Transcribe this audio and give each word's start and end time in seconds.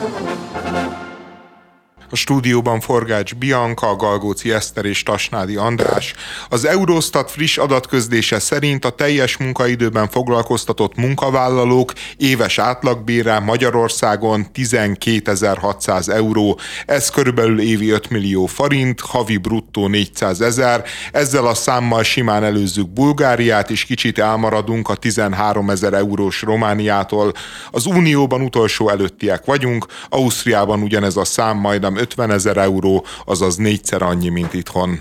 Thank 0.00 0.48
you. 0.53 0.53
A 2.14 2.16
stúdióban 2.16 2.80
Forgács 2.80 3.34
Bianca, 3.34 3.96
Galgóci 3.96 4.52
Eszter 4.52 4.84
és 4.84 5.02
Tasnádi 5.02 5.56
András. 5.56 6.14
Az 6.48 6.64
Eurostat 6.64 7.30
friss 7.30 7.58
adatközlése 7.58 8.38
szerint 8.38 8.84
a 8.84 8.90
teljes 8.90 9.36
munkaidőben 9.36 10.08
foglalkoztatott 10.08 10.96
munkavállalók 10.96 11.92
éves 12.16 12.58
átlagbére 12.58 13.38
Magyarországon 13.38 14.46
12.600 14.54 16.08
euró. 16.08 16.58
Ez 16.86 17.10
körülbelül 17.10 17.60
évi 17.60 17.90
5 17.90 18.10
millió 18.10 18.46
forint, 18.46 19.00
havi 19.00 19.36
bruttó 19.36 19.86
400 19.86 20.40
ezer. 20.40 20.84
Ezzel 21.12 21.46
a 21.46 21.54
számmal 21.54 22.02
simán 22.02 22.44
előzzük 22.44 22.88
Bulgáriát, 22.88 23.70
és 23.70 23.84
kicsit 23.84 24.18
elmaradunk 24.18 24.88
a 24.88 24.94
13 24.94 25.70
ezer 25.70 25.92
eurós 25.92 26.42
Romániától. 26.42 27.32
Az 27.70 27.86
Unióban 27.86 28.40
utolsó 28.40 28.88
előttiek 28.88 29.44
vagyunk, 29.44 29.86
Ausztriában 30.08 30.82
ugyanez 30.82 31.16
a 31.16 31.24
szám 31.24 31.56
majdnem 31.56 32.02
50 32.04 32.30
ezer 32.30 32.56
euró, 32.56 33.04
azaz 33.24 33.56
négyszer 33.56 34.02
annyi, 34.02 34.28
mint 34.28 34.54
itthon. 34.54 35.00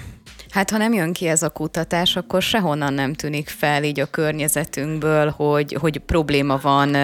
Hát 0.49 0.69
ha 0.69 0.77
nem 0.77 0.93
jön 0.93 1.13
ki 1.13 1.27
ez 1.27 1.43
a 1.43 1.49
kutatás, 1.49 2.15
akkor 2.15 2.41
sehonnan 2.41 2.93
nem 2.93 3.13
tűnik 3.13 3.49
fel 3.49 3.83
így 3.83 3.99
a 3.99 4.05
környezetünkből, 4.05 5.29
hogy, 5.29 5.77
hogy 5.79 5.97
probléma 5.97 6.59
van 6.61 6.95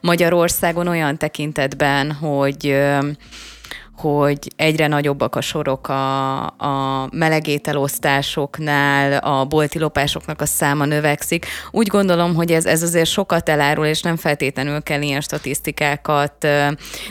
Magyarországon 0.00 0.88
olyan 0.88 1.18
tekintetben, 1.18 2.12
hogy 2.12 2.76
hogy 3.98 4.38
egyre 4.56 4.86
nagyobbak 4.86 5.36
a 5.36 5.40
sorok 5.40 5.88
a, 5.88 6.42
a 6.46 7.08
melegételosztásoknál, 7.12 9.12
a 9.12 9.44
bolti 9.44 9.78
lopásoknak 9.78 10.40
a 10.40 10.46
száma 10.46 10.84
növekszik. 10.84 11.46
Úgy 11.70 11.86
gondolom, 11.86 12.34
hogy 12.34 12.52
ez, 12.52 12.66
ez 12.66 12.82
azért 12.82 13.08
sokat 13.08 13.48
elárul, 13.48 13.86
és 13.86 14.02
nem 14.02 14.16
feltétlenül 14.16 14.82
kell 14.82 15.02
ilyen 15.02 15.20
statisztikákat 15.20 16.46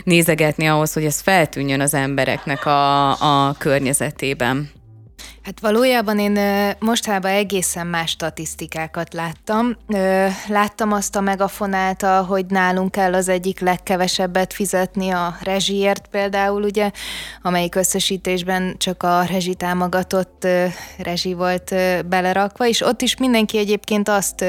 nézegetni 0.03 0.67
ahhoz, 0.67 0.93
hogy 0.93 1.05
ez 1.05 1.21
feltűnjön 1.21 1.82
az 1.82 1.93
embereknek 1.93 2.65
a, 2.65 3.48
a 3.48 3.55
környezetében. 3.57 4.70
Hát 5.46 5.60
valójában 5.60 6.20
én 6.20 6.40
mostában 6.79 7.32
egészen 7.32 7.88
más 7.88 8.10
statisztikákat 8.10 9.13
láttam. 9.13 9.77
Láttam 10.48 10.91
azt 10.91 11.15
a 11.15 11.21
megafonát, 11.21 12.02
hogy 12.02 12.46
nálunk 12.46 12.91
kell 12.91 13.13
az 13.13 13.29
egyik 13.29 13.60
legkevesebbet 13.60 14.54
fizetni 14.54 15.10
a 15.10 15.37
rezsiért 15.41 16.07
például, 16.07 16.63
ugye, 16.63 16.91
amelyik 17.41 17.76
összesítésben 17.76 18.76
csak 18.77 19.04
a 19.04 19.24
rezsitámogatott 19.24 20.48
rezsi 20.98 21.34
volt 21.34 21.76
belerakva, 22.07 22.68
és 22.68 22.82
ott 22.82 23.02
is 23.02 23.18
mindenki 23.18 23.57
egyébként 23.57 24.09
azt 24.09 24.46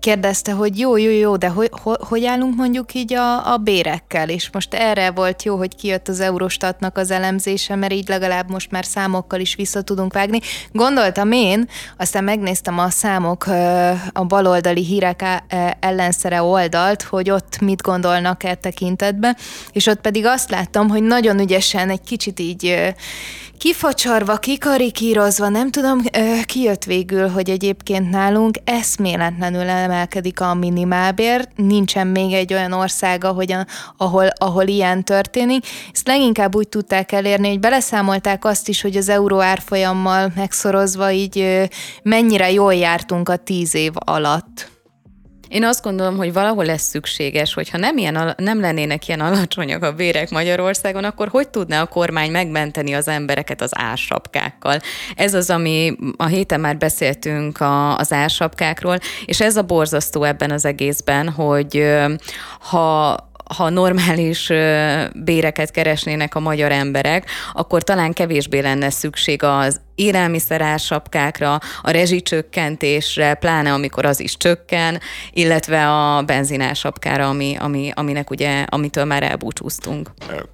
kérdezte, 0.00 0.52
hogy 0.52 0.78
jó, 0.78 0.96
jó, 0.96 1.10
jó, 1.10 1.36
de 1.36 1.48
hogy, 1.48 1.70
hogy 2.08 2.24
állunk 2.24 2.56
mondjuk 2.56 2.94
így 2.94 3.14
a, 3.14 3.52
a 3.52 3.56
bérekkel, 3.56 4.28
és 4.28 4.50
most 4.52 4.74
erre 4.74 5.10
volt 5.10 5.42
jó, 5.42 5.56
hogy 5.56 5.76
kijött 5.76 6.08
az 6.08 6.20
Eurostatnak 6.20 6.98
az 6.98 7.10
elemzése, 7.10 7.74
mert 7.74 7.92
így 7.92 8.08
legalább 8.08 8.50
most 8.50 8.70
már 8.70 8.84
számokkal 8.84 9.40
is 9.40 9.54
vissza 9.54 9.82
tudunk 9.82 10.16
vágni. 10.24 10.40
Gondoltam 10.72 11.32
én, 11.32 11.68
aztán 11.96 12.24
megnéztem 12.24 12.78
a 12.78 12.90
számok, 12.90 13.46
a 14.12 14.24
baloldali 14.24 14.84
hírek 14.84 15.24
ellenszere 15.80 16.42
oldalt, 16.42 17.02
hogy 17.02 17.30
ott 17.30 17.60
mit 17.60 17.82
gondolnak 17.82 18.44
e 18.44 18.54
tekintetben, 18.54 19.36
és 19.72 19.86
ott 19.86 20.00
pedig 20.00 20.26
azt 20.26 20.50
láttam, 20.50 20.88
hogy 20.88 21.02
nagyon 21.02 21.40
ügyesen 21.40 21.90
egy 21.90 22.02
kicsit 22.02 22.40
így 22.40 22.94
kifacsarva, 23.58 24.36
kikarikírozva, 24.36 25.48
nem 25.48 25.70
tudom, 25.70 26.00
kijött 26.44 26.84
végül, 26.84 27.28
hogy 27.28 27.50
egyébként 27.50 28.10
nálunk 28.10 28.56
eszméletlenül 28.64 29.68
emelkedik 29.68 30.40
a 30.40 30.54
minimálbér, 30.54 31.48
nincsen 31.56 32.06
még 32.06 32.32
egy 32.32 32.54
olyan 32.54 32.72
ország, 32.72 33.24
ahogyan, 33.24 33.66
ahol, 33.96 34.26
ahol 34.38 34.66
ilyen 34.66 35.04
történik. 35.04 35.66
Ezt 35.92 36.06
leginkább 36.06 36.54
úgy 36.54 36.68
tudták 36.68 37.12
elérni, 37.12 37.48
hogy 37.48 37.60
beleszámolták 37.60 38.44
azt 38.44 38.68
is, 38.68 38.80
hogy 38.82 38.96
az 38.96 39.08
euró 39.08 39.40
árfolyammal 39.40 40.13
megszorozva 40.34 41.10
így 41.10 41.68
mennyire 42.02 42.52
jól 42.52 42.74
jártunk 42.74 43.28
a 43.28 43.36
tíz 43.36 43.74
év 43.74 43.92
alatt. 43.94 44.72
Én 45.48 45.64
azt 45.64 45.82
gondolom, 45.82 46.16
hogy 46.16 46.32
valahol 46.32 46.64
lesz 46.64 46.88
szükséges, 46.88 47.54
hogyha 47.54 47.78
nem, 47.78 47.96
ilyen, 47.96 48.34
nem 48.36 48.60
lennének 48.60 49.08
ilyen 49.08 49.20
alacsonyak 49.20 49.82
a 49.82 49.92
bérek 49.92 50.30
Magyarországon, 50.30 51.04
akkor 51.04 51.28
hogy 51.28 51.48
tudná 51.48 51.82
a 51.82 51.86
kormány 51.86 52.30
megmenteni 52.30 52.92
az 52.92 53.08
embereket 53.08 53.60
az 53.60 53.70
ársapkákkal? 53.74 54.80
Ez 55.14 55.34
az, 55.34 55.50
ami 55.50 55.96
a 56.16 56.26
héten 56.26 56.60
már 56.60 56.76
beszéltünk 56.76 57.60
a, 57.60 57.96
az 57.96 58.12
ársapkákról, 58.12 58.98
és 59.24 59.40
ez 59.40 59.56
a 59.56 59.62
borzasztó 59.62 60.22
ebben 60.22 60.50
az 60.50 60.64
egészben, 60.64 61.30
hogy 61.30 61.84
ha 62.60 63.16
ha 63.56 63.70
normális 63.70 64.46
béreket 65.14 65.70
keresnének 65.70 66.34
a 66.34 66.40
magyar 66.40 66.72
emberek, 66.72 67.30
akkor 67.52 67.82
talán 67.82 68.12
kevésbé 68.12 68.58
lenne 68.58 68.90
szükség 68.90 69.42
az 69.42 69.80
élelmiszerársapkákra, 69.94 71.60
a 71.82 71.90
rezsicsökkentésre, 71.90 73.34
pláne 73.34 73.72
amikor 73.72 74.04
az 74.04 74.20
is 74.20 74.36
csökken, 74.36 75.00
illetve 75.32 75.90
a 75.90 76.22
benzinársapkára, 76.22 77.28
ami, 77.28 77.56
ami, 77.58 77.92
aminek 77.94 78.30
ugye, 78.30 78.64
amitől 78.68 79.04
már 79.04 79.22
elbúcsúztunk. 79.22 80.10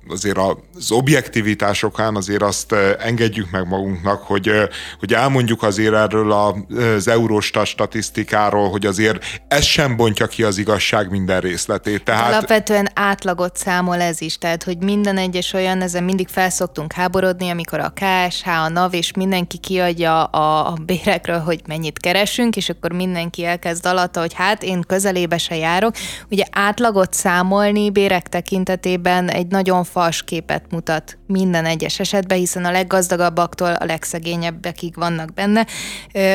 Azért 0.08 0.38
az 0.38 0.90
objektivitásokán 0.90 2.16
azért 2.16 2.42
azt 2.42 2.74
engedjük 2.98 3.50
meg 3.50 3.66
magunknak, 3.66 4.22
hogy, 4.22 4.50
hogy 4.98 5.14
elmondjuk 5.14 5.62
azért 5.62 5.94
erről 5.94 6.32
az 6.32 7.08
Eurostat 7.08 7.66
statisztikáról, 7.66 8.70
hogy 8.70 8.86
azért 8.86 9.24
ez 9.48 9.64
sem 9.64 9.96
bontja 9.96 10.26
ki 10.26 10.42
az 10.42 10.58
igazság 10.58 11.10
minden 11.10 11.40
részletét. 11.40 12.04
Tehát... 12.04 12.32
Alapvetően 12.32 12.88
átlagot 12.94 13.56
számol 13.56 14.00
ez 14.00 14.20
is, 14.20 14.38
tehát 14.38 14.62
hogy 14.62 14.78
minden 14.78 15.16
egyes 15.16 15.52
olyan, 15.52 15.82
ezen 15.82 16.04
mindig 16.04 16.28
felszoktunk 16.28 16.92
háborodni, 16.92 17.50
amikor 17.50 17.80
a 17.80 17.92
KSH, 17.94 18.48
a 18.48 18.68
NAV 18.68 18.94
és 18.94 19.12
minden 19.12 19.29
mindenki 19.30 19.58
kiadja 19.58 20.24
a, 20.24 20.66
a 20.66 20.74
bérekről, 20.86 21.38
hogy 21.38 21.60
mennyit 21.66 21.98
keresünk, 21.98 22.56
és 22.56 22.68
akkor 22.68 22.92
mindenki 22.92 23.44
elkezd 23.44 23.86
alatta, 23.86 24.20
hogy 24.20 24.32
hát 24.34 24.62
én 24.62 24.82
közelébe 24.86 25.38
se 25.38 25.56
járok. 25.56 25.94
Ugye 26.30 26.44
átlagot 26.50 27.12
számolni 27.12 27.90
bérek 27.90 28.28
tekintetében 28.28 29.30
egy 29.30 29.46
nagyon 29.46 29.84
fals 29.84 30.22
képet 30.22 30.64
mutat 30.70 31.18
minden 31.26 31.64
egyes 31.64 31.98
esetben, 31.98 32.38
hiszen 32.38 32.64
a 32.64 32.70
leggazdagabbaktól 32.70 33.72
a 33.72 33.84
legszegényebbekig 33.84 34.94
vannak 34.94 35.34
benne. 35.34 35.66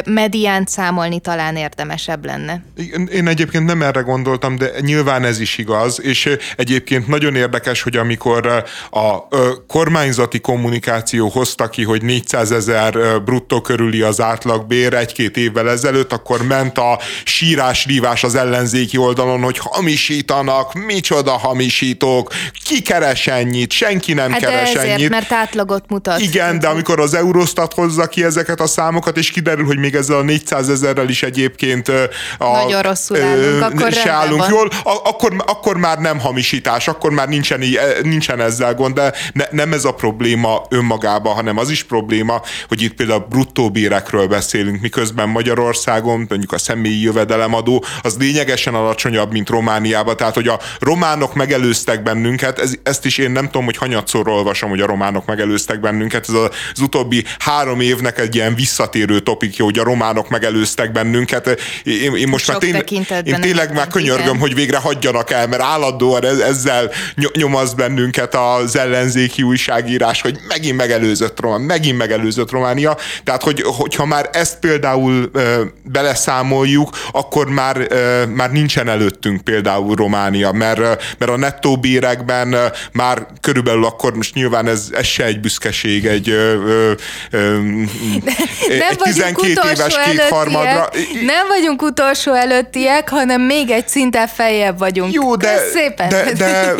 Mediánt 0.06 0.68
számolni 0.68 1.20
talán 1.20 1.56
érdemesebb 1.56 2.26
lenne. 2.26 2.64
Én 3.12 3.28
egyébként 3.28 3.66
nem 3.66 3.82
erre 3.82 4.02
gondoltam, 4.02 4.56
de 4.56 4.70
nyilván 4.80 5.24
ez 5.24 5.40
is 5.40 5.58
igaz, 5.58 6.02
és 6.02 6.30
egyébként 6.58 7.08
nagyon 7.08 7.36
érdekes, 7.36 7.82
hogy 7.82 7.96
amikor 7.96 8.64
a 8.90 9.28
kormányzati 9.68 10.40
kommunikáció 10.40 11.28
hozta 11.28 11.70
ki, 11.70 11.84
hogy 11.84 12.04
400 12.04 12.52
ezer 12.52 12.85
bruttó 13.26 13.62
körüli 13.62 14.02
az 14.02 14.22
átlagbér. 14.22 14.94
Egy-két 14.94 15.38
évvel 15.38 15.70
ezelőtt, 15.70 16.14
akkor 16.14 16.42
ment 16.42 16.78
a 16.78 17.00
sírás-rívás 17.24 18.24
az 18.24 18.36
ellenzéki 18.36 18.98
oldalon, 18.98 19.42
hogy 19.42 19.58
hamisítanak, 19.58 20.74
micsoda 20.74 21.32
hamisítók, 21.32 22.34
ki 22.66 22.82
keres 22.82 23.28
ennyit, 23.28 23.72
senki 23.72 24.14
nem 24.14 24.32
hát 24.32 24.40
keres 24.40 24.74
ezért, 24.74 24.94
ennyit. 24.94 25.10
mert 25.10 25.32
átlagot 25.32 25.84
mutat. 25.90 26.20
Igen, 26.20 26.60
de 26.60 26.68
amikor 26.68 27.00
az 27.00 27.14
Eurostat 27.14 27.74
hozza 27.74 28.08
ki 28.08 28.24
ezeket 28.24 28.60
a 28.60 28.68
számokat, 28.68 29.18
és 29.18 29.32
kiderül, 29.32 29.66
hogy 29.66 29.78
még 29.78 29.96
ezzel 29.96 30.18
a 30.18 30.22
400 30.22 30.70
ezerrel 30.70 31.10
is 31.10 31.24
egyébként 31.24 31.88
a, 32.38 32.52
Nagyon 32.52 32.82
rosszul 32.82 33.22
állunk, 33.22 33.62
akkor 33.62 33.92
se 33.92 34.12
állunk 34.12 34.46
jól, 34.50 34.70
akkor, 34.84 35.44
akkor 35.46 35.78
már 35.78 35.98
nem 35.98 36.20
hamisítás, 36.20 36.88
akkor 36.88 37.12
már 37.12 37.28
nincsen, 37.28 37.64
nincsen 38.02 38.40
ezzel 38.40 38.74
gond, 38.74 38.96
de 38.96 39.14
ne, 39.34 39.46
nem 39.52 39.74
ez 39.74 39.86
a 39.86 39.94
probléma 39.94 40.62
önmagában, 40.70 41.34
hanem 41.34 41.58
az 41.58 41.70
is 41.70 41.84
probléma, 41.84 42.42
hogy 42.68 42.75
itt 42.82 42.94
például 42.94 43.26
bruttó 43.30 43.72
bérekről 43.72 44.28
beszélünk, 44.28 44.82
miközben 44.82 45.30
Magyarországon 45.30 46.26
mondjuk 46.30 46.52
a 46.52 46.58
személyi 46.58 47.02
jövedelemadó 47.02 47.86
az 48.02 48.16
lényegesen 48.20 48.74
alacsonyabb, 48.74 49.32
mint 49.32 49.50
Romániában, 49.50 50.18
tehát 50.18 50.34
hogy 50.34 50.48
a 50.48 50.60
románok 50.80 51.34
megelőztek 51.34 52.04
bennünket, 52.04 52.60
ez, 52.60 52.74
ezt 52.84 53.06
is 53.06 53.18
én 53.18 53.32
nem 53.32 53.46
tudom, 53.46 53.66
hogy 53.66 53.78
hanyatszor 53.78 54.28
olvasom, 54.28 54.70
hogy 54.70 54.82
a 54.82 54.86
románok 54.86 55.26
megelőztek 55.26 55.80
bennünket, 55.80 56.30
ez 56.30 56.34
az 56.34 56.80
utóbbi 56.82 57.24
három 57.40 57.80
évnek 57.80 58.20
egy 58.20 58.36
ilyen 58.36 58.56
visszatérő 58.56 59.20
topikja, 59.20 59.66
hogy 59.66 59.80
a 59.80 59.84
románok 59.84 60.30
megelőztek 60.30 60.92
bennünket. 60.92 61.60
Én, 61.84 62.16
én 62.16 62.28
most 62.28 62.48
már 62.48 62.58
tényleg, 62.58 62.92
én 63.24 63.42
tényleg 63.42 63.74
már 63.74 63.88
könyörgöm, 63.88 64.26
igen. 64.26 64.40
hogy 64.40 64.56
végre 64.56 64.78
hagyjanak 64.78 65.32
el, 65.32 65.48
mert 65.48 65.62
állandóan 65.62 66.26
ezzel 66.26 66.92
nyomaz 67.34 67.74
bennünket 67.74 68.36
az 68.36 68.78
ellenzéki 68.78 69.44
újságírás, 69.44 70.22
hogy 70.22 70.38
megint 70.48 70.78
megelőzött 70.78 71.40
román, 71.40 71.62
megint 71.62 71.98
megelőzött 71.98 72.52
román, 72.52 72.65
Románia. 72.66 72.98
Tehát, 73.24 73.44
hogy, 73.44 73.62
hogyha 73.66 74.06
már 74.06 74.30
ezt 74.32 74.60
például 74.60 75.32
beleszámoljuk, 75.84 76.90
akkor 77.12 77.50
már, 77.50 77.88
már 78.36 78.52
nincsen 78.52 78.88
előttünk 78.88 79.42
például 79.42 79.96
Románia, 79.96 80.52
mert, 80.52 80.80
mert 81.18 81.32
a 81.32 81.38
nettó 81.38 81.78
bérekben 81.78 82.56
már 82.92 83.28
körülbelül 83.42 83.86
akkor 83.86 84.16
most 84.16 84.34
nyilván 84.34 84.68
ez, 84.68 84.88
ez 84.92 85.06
se 85.06 85.26
egy 85.26 85.40
büszkeség, 85.40 86.06
egy, 86.06 86.30
ö, 86.30 86.92
ö, 87.32 87.58
egy 88.68 88.98
12 89.04 89.50
éves 89.74 89.96
kétharmadra. 90.06 90.90
Nem 91.26 91.48
vagyunk 91.48 91.82
utolsó 91.82 92.34
előttiek, 92.34 93.10
hanem 93.10 93.42
még 93.42 93.70
egy 93.70 93.88
szinten 93.88 94.28
feljebb 94.28 94.78
vagyunk. 94.78 95.14
Jó, 95.14 95.36
de, 95.36 95.58
szépen. 95.74 96.10
De, 96.10 96.32
de, 96.38 96.76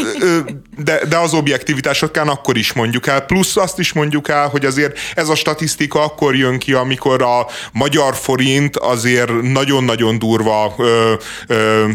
de, 0.84 1.00
de 1.10 1.18
az 1.18 1.34
objektivitásokán 1.34 2.28
akkor 2.28 2.58
is 2.58 2.74
mondjuk 2.74 3.08
el. 3.08 3.22
Plusz 3.22 3.58
azt 3.58 3.80
is 3.80 3.94
mondjuk 3.94 4.30
el, 4.30 4.48
hogy 4.48 4.66
azért 4.66 4.98
ez 5.16 5.30
a 5.30 5.36
statisztika 5.36 5.75
akkor 5.94 6.36
jön 6.36 6.60
ki, 6.60 6.74
amikor 6.74 7.22
a 7.22 7.48
magyar 7.72 8.16
forint 8.16 8.78
azért 8.78 9.42
nagyon-nagyon 9.42 10.20
durva 10.20 10.74
ö, 10.78 11.14
ö, 11.48 11.90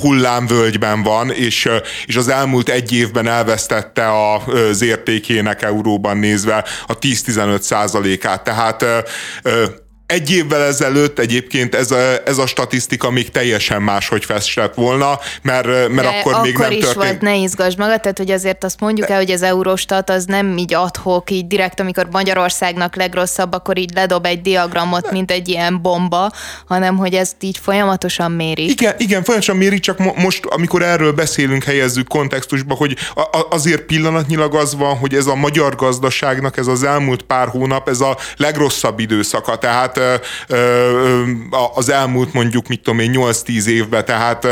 hullámvölgyben 0.00 1.02
van, 1.02 1.30
és, 1.30 1.68
és 2.06 2.16
az 2.16 2.28
elmúlt 2.28 2.68
egy 2.68 2.92
évben 2.92 3.26
elvesztette 3.26 4.06
az 4.34 4.82
értékének 4.82 5.62
euróban 5.62 6.16
nézve 6.16 6.64
a 6.86 6.98
10-15 6.98 7.60
százalékát. 7.60 8.44
Tehát 8.44 8.84
ö, 9.42 9.64
egy 10.08 10.30
évvel 10.30 10.62
ezelőtt 10.62 11.18
egyébként 11.18 11.74
ez 11.74 11.90
a, 11.90 11.98
ez 12.24 12.38
a 12.38 12.46
statisztika 12.46 13.10
még 13.10 13.30
teljesen 13.30 13.82
máshogy 13.82 14.24
festett 14.24 14.74
volna, 14.74 15.18
mert, 15.42 15.66
mert 15.66 15.94
De 15.94 16.06
akkor, 16.18 16.32
akkor 16.32 16.44
még 16.44 16.56
nem 16.56 16.70
is 16.70 16.78
történt. 16.78 17.04
volt, 17.04 17.20
ne 17.20 17.36
izgasd 17.36 17.78
magad, 17.78 18.00
tehát 18.00 18.18
hogy 18.18 18.30
azért 18.30 18.64
azt 18.64 18.80
mondjuk 18.80 19.10
el, 19.10 19.16
hogy 19.16 19.30
az 19.30 19.42
Eurostat 19.42 20.10
az 20.10 20.24
nem 20.24 20.56
így 20.56 20.74
adhok, 20.74 21.30
így 21.30 21.46
direkt, 21.46 21.80
amikor 21.80 22.08
Magyarországnak 22.10 22.96
legrosszabb, 22.96 23.52
akkor 23.52 23.78
így 23.78 23.90
ledob 23.94 24.26
egy 24.26 24.40
diagramot, 24.40 25.10
mint 25.10 25.30
egy 25.30 25.48
ilyen 25.48 25.82
bomba, 25.82 26.32
hanem 26.66 26.96
hogy 26.96 27.14
ezt 27.14 27.36
így 27.40 27.58
folyamatosan 27.62 28.32
méri. 28.32 28.68
Igen, 28.70 28.94
igen 28.98 29.22
folyamatosan 29.22 29.56
méri, 29.56 29.80
csak 29.80 29.98
mo- 29.98 30.16
most, 30.16 30.44
amikor 30.46 30.82
erről 30.82 31.12
beszélünk, 31.12 31.64
helyezzük 31.64 32.08
kontextusba, 32.08 32.74
hogy 32.74 32.96
a- 33.14 33.46
azért 33.50 33.82
pillanatnyilag 33.82 34.54
az 34.54 34.74
van, 34.74 34.96
hogy 34.96 35.14
ez 35.14 35.26
a 35.26 35.34
magyar 35.34 35.74
gazdaságnak 35.76 36.56
ez 36.56 36.66
az 36.66 36.82
elmúlt 36.82 37.22
pár 37.22 37.48
hónap, 37.48 37.88
ez 37.88 38.00
a 38.00 38.16
legrosszabb 38.36 38.98
időszaka, 38.98 39.58
tehát 39.58 39.96
az 41.74 41.88
elmúlt 41.90 42.32
mondjuk, 42.32 42.68
mit 42.68 42.82
tudom 42.82 42.98
én, 42.98 43.12
8-10 43.14 43.66
évben, 43.66 44.04
tehát 44.04 44.46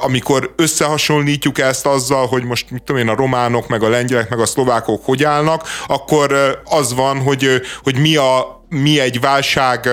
amikor 0.00 0.52
összehasonlítjuk 0.56 1.58
ezt 1.58 1.86
azzal, 1.86 2.26
hogy 2.26 2.44
most 2.44 2.70
mit 2.70 2.82
tudom 2.82 3.00
én, 3.00 3.08
a 3.08 3.14
románok, 3.14 3.68
meg 3.68 3.82
a 3.82 3.88
lengyelek, 3.88 4.28
meg 4.28 4.40
a 4.40 4.46
szlovákok 4.46 5.04
hogy 5.04 5.24
állnak, 5.24 5.68
akkor 5.86 6.60
az 6.64 6.94
van, 6.94 7.20
hogy, 7.20 7.60
hogy 7.82 7.96
mi 7.98 8.16
a 8.16 8.61
mi 8.72 9.00
egy 9.00 9.20
válság 9.20 9.88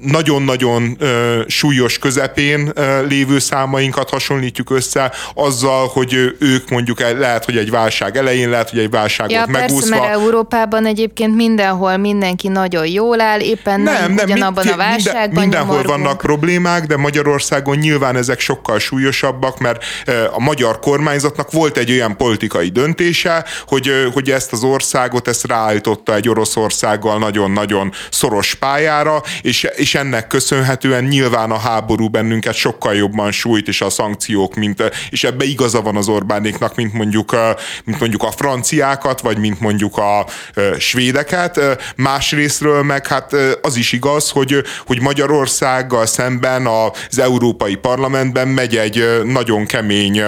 nagyon-nagyon 0.00 0.98
súlyos 1.46 1.98
közepén 1.98 2.72
lévő 3.08 3.38
számainkat 3.38 4.10
hasonlítjuk 4.10 4.70
össze 4.70 5.12
azzal, 5.34 5.86
hogy 5.86 6.36
ők 6.38 6.68
mondjuk 6.68 7.00
lehet, 7.00 7.44
hogy 7.44 7.56
egy 7.56 7.70
válság 7.70 8.16
elején, 8.16 8.50
lehet, 8.50 8.70
hogy 8.70 8.78
egy 8.78 8.90
válságot 8.90 9.32
ja, 9.32 9.44
megúszva. 9.48 9.88
Persze, 9.88 10.06
mert 10.06 10.12
Európában 10.12 10.86
egyébként 10.86 11.34
mindenhol 11.34 11.96
mindenki 11.96 12.48
nagyon 12.48 12.86
jól 12.86 13.20
áll, 13.20 13.40
éppen 13.40 13.80
nem, 13.80 13.94
nem, 13.94 14.12
nem 14.12 14.24
ugyanabban 14.24 14.64
mind, 14.64 14.74
a 14.74 14.82
válságban 14.82 15.22
minden, 15.22 15.42
Mindenhol 15.42 15.76
nyomorgunk. 15.76 16.02
vannak 16.02 16.20
problémák, 16.20 16.86
de 16.86 16.96
Magyarországon 16.96 17.76
nyilván 17.76 18.16
ezek 18.16 18.40
sokkal 18.40 18.78
súlyosabbak, 18.78 19.58
mert 19.58 19.84
a 20.32 20.40
magyar 20.40 20.78
kormányzatnak 20.78 21.52
volt 21.52 21.76
egy 21.76 21.90
olyan 21.90 22.16
politikai 22.16 22.68
döntése, 22.68 23.44
hogy, 23.66 24.10
hogy 24.12 24.30
ezt 24.30 24.52
az 24.52 24.62
országot, 24.62 25.28
ezt 25.28 25.46
ráállította 25.46 26.14
egy 26.14 26.28
Oroszországgal 26.28 27.18
nagyon 27.18 27.50
nagyon 27.64 27.92
szoros 28.10 28.54
pályára, 28.54 29.22
és, 29.42 29.66
és 29.76 29.94
ennek 29.94 30.26
köszönhetően 30.26 31.04
nyilván 31.04 31.50
a 31.50 31.58
háború 31.58 32.08
bennünket 32.08 32.54
sokkal 32.54 32.94
jobban 32.94 33.32
sújt, 33.32 33.68
és 33.68 33.80
a 33.80 33.90
szankciók, 33.90 34.54
mint, 34.54 34.82
és 35.10 35.24
ebbe 35.24 35.44
igaza 35.44 35.80
van 35.80 35.96
az 35.96 36.08
Orbánéknak, 36.08 36.76
mint 36.76 36.92
mondjuk, 36.92 37.36
mint 37.84 38.00
mondjuk 38.00 38.22
a 38.22 38.30
franciákat, 38.30 39.20
vagy 39.20 39.38
mint 39.38 39.60
mondjuk 39.60 39.96
a 39.96 40.26
svédeket. 40.78 41.60
Másrésztről 41.96 42.82
meg 42.82 43.06
hát 43.06 43.36
az 43.62 43.76
is 43.76 43.92
igaz, 43.92 44.30
hogy, 44.30 44.62
hogy 44.86 45.00
Magyarországgal 45.00 46.06
szemben 46.06 46.66
az 46.66 47.18
Európai 47.18 47.74
Parlamentben 47.74 48.48
megy 48.48 48.76
egy 48.76 49.20
nagyon 49.24 49.66
kemény 49.66 50.22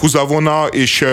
húzavona, 0.00 0.66
és 0.66 1.04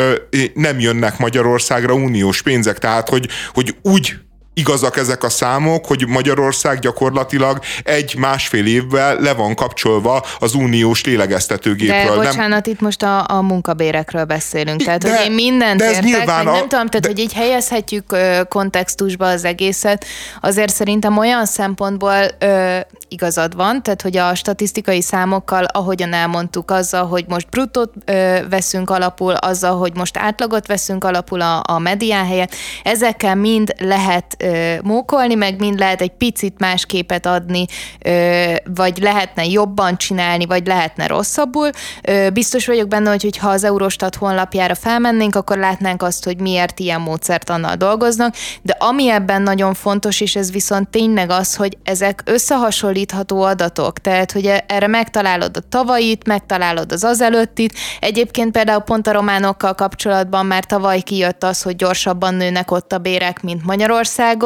nem 0.53 0.79
jönnek 0.79 1.17
Magyarországra 1.17 1.94
uniós 1.94 2.41
pénzek, 2.41 2.77
tehát 2.77 3.09
hogy, 3.09 3.27
hogy 3.53 3.75
úgy 3.81 4.15
igazak 4.57 4.98
ezek 4.98 5.24
a 5.24 5.30
számok, 5.30 5.86
hogy 5.86 6.07
Magyarország 6.07 6.80
gyakorlatilag 6.80 7.59
egy-másfél 7.83 8.65
évvel 8.65 9.19
le 9.19 9.33
van 9.33 9.56
kapcsolva 9.56 10.24
az 10.39 10.54
uniós 10.54 11.04
lélegeztetőgépről. 11.04 12.18
De 12.18 12.27
bocsánat, 12.27 12.65
nem... 12.65 12.74
itt 12.74 12.80
most 12.80 13.04
a, 13.04 13.25
a 13.27 13.42
munkabérekről 13.42 14.24
beszélünk. 14.24 14.83
Tehát, 14.83 15.04
de, 15.04 15.18
hogy 15.18 15.25
én 15.25 15.31
mindent 15.31 15.80
de 15.80 15.86
ez 15.86 15.92
értek, 15.92 16.04
nyilván 16.04 16.48
a, 16.48 16.51
nem 16.51 16.68
tudom, 16.68 16.88
tehát, 16.88 17.00
de... 17.00 17.07
hogy 17.07 17.19
így 17.19 17.33
helyezhetjük 17.33 18.18
kontextusba 18.48 19.27
az 19.27 19.44
egészet, 19.44 20.06
azért 20.42 20.74
szerintem 20.74 21.18
olyan 21.18 21.45
szempontból 21.45 22.27
ö, 22.39 22.77
igazad 23.07 23.56
van, 23.56 23.83
tehát, 23.83 24.01
hogy 24.01 24.18
a 24.18 24.36
statisztikai 24.36 25.01
számokkal, 25.01 25.63
ahogyan 25.63 26.13
elmondtuk, 26.13 26.71
azzal, 26.71 27.07
hogy 27.07 27.25
most 27.27 27.50
brutót 27.50 27.94
ö, 28.06 28.38
veszünk 28.50 28.89
alapul, 28.89 29.33
azzal, 29.33 29.77
hogy 29.77 29.95
most 29.95 30.18
átlagot 30.18 30.68
veszünk 30.68 31.04
alapul 31.04 31.42
a, 31.42 31.62
a 31.68 31.80
medián 31.80 32.25
helyett, 32.25 32.56
ezekkel 32.83 33.36
mind 33.36 33.74
lehet 33.77 34.46
ö, 34.47 34.75
mókolni, 34.83 35.35
meg 35.35 35.59
mind 35.59 35.79
lehet 35.79 36.01
egy 36.01 36.11
picit 36.17 36.59
más 36.59 36.85
képet 36.85 37.25
adni, 37.25 37.65
ö, 38.05 38.53
vagy 38.75 38.97
lehetne 38.97 39.45
jobban 39.45 39.97
csinálni, 39.97 40.45
vagy 40.45 40.67
lehetne 40.67 41.07
rosszabbul. 41.07 41.69
Ö, 42.01 42.29
biztos 42.29 42.67
vagyok 42.67 42.88
benne, 42.88 43.09
hogy 43.09 43.38
ha 43.38 43.49
az 43.49 43.63
Eurostat 43.63 44.15
honlapjára 44.15 44.75
felmennénk, 44.75 45.35
akkor 45.35 45.57
látnánk 45.57 46.03
azt, 46.03 46.23
hogy 46.23 46.39
miért 46.39 46.79
ilyen 46.79 47.01
módszert 47.01 47.49
annal 47.49 47.75
dolgoznak, 47.75 48.35
de 48.61 48.75
ami 48.79 49.09
ebben 49.09 49.41
nagyon 49.41 49.73
fontos, 49.73 50.21
és 50.21 50.35
ez 50.35 50.51
viszont 50.51 50.89
tényleg 50.89 51.29
az, 51.29 51.55
hogy 51.55 51.77
ezek 51.83 52.21
összehasonlítható 52.25 53.41
adatok, 53.41 53.99
tehát 53.99 54.31
hogy 54.31 54.51
erre 54.67 54.88
megtalálod 54.88 55.57
a 55.57 55.67
tavait, 55.69 56.27
megtalálod 56.27 56.91
az 56.91 57.03
azelőttit. 57.03 57.73
Egyébként 57.99 58.51
például 58.51 58.81
pont 58.81 59.07
a 59.07 59.11
románokkal 59.11 59.73
kapcsolatban 59.73 60.45
már 60.45 60.65
tavaly 60.65 61.01
kijött 61.01 61.44
az, 61.44 61.61
hogy 61.61 61.75
gyorsabban 61.75 62.35
nőnek 62.35 62.71
ott 62.71 62.94
a 62.94 62.97
bérek, 62.97 63.41
mint 63.41 63.65
Magyarország, 63.65 64.36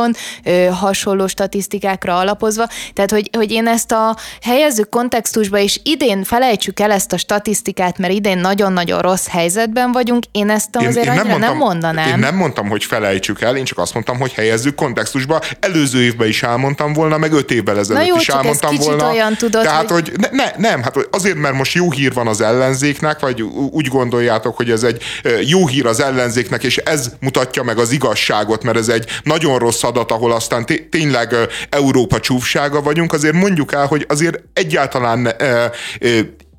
Ö, 0.43 0.65
hasonló 0.65 1.27
statisztikákra 1.27 2.17
alapozva. 2.17 2.67
Tehát, 2.93 3.11
hogy, 3.11 3.29
hogy 3.37 3.51
én 3.51 3.67
ezt 3.67 3.91
a 3.91 4.17
helyezzük 4.41 4.89
kontextusba, 4.89 5.57
és 5.57 5.79
idén 5.83 6.23
felejtsük 6.23 6.79
el 6.79 6.91
ezt 6.91 7.13
a 7.13 7.17
statisztikát, 7.17 7.97
mert 7.97 8.13
idén 8.13 8.37
nagyon-nagyon 8.37 8.99
rossz 8.99 9.27
helyzetben 9.27 9.91
vagyunk, 9.91 10.23
én 10.31 10.49
ezt 10.49 10.75
azért 10.75 11.05
én, 11.05 11.11
én 11.11 11.17
nem, 11.17 11.27
mondtam, 11.27 11.39
nem 11.39 11.57
mondanám. 11.57 12.07
Én 12.07 12.19
nem 12.19 12.35
mondtam, 12.35 12.69
hogy 12.69 12.83
felejtsük 12.83 13.41
el, 13.41 13.55
én 13.55 13.63
csak 13.63 13.77
azt 13.77 13.93
mondtam, 13.93 14.19
hogy 14.19 14.33
helyezzük 14.33 14.75
kontextusba. 14.75 15.41
Előző 15.59 16.01
évben 16.01 16.27
is 16.27 16.43
elmondtam 16.43 16.93
volna, 16.93 17.17
meg 17.17 17.31
öt 17.31 17.51
évvel 17.51 17.77
ezelőtt 17.77 18.05
jó, 18.05 18.15
is 18.15 18.29
elmondtam 18.29 18.75
volna. 18.75 19.09
olyan 19.09 19.35
tudod, 19.35 19.63
Tehát, 19.63 19.89
hogy, 19.89 20.09
hogy 20.09 20.19
ne, 20.19 20.43
ne, 20.43 20.69
nem, 20.69 20.81
hát 20.83 21.07
azért, 21.11 21.37
mert 21.37 21.55
most 21.55 21.73
jó 21.73 21.91
hír 21.91 22.13
van 22.13 22.27
az 22.27 22.41
ellenzéknek, 22.41 23.19
vagy 23.19 23.41
úgy 23.71 23.87
gondoljátok, 23.87 24.55
hogy 24.55 24.71
ez 24.71 24.83
egy 24.83 25.01
jó 25.41 25.67
hír 25.67 25.85
az 25.85 25.99
ellenzéknek, 25.99 26.63
és 26.63 26.77
ez 26.77 27.09
mutatja 27.19 27.63
meg 27.63 27.77
az 27.77 27.91
igazságot, 27.91 28.63
mert 28.63 28.77
ez 28.77 28.87
egy 28.87 29.05
nagyon 29.23 29.59
rossz 29.59 29.80
rossz 29.81 29.89
adat, 29.89 30.11
ahol 30.11 30.31
aztán 30.31 30.65
tényleg 30.89 31.35
Európa 31.69 32.19
csúfsága 32.19 32.81
vagyunk, 32.81 33.13
azért 33.13 33.33
mondjuk 33.33 33.73
el, 33.73 33.85
hogy 33.85 34.05
azért 34.09 34.43
egyáltalán 34.53 35.33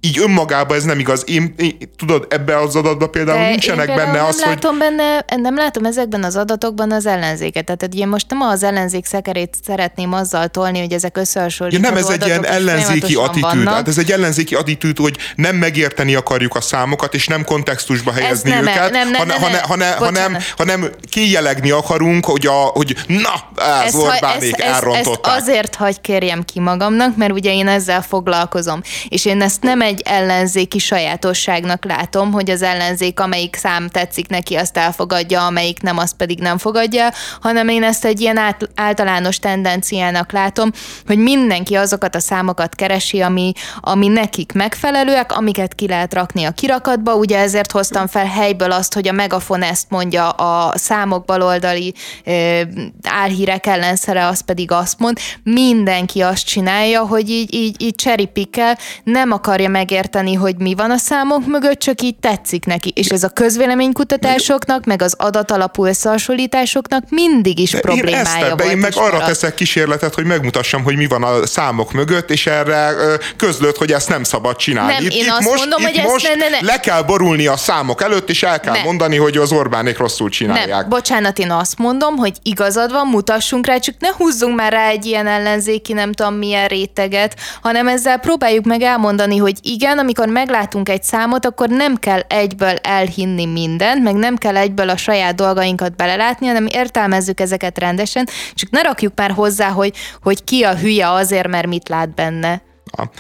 így 0.05 0.19
önmagában 0.19 0.77
ez 0.77 0.85
nem 0.85 0.99
igaz. 0.99 1.25
Én, 1.27 1.55
én 1.57 1.79
tudod, 1.97 2.27
ebbe 2.31 2.59
az 2.59 2.77
adatban 2.77 3.11
például 3.11 3.39
De 3.39 3.49
nincsenek 3.49 3.89
én 3.89 3.95
benne 3.95 4.13
nem 4.13 4.25
az, 4.25 4.41
látom 4.41 4.71
hogy... 4.71 4.79
Benne, 4.79 5.25
nem 5.37 5.57
látom 5.57 5.85
ezekben 5.85 6.25
az 6.25 6.37
adatokban 6.37 6.93
az 6.93 7.07
ellenzéket. 7.07 7.65
Tehát 7.65 7.89
én 7.95 8.09
most 8.09 8.27
nem 8.29 8.41
az 8.41 8.63
ellenzék 8.63 9.05
szekerét 9.05 9.57
szeretném 9.67 10.13
azzal 10.13 10.49
tolni, 10.49 10.81
hogy 10.81 10.93
ezek 10.93 11.17
összehasonlítható 11.17 11.95
ja, 11.95 12.01
Nem, 12.01 12.05
ez 12.05 12.21
egy 12.21 12.27
ilyen 12.27 12.47
ellenzéki 12.47 13.15
attitűd. 13.15 13.69
Hát 13.69 13.89
ez 13.89 13.99
egy 13.99 14.13
ellenzéki 14.13 14.55
attitűd, 14.55 14.99
hogy 14.99 15.17
nem 15.35 15.57
megérteni 15.57 16.15
akarjuk 16.15 16.55
a 16.55 16.61
számokat, 16.61 17.15
és 17.15 17.27
nem 17.27 17.45
kontextusba 17.45 18.13
helyezni 18.13 18.51
nem, 18.51 18.63
őket, 18.63 18.91
nem, 18.91 19.11
nem, 19.11 19.29
hanem, 19.29 19.41
nem, 19.41 19.61
hanem, 19.63 19.99
hanem, 19.99 20.37
hanem 20.57 20.91
kijelegni 21.11 21.71
akarunk, 21.71 22.25
hogy, 22.25 22.47
a, 22.47 22.53
hogy 22.53 22.97
na, 23.07 23.63
ez 23.85 23.95
Orbánék 23.95 24.61
elrontották. 24.61 25.37
Ezt 25.37 25.49
azért 25.49 25.75
hagy 25.75 26.01
kérjem 26.01 26.45
ki 26.45 26.61
magamnak, 26.61 27.17
mert 27.17 27.33
ugye 27.33 27.53
én 27.53 27.69
ezzel 27.69 28.03
foglalkozom. 28.03 28.83
És 29.09 29.25
én 29.25 29.43
ezt 29.43 29.63
nem 29.63 29.81
egy 29.81 29.92
egy 29.93 30.03
ellenzéki 30.05 30.79
sajátosságnak 30.79 31.85
látom, 31.85 32.33
hogy 32.33 32.51
az 32.51 32.63
ellenzék, 32.63 33.21
amelyik 33.21 33.57
szám 33.57 33.89
tetszik 33.89 34.29
neki, 34.29 34.55
azt 34.55 34.77
elfogadja, 34.77 35.47
amelyik 35.47 35.83
nem, 35.83 35.99
azt 35.99 36.17
pedig 36.17 36.39
nem 36.39 36.59
fogadja, 36.59 37.09
hanem 37.41 37.69
én 37.69 37.83
ezt 37.83 38.05
egy 38.05 38.21
ilyen 38.21 38.37
át, 38.37 38.69
általános 38.75 39.39
tendenciának 39.39 40.33
látom, 40.33 40.71
hogy 41.07 41.19
mindenki 41.19 41.75
azokat 41.75 42.15
a 42.15 42.21
számokat 42.21 42.75
keresi, 42.75 43.21
ami, 43.21 43.53
ami 43.81 44.09
nekik 44.09 44.53
megfelelőek, 44.53 45.37
amiket 45.37 45.75
ki 45.75 45.89
lehet 45.89 46.15
rakni 46.15 46.45
a 46.45 46.51
kirakatba. 46.51 47.15
Ugye 47.15 47.39
ezért 47.39 47.73
hoztam 47.73 48.07
fel 48.07 48.27
helyből 48.27 48.73
azt, 48.73 48.95
hogy 48.95 49.09
a 49.09 49.13
Megafon 49.13 49.63
ezt 49.63 49.91
mondja, 49.91 50.29
a 50.29 50.79
számok 50.79 51.25
baloldali 51.25 51.95
ö, 52.25 52.61
álhírek 53.03 53.67
ellenszere 53.67 54.27
az 54.27 54.41
pedig 54.41 54.71
azt 54.71 54.99
mond, 54.99 55.19
mindenki 55.43 56.21
azt 56.21 56.47
csinálja, 56.47 57.01
hogy 57.07 57.31
így, 57.31 57.55
így, 57.55 57.83
így 57.83 57.95
cseripikkel 57.95 58.79
nem 59.05 59.33
akarja 59.33 59.69
megérteni, 59.83 60.35
hogy 60.35 60.57
mi 60.59 60.75
van 60.75 60.91
a 60.91 60.97
számok 60.97 61.47
mögött, 61.47 61.79
csak 61.79 62.03
így 62.03 62.15
tetszik 62.21 62.65
neki. 62.65 62.93
És 62.95 63.09
ez 63.09 63.23
a 63.23 63.29
közvéleménykutatásoknak, 63.29 64.85
meg 64.85 65.03
az 65.03 65.15
adatalapú 65.19 65.87
összehasonlításoknak 65.87 67.05
mindig 67.09 67.59
is 67.59 67.71
problémája 67.71 68.17
én 68.17 68.25
ezt 68.25 68.49
volt. 68.49 68.71
Én 68.71 68.77
meg 68.77 68.93
arra 68.95 69.19
teszek 69.19 69.55
kísérletet, 69.55 70.15
hogy 70.15 70.25
megmutassam, 70.25 70.83
hogy 70.83 70.97
mi 70.97 71.07
van 71.07 71.23
a 71.23 71.47
számok 71.47 71.93
mögött, 71.93 72.31
és 72.31 72.47
erre 72.47 72.91
közlött, 73.37 73.77
hogy 73.77 73.93
ezt 73.93 74.09
nem 74.09 74.25
szabad 74.25 74.57
csinálni. 74.57 74.93
Nem, 74.93 75.05
itt, 75.05 75.13
én 75.13 75.25
itt 75.25 75.31
azt 75.31 75.49
most, 75.49 75.59
mondom, 75.59 75.81
itt 75.81 75.87
hogy 75.87 76.11
most 76.11 76.27
ezt 76.27 76.37
ne, 76.37 76.49
ne, 76.49 76.61
ne. 76.61 76.67
le 76.67 76.81
kell 76.81 77.03
borulni 77.03 77.47
a 77.47 77.57
számok 77.57 78.03
előtt, 78.03 78.31
és 78.31 78.43
el 78.43 78.61
kell 78.61 78.73
nem. 78.73 78.83
mondani, 78.83 79.17
hogy 79.17 79.37
az 79.37 79.53
Orbánék 79.53 79.99
rosszul 79.99 80.29
csinálják. 80.29 80.69
Nem, 80.69 80.89
bocsánat, 80.89 81.39
én 81.39 81.51
azt 81.51 81.79
mondom, 81.79 82.17
hogy 82.17 82.33
igazad 82.43 82.93
van, 82.93 83.07
mutassunk 83.07 83.67
rá, 83.67 83.79
csak 83.79 83.95
ne 83.99 84.09
húzzunk 84.17 84.57
már 84.57 84.73
rá 84.73 84.89
egy 84.89 85.07
ilyen 85.07 85.27
ellenzéki, 85.27 85.93
nem 85.93 86.13
tudom 86.13 86.35
milyen 86.35 86.67
réteget, 86.67 87.37
hanem 87.63 87.89
ezzel 87.89 88.19
próbáljuk 88.19 88.65
meg 88.65 88.83
elmondani, 88.83 89.37
hogy 89.37 89.59
igen, 89.73 89.99
amikor 89.99 90.29
meglátunk 90.29 90.89
egy 90.89 91.03
számot, 91.03 91.47
akkor 91.47 91.69
nem 91.69 91.97
kell 91.97 92.21
egyből 92.21 92.77
elhinni 92.83 93.47
mindent, 93.47 94.03
meg 94.03 94.15
nem 94.15 94.37
kell 94.37 94.57
egyből 94.57 94.89
a 94.89 94.97
saját 94.97 95.35
dolgainkat 95.35 95.97
belelátni, 95.97 96.47
hanem 96.47 96.67
értelmezzük 96.67 97.41
ezeket 97.41 97.79
rendesen, 97.79 98.29
csak 98.55 98.71
ne 98.71 98.83
rakjuk 98.83 99.13
már 99.17 99.31
hozzá, 99.31 99.69
hogy, 99.69 99.95
hogy 100.23 100.45
ki 100.45 100.63
a 100.63 100.77
hülye 100.77 101.11
azért, 101.11 101.49
mert 101.49 101.67
mit 101.67 101.89
lát 101.89 102.15
benne. 102.15 102.63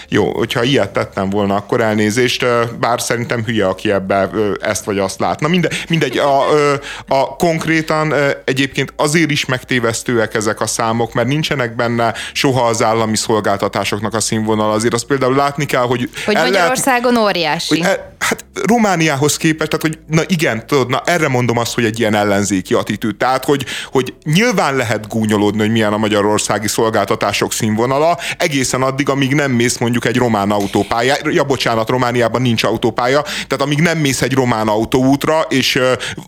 Jó, 0.08 0.32
hogyha 0.32 0.62
ilyet 0.62 0.92
tettem 0.92 1.30
volna, 1.30 1.54
akkor 1.54 1.80
elnézést, 1.80 2.46
bár 2.78 3.00
szerintem 3.00 3.44
hülye, 3.44 3.66
aki 3.66 3.92
ebbe 3.92 4.30
ezt 4.60 4.84
vagy 4.84 4.98
azt 4.98 5.20
lát. 5.20 5.40
Na 5.40 5.48
mindegy, 5.88 6.18
a, 6.18 6.42
a 7.08 7.36
konkrétan 7.36 8.14
egyébként 8.44 8.92
azért 8.96 9.30
is 9.30 9.44
megtévesztőek 9.44 10.34
ezek 10.34 10.60
a 10.60 10.66
számok, 10.66 11.12
mert 11.12 11.28
nincsenek 11.28 11.76
benne 11.76 12.14
soha 12.32 12.66
az 12.66 12.82
állami 12.82 13.16
szolgáltatásoknak 13.16 14.14
a 14.14 14.20
színvonal. 14.20 14.72
Azért 14.72 14.94
azt 14.94 15.06
például 15.06 15.36
látni 15.36 15.64
kell, 15.64 15.82
hogy... 15.82 16.10
Hogy 16.24 16.34
Magyarországon 16.34 17.12
lehet, 17.12 17.28
óriási. 17.28 17.78
Hogy 17.78 17.88
e, 17.88 18.11
hát 18.22 18.44
Romániához 18.66 19.36
képest, 19.36 19.70
tehát 19.70 19.86
hogy 19.86 20.16
na 20.16 20.22
igen, 20.26 20.66
tudod, 20.66 20.90
na 20.90 21.02
erre 21.04 21.28
mondom 21.28 21.58
azt, 21.58 21.74
hogy 21.74 21.84
egy 21.84 21.98
ilyen 21.98 22.14
ellenzéki 22.14 22.74
attitűd. 22.74 23.16
Tehát, 23.16 23.44
hogy, 23.44 23.64
hogy 23.90 24.14
nyilván 24.24 24.76
lehet 24.76 25.08
gúnyolódni, 25.08 25.60
hogy 25.60 25.70
milyen 25.70 25.92
a 25.92 25.96
magyarországi 25.96 26.68
szolgáltatások 26.68 27.52
színvonala, 27.52 28.18
egészen 28.38 28.82
addig, 28.82 29.08
amíg 29.08 29.34
nem 29.34 29.50
mész 29.50 29.78
mondjuk 29.78 30.04
egy 30.04 30.16
román 30.16 30.50
autópálya, 30.50 31.14
ja 31.24 31.44
bocsánat, 31.44 31.88
Romániában 31.88 32.42
nincs 32.42 32.62
autópálya, 32.64 33.22
tehát 33.22 33.60
amíg 33.60 33.80
nem 33.80 33.98
mész 33.98 34.22
egy 34.22 34.34
román 34.34 34.68
autóútra, 34.68 35.40
és 35.40 35.80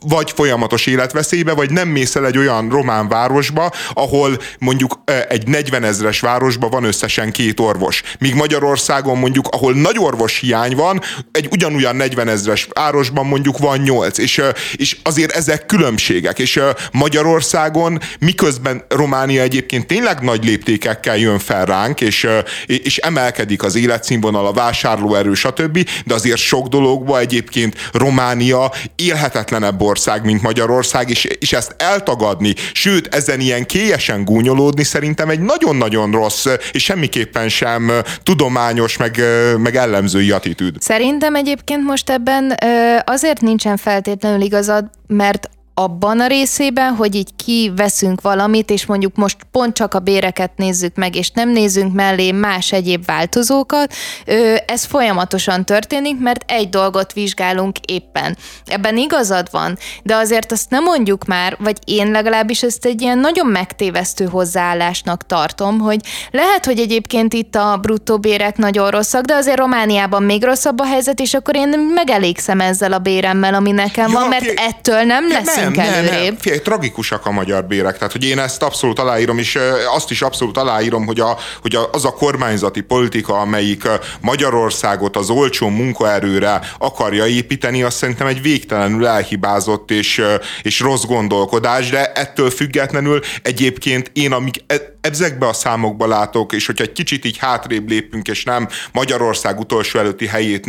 vagy 0.07 0.31
folyamatos 0.31 0.85
életveszélybe, 0.85 1.53
vagy 1.53 1.71
nem 1.71 1.87
mész 1.87 2.15
el 2.15 2.25
egy 2.25 2.37
olyan 2.37 2.69
román 2.69 3.07
városba, 3.07 3.71
ahol 3.93 4.37
mondjuk 4.59 4.99
egy 5.27 5.47
40 5.47 5.83
ezres 5.83 6.19
városban 6.19 6.69
van 6.69 6.83
összesen 6.83 7.31
két 7.31 7.59
orvos. 7.59 8.01
Míg 8.19 8.35
Magyarországon 8.35 9.17
mondjuk, 9.17 9.47
ahol 9.47 9.73
nagy 9.73 9.99
orvos 9.99 10.39
hiány 10.39 10.75
van, 10.75 11.01
egy 11.31 11.47
ugyanolyan 11.85 11.95
40 11.95 12.27
ezres 12.27 12.67
városban 12.73 13.25
mondjuk 13.25 13.57
van 13.57 13.77
8, 13.77 14.17
és, 14.17 14.41
és 14.75 14.97
azért 15.03 15.31
ezek 15.31 15.65
különbségek, 15.65 16.39
és 16.39 16.59
Magyarországon 16.91 17.99
miközben 18.19 18.83
Románia 18.89 19.41
egyébként 19.41 19.87
tényleg 19.87 20.19
nagy 20.21 20.45
léptékekkel 20.45 21.17
jön 21.17 21.39
fel 21.39 21.65
ránk, 21.65 22.01
és, 22.01 22.27
és 22.65 22.97
emelkedik 22.97 23.63
az 23.63 23.75
életszínvonal, 23.75 24.45
a 24.45 24.53
vásárlóerő, 24.53 25.33
stb., 25.33 25.89
de 26.05 26.13
azért 26.13 26.37
sok 26.37 26.67
dologban 26.67 27.19
egyébként 27.19 27.75
Románia 27.91 28.71
élhetetlenebb 28.95 29.81
ország, 29.81 30.25
mint 30.25 30.41
Magyarország, 30.41 31.09
és, 31.09 31.23
és 31.23 31.53
ezt 31.53 31.75
eltagadni, 31.77 32.53
sőt, 32.73 33.15
ezen 33.15 33.39
ilyen 33.39 33.65
kélyesen 33.65 34.23
gúnyolódni 34.23 34.83
szerintem 34.83 35.29
egy 35.29 35.39
nagyon-nagyon 35.39 36.11
rossz, 36.11 36.45
és 36.71 36.83
semmiképpen 36.83 37.49
sem 37.49 37.91
tudományos, 38.23 38.97
meg, 38.97 39.21
meg 39.57 39.75
ellenzői 39.75 40.31
attitűd. 40.31 40.75
Szerintem 40.79 41.35
egyébként 41.35 41.74
most 41.83 42.09
ebben 42.09 42.57
azért 43.05 43.41
nincsen 43.41 43.77
feltétlenül 43.77 44.41
igazad, 44.41 44.85
mert 45.07 45.49
abban 45.77 46.19
a 46.19 46.27
részében, 46.27 46.93
hogy 46.93 47.15
így 47.15 47.29
kiveszünk 47.45 48.21
valamit, 48.21 48.69
és 48.69 48.85
mondjuk 48.85 49.15
most 49.15 49.37
pont 49.51 49.75
csak 49.75 49.93
a 49.93 49.99
béreket 49.99 50.51
nézzük 50.55 50.95
meg, 50.95 51.15
és 51.15 51.29
nem 51.29 51.49
nézzünk 51.49 51.93
mellé 51.93 52.31
más 52.31 52.71
egyéb 52.71 53.05
változókat, 53.05 53.93
ez 54.65 54.83
folyamatosan 54.83 55.65
történik, 55.65 56.19
mert 56.19 56.51
egy 56.51 56.69
dolgot 56.69 57.13
vizsgálunk 57.13 57.77
éppen. 57.85 58.37
Ebben 58.65 58.97
igazad 58.97 59.47
van, 59.51 59.77
de 60.03 60.15
azért 60.15 60.51
azt 60.51 60.69
nem 60.69 60.83
mondjuk 60.83 61.25
már, 61.25 61.57
vagy 61.59 61.77
én 61.85 62.11
legalábbis 62.11 62.63
ezt 62.63 62.85
egy 62.85 63.01
ilyen 63.01 63.17
nagyon 63.17 63.47
megtévesztő 63.47 64.25
hozzáállásnak 64.25 65.25
tartom, 65.25 65.79
hogy 65.79 65.99
lehet, 66.31 66.65
hogy 66.65 66.79
egyébként 66.79 67.33
itt 67.33 67.55
a 67.55 67.77
bruttó 67.81 68.17
bérek 68.17 68.57
nagyon 68.57 68.89
rosszak, 68.89 69.25
de 69.25 69.35
azért 69.35 69.57
Romániában 69.57 70.23
még 70.23 70.43
rosszabb 70.43 70.79
a 70.79 70.85
helyzet, 70.85 71.19
és 71.19 71.33
akkor 71.33 71.55
én 71.55 71.91
megelégszem 71.93 72.59
ezzel 72.59 72.93
a 72.93 72.99
béremmel, 72.99 73.53
ami 73.53 73.71
nekem 73.71 74.11
ja, 74.11 74.19
van, 74.19 74.27
mert 74.27 74.53
ettől 74.55 75.03
nem 75.03 75.27
lesz 75.27 75.63
nem, 75.73 75.93
előrébb. 75.93 76.23
Nem. 76.23 76.37
Figyelj, 76.37 76.59
tragikusak 76.59 77.25
a 77.25 77.31
magyar 77.31 77.65
bérek, 77.65 77.97
tehát 77.97 78.11
hogy 78.11 78.25
én 78.25 78.39
ezt 78.39 78.63
abszolút 78.63 78.99
aláírom, 78.99 79.37
és 79.37 79.59
azt 79.95 80.11
is 80.11 80.21
abszolút 80.21 80.57
aláírom, 80.57 81.05
hogy, 81.05 81.19
a, 81.19 81.37
hogy 81.61 81.77
az 81.91 82.05
a 82.05 82.13
kormányzati 82.13 82.81
politika, 82.81 83.39
amelyik 83.39 83.87
Magyarországot 84.21 85.15
az 85.15 85.29
olcsó 85.29 85.67
munkaerőre 85.69 86.61
akarja 86.77 87.25
építeni, 87.27 87.83
azt 87.83 87.97
szerintem 87.97 88.27
egy 88.27 88.41
végtelenül 88.41 89.07
elhibázott 89.07 89.91
és, 89.91 90.21
és 90.61 90.79
rossz 90.79 91.03
gondolkodás, 91.03 91.89
de 91.89 92.11
ettől 92.11 92.49
függetlenül 92.49 93.19
egyébként 93.41 94.11
én, 94.13 94.31
amik 94.31 94.63
e- 94.67 94.93
ezekbe 95.11 95.47
a 95.47 95.53
számokba 95.53 96.07
látok, 96.07 96.53
és 96.53 96.65
hogyha 96.65 96.83
egy 96.83 96.91
kicsit 96.91 97.25
így 97.25 97.37
hátrébb 97.37 97.89
lépünk, 97.89 98.27
és 98.27 98.43
nem 98.43 98.67
Magyarország 98.91 99.59
utolsó 99.59 99.99
előtti 99.99 100.27
helyét 100.27 100.67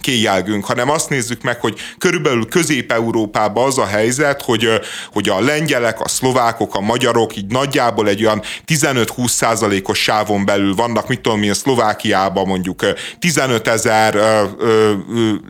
kéjelgünk, 0.00 0.64
hanem 0.64 0.90
azt 0.90 1.08
nézzük 1.08 1.42
meg, 1.42 1.60
hogy 1.60 1.78
körülbelül 1.98 2.48
Közép-Európában 2.48 3.66
az 3.66 3.78
a 3.78 3.86
helyzet, 3.86 4.42
hogy, 4.42 4.68
hogy 5.12 5.28
a 5.28 5.40
lengyelek, 5.40 6.00
a 6.00 6.08
szlovákok, 6.08 6.74
a 6.74 6.80
magyarok 6.80 7.36
így 7.36 7.46
nagyjából 7.46 8.08
egy 8.08 8.24
olyan 8.24 8.42
15-20 8.66 9.28
százalékos 9.28 9.98
sávon 9.98 10.44
belül 10.44 10.74
vannak, 10.74 11.08
mit 11.08 11.20
tudom 11.20 11.48
a 11.50 11.54
Szlovákiában 11.54 12.46
mondjuk 12.46 12.84
15 13.18 13.68
ezer 13.68 14.18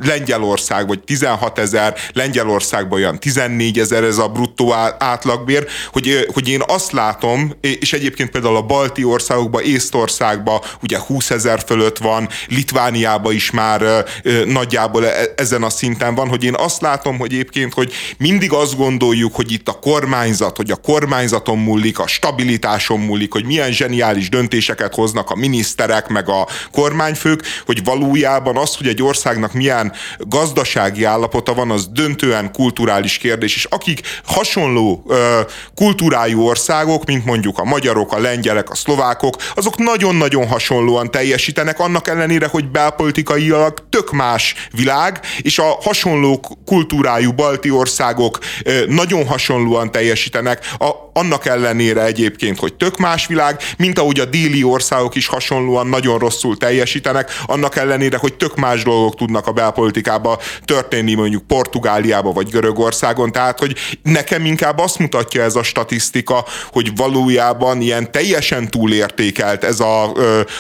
Lengyelország, 0.03 0.87
vagy 0.87 1.01
16 1.01 1.59
ezer 1.59 1.95
Lengyelországban 2.13 2.99
olyan 2.99 3.19
14 3.19 3.79
ezer 3.79 4.05
ez 4.05 4.19
a 4.19 4.29
bruttó 4.29 4.73
átlagbér, 4.99 5.67
hogy, 5.93 6.27
hogy 6.33 6.49
én 6.49 6.63
azt 6.67 6.93
látom, 6.93 7.53
és 7.61 7.93
egyébként 7.93 8.20
egyébként 8.21 8.43
például 8.43 8.65
a 8.65 8.67
balti 8.67 9.05
országokban, 9.05 9.62
Észtországban 9.62 10.61
ugye 10.83 10.99
20 10.99 11.31
ezer 11.31 11.62
fölött 11.67 11.99
van, 11.99 12.29
Litvániában 12.49 13.35
is 13.35 13.50
már 13.50 13.83
ö, 14.23 14.45
nagyjából 14.45 15.07
e, 15.07 15.33
ezen 15.37 15.62
a 15.62 15.71
szinten 15.71 16.15
van, 16.15 16.29
hogy 16.29 16.45
én 16.45 16.55
azt 16.55 16.81
látom, 16.81 17.19
hogy 17.19 17.33
egyébként, 17.33 17.75
hogy 17.75 17.93
mindig 18.19 18.53
azt 18.53 18.77
gondoljuk, 18.77 19.35
hogy 19.35 19.53
itt 19.53 19.69
a 19.69 19.79
kormányzat, 19.79 20.57
hogy 20.57 20.71
a 20.71 20.77
kormányzaton 20.77 21.59
múlik, 21.59 21.99
a 21.99 22.07
stabilitáson 22.07 23.00
múlik, 23.00 23.33
hogy 23.33 23.45
milyen 23.45 23.73
zseniális 23.73 24.29
döntéseket 24.29 24.95
hoznak 24.95 25.31
a 25.31 25.35
miniszterek, 25.35 26.09
meg 26.09 26.29
a 26.29 26.47
kormányfők, 26.73 27.43
hogy 27.67 27.85
valójában 27.85 28.57
az, 28.57 28.77
hogy 28.77 28.87
egy 28.87 29.03
országnak 29.03 29.53
milyen 29.53 29.93
gazdasági 30.19 31.05
állapota 31.05 31.55
van, 31.55 31.71
az 31.71 31.89
döntően 31.93 32.53
kulturális 32.53 33.19
kérdés, 33.19 33.57
és 33.57 33.65
akik 33.65 34.00
hasonló 34.25 35.05
ö, 35.09 35.41
kultúrájú 35.75 36.41
országok, 36.41 37.05
mint 37.05 37.25
mondjuk 37.25 37.59
a 37.59 37.65
magyarok, 37.65 38.10
magyarok, 38.11 38.12
a 38.12 38.31
lengyelek, 38.31 38.71
a 38.71 38.75
szlovákok, 38.75 39.37
azok 39.55 39.79
nagyon-nagyon 39.79 40.47
hasonlóan 40.47 41.11
teljesítenek, 41.11 41.79
annak 41.79 42.09
ellenére, 42.09 42.47
hogy 42.47 42.69
belpolitikailag 42.69 43.85
tök 43.90 44.11
más 44.11 44.55
világ, 44.73 45.21
és 45.38 45.59
a 45.59 45.79
hasonló 45.83 46.40
kultúrájú 46.64 47.33
balti 47.33 47.71
országok 47.71 48.38
nagyon 48.88 49.26
hasonlóan 49.26 49.90
teljesítenek, 49.90 50.75
a, 50.79 51.11
annak 51.12 51.47
ellenére 51.47 52.05
egyébként, 52.05 52.59
hogy 52.59 52.75
tök 52.75 52.97
más 52.97 53.26
világ, 53.26 53.61
mint 53.79 53.99
ahogy 53.99 54.21
a 54.21 54.25
déli 54.25 54.62
országok 54.62 55.14
is 55.14 55.26
hasonlóan 55.26 55.87
nagyon 55.87 56.19
rosszul 56.19 56.57
teljesítenek, 56.57 57.31
annak 57.47 57.76
ellenére, 57.76 58.17
hogy 58.17 58.35
tök 58.35 58.57
más 58.57 58.83
dolgok 58.83 59.14
tudnak 59.14 59.47
a 59.47 59.52
belpolitikába 59.52 60.38
történni, 60.64 61.14
mondjuk 61.14 61.47
Portugáliába 61.47 62.33
vagy 62.33 62.50
Görögországon, 62.50 63.33
tehát 63.33 63.59
hogy 63.59 63.76
nekem 64.02 64.45
inkább 64.45 64.79
azt 64.79 64.99
mutatja 64.99 65.43
ez 65.43 65.57
a 65.57 65.62
statisztika, 65.62 66.45
hogy 66.73 66.97
valójában 66.97 67.81
amilyen 67.91 68.13
teljesen 68.13 68.69
túlértékelt 68.69 69.65
ez 69.65 69.81
a, 69.81 70.13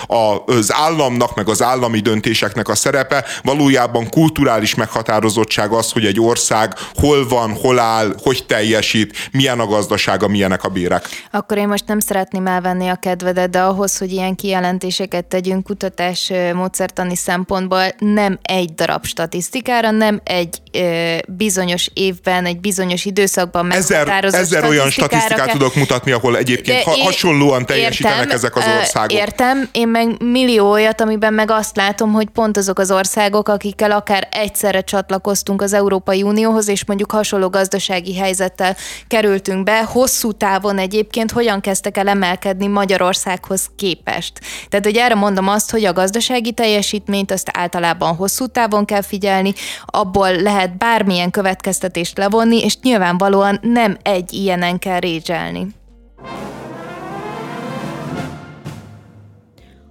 a, 0.06 0.44
az 0.46 0.72
államnak, 0.72 1.34
meg 1.34 1.48
az 1.48 1.62
állami 1.62 1.98
döntéseknek 1.98 2.68
a 2.68 2.74
szerepe, 2.74 3.24
valójában 3.42 4.08
kulturális 4.08 4.74
meghatározottság 4.74 5.72
az, 5.72 5.92
hogy 5.92 6.04
egy 6.04 6.20
ország 6.20 6.74
hol 6.94 7.28
van, 7.28 7.54
hol 7.54 7.78
áll, 7.78 8.14
hogy 8.22 8.44
teljesít, 8.46 9.28
milyen 9.32 9.60
a 9.60 9.66
gazdasága, 9.66 10.28
milyenek 10.28 10.64
a 10.64 10.68
bérek. 10.68 11.08
Akkor 11.30 11.58
én 11.58 11.68
most 11.68 11.86
nem 11.86 12.00
szeretném 12.00 12.46
elvenni 12.46 12.88
a 12.88 12.96
kedvedet, 12.96 13.50
de 13.50 13.60
ahhoz, 13.60 13.98
hogy 13.98 14.12
ilyen 14.12 14.34
kijelentéseket 14.34 15.24
tegyünk 15.24 15.64
kutatás 15.64 16.32
módszertani 16.54 17.16
szempontból, 17.16 17.84
nem 17.98 18.38
egy 18.42 18.74
darab 18.74 19.06
statisztikára, 19.06 19.90
nem 19.90 20.20
egy 20.24 20.58
ö, 20.72 21.16
bizonyos 21.26 21.90
évben, 21.94 22.46
egy 22.46 22.60
bizonyos 22.60 23.04
időszakban 23.04 23.66
meghatározott 23.66 24.40
Ezer, 24.40 24.58
ezer 24.58 24.70
olyan 24.70 24.90
statisztikát 24.90 25.44
kell... 25.44 25.52
tudok 25.52 25.74
mutatni, 25.74 26.12
ahol 26.12 26.36
egyébként 26.36 26.82
ha, 26.82 26.94
hasonlóan 27.20 27.66
teljesítenek 27.66 28.18
értem, 28.18 28.36
ezek 28.36 28.56
az 28.56 28.64
országok. 28.78 29.12
Értem, 29.12 29.68
én 29.72 29.88
meg 29.88 30.22
millió 30.22 30.70
olyat, 30.70 31.00
amiben 31.00 31.34
meg 31.34 31.50
azt 31.50 31.76
látom, 31.76 32.12
hogy 32.12 32.28
pont 32.28 32.56
azok 32.56 32.78
az 32.78 32.90
országok, 32.90 33.48
akikkel 33.48 33.90
akár 33.90 34.28
egyszerre 34.30 34.80
csatlakoztunk 34.80 35.62
az 35.62 35.72
Európai 35.72 36.22
Unióhoz, 36.22 36.68
és 36.68 36.84
mondjuk 36.84 37.12
hasonló 37.12 37.48
gazdasági 37.48 38.16
helyzettel 38.16 38.76
kerültünk 39.08 39.64
be, 39.64 39.82
hosszú 39.82 40.32
távon 40.32 40.78
egyébként 40.78 41.30
hogyan 41.30 41.60
kezdtek 41.60 41.96
el 41.96 42.08
emelkedni 42.08 42.66
Magyarországhoz 42.66 43.70
képest. 43.76 44.32
Tehát, 44.68 44.84
hogy 44.84 44.96
erre 44.96 45.14
mondom 45.14 45.48
azt, 45.48 45.70
hogy 45.70 45.84
a 45.84 45.92
gazdasági 45.92 46.52
teljesítményt 46.52 47.30
azt 47.30 47.50
általában 47.52 48.16
hosszú 48.16 48.46
távon 48.46 48.84
kell 48.84 49.02
figyelni, 49.02 49.52
abból 49.84 50.42
lehet 50.42 50.76
bármilyen 50.76 51.30
következtetést 51.30 52.18
levonni, 52.18 52.64
és 52.64 52.78
nyilvánvalóan 52.82 53.58
nem 53.62 53.96
egy 54.02 54.32
ilyenen 54.32 54.78
kell 54.78 54.98
régyelni. 54.98 55.78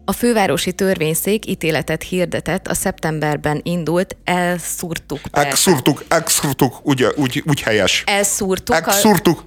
A 0.10 0.12
fővárosi 0.12 0.74
törvényszék 0.74 1.46
ítéletet 1.46 2.04
hirdetett 2.04 2.68
a 2.68 2.74
szeptemberben 2.74 3.60
indult 3.64 4.16
elszúrtuk. 4.24 5.20
Elszúrtuk, 5.32 6.04
elszúrtuk, 6.08 6.80
úgy, 6.84 7.08
úgy, 7.16 7.44
úgy 7.48 7.62
helyes. 7.62 8.04
Elszúrtuk. 8.06 8.76
Elszúrtuk. 8.76 9.44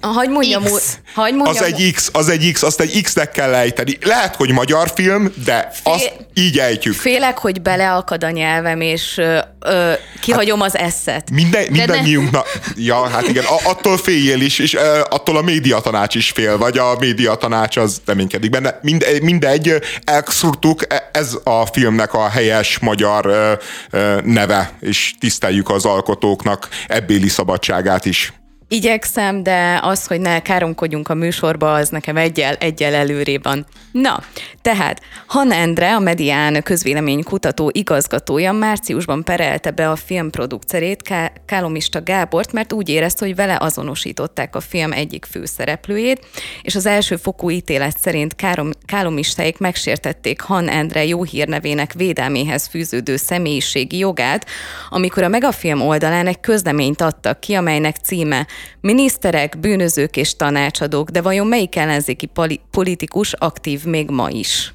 Hagy 0.00 0.28
mondjam, 0.28 0.62
X. 0.62 0.98
Hagy 1.14 1.34
mondjam, 1.34 1.56
az 1.56 1.62
egy 1.62 1.92
X, 1.92 2.08
az 2.12 2.28
egy 2.28 2.52
X, 2.52 2.62
azt 2.62 2.80
egy 2.80 3.02
X-nek 3.02 3.30
kell 3.30 3.54
ejteni. 3.54 3.98
Lehet, 4.02 4.36
hogy 4.36 4.52
magyar 4.52 4.90
film, 4.94 5.32
de 5.44 5.70
Fél, 5.72 5.92
azt 5.92 6.12
így 6.34 6.58
ejtjük. 6.58 6.94
Félek, 6.94 7.38
hogy 7.38 7.62
beleakad 7.62 8.24
a 8.24 8.30
nyelvem, 8.30 8.80
és 8.80 9.16
ö, 9.16 9.38
ö, 9.60 9.92
kihagyom 10.20 10.60
hát, 10.60 10.68
az 10.68 10.76
eszet. 10.76 11.30
Minden, 11.30 11.66
mindannyiunknak, 11.70 12.46
ja, 12.76 13.08
hát 13.08 13.28
igen, 13.28 13.44
a, 13.44 13.68
attól 13.68 13.96
féljél 13.96 14.40
is, 14.40 14.58
és 14.58 14.74
ö, 14.74 15.00
attól 15.08 15.36
a 15.36 15.42
médiatanács 15.42 16.14
is 16.14 16.30
fél, 16.30 16.58
vagy 16.58 16.78
a 16.78 16.96
médiatanács 16.98 17.76
az 17.76 18.00
reménykedik 18.06 18.50
benne. 18.50 18.78
Mind, 18.82 19.06
mindegy, 19.22 19.74
elkszurtuk, 20.04 20.92
e, 20.92 21.08
ez 21.12 21.38
a 21.44 21.66
filmnek 21.66 22.14
a 22.14 22.28
helyes 22.28 22.78
magyar 22.78 23.26
ö, 23.26 23.52
ö, 23.90 24.20
neve, 24.24 24.72
és 24.80 25.14
tiszteljük 25.20 25.70
az 25.70 25.84
alkotóknak 25.84 26.68
ebbéli 26.86 27.28
szabadságát 27.28 28.04
is. 28.04 28.32
Igyekszem, 28.68 29.42
de 29.42 29.78
az, 29.82 30.06
hogy 30.06 30.20
ne 30.20 30.42
káromkodjunk 30.42 31.08
a 31.08 31.14
műsorba, 31.14 31.74
az 31.74 31.88
nekem 31.88 32.16
egyel, 32.16 32.54
egyel 32.54 32.94
előrébb 32.94 33.42
van. 33.42 33.66
Na, 33.92 34.22
tehát 34.62 35.00
Han 35.26 35.52
Endre, 35.52 35.94
a 35.94 35.98
Medián 35.98 36.62
közvéleménykutató 36.62 37.70
igazgatója 37.74 38.52
márciusban 38.52 39.24
perelte 39.24 39.70
be 39.70 39.90
a 39.90 39.96
film 39.96 40.30
produkcerét, 40.30 41.02
Ká- 41.02 41.40
Kálomista 41.44 42.02
Gábort, 42.02 42.52
mert 42.52 42.72
úgy 42.72 42.88
érezte, 42.88 43.24
hogy 43.24 43.34
vele 43.34 43.56
azonosították 43.60 44.56
a 44.56 44.60
film 44.60 44.92
egyik 44.92 45.24
főszereplőjét, 45.24 46.26
és 46.62 46.74
az 46.74 46.86
első 46.86 47.16
fokú 47.16 47.50
ítélet 47.50 47.98
szerint 47.98 48.34
Károm, 48.34 48.70
Kálomistáik 48.86 49.58
megsértették 49.58 50.40
Han 50.40 50.68
Endre 50.68 51.04
jó 51.04 51.22
hírnevének 51.22 51.92
védelméhez 51.92 52.66
fűződő 52.66 53.16
személyiségi 53.16 53.98
jogát, 53.98 54.46
amikor 54.88 55.22
a 55.22 55.28
Megafilm 55.28 55.80
oldalán 55.80 56.26
egy 56.26 56.40
közleményt 56.40 57.00
adtak 57.00 57.40
ki, 57.40 57.54
amelynek 57.54 57.96
címe 57.96 58.46
Miniszterek, 58.80 59.58
bűnözők 59.58 60.16
és 60.16 60.36
tanácsadók, 60.36 61.10
de 61.10 61.22
vajon 61.22 61.46
melyik 61.46 61.76
ellenzéki 61.76 62.30
politikus 62.70 63.32
aktív 63.32 63.84
még 63.84 64.10
ma 64.10 64.28
is? 64.30 64.70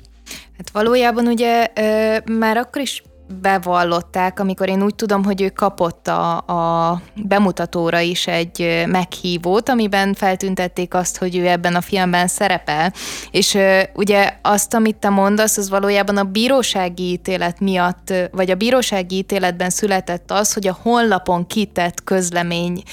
Hát 0.57 0.69
valójában 0.69 1.27
ugye 1.27 1.67
már 2.25 2.57
akkor 2.57 2.81
is 2.81 3.03
bevallották, 3.33 4.39
amikor 4.39 4.69
én 4.69 4.83
úgy 4.83 4.95
tudom, 4.95 5.23
hogy 5.23 5.41
ő 5.41 5.49
kapott 5.49 6.07
a, 6.07 6.37
a 6.37 7.01
bemutatóra 7.15 7.99
is 7.99 8.27
egy 8.27 8.85
meghívót, 8.87 9.69
amiben 9.69 10.13
feltüntették 10.13 10.93
azt, 10.93 11.17
hogy 11.17 11.37
ő 11.37 11.47
ebben 11.47 11.75
a 11.75 11.81
filmben 11.81 12.27
szerepel. 12.27 12.93
És 13.31 13.57
ugye 13.93 14.33
azt, 14.41 14.73
amit 14.73 14.95
te 14.95 15.09
mondasz, 15.09 15.57
az 15.57 15.69
valójában 15.69 16.17
a 16.17 16.23
bírósági 16.23 17.11
ítélet 17.11 17.59
miatt, 17.59 18.13
vagy 18.31 18.51
a 18.51 18.55
bírósági 18.55 19.15
ítéletben 19.15 19.69
született 19.69 20.31
az, 20.31 20.53
hogy 20.53 20.67
a 20.67 20.77
honlapon 20.81 21.47
kitett 21.47 22.03
közlemény 22.03 22.83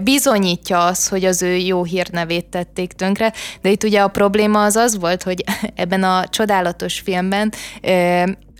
bizonyítja 0.00 0.84
azt, 0.84 1.08
hogy 1.08 1.24
az 1.24 1.42
ő 1.42 1.56
jó 1.56 1.84
hírnevét 1.84 2.46
tették 2.46 2.92
tönkre, 2.92 3.32
de 3.62 3.70
itt 3.70 3.84
ugye 3.84 4.00
a 4.00 4.08
probléma 4.08 4.64
az 4.64 4.76
az 4.76 4.98
volt, 4.98 5.22
hogy 5.22 5.44
ebben 5.74 6.02
a 6.02 6.28
csodálatos 6.28 7.00
filmben 7.00 7.52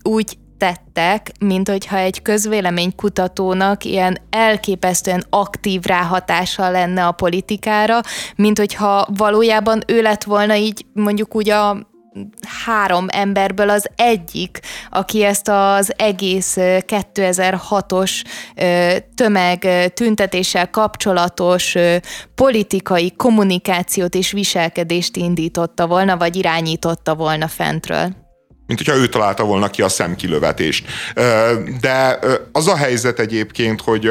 úgy 0.03 0.39
tettek, 0.61 1.31
mint 1.41 1.69
hogyha 1.69 1.97
egy 1.97 2.23
közvéleménykutatónak 2.23 3.85
ilyen 3.85 4.19
elképesztően 4.31 5.25
aktív 5.31 5.83
ráhatása 5.83 6.71
lenne 6.71 7.07
a 7.07 7.13
politikára, 7.13 8.01
mint 8.37 8.59
hogyha 8.59 9.07
valójában 9.17 9.83
ő 9.87 10.03
lett 10.03 10.25
volna 10.25 10.55
így 10.55 10.87
mondjuk 10.93 11.37
úgy 11.37 11.51
a 11.51 11.89
három 12.65 13.07
emberből 13.09 13.71
az 13.71 13.87
egyik, 13.97 14.61
aki 14.91 15.25
ezt 15.25 15.49
az 15.49 15.93
egész 15.97 16.57
2006-os 16.59 18.23
tömeg 19.15 19.93
tüntetéssel 19.95 20.71
kapcsolatos 20.71 21.75
politikai 22.35 23.13
kommunikációt 23.17 24.15
és 24.15 24.33
viselkedést 24.33 25.17
indította 25.17 25.87
volna, 25.87 26.17
vagy 26.17 26.37
irányította 26.37 27.15
volna 27.15 27.49
fentről 27.49 28.20
mint 28.71 28.83
hogyha 28.83 29.01
ő 29.01 29.09
találta 29.09 29.45
volna 29.45 29.71
ki 29.71 29.83
a 29.83 29.89
szemkilövetést. 29.89 30.87
De 31.81 32.19
az 32.53 32.69
a 32.69 32.77
helyzet 32.77 33.19
egyébként, 33.19 33.81
hogy, 33.81 34.11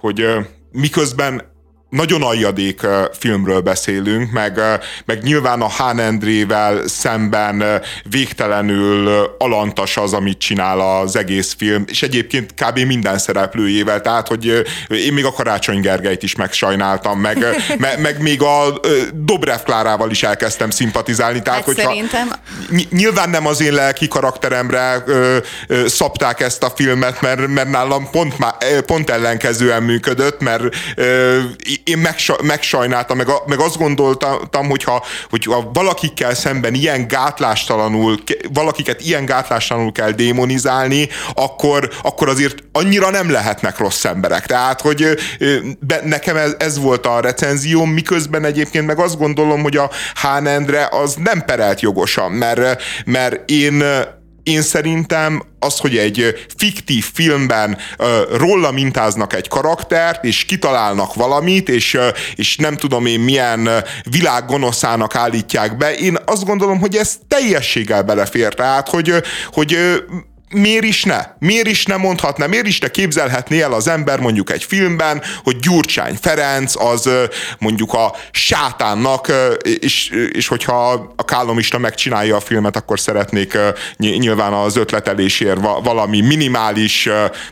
hogy 0.00 0.26
miközben 0.72 1.47
nagyon 1.88 2.22
aljadék 2.22 2.80
filmről 3.18 3.60
beszélünk, 3.60 4.32
meg, 4.32 4.60
meg 5.04 5.22
nyilván 5.22 5.60
a 5.60 5.68
Hán 5.68 5.98
Endrével 5.98 6.86
szemben 6.86 7.82
végtelenül 8.10 9.08
alantas 9.38 9.96
az, 9.96 10.12
amit 10.12 10.38
csinál 10.38 10.80
az 10.80 11.16
egész 11.16 11.54
film, 11.58 11.84
és 11.86 12.02
egyébként 12.02 12.54
kb. 12.54 12.78
minden 12.78 13.18
szereplőjével, 13.18 14.00
tehát, 14.00 14.28
hogy 14.28 14.44
én 14.88 15.12
még 15.12 15.24
a 15.24 15.32
Karácsony 15.32 15.80
Gergelyt 15.80 16.22
is 16.22 16.34
megsajnáltam, 16.34 17.20
meg, 17.20 17.38
meg, 17.78 18.00
meg 18.00 18.22
még 18.22 18.42
a 18.42 18.80
Dobrev 19.14 19.60
Klárával 19.64 20.10
is 20.10 20.22
elkezdtem 20.22 20.70
szimpatizálni, 20.70 21.42
tehát, 21.42 21.58
hát 21.58 21.74
hogyha 21.74 21.88
szerintem... 21.88 22.32
nyilván 22.90 23.30
nem 23.30 23.46
az 23.46 23.60
én 23.60 23.72
lelki 23.72 24.08
karakteremre 24.08 25.02
ö, 25.06 25.36
ö, 25.66 25.86
szabták 25.86 26.40
ezt 26.40 26.62
a 26.62 26.72
filmet, 26.74 27.20
mert, 27.20 27.46
mert 27.46 27.68
nálam 27.68 28.10
pont, 28.10 28.34
pont 28.86 29.10
ellenkezően 29.10 29.82
működött, 29.82 30.40
mert 30.40 30.62
ö, 30.96 31.38
én 31.84 32.06
megsajnáltam, 32.42 33.16
meg, 33.16 33.28
a, 33.28 33.42
meg 33.46 33.58
azt 33.60 33.78
gondoltam, 33.78 34.68
hogyha, 34.68 35.04
hogyha 35.30 35.70
valakikkel 35.72 36.34
szemben 36.34 36.74
ilyen 36.74 37.08
gátlástalanul, 37.08 38.18
valakiket 38.52 39.00
ilyen 39.00 39.24
gátlástalanul 39.24 39.92
kell 39.92 40.10
démonizálni, 40.10 41.08
akkor, 41.34 41.90
akkor 42.02 42.28
azért 42.28 42.54
annyira 42.72 43.10
nem 43.10 43.30
lehetnek 43.30 43.78
rossz 43.78 44.04
emberek. 44.04 44.46
Tehát, 44.46 44.80
hogy 44.80 45.18
nekem 46.04 46.36
ez, 46.36 46.54
ez 46.58 46.78
volt 46.78 47.06
a 47.06 47.20
recenzióm, 47.20 47.90
miközben 47.90 48.44
egyébként 48.44 48.86
meg 48.86 48.98
azt 48.98 49.18
gondolom, 49.18 49.62
hogy 49.62 49.76
a 49.76 49.90
Hán 50.14 50.46
Endre 50.46 50.88
az 50.90 51.14
nem 51.14 51.44
perelt 51.44 51.80
jogosan, 51.80 52.32
mert, 52.32 52.82
mert 53.04 53.50
én 53.50 53.82
én 54.42 54.62
szerintem 54.62 55.42
az, 55.58 55.78
hogy 55.78 55.96
egy 55.96 56.46
fiktív 56.56 57.04
filmben 57.12 57.78
uh, 57.98 58.06
róla 58.36 58.70
mintáznak 58.70 59.32
egy 59.32 59.48
karaktert, 59.48 60.24
és 60.24 60.44
kitalálnak 60.44 61.14
valamit, 61.14 61.68
és, 61.68 61.94
uh, 61.94 62.06
és 62.34 62.56
nem 62.56 62.76
tudom 62.76 63.06
én 63.06 63.20
milyen 63.20 63.68
világ 64.10 64.44
gonoszának 64.46 65.14
állítják 65.14 65.76
be, 65.76 65.94
én 65.94 66.16
azt 66.24 66.44
gondolom, 66.44 66.78
hogy 66.78 66.96
ez 66.96 67.18
teljességgel 67.28 68.02
belefér. 68.02 68.54
Tehát, 68.54 68.88
hogy, 68.88 69.12
hogy 69.52 69.76
miért 70.50 70.84
is 70.84 71.04
ne? 71.04 71.20
Miért 71.38 71.66
is 71.66 71.84
ne 71.84 71.96
mondhatná? 71.96 72.46
Miért 72.46 72.66
is 72.66 72.78
ne 72.78 72.88
képzelhetné 72.88 73.60
el 73.60 73.72
az 73.72 73.88
ember 73.88 74.20
mondjuk 74.20 74.50
egy 74.50 74.64
filmben, 74.64 75.22
hogy 75.44 75.56
Gyurcsány 75.56 76.18
Ferenc 76.20 76.82
az 76.82 77.10
mondjuk 77.58 77.92
a 77.92 78.14
sátánnak, 78.30 79.32
és, 79.80 80.10
és 80.32 80.48
hogyha 80.48 81.12
a 81.16 81.24
Kálomista 81.24 81.78
megcsinálja 81.78 82.36
a 82.36 82.40
filmet, 82.40 82.76
akkor 82.76 83.00
szeretnék 83.00 83.58
nyilván 83.96 84.52
az 84.52 84.76
ötletelésért 84.76 85.60
valami 85.82 86.20
minimális, 86.20 87.04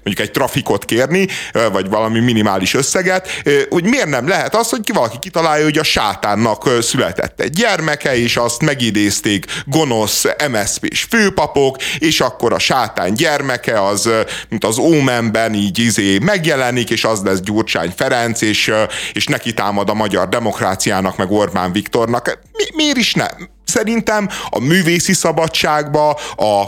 mondjuk 0.04 0.18
egy 0.18 0.30
trafikot 0.30 0.84
kérni, 0.84 1.28
vagy 1.72 1.88
valami 1.88 2.20
minimális 2.20 2.74
összeget, 2.74 3.42
hogy 3.68 3.84
miért 3.84 4.08
nem 4.08 4.28
lehet 4.28 4.54
az, 4.54 4.70
hogy 4.70 4.90
valaki 4.92 5.18
kitalálja, 5.18 5.64
hogy 5.64 5.78
a 5.78 5.82
sátánnak 5.82 6.70
született 6.80 7.40
egy 7.40 7.50
gyermeke, 7.50 8.16
és 8.16 8.36
azt 8.36 8.62
megidézték 8.62 9.46
gonosz 9.64 10.24
MSZP-s 10.50 11.02
főpapok, 11.02 11.76
és 11.98 12.20
akkor 12.20 12.52
a 12.52 12.58
sátán 12.58 12.84
sátán 12.86 13.14
gyermeke, 13.14 13.84
az, 13.84 14.10
mint 14.48 14.64
az 14.64 14.78
Ómenben 14.78 15.54
így 15.54 15.78
izé 15.78 16.18
megjelenik, 16.18 16.90
és 16.90 17.04
az 17.04 17.22
lesz 17.22 17.40
Gyurcsány 17.40 17.92
Ferenc, 17.96 18.40
és, 18.40 18.72
és 19.12 19.26
neki 19.26 19.54
támad 19.54 19.88
a 19.90 19.94
magyar 19.94 20.28
demokráciának, 20.28 21.16
meg 21.16 21.30
Orbán 21.30 21.72
Viktornak. 21.72 22.38
Mi, 22.52 22.64
miért 22.74 22.96
is 22.96 23.14
nem? 23.14 23.48
Szerintem 23.64 24.28
a 24.50 24.60
művészi 24.60 25.12
szabadságba, 25.12 26.10
a, 26.36 26.60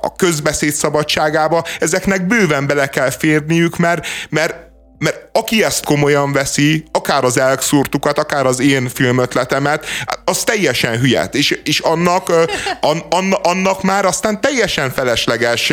a 0.00 0.14
közbeszéd 0.16 0.72
szabadságába 0.72 1.64
ezeknek 1.80 2.26
bőven 2.26 2.66
bele 2.66 2.86
kell 2.86 3.10
férniük, 3.10 3.76
mert, 3.76 4.06
mert 4.30 4.65
mert 4.98 5.28
aki 5.32 5.64
ezt 5.64 5.84
komolyan 5.84 6.32
veszi, 6.32 6.84
akár 6.92 7.24
az 7.24 7.38
elkszúrtukat, 7.38 8.18
akár 8.18 8.46
az 8.46 8.60
én 8.60 8.88
filmötletemet, 8.88 9.86
az 10.24 10.44
teljesen 10.44 10.98
hülye. 10.98 11.28
És, 11.32 11.60
és 11.64 11.78
annak, 11.78 12.32
an, 12.80 13.02
an, 13.10 13.32
annak 13.32 13.82
már 13.82 14.04
aztán 14.04 14.40
teljesen 14.40 14.90
felesleges 14.90 15.72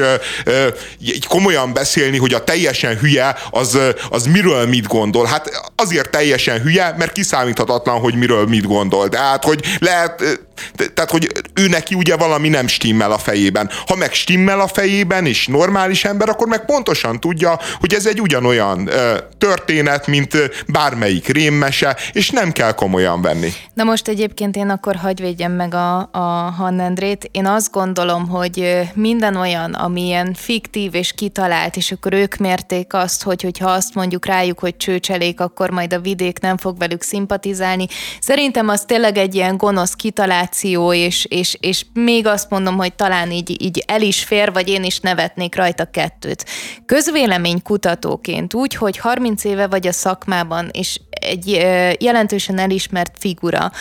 így 0.99 1.25
komolyan 1.27 1.73
beszélni, 1.73 2.17
hogy 2.17 2.33
a 2.33 2.43
teljesen 2.43 2.97
hülye 2.97 3.35
az, 3.51 3.77
az 4.09 4.25
miről 4.25 4.67
mit 4.67 4.87
gondol. 4.87 5.25
Hát 5.25 5.71
azért 5.75 6.09
teljesen 6.09 6.61
hülye, 6.61 6.95
mert 6.97 7.11
kiszámíthatatlan, 7.11 7.99
hogy 7.99 8.15
miről 8.15 8.45
mit 8.45 8.67
gondol. 8.67 9.09
Tehát, 9.09 9.43
hogy 9.43 9.63
lehet, 9.79 10.23
tehát, 10.93 11.11
hogy 11.11 11.31
ő 11.53 11.67
neki 11.67 11.95
ugye 11.95 12.15
valami 12.15 12.49
nem 12.49 12.67
stimmel 12.67 13.11
a 13.11 13.17
fejében. 13.17 13.69
Ha 13.87 13.95
meg 13.95 14.13
stimmel 14.13 14.59
a 14.59 14.67
fejében, 14.67 15.25
és 15.25 15.47
normális 15.47 16.05
ember, 16.05 16.29
akkor 16.29 16.47
meg 16.47 16.65
pontosan 16.65 17.19
tudja, 17.19 17.59
hogy 17.79 17.93
ez 17.93 18.05
egy 18.05 18.21
ugyanolyan 18.21 18.89
történet, 19.37 20.07
mint 20.07 20.37
bármelyik 20.67 21.27
rémmese, 21.27 21.97
és 22.11 22.29
nem 22.29 22.51
kell 22.51 22.71
komolyan 22.71 23.21
venni. 23.21 23.49
Na 23.73 23.83
most 23.83 24.07
egyébként 24.07 24.55
én 24.55 24.69
akkor 24.69 24.95
hagy 24.95 25.21
védjem 25.21 25.51
meg 25.51 25.73
a, 25.73 26.09
a 26.11 26.53
Hannendrét. 26.57 27.29
Én 27.31 27.45
azt 27.45 27.71
gondolom, 27.71 28.27
hogy 28.27 28.81
minden 28.93 29.35
olyan, 29.35 29.73
ami 29.73 30.05
ilyen 30.05 30.33
fiktív 30.33 30.95
és 30.95 31.13
kitalált, 31.13 31.75
és 31.75 31.91
akkor 31.91 32.13
ők 32.13 32.35
mérték 32.35 32.93
azt, 32.93 33.23
hogy 33.23 33.41
hogyha 33.41 33.71
azt 33.71 33.95
mondjuk 33.95 34.25
rájuk, 34.25 34.59
hogy 34.59 34.77
csőcselék, 34.77 35.39
akkor 35.39 35.69
majd 35.69 35.93
a 35.93 35.99
vidék 35.99 36.39
nem 36.39 36.57
fog 36.57 36.77
velük 36.77 37.01
szimpatizálni. 37.01 37.87
Szerintem 38.19 38.69
az 38.69 38.83
tényleg 38.85 39.17
egy 39.17 39.35
ilyen 39.35 39.57
gonosz 39.57 39.93
kitaláció, 39.93 40.93
és, 40.93 41.25
és, 41.29 41.57
és 41.59 41.85
még 41.93 42.27
azt 42.27 42.49
mondom, 42.49 42.77
hogy 42.77 42.93
talán 42.93 43.31
így, 43.31 43.61
így 43.61 43.83
el 43.87 44.01
is 44.01 44.23
fér, 44.23 44.51
vagy 44.51 44.69
én 44.69 44.83
is 44.83 44.99
nevetnék 44.99 45.55
rajta 45.55 45.85
kettőt. 45.85 46.45
Közvéleménykutatóként 46.85 48.53
úgy, 48.53 48.75
hogy 48.75 48.97
30 49.03 49.43
éve 49.43 49.67
vagy 49.67 49.87
a 49.87 49.91
szakmában, 49.91 50.69
és 50.71 50.99
egy 51.09 51.47
jelentősen 51.99 52.57
elismert 52.57 53.15
figura, 53.19 53.71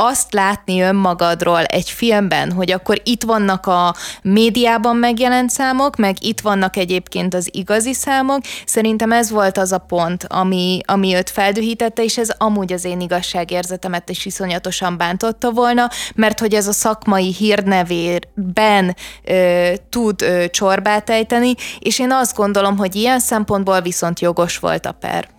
azt 0.00 0.32
látni 0.32 0.80
önmagadról 0.80 1.64
egy 1.64 1.90
filmben, 1.90 2.52
hogy 2.52 2.70
akkor 2.70 3.00
itt 3.04 3.22
vannak 3.22 3.66
a 3.66 3.94
médiában 4.22 4.96
megjelent 4.96 5.50
számok, 5.50 5.96
meg 5.96 6.16
itt 6.24 6.40
vannak 6.40 6.76
egyébként 6.76 7.34
az 7.34 7.48
igazi 7.52 7.92
számok, 7.92 8.40
szerintem 8.66 9.12
ez 9.12 9.30
volt 9.30 9.58
az 9.58 9.72
a 9.72 9.78
pont, 9.78 10.24
ami, 10.28 10.80
ami 10.84 11.14
őt 11.14 11.30
feldühítette, 11.30 12.02
és 12.02 12.18
ez 12.18 12.30
amúgy 12.38 12.72
az 12.72 12.84
én 12.84 13.00
igazságérzetemet 13.00 14.10
is 14.10 14.26
iszonyatosan 14.26 14.96
bántotta 14.96 15.50
volna, 15.50 15.88
mert 16.14 16.40
hogy 16.40 16.54
ez 16.54 16.68
a 16.68 16.72
szakmai 16.72 17.34
hírnevérben 17.34 18.96
ö, 19.24 19.72
tud 19.90 20.22
ö, 20.22 20.48
csorbát 20.50 21.10
ejteni, 21.10 21.54
és 21.78 21.98
én 21.98 22.12
azt 22.12 22.36
gondolom, 22.36 22.76
hogy 22.76 22.94
ilyen 22.94 23.20
szempontból 23.20 23.80
viszont 23.80 24.20
jogos 24.20 24.58
volt 24.58 24.86
a 24.86 24.92
per. 24.92 25.37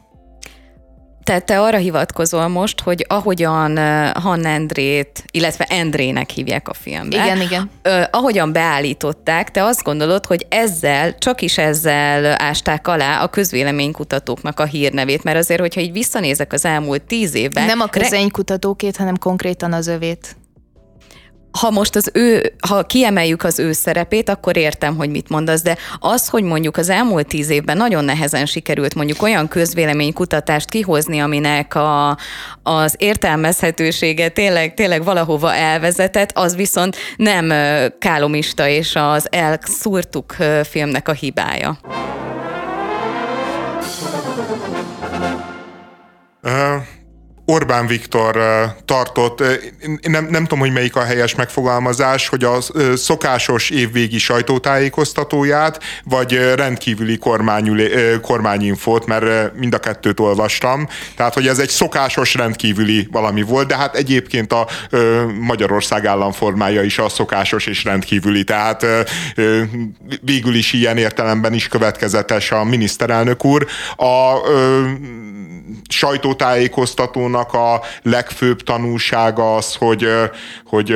Tehát 1.30 1.46
te 1.46 1.62
arra 1.62 1.78
hivatkozol 1.78 2.48
most, 2.48 2.82
hogy 2.82 3.06
ahogyan 3.08 3.78
Han 4.14 4.46
Endrét, 4.46 5.24
illetve 5.32 5.66
Endrének 5.66 6.30
hívják 6.30 6.68
a 6.68 6.74
filmben. 6.74 7.26
Igen, 7.26 7.42
igen. 7.42 7.70
Ahogyan 8.12 8.54
beállították, 8.54 9.52
te 9.52 9.64
azt 9.64 9.84
gondolod, 9.84 10.26
hogy 10.26 10.46
ezzel, 10.50 11.18
csak 11.18 11.42
is 11.42 11.58
ezzel 11.58 12.36
ásták 12.42 12.88
alá 12.88 13.24
a 13.24 13.28
közvéleménykutatóknak 13.28 14.60
a 14.60 14.66
hírnevét, 14.66 15.24
mert 15.24 15.38
azért, 15.38 15.60
hogyha 15.60 15.82
így 15.82 15.92
visszanézek 15.92 16.54
az 16.54 16.66
elmúlt 16.66 17.02
tíz 17.02 17.36
évben... 17.36 17.66
Nem 17.66 17.80
a 17.80 17.88
közvéleménykutatókét, 17.88 18.98
hanem 18.98 19.18
konkrétan 19.18 19.74
az 19.74 19.88
övét 19.88 20.36
ha 21.52 21.70
most 21.70 21.96
az 21.96 22.12
ő, 22.14 22.54
ha 22.68 22.84
kiemeljük 22.84 23.44
az 23.44 23.60
ő 23.60 23.72
szerepét, 23.72 24.30
akkor 24.30 24.58
értem, 24.58 24.96
hogy 24.96 25.10
mit 25.10 25.30
mondasz, 25.30 25.62
de 25.62 25.78
az, 26.00 26.28
hogy 26.28 26.44
mondjuk 26.44 26.78
az 26.78 26.90
elmúlt 26.90 27.28
tíz 27.28 27.50
évben 27.50 27.78
nagyon 27.78 28.06
nehezen 28.06 28.46
sikerült 28.46 28.96
mondjuk 28.96 29.22
olyan 29.22 29.48
közvéleménykutatást 29.48 30.70
kihozni, 30.70 31.20
aminek 31.20 31.76
a, 31.76 32.18
az 32.64 32.96
értelmezhetősége 32.98 34.30
tényleg, 34.30 34.74
tényleg 34.74 35.04
valahova 35.04 35.54
elvezetett, 35.54 36.32
az 36.34 36.56
viszont 36.56 36.96
nem 37.18 37.54
Kálomista 38.00 38.68
és 38.68 38.96
az 38.96 39.28
Elkszúrtuk 39.32 40.36
filmnek 40.64 41.08
a 41.08 41.14
hibája. 41.14 41.80
Uh, 46.44 46.99
Orbán 47.50 47.88
Viktor 47.88 48.38
tartott, 48.86 49.44
nem, 50.02 50.26
nem 50.26 50.42
tudom, 50.44 50.60
hogy 50.60 50.72
melyik 50.72 50.96
a 50.96 51.04
helyes 51.04 51.36
megfogalmazás, 51.36 52.28
hogy 52.28 52.44
a 52.44 52.58
szokásos 52.96 53.70
évvégi 53.70 54.18
sajtótájékoztatóját, 54.18 55.84
vagy 56.04 56.54
rendkívüli 56.56 57.20
kormányinfót, 58.22 59.06
mert 59.06 59.56
mind 59.56 59.74
a 59.74 59.80
kettőt 59.80 60.20
olvastam. 60.20 60.88
Tehát, 61.16 61.34
hogy 61.34 61.48
ez 61.48 61.60
egy 61.60 61.70
szokásos 61.70 62.34
rendkívüli 62.34 63.08
valami 63.12 63.42
volt, 63.42 63.68
de 63.68 63.78
hát 63.78 63.96
egyébként 63.96 64.54
a 64.54 64.68
Magyarország 65.40 66.06
államformája 66.06 66.84
is 66.84 66.98
a 66.98 67.10
szokásos 67.10 67.66
és 67.66 67.84
rendkívüli. 67.84 68.44
Tehát 68.44 68.86
végül 70.22 70.56
is 70.56 70.74
ilyen 70.74 70.98
értelemben 70.98 71.54
is 71.54 71.68
következetes 71.68 72.52
a 72.52 72.64
miniszterelnök 72.64 73.46
úr. 73.46 73.68
A 73.98 74.34
sajtótájékoztatónak 75.90 77.39
a 77.54 77.82
legfőbb 78.02 78.62
tanulsága 78.62 79.56
az, 79.56 79.76
hogy, 79.76 80.08
hogy 80.66 80.96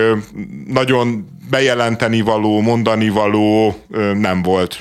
nagyon 0.67 1.27
bejelenteni 1.49 2.21
való, 2.21 2.61
mondani 2.61 3.09
való 3.09 3.75
nem 4.13 4.41
volt. 4.41 4.77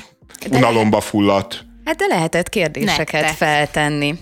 Unalomba 0.51 1.01
fulladt. 1.01 1.65
Hát 1.85 1.97
de 1.97 2.07
lehetett 2.07 2.49
kérdéseket 2.49 3.21
Nektek. 3.21 3.37
feltenni 3.37 4.15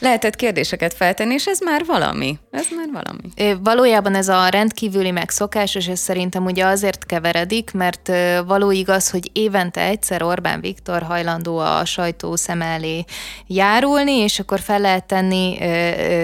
lehetett 0.00 0.36
kérdéseket 0.36 0.94
feltenni, 0.94 1.34
és 1.34 1.46
ez 1.46 1.60
már 1.60 1.84
valami. 1.84 2.38
Ez 2.50 2.66
már 2.76 2.88
valami. 2.92 3.58
Valójában 3.62 4.14
ez 4.14 4.28
a 4.28 4.48
rendkívüli 4.48 5.10
megszokás, 5.10 5.74
és 5.74 5.86
ez 5.86 5.98
szerintem 5.98 6.44
ugye 6.44 6.64
azért 6.64 7.06
keveredik, 7.06 7.72
mert 7.72 8.12
való 8.46 8.70
igaz, 8.70 9.10
hogy 9.10 9.30
évente 9.32 9.80
egyszer 9.80 10.22
Orbán 10.22 10.60
Viktor 10.60 11.02
hajlandó 11.02 11.58
a 11.58 11.84
sajtó 11.84 12.36
szem 12.36 12.62
elé 12.62 13.04
járulni, 13.46 14.12
és 14.12 14.38
akkor 14.38 14.60
fel 14.60 14.80
lehet 14.80 15.04
tenni 15.04 15.58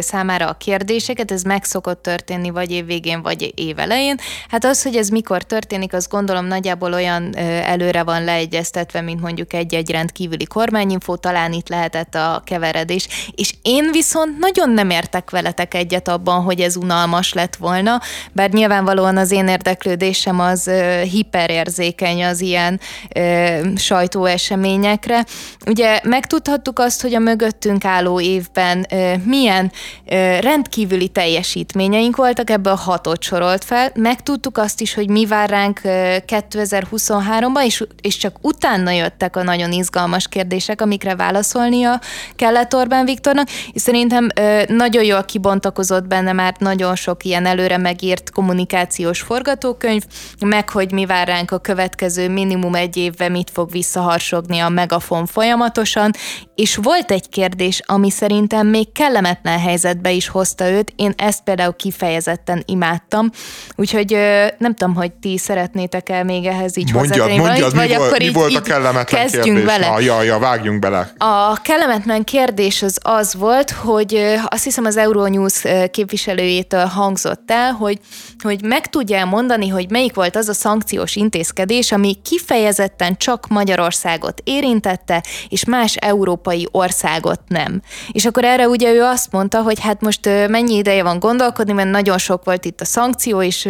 számára 0.00 0.48
a 0.48 0.56
kérdéseket, 0.56 1.30
ez 1.30 1.42
meg 1.42 1.64
szokott 1.64 2.02
történni 2.02 2.50
vagy 2.50 2.70
évvégén, 2.70 3.22
vagy 3.22 3.52
évelején. 3.54 4.16
Hát 4.48 4.64
az, 4.64 4.82
hogy 4.82 4.96
ez 4.96 5.08
mikor 5.08 5.42
történik, 5.42 5.92
azt 5.92 6.10
gondolom 6.10 6.46
nagyjából 6.46 6.92
olyan 6.92 7.36
előre 7.36 8.02
van 8.02 8.24
leegyeztetve, 8.24 9.00
mint 9.00 9.20
mondjuk 9.20 9.52
egy-egy 9.52 9.90
rendkívüli 9.90 10.44
kormányinfó, 10.44 11.16
talán 11.16 11.52
itt 11.52 11.68
lehetett 11.68 12.14
a 12.14 12.42
keveredés. 12.44 13.08
És 13.34 13.54
én 13.66 13.88
viszont 13.92 14.38
nagyon 14.38 14.70
nem 14.70 14.90
értek 14.90 15.30
veletek 15.30 15.74
egyet 15.74 16.08
abban, 16.08 16.42
hogy 16.42 16.60
ez 16.60 16.76
unalmas 16.76 17.32
lett 17.32 17.56
volna, 17.56 18.00
bár 18.32 18.50
nyilvánvalóan 18.50 19.16
az 19.16 19.30
én 19.30 19.48
érdeklődésem 19.48 20.40
az 20.40 20.66
ö, 20.66 21.00
hiperérzékeny 21.00 22.24
az 22.24 22.40
ilyen 22.40 22.80
ö, 23.14 23.58
sajtóeseményekre. 23.76 25.24
Ugye 25.66 26.00
megtudhattuk 26.02 26.78
azt, 26.78 27.02
hogy 27.02 27.14
a 27.14 27.18
mögöttünk 27.18 27.84
álló 27.84 28.20
évben 28.20 28.86
ö, 28.90 29.12
milyen 29.24 29.72
ö, 30.06 30.38
rendkívüli 30.40 31.08
teljesítményeink 31.08 32.16
voltak, 32.16 32.50
ebből 32.50 32.74
hatot 32.74 33.22
sorolt 33.22 33.64
fel. 33.64 33.90
Megtudtuk 33.94 34.58
azt 34.58 34.80
is, 34.80 34.94
hogy 34.94 35.10
mi 35.10 35.26
vár 35.26 35.48
ránk 35.48 35.80
2023-ban, 35.84 37.64
és, 37.64 37.84
és 38.00 38.16
csak 38.16 38.36
utána 38.40 38.90
jöttek 38.90 39.36
a 39.36 39.42
nagyon 39.42 39.72
izgalmas 39.72 40.28
kérdések, 40.28 40.80
amikre 40.80 41.14
válaszolnia 41.14 42.00
kellett 42.36 42.74
Orbán 42.74 43.04
Viktornak, 43.04 43.48
és 43.72 43.82
szerintem 43.82 44.28
nagyon 44.66 45.04
jól 45.04 45.24
kibontakozott 45.24 46.06
benne 46.06 46.32
már 46.32 46.54
nagyon 46.58 46.94
sok 46.94 47.24
ilyen 47.24 47.46
előre 47.46 47.76
megírt 47.76 48.30
kommunikációs 48.30 49.20
forgatókönyv, 49.20 50.02
meg 50.40 50.70
hogy 50.70 50.92
mi 50.92 51.06
vár 51.06 51.26
ránk 51.26 51.50
a 51.50 51.58
következő 51.58 52.28
minimum 52.28 52.74
egy 52.74 52.96
évben, 52.96 53.30
mit 53.30 53.50
fog 53.52 53.70
visszaharsogni 53.70 54.58
a 54.58 54.68
megafon 54.68 55.26
folyamatosan, 55.26 56.10
és 56.54 56.76
volt 56.76 57.10
egy 57.10 57.28
kérdés, 57.28 57.82
ami 57.86 58.10
szerintem 58.10 58.66
még 58.66 58.92
kellemetlen 58.92 59.58
helyzetbe 59.58 60.10
is 60.10 60.28
hozta 60.28 60.70
őt, 60.70 60.92
én 60.96 61.12
ezt 61.16 61.42
például 61.42 61.76
kifejezetten 61.76 62.62
imádtam, 62.66 63.30
úgyhogy 63.76 64.16
nem 64.58 64.74
tudom, 64.74 64.94
hogy 64.94 65.12
ti 65.12 65.38
szeretnétek 65.38 66.08
el 66.08 66.24
még 66.24 66.44
ehhez 66.44 66.76
így 66.76 66.92
mondjad, 66.92 67.36
mondjad, 67.36 67.74
vagy 67.74 67.88
mi, 67.88 67.94
akkor 67.94 68.18
mi 68.18 68.24
így, 68.24 68.32
volt 68.32 68.54
a 68.54 68.60
kellemetlen 68.60 69.20
kezdjünk 69.20 69.44
kérdés? 69.44 69.64
Bele. 69.64 69.88
Na, 69.88 70.00
ja, 70.00 70.22
ja, 70.22 70.38
vágjunk 70.38 70.78
bele. 70.78 71.12
A 71.18 71.60
kellemetlen 71.62 72.24
kérdés 72.24 72.82
az 72.82 72.98
az 73.02 73.34
volt, 73.34 73.45
hogy 73.70 74.36
azt 74.48 74.64
hiszem 74.64 74.84
az 74.84 74.96
Euronews 74.96 75.62
képviselőjétől 75.90 76.84
hangzott 76.84 77.50
el, 77.50 77.72
hogy, 77.72 77.98
hogy 78.42 78.62
meg 78.64 78.86
tudja 78.86 79.24
mondani, 79.24 79.68
hogy 79.68 79.90
melyik 79.90 80.14
volt 80.14 80.36
az 80.36 80.48
a 80.48 80.52
szankciós 80.52 81.16
intézkedés, 81.16 81.92
ami 81.92 82.16
kifejezetten 82.22 83.16
csak 83.16 83.46
Magyarországot 83.48 84.40
érintette, 84.44 85.22
és 85.48 85.64
más 85.64 85.94
európai 85.94 86.68
országot 86.70 87.40
nem. 87.48 87.82
És 88.12 88.24
akkor 88.24 88.44
erre 88.44 88.68
ugye 88.68 88.92
ő 88.92 89.02
azt 89.02 89.32
mondta, 89.32 89.62
hogy 89.62 89.80
hát 89.80 90.00
most 90.00 90.24
mennyi 90.48 90.74
ideje 90.74 91.02
van 91.02 91.18
gondolkodni, 91.18 91.72
mert 91.72 91.90
nagyon 91.90 92.18
sok 92.18 92.44
volt 92.44 92.64
itt 92.64 92.80
a 92.80 92.84
szankció, 92.84 93.42
és 93.42 93.68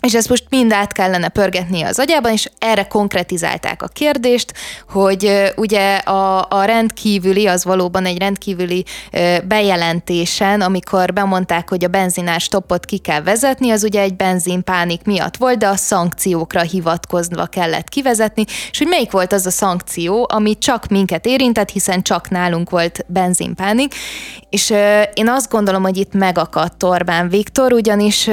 és 0.00 0.14
ezt 0.14 0.28
most 0.28 0.44
mind 0.48 0.72
át 0.72 0.92
kellene 0.92 1.28
pörgetni 1.28 1.82
az 1.82 1.98
agyában, 1.98 2.32
és 2.32 2.50
erre 2.58 2.82
konkretizálták 2.82 3.82
a 3.82 3.86
kérdést, 3.86 4.54
hogy 4.88 5.52
ugye 5.56 5.96
a, 5.96 6.46
a 6.50 6.64
rendkívüli, 6.64 7.46
az 7.46 7.64
valóban 7.64 8.04
egy 8.04 8.18
rendkívüli 8.18 8.84
bejelentésen, 9.44 10.60
amikor 10.60 11.12
bemondták, 11.12 11.68
hogy 11.68 11.84
a 11.84 11.88
benzinás 11.88 12.42
stoppot 12.42 12.84
ki 12.84 12.98
kell 12.98 13.22
vezetni, 13.22 13.70
az 13.70 13.84
ugye 13.84 14.00
egy 14.00 14.16
benzinpánik 14.16 15.02
miatt 15.02 15.36
volt, 15.36 15.58
de 15.58 15.68
a 15.68 15.76
szankciókra 15.76 16.60
hivatkozva 16.60 17.46
kellett 17.46 17.88
kivezetni, 17.88 18.44
és 18.70 18.78
hogy 18.78 18.86
melyik 18.86 19.10
volt 19.10 19.32
az 19.32 19.46
a 19.46 19.50
szankció, 19.50 20.26
ami 20.32 20.58
csak 20.58 20.86
minket 20.86 21.26
érintett, 21.26 21.70
hiszen 21.70 22.02
csak 22.02 22.30
nálunk 22.30 22.70
volt 22.70 23.04
benzinpánik, 23.06 23.94
és 24.50 24.70
én 25.14 25.28
azt 25.28 25.50
gondolom, 25.50 25.82
hogy 25.82 25.96
itt 25.96 26.12
megakadt 26.12 26.82
Orbán 26.82 27.28
Viktor, 27.28 27.72
ugyanis 27.72 28.28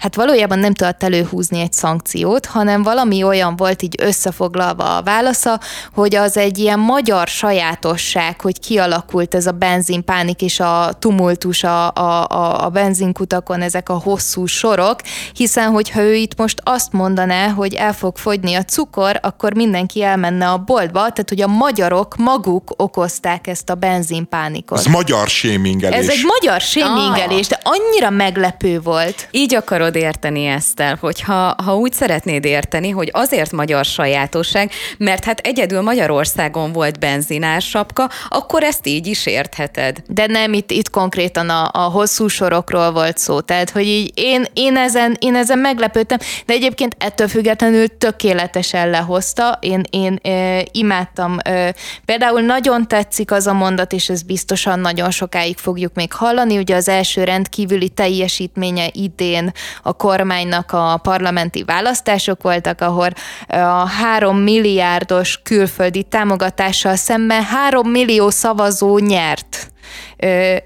hát 0.00 0.14
valójában 0.14 0.58
nem 0.58 0.74
tudott 0.74 1.02
előhúzni 1.02 1.60
egy 1.60 1.72
szankciót, 1.72 2.46
hanem 2.46 2.82
valami 2.82 3.22
olyan 3.22 3.56
volt 3.56 3.82
így 3.82 3.94
összefoglalva 4.02 4.96
a 4.96 5.02
válasza, 5.02 5.60
hogy 5.94 6.14
az 6.14 6.36
egy 6.36 6.58
ilyen 6.58 6.78
magyar 6.78 7.26
sajátosság, 7.26 8.40
hogy 8.40 8.60
kialakult 8.60 9.34
ez 9.34 9.46
a 9.46 9.52
benzinpánik 9.52 10.42
és 10.42 10.60
a 10.60 10.92
tumultus 10.98 11.64
a, 11.64 11.92
a, 11.92 12.26
a, 12.28 12.64
a 12.64 12.68
benzinkutakon, 12.68 13.62
ezek 13.62 13.88
a 13.88 13.94
hosszú 13.94 14.46
sorok, 14.46 15.00
hiszen 15.32 15.70
hogyha 15.70 16.00
ő 16.00 16.14
itt 16.14 16.38
most 16.38 16.60
azt 16.64 16.92
mondaná, 16.92 17.48
hogy 17.48 17.74
el 17.74 17.92
fog 17.92 18.16
fogyni 18.16 18.54
a 18.54 18.62
cukor, 18.62 19.18
akkor 19.22 19.54
mindenki 19.54 20.02
elmenne 20.02 20.48
a 20.48 20.58
boltba, 20.58 20.98
tehát 20.98 21.28
hogy 21.28 21.40
a 21.40 21.46
magyarok 21.46 22.16
maguk 22.16 22.74
okozták 22.76 23.46
ezt 23.46 23.70
a 23.70 23.74
benzinpánikot. 23.74 24.78
Ez 24.78 24.86
magyar 24.86 25.28
sémingelés. 25.28 25.98
Ez 25.98 26.08
egy 26.08 26.24
magyar 26.40 26.60
sémingelés, 26.60 27.46
de 27.46 27.58
annyira 27.62 28.10
meglepő 28.10 28.80
volt. 28.80 29.28
Így 29.30 29.54
akarod 29.54 29.88
tudod 29.90 30.08
érteni 30.08 30.44
ezt 30.44 30.80
el, 30.80 30.96
hogyha 31.00 31.54
ha 31.64 31.76
úgy 31.76 31.92
szeretnéd 31.92 32.44
érteni, 32.44 32.90
hogy 32.90 33.08
azért 33.12 33.52
magyar 33.52 33.84
sajátosság, 33.84 34.70
mert 34.98 35.24
hát 35.24 35.38
egyedül 35.38 35.80
Magyarországon 35.80 36.72
volt 36.72 36.98
benzinás 36.98 37.68
sapka, 37.68 38.10
akkor 38.28 38.62
ezt 38.62 38.86
így 38.86 39.06
is 39.06 39.26
értheted. 39.26 40.02
De 40.06 40.26
nem, 40.26 40.52
itt, 40.52 40.70
itt 40.70 40.90
konkrétan 40.90 41.48
a, 41.48 41.70
a 41.72 41.78
hosszú 41.78 42.28
sorokról 42.28 42.92
volt 42.92 43.18
szó, 43.18 43.40
tehát 43.40 43.70
hogy 43.70 43.86
így 43.86 44.12
én, 44.14 44.44
én, 44.52 44.76
ezen, 44.76 45.16
én 45.20 45.34
ezen 45.34 45.58
meglepődtem, 45.58 46.18
de 46.46 46.52
egyébként 46.52 46.96
ettől 46.98 47.28
függetlenül 47.28 47.98
tökéletesen 47.98 48.90
lehozta, 48.90 49.58
én, 49.60 49.82
én 49.90 50.18
e, 50.22 50.64
imádtam. 50.72 51.36
E, 51.42 51.74
például 52.04 52.40
nagyon 52.40 52.88
tetszik 52.88 53.30
az 53.30 53.46
a 53.46 53.52
mondat, 53.52 53.92
és 53.92 54.08
ez 54.08 54.22
biztosan 54.22 54.80
nagyon 54.80 55.10
sokáig 55.10 55.56
fogjuk 55.56 55.94
még 55.94 56.12
hallani, 56.12 56.58
ugye 56.58 56.74
az 56.74 56.88
első 56.88 57.24
rendkívüli 57.24 57.88
teljesítménye 57.88 58.88
idén 58.92 59.52
a 59.82 59.92
kormánynak 59.92 60.72
a 60.72 60.98
parlamenti 61.02 61.64
választások 61.64 62.42
voltak, 62.42 62.80
ahol 62.80 63.08
a 63.48 63.88
három 63.88 64.36
milliárdos 64.36 65.40
külföldi 65.42 66.02
támogatással 66.02 66.96
szemben 66.96 67.42
három 67.42 67.88
millió 67.88 68.30
szavazó 68.30 68.98
nyert 68.98 69.70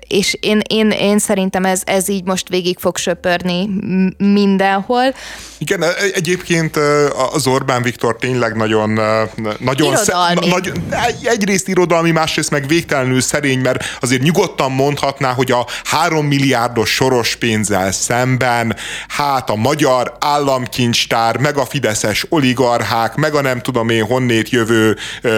és 0.08 0.36
én, 0.40 0.60
én, 0.68 0.90
én 0.90 1.18
szerintem 1.18 1.64
ez, 1.64 1.82
ez 1.84 2.08
így 2.08 2.24
most 2.24 2.48
végig 2.48 2.78
fog 2.78 2.96
söpörni 2.96 3.68
mindenhol. 4.18 5.14
Igen, 5.58 5.84
egyébként 6.14 6.76
az 7.32 7.46
Orbán 7.46 7.82
Viktor 7.82 8.16
tényleg 8.16 8.56
nagyon, 8.56 9.00
nagyon 9.58 9.92
irodalmi. 9.92 10.46
Nagy, 10.46 10.72
egyrészt 11.22 11.68
irodalmi, 11.68 12.10
másrészt 12.10 12.50
meg 12.50 12.66
végtelenül 12.66 13.20
szerény, 13.20 13.58
mert 13.58 13.84
azért 14.00 14.22
nyugodtan 14.22 14.72
mondhatná, 14.72 15.32
hogy 15.32 15.50
a 15.50 15.66
három 15.84 16.26
milliárdos 16.26 16.90
soros 16.90 17.36
pénzzel 17.36 17.92
szemben, 17.92 18.76
hát 19.08 19.50
a 19.50 19.54
magyar 19.54 20.16
államkincstár, 20.20 21.36
meg 21.36 21.56
a 21.56 21.64
fideszes 21.64 22.26
oligarchák, 22.28 23.14
meg 23.14 23.34
a 23.34 23.40
nem 23.40 23.60
tudom 23.60 23.88
én 23.88 24.04
honnét 24.04 24.48
jövő 24.48 24.96
uh, 25.22 25.30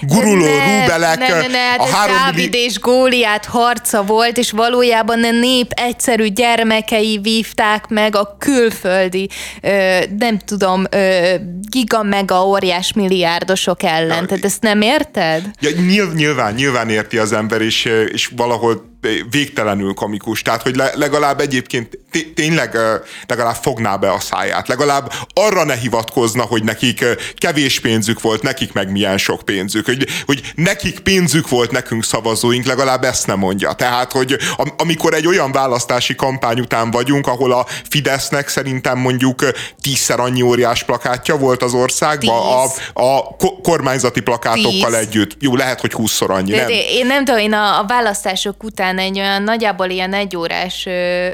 guruló 0.00 0.44
ne, 0.44 0.80
rúbelek. 0.80 1.18
Ne, 1.18 1.28
ne, 1.28 1.46
ne, 1.46 1.74
a 1.74 1.86
három 1.86 2.36
és 2.36 2.78
Góliát 2.78 3.44
harca 3.62 4.02
volt, 4.02 4.38
és 4.38 4.50
valójában 4.50 5.24
a 5.24 5.30
nép 5.30 5.70
egyszerű 5.70 6.26
gyermekei 6.26 7.18
vívták 7.22 7.88
meg 7.88 8.16
a 8.16 8.36
külföldi, 8.38 9.28
ö, 9.62 9.98
nem 10.18 10.38
tudom, 10.38 10.84
ö, 10.90 11.34
giga 11.70 12.02
mega 12.02 12.46
óriás 12.46 12.92
milliárdosok 12.92 13.82
ellen. 13.82 14.20
Ja, 14.20 14.26
Tehát 14.26 14.44
ezt 14.44 14.62
nem 14.62 14.80
érted? 14.80 15.50
Ja, 15.60 15.70
nyilván, 16.14 16.54
nyilván 16.54 16.88
érti 16.88 17.18
az 17.18 17.32
ember, 17.32 17.60
és, 17.60 17.84
és 18.12 18.30
valahol 18.36 18.91
végtelenül 19.30 19.94
komikus. 19.94 20.42
Tehát, 20.42 20.62
hogy 20.62 20.82
legalább 20.94 21.40
egyébként 21.40 21.98
tényleg 22.34 22.78
legalább 23.26 23.54
fogná 23.54 23.96
be 23.96 24.12
a 24.12 24.20
száját. 24.20 24.68
Legalább 24.68 25.12
arra 25.34 25.64
ne 25.64 25.74
hivatkozna, 25.74 26.42
hogy 26.42 26.64
nekik 26.64 27.04
kevés 27.36 27.80
pénzük 27.80 28.20
volt, 28.20 28.42
nekik 28.42 28.72
meg 28.72 28.90
milyen 28.90 29.18
sok 29.18 29.42
pénzük. 29.42 29.86
Hogy, 29.86 30.06
hogy 30.26 30.52
nekik 30.54 31.00
pénzük 31.00 31.48
volt, 31.48 31.70
nekünk 31.70 32.04
szavazóink, 32.04 32.64
legalább 32.64 33.04
ezt 33.04 33.26
nem 33.26 33.38
mondja. 33.38 33.72
Tehát, 33.72 34.12
hogy 34.12 34.36
amikor 34.76 35.14
egy 35.14 35.26
olyan 35.26 35.52
választási 35.52 36.14
kampány 36.14 36.60
után 36.60 36.90
vagyunk, 36.90 37.26
ahol 37.26 37.52
a 37.52 37.66
Fidesznek 37.90 38.48
szerintem 38.48 38.98
mondjuk 38.98 39.44
tízszer 39.80 40.20
annyi 40.20 40.42
óriás 40.42 40.82
plakátja 40.84 41.36
volt 41.36 41.62
az 41.62 41.74
országban, 41.74 42.66
a, 42.92 43.02
a 43.02 43.36
kormányzati 43.62 44.20
plakátokkal 44.20 44.90
Tíz. 44.90 44.98
együtt. 44.98 45.36
Jó, 45.38 45.56
lehet, 45.56 45.80
hogy 45.80 45.92
húszszor 45.92 46.30
annyi. 46.30 46.50
De, 46.50 46.56
nem? 46.56 46.68
Én 46.70 47.06
nem 47.06 47.24
tudom, 47.24 47.40
én 47.40 47.52
a, 47.52 47.78
a 47.78 47.84
választások 47.86 48.64
után 48.64 48.91
után 48.92 49.04
egy 49.04 49.18
olyan 49.18 49.42
nagyjából 49.42 49.88
ilyen 49.88 50.12
egyórás 50.12 50.88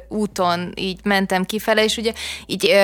úton 0.08 0.72
így 0.74 0.98
mentem 1.04 1.44
kifele, 1.44 1.84
és 1.84 1.96
ugye 1.96 2.12
így 2.46 2.74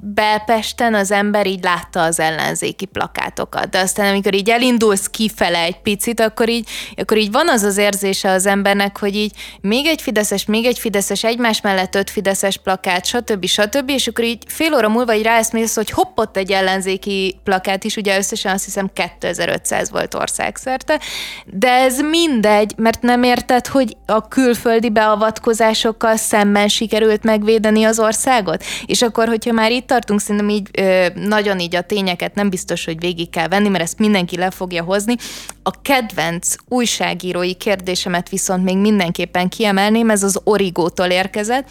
Belpesten 0.00 0.94
az 0.94 1.10
ember 1.10 1.46
így 1.46 1.62
látta 1.62 2.02
az 2.02 2.20
ellenzéki 2.20 2.84
plakátokat, 2.84 3.68
de 3.68 3.78
aztán 3.78 4.10
amikor 4.10 4.34
így 4.34 4.50
elindulsz 4.50 5.06
kifele 5.06 5.58
egy 5.58 5.80
picit, 5.80 6.20
akkor 6.20 6.48
így, 6.48 6.68
akkor 6.96 7.16
így 7.16 7.30
van 7.30 7.48
az 7.48 7.62
az 7.62 7.76
érzése 7.76 8.30
az 8.30 8.46
embernek, 8.46 8.98
hogy 8.98 9.16
így 9.16 9.32
még 9.60 9.86
egy 9.86 10.02
fideszes, 10.02 10.44
még 10.44 10.64
egy 10.64 10.78
fideszes, 10.78 11.24
egymás 11.24 11.60
mellett 11.60 11.94
öt 11.94 12.10
fideszes 12.10 12.56
plakát, 12.56 13.06
stb. 13.06 13.46
stb. 13.46 13.90
És 13.90 14.06
akkor 14.06 14.24
így 14.24 14.42
fél 14.46 14.74
óra 14.74 14.88
múlva 14.88 15.14
így 15.14 15.22
ráeszmész, 15.22 15.74
hogy 15.74 15.90
hoppott 15.90 16.36
egy 16.36 16.52
ellenzéki 16.52 17.36
plakát 17.44 17.84
is, 17.84 17.96
ugye 17.96 18.16
összesen 18.16 18.52
azt 18.52 18.64
hiszem 18.64 18.90
2500 18.92 19.90
volt 19.90 20.14
országszerte, 20.14 21.00
de 21.44 21.68
ez 21.70 22.00
mindegy, 22.00 22.72
mert 22.76 23.02
nem 23.02 23.22
érted, 23.22 23.66
hogy 23.66 23.96
a 24.06 24.28
külföldi 24.28 24.90
beavatkozásokkal 24.90 26.16
szemben 26.16 26.68
sikerült 26.68 27.22
megvédeni 27.22 27.84
az 27.84 27.98
országot? 27.98 28.64
És 28.86 29.02
akkor, 29.02 29.28
hogyha 29.28 29.52
már 29.52 29.70
itt 29.70 29.86
tartunk, 29.86 30.20
szerintem 30.20 30.48
így 30.48 30.68
ö, 30.78 31.06
nagyon 31.14 31.60
így 31.60 31.76
a 31.76 31.80
tényeket 31.80 32.34
nem 32.34 32.50
biztos, 32.50 32.84
hogy 32.84 33.00
végig 33.00 33.30
kell 33.30 33.48
venni, 33.48 33.68
mert 33.68 33.84
ezt 33.84 33.98
mindenki 33.98 34.36
le 34.36 34.50
fogja 34.50 34.82
hozni. 34.82 35.14
A 35.62 35.80
kedvenc 35.82 36.54
újságírói 36.68 37.54
kérdésemet 37.54 38.28
viszont 38.28 38.64
még 38.64 38.76
mindenképpen 38.76 39.48
kiemelném, 39.48 40.10
ez 40.10 40.22
az 40.22 40.40
Origótól 40.44 41.06
érkezett, 41.06 41.68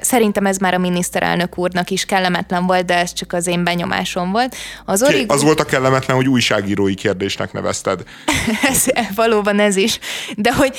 Szerintem 0.00 0.46
ez 0.46 0.56
már 0.56 0.74
a 0.74 0.78
miniszterelnök 0.78 1.58
úrnak 1.58 1.90
is 1.90 2.04
kellemetlen 2.04 2.66
volt, 2.66 2.84
de 2.84 2.98
ez 2.98 3.12
csak 3.12 3.32
az 3.32 3.46
én 3.46 3.64
benyomásom 3.64 4.30
volt. 4.30 4.56
Az, 4.84 5.02
orig... 5.02 5.32
az 5.32 5.42
volt 5.42 5.60
a 5.60 5.64
kellemetlen, 5.64 6.16
hogy 6.16 6.28
újságírói 6.28 6.94
kérdésnek 6.94 7.52
nevezted. 7.52 8.02
ez, 8.70 8.84
valóban 9.14 9.60
ez 9.60 9.76
is. 9.76 9.98
De 10.36 10.54
hogy 10.54 10.76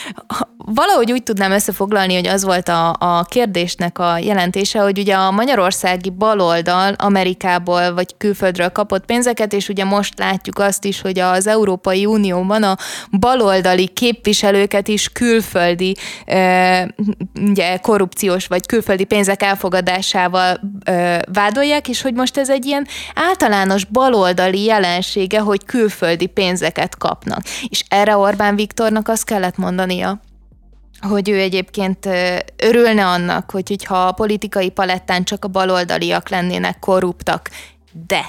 valahogy 0.56 1.12
úgy 1.12 1.22
tudnám 1.22 1.50
összefoglalni, 1.50 2.14
hogy 2.14 2.26
az 2.26 2.44
volt 2.44 2.68
a, 2.68 2.96
a 2.98 3.24
kérdésnek 3.24 3.98
a 3.98 4.18
jelentése, 4.18 4.78
hogy 4.78 4.98
ugye 4.98 5.14
a 5.14 5.30
magyarországi 5.30 6.10
baloldal 6.10 6.94
Amerikából 6.98 7.94
vagy 7.94 8.14
külföldről 8.18 8.68
kapott 8.68 9.04
pénzeket, 9.04 9.52
és 9.52 9.68
ugye 9.68 9.84
most 9.84 10.18
látjuk 10.18 10.58
azt 10.58 10.84
is, 10.84 11.00
hogy 11.00 11.18
az 11.18 11.46
Európai 11.46 12.06
Unióban 12.06 12.62
a 12.62 12.76
baloldali 13.10 13.86
képviselőket 13.88 14.88
is 14.88 15.08
külföldi 15.08 15.96
ugye, 17.40 17.78
korrupciós 18.12 18.46
vagy 18.46 18.66
külföldi 18.66 19.04
pénzek 19.04 19.42
elfogadásával 19.42 20.60
e, 20.84 21.22
vádolják, 21.32 21.88
és 21.88 22.02
hogy 22.02 22.14
most 22.14 22.36
ez 22.36 22.50
egy 22.50 22.66
ilyen 22.66 22.86
általános 23.14 23.84
baloldali 23.84 24.64
jelensége, 24.64 25.40
hogy 25.40 25.64
külföldi 25.64 26.26
pénzeket 26.26 26.96
kapnak. 26.96 27.42
És 27.68 27.84
erre 27.88 28.16
Orbán 28.16 28.56
Viktornak 28.56 29.08
azt 29.08 29.24
kellett 29.24 29.56
mondania, 29.56 30.20
hogy 31.00 31.28
ő 31.28 31.38
egyébként 31.38 32.08
örülne 32.56 33.06
annak, 33.06 33.50
hogy, 33.50 33.68
hogyha 33.68 34.06
a 34.06 34.12
politikai 34.12 34.70
palettán 34.70 35.24
csak 35.24 35.44
a 35.44 35.48
baloldaliak 35.48 36.28
lennének 36.28 36.78
korruptak, 36.78 37.50
de 38.06 38.28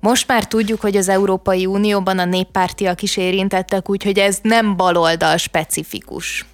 most 0.00 0.28
már 0.28 0.44
tudjuk, 0.44 0.80
hogy 0.80 0.96
az 0.96 1.08
Európai 1.08 1.66
Unióban 1.66 2.18
a 2.18 2.24
néppártiak 2.24 3.02
is 3.02 3.16
érintettek, 3.16 3.90
úgyhogy 3.90 4.18
ez 4.18 4.38
nem 4.42 4.76
baloldal 4.76 5.36
specifikus. 5.36 6.46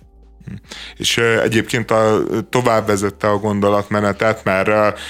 És 0.96 1.18
egyébként 1.18 1.90
a, 1.90 2.22
tovább 2.50 2.86
vezette 2.86 3.28
a 3.28 3.38
gondolatmenetet, 3.38 4.44
mert 4.44 5.00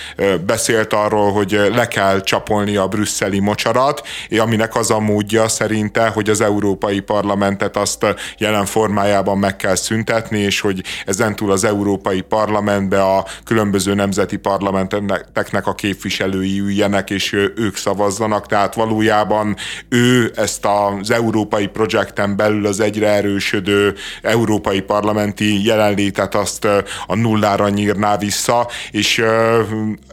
beszélt 0.47 0.93
arról, 0.93 1.33
hogy 1.33 1.51
le 1.75 1.89
kell 1.89 2.21
csapolni 2.21 2.77
a 2.77 2.89
brüsszeli 2.89 3.39
mocsarat, 3.39 4.03
aminek 4.39 4.77
az 4.77 4.91
a 4.91 5.01
módja 5.01 5.49
szerinte, 5.49 6.09
hogy 6.09 6.31
az 6.31 6.41
Európai 6.41 7.01
Parlamentet 7.01 7.77
azt 7.77 8.07
jelen 8.39 8.65
formájában 8.65 9.39
meg 9.39 9.57
kell 9.57 9.75
szüntetni, 9.75 10.39
és 10.39 10.61
hogy 10.61 10.83
ezentúl 11.07 11.51
az 11.51 11.65
Európai 11.65 12.21
Parlamentbe 12.21 13.03
a 13.03 13.27
különböző 13.45 13.95
nemzeti 13.95 14.37
parlamenteknek 14.37 15.67
a 15.67 15.75
képviselői 15.75 16.61
üljenek, 16.61 17.11
és 17.11 17.33
ők 17.57 17.77
szavazzanak. 17.77 18.47
Tehát 18.47 18.75
valójában 18.75 19.57
ő 19.89 20.33
ezt 20.35 20.67
az 20.67 21.11
európai 21.11 21.67
projekten 21.67 22.37
belül 22.37 22.67
az 22.67 22.81
egyre 22.81 23.09
erősödő 23.09 23.95
Európai 24.23 24.81
Parlament 24.81 25.22
parlamenti 25.23 25.65
jelenlétet 25.65 26.35
azt 26.35 26.65
a 27.07 27.15
nullára 27.15 27.69
nyírná 27.69 28.17
vissza, 28.17 28.69
és, 28.91 29.23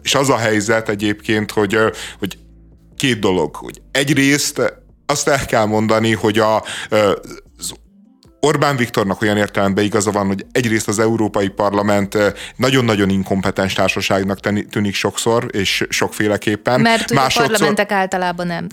és 0.02 0.16
az 0.16 0.30
a 0.30 0.38
helyzet 0.38 0.90
egyébként, 0.90 1.52
hogy, 1.52 1.78
hogy 2.20 2.38
két 2.98 3.20
dolog, 3.20 3.56
hogy 3.56 3.82
egyrészt 3.92 4.62
azt 5.06 5.28
el 5.28 5.46
kell 5.46 5.66
mondani, 5.66 6.14
hogy 6.14 6.40
a, 6.40 6.64
Orbán 8.42 8.76
Viktornak 8.76 9.22
olyan 9.22 9.38
értelemben 9.38 9.84
igaza 9.84 10.12
van, 10.12 10.28
hogy 10.28 10.46
egyrészt 10.52 10.88
az 10.88 11.00
Európai 11.00 11.48
Parlament 11.48 12.18
nagyon-nagyon 12.56 13.10
inkompetens 13.10 13.74
társaságnak 13.74 14.40
tűnik 14.70 14.96
sokszor, 14.96 15.46
és 15.52 15.86
sokféleképpen. 15.90 16.82
Mert 16.82 17.12
a 17.12 17.30
parlamentek 17.34 17.92
általában 17.92 18.48
nem. 18.48 18.68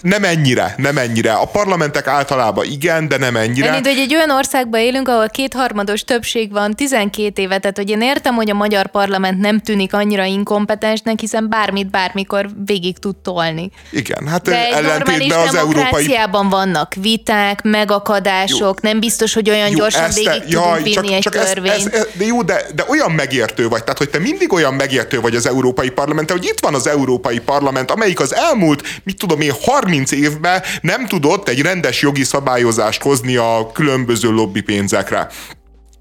Nem 0.00 0.24
ennyire, 0.24 0.74
nem 0.76 0.98
ennyire. 0.98 1.32
A 1.32 1.44
parlamentek 1.44 2.06
általában 2.06 2.64
igen, 2.64 3.08
de 3.08 3.16
nem 3.16 3.36
ennyire. 3.36 3.70
Mint, 3.70 3.86
hogy 3.86 3.98
egy 3.98 4.14
olyan 4.14 4.30
országban 4.30 4.80
élünk, 4.80 5.08
ahol 5.08 5.28
kétharmados 5.28 6.04
többség 6.04 6.52
van 6.52 6.74
12 6.74 7.42
éve, 7.42 7.58
tehát 7.58 7.76
hogy 7.76 7.90
én 7.90 8.00
értem, 8.00 8.34
hogy 8.34 8.50
a 8.50 8.54
magyar 8.54 8.86
parlament 8.86 9.40
nem 9.40 9.60
tűnik 9.60 9.94
annyira 9.94 10.24
inkompetensnek, 10.24 11.20
hiszen 11.20 11.48
bármit 11.48 11.90
bármikor 11.90 12.48
végig 12.64 12.98
tud 12.98 13.16
tolni. 13.16 13.70
Igen, 13.90 14.26
hát 14.28 14.42
de 14.42 14.80
normális 14.80 15.32
az 15.32 15.54
európai... 15.54 16.16
vannak 16.50 16.94
viták, 16.94 17.62
megakadás, 17.62 18.49
mások, 18.50 18.78
jó. 18.82 18.90
nem 18.90 19.00
biztos, 19.00 19.34
hogy 19.34 19.50
olyan 19.50 19.68
jó, 19.68 19.76
gyorsan 19.76 20.02
ezt, 20.02 20.16
végig 20.16 20.42
jaj, 20.46 20.62
tudunk 20.62 20.82
vinni 20.82 20.92
csak, 20.92 21.14
egy 21.14 21.20
csak 21.20 21.32
törvényt. 21.32 21.74
Ez, 21.74 21.86
ez, 21.86 22.06
de 22.12 22.24
jó, 22.24 22.42
de, 22.42 22.66
de 22.74 22.84
olyan 22.88 23.10
megértő 23.10 23.68
vagy, 23.68 23.82
tehát 23.82 23.98
hogy 23.98 24.10
te 24.10 24.18
mindig 24.18 24.52
olyan 24.52 24.74
megértő 24.74 25.20
vagy 25.20 25.34
az 25.34 25.46
Európai 25.46 25.90
Parlament, 25.90 26.30
hogy 26.30 26.44
itt 26.44 26.60
van 26.60 26.74
az 26.74 26.86
Európai 26.86 27.38
Parlament, 27.38 27.90
amelyik 27.90 28.20
az 28.20 28.34
elmúlt, 28.34 28.82
mit 29.04 29.18
tudom 29.18 29.40
én, 29.40 29.52
30 29.60 30.12
évben 30.12 30.62
nem 30.80 31.06
tudott 31.06 31.48
egy 31.48 31.60
rendes 31.60 32.02
jogi 32.02 32.24
szabályozást 32.24 33.02
hozni 33.02 33.36
a 33.36 33.70
különböző 33.72 34.30
lobby 34.30 34.60
pénzekre. 34.60 35.28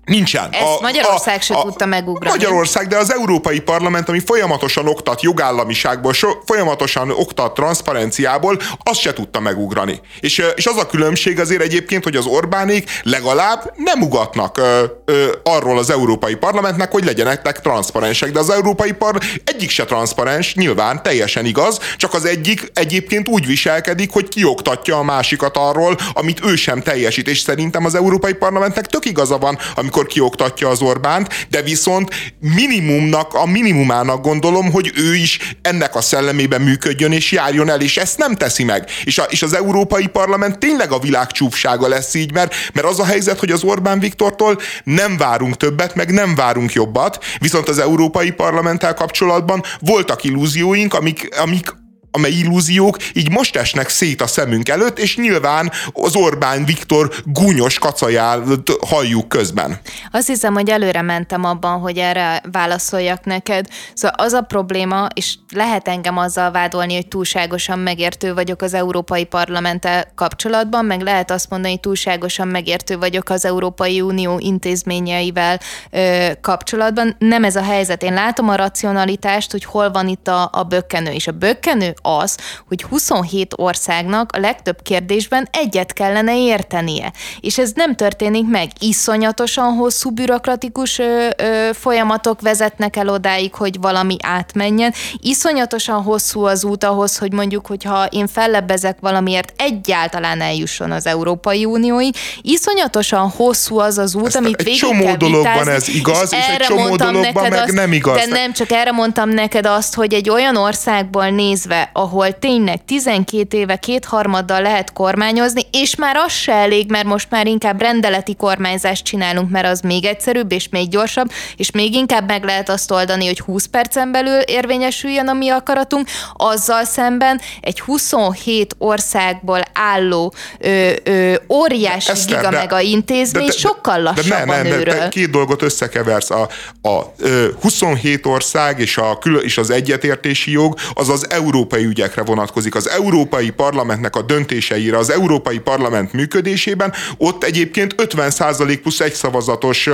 Nincsen. 0.10 0.50
Ezt 0.52 0.64
a, 0.64 0.78
Magyarország 0.82 1.38
a, 1.38 1.42
se 1.42 1.54
a, 1.54 1.62
tudta 1.62 1.86
megugrani. 1.86 2.38
Magyarország, 2.38 2.88
de 2.88 2.98
az 2.98 3.14
Európai 3.14 3.60
Parlament, 3.60 4.10
ami 4.10 4.20
folyamatosan 4.20 4.88
oktat 4.88 5.22
jogállamiságból, 5.22 6.14
so, 6.14 6.30
folyamatosan 6.46 7.10
oktat 7.10 7.54
transzparenciából, 7.54 8.60
azt 8.84 9.00
se 9.00 9.14
tudta 9.14 9.40
megugrani. 9.40 10.00
És, 10.20 10.44
és 10.56 10.66
az 10.66 10.78
a 10.78 10.86
különbség 10.86 11.40
azért 11.40 11.62
egyébként, 11.62 12.04
hogy 12.04 12.16
az 12.16 12.26
Orbánék 12.26 12.90
legalább 13.04 13.74
nem 13.76 14.02
ugatnak 14.02 14.58
ö, 14.58 14.84
ö, 15.06 15.32
arról 15.44 15.78
az 15.78 15.90
Európai 15.90 16.36
Parlamentnek, 16.36 16.92
hogy 16.92 17.06
legyenek 17.06 17.62
transzparensek, 17.62 18.32
de 18.32 18.40
az 18.40 18.50
Európai 18.50 18.92
Parlament 18.92 19.42
egyik 19.44 19.70
se 19.70 19.86
transzparens, 19.86 20.56
nyilván 20.56 21.04
teljesen 21.04 21.46
igaz, 21.46 21.80
csak 21.98 22.14
az 22.14 22.26
egyik 22.26 22.72
egyébként 22.74 23.28
úgy 23.28 23.46
viselkedik, 23.46 24.12
hogy 24.12 24.28
kioktatja 24.28 24.98
a 24.98 25.04
másikat 25.04 25.58
arról, 25.58 25.98
amit 26.14 26.46
ő 26.46 26.56
sem 26.56 26.82
teljesít, 26.82 27.28
és 27.28 27.40
szerintem 27.40 27.86
az 27.86 27.96
Európai 27.96 28.34
Parlamentnek 28.34 28.86
tök 28.86 29.06
igaza 29.06 29.38
van, 29.38 29.58
amikor 29.76 29.99
amikor 30.00 30.14
kioktatja 30.14 30.70
az 30.70 30.82
Orbánt, 30.82 31.48
de 31.50 31.62
viszont 31.62 32.10
minimumnak, 32.40 33.34
a 33.34 33.46
minimumának 33.46 34.22
gondolom, 34.22 34.72
hogy 34.72 34.92
ő 34.96 35.16
is 35.16 35.56
ennek 35.62 35.96
a 35.96 36.02
szellemében 36.02 36.62
működjön 36.62 37.12
és 37.12 37.32
járjon 37.32 37.70
el, 37.70 37.82
és 37.82 37.98
ezt 37.98 38.18
nem 38.18 38.36
teszi 38.36 38.64
meg. 38.64 38.90
És, 39.04 39.18
a, 39.18 39.24
és 39.24 39.42
az 39.42 39.54
Európai 39.54 40.08
Parlament 40.08 40.60
tényleg 40.60 40.92
a 40.92 41.00
világ 41.00 41.32
csúfsága 41.32 41.88
lesz 41.88 42.14
így, 42.14 42.34
mert, 42.34 42.56
mert 42.74 42.88
az 42.88 43.00
a 43.00 43.06
helyzet, 43.06 43.40
hogy 43.40 43.52
az 43.52 43.64
Orbán 43.64 44.00
Viktortól 44.00 44.60
nem 44.84 45.18
várunk 45.18 45.58
többet, 45.58 45.96
meg 45.96 46.12
nem 46.12 46.36
várunk 46.36 46.74
jobbat, 46.74 47.24
viszont 47.40 47.70
az 47.70 47.80
Európai 47.80 48.32
Parlamenttel 48.32 48.94
kapcsolatban 48.94 49.64
voltak 49.80 50.24
illúzióink, 50.24 50.94
amik, 50.94 51.30
amik 51.40 51.74
amely 52.20 52.32
illúziók 52.32 52.98
így 53.14 53.32
most 53.32 53.56
esnek 53.56 53.90
szét 53.90 54.22
a 54.22 54.28
szemünk 54.28 54.70
előtt, 54.70 55.00
és 55.00 55.18
nyilván 55.18 55.72
az 55.94 56.16
Orbán 56.16 56.66
Viktor 56.66 57.12
gúnyos 57.26 57.80
kacaját 57.80 58.44
halljuk 58.88 59.28
közben. 59.28 59.80
Azt 60.12 60.28
hiszem, 60.28 60.54
hogy 60.54 60.70
előre 60.70 61.02
mentem 61.02 61.44
abban, 61.44 61.80
hogy 61.80 61.98
erre 61.98 62.42
válaszoljak 62.52 63.26
neked. 63.26 63.68
Szóval 63.94 64.26
az 64.26 64.34
a 64.34 64.42
probléma, 64.42 65.08
és 65.14 65.36
lehet 65.54 65.88
engem 65.88 66.18
azzal 66.18 66.52
vádolni, 66.52 66.94
hogy 66.94 67.08
túlságosan 67.08 67.80
megértő 67.80 68.34
vagyok 68.34 68.62
az 68.62 68.74
Európai 68.74 69.26
Parlamenttel 69.26 70.12
kapcsolatban, 70.16 70.86
meg 70.86 71.02
lehet 71.02 71.32
azt 71.32 71.50
mondani, 71.50 71.72
hogy 71.72 71.82
túlságosan 71.82 72.48
megértő 72.48 72.98
vagyok 72.98 73.30
az 73.30 73.46
Európai 73.46 74.02
Unió 74.02 74.40
intézményeivel 74.40 75.60
ö, 75.92 76.28
kapcsolatban. 76.42 77.16
Nem 77.20 77.44
ez 77.44 77.56
a 77.56 77.64
helyzet. 77.64 78.04
Én 78.04 78.14
látom 78.14 78.50
a 78.50 78.56
racionalitást, 78.56 79.52
hogy 79.52 79.64
hol 79.64 79.92
van 79.92 80.08
itt 80.08 80.28
a, 80.28 80.50
a 80.52 80.64
bökkenő, 80.64 81.12
és 81.12 81.28
a 81.28 81.32
bökkenő 81.32 81.94
az, 82.18 82.38
hogy 82.68 82.84
27 82.84 83.54
országnak 83.56 84.32
a 84.34 84.40
legtöbb 84.40 84.82
kérdésben 84.82 85.48
egyet 85.52 85.94
kellene 85.94 86.38
értenie. 86.38 87.12
És 87.40 87.58
ez 87.58 87.72
nem 87.76 87.96
történik 87.96 88.48
meg. 88.48 88.72
Iszonyatosan 88.80 89.74
hosszú 89.74 90.10
bürokratikus 90.10 91.00
ö, 91.00 91.28
ö, 91.38 91.70
folyamatok 91.74 92.42
vezetnek 92.42 92.96
el 92.96 93.10
odáig, 93.10 93.54
hogy 93.54 93.80
valami 93.82 94.16
átmenjen. 94.24 94.94
Iszonyatosan 95.20 96.04
hosszú 96.04 96.44
az 96.46 96.64
út 96.64 96.84
ahhoz, 96.84 97.18
hogy 97.18 97.34
mondjuk, 97.34 97.68
hogyha 97.68 98.06
én 98.06 98.28
fellebbezek 98.28 98.98
valamiért, 99.00 99.54
egyáltalán 99.58 100.42
eljusson 100.42 100.92
az 100.92 101.06
Európai 101.06 101.66
Unióig. 101.66 102.16
Iszonyatosan 102.42 103.30
hosszú 103.30 103.80
az 103.80 103.98
az 103.98 104.16
út, 104.16 104.26
Ezt 104.26 104.36
amit 104.36 104.64
végig 104.64 104.80
csomó 104.80 105.04
kell 105.04 105.16
dologban 105.16 105.52
vitázni, 105.52 105.72
ez 105.74 105.88
igaz, 105.96 106.34
és, 106.34 106.40
és 106.40 106.46
egy 106.48 106.60
csomó 106.60 106.96
dologban 106.96 107.50
meg 107.50 107.54
azt, 107.54 107.72
nem 107.72 107.92
igaz. 107.92 108.16
De 108.16 108.26
nem, 108.26 108.54
csak 108.54 108.72
erre 108.72 108.92
mondtam 108.92 109.30
neked 109.30 109.66
azt, 109.66 109.96
hogy 109.96 110.14
egy 110.14 110.30
olyan 110.30 110.56
országból 110.56 111.30
nézve, 111.30 111.89
ahol 111.94 112.40
tényleg 112.40 112.86
12 112.86 113.58
éve 113.58 113.76
kétharmaddal 113.76 114.62
lehet 114.62 114.94
kormányozni, 114.94 115.62
és 115.72 115.96
már 115.96 116.16
az 116.16 116.32
se 116.32 116.54
elég, 116.54 116.90
mert 116.90 117.06
most 117.06 117.28
már 117.30 117.48
inkább 117.48 117.82
rendeleti 117.82 118.36
kormányzást 118.36 119.04
csinálunk, 119.04 119.50
mert 119.50 119.68
az 119.68 119.82
még 119.82 120.06
egyszerűbb 120.06 120.52
és 120.52 120.70
még 120.70 120.90
gyorsabb, 120.90 121.32
és 121.56 121.72
még 121.72 121.94
inkább 121.94 122.28
meg 122.28 122.44
lehet 122.44 122.70
azt 122.70 122.92
oldani, 122.92 123.26
hogy 123.26 123.40
20 123.40 123.66
percen 123.66 124.12
belül 124.12 124.40
érvényesüljön 124.40 125.28
a 125.28 125.34
mi 125.34 125.50
akaratunk, 125.50 126.08
azzal 126.34 126.84
szemben 126.84 127.42
egy 127.62 127.80
27 127.80 128.76
országból 128.78 129.62
álló 129.74 130.34
ö, 130.60 130.92
ö, 131.04 131.34
óriási 131.50 132.12
Eszter, 132.12 132.38
gigamega 132.38 132.80
intézmény 132.80 133.46
de, 133.46 133.52
de, 133.52 133.58
sokkal 133.58 134.02
lassabban 134.02 134.48
de 134.48 134.64
ne, 134.64 134.70
ne, 134.70 134.78
őről. 134.78 134.94
De, 134.94 135.10
két 135.10 135.30
dolgot 135.30 135.62
összekeversz. 135.62 136.30
A, 136.30 136.50
a 136.82 137.14
ö, 137.18 137.48
27 137.62 138.26
ország 138.26 138.80
és, 138.80 138.98
a, 138.98 139.20
és 139.42 139.58
az 139.58 139.70
egyetértési 139.70 140.52
jog 140.52 140.78
az 140.94 141.10
az 141.10 141.30
európai 141.30 141.79
ügyekre 141.84 142.22
vonatkozik. 142.22 142.76
Az 142.76 142.90
Európai 142.90 143.50
Parlamentnek 143.50 144.16
a 144.16 144.22
döntéseire, 144.22 144.98
az 144.98 145.10
Európai 145.10 145.60
Parlament 145.60 146.14
működésében 146.14 146.94
ott 147.18 147.44
egyébként 147.44 147.96
50% 147.98 148.80
plusz 148.82 149.00
egy 149.00 149.14
szavazatos 149.14 149.90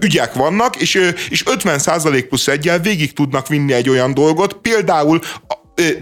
ügyek 0.00 0.34
vannak, 0.34 0.76
és, 0.76 1.12
és 1.28 1.42
50% 1.46 2.24
plusz 2.28 2.48
egyel 2.48 2.78
végig 2.78 3.12
tudnak 3.12 3.48
vinni 3.48 3.72
egy 3.72 3.88
olyan 3.88 4.14
dolgot, 4.14 4.52
például 4.54 5.20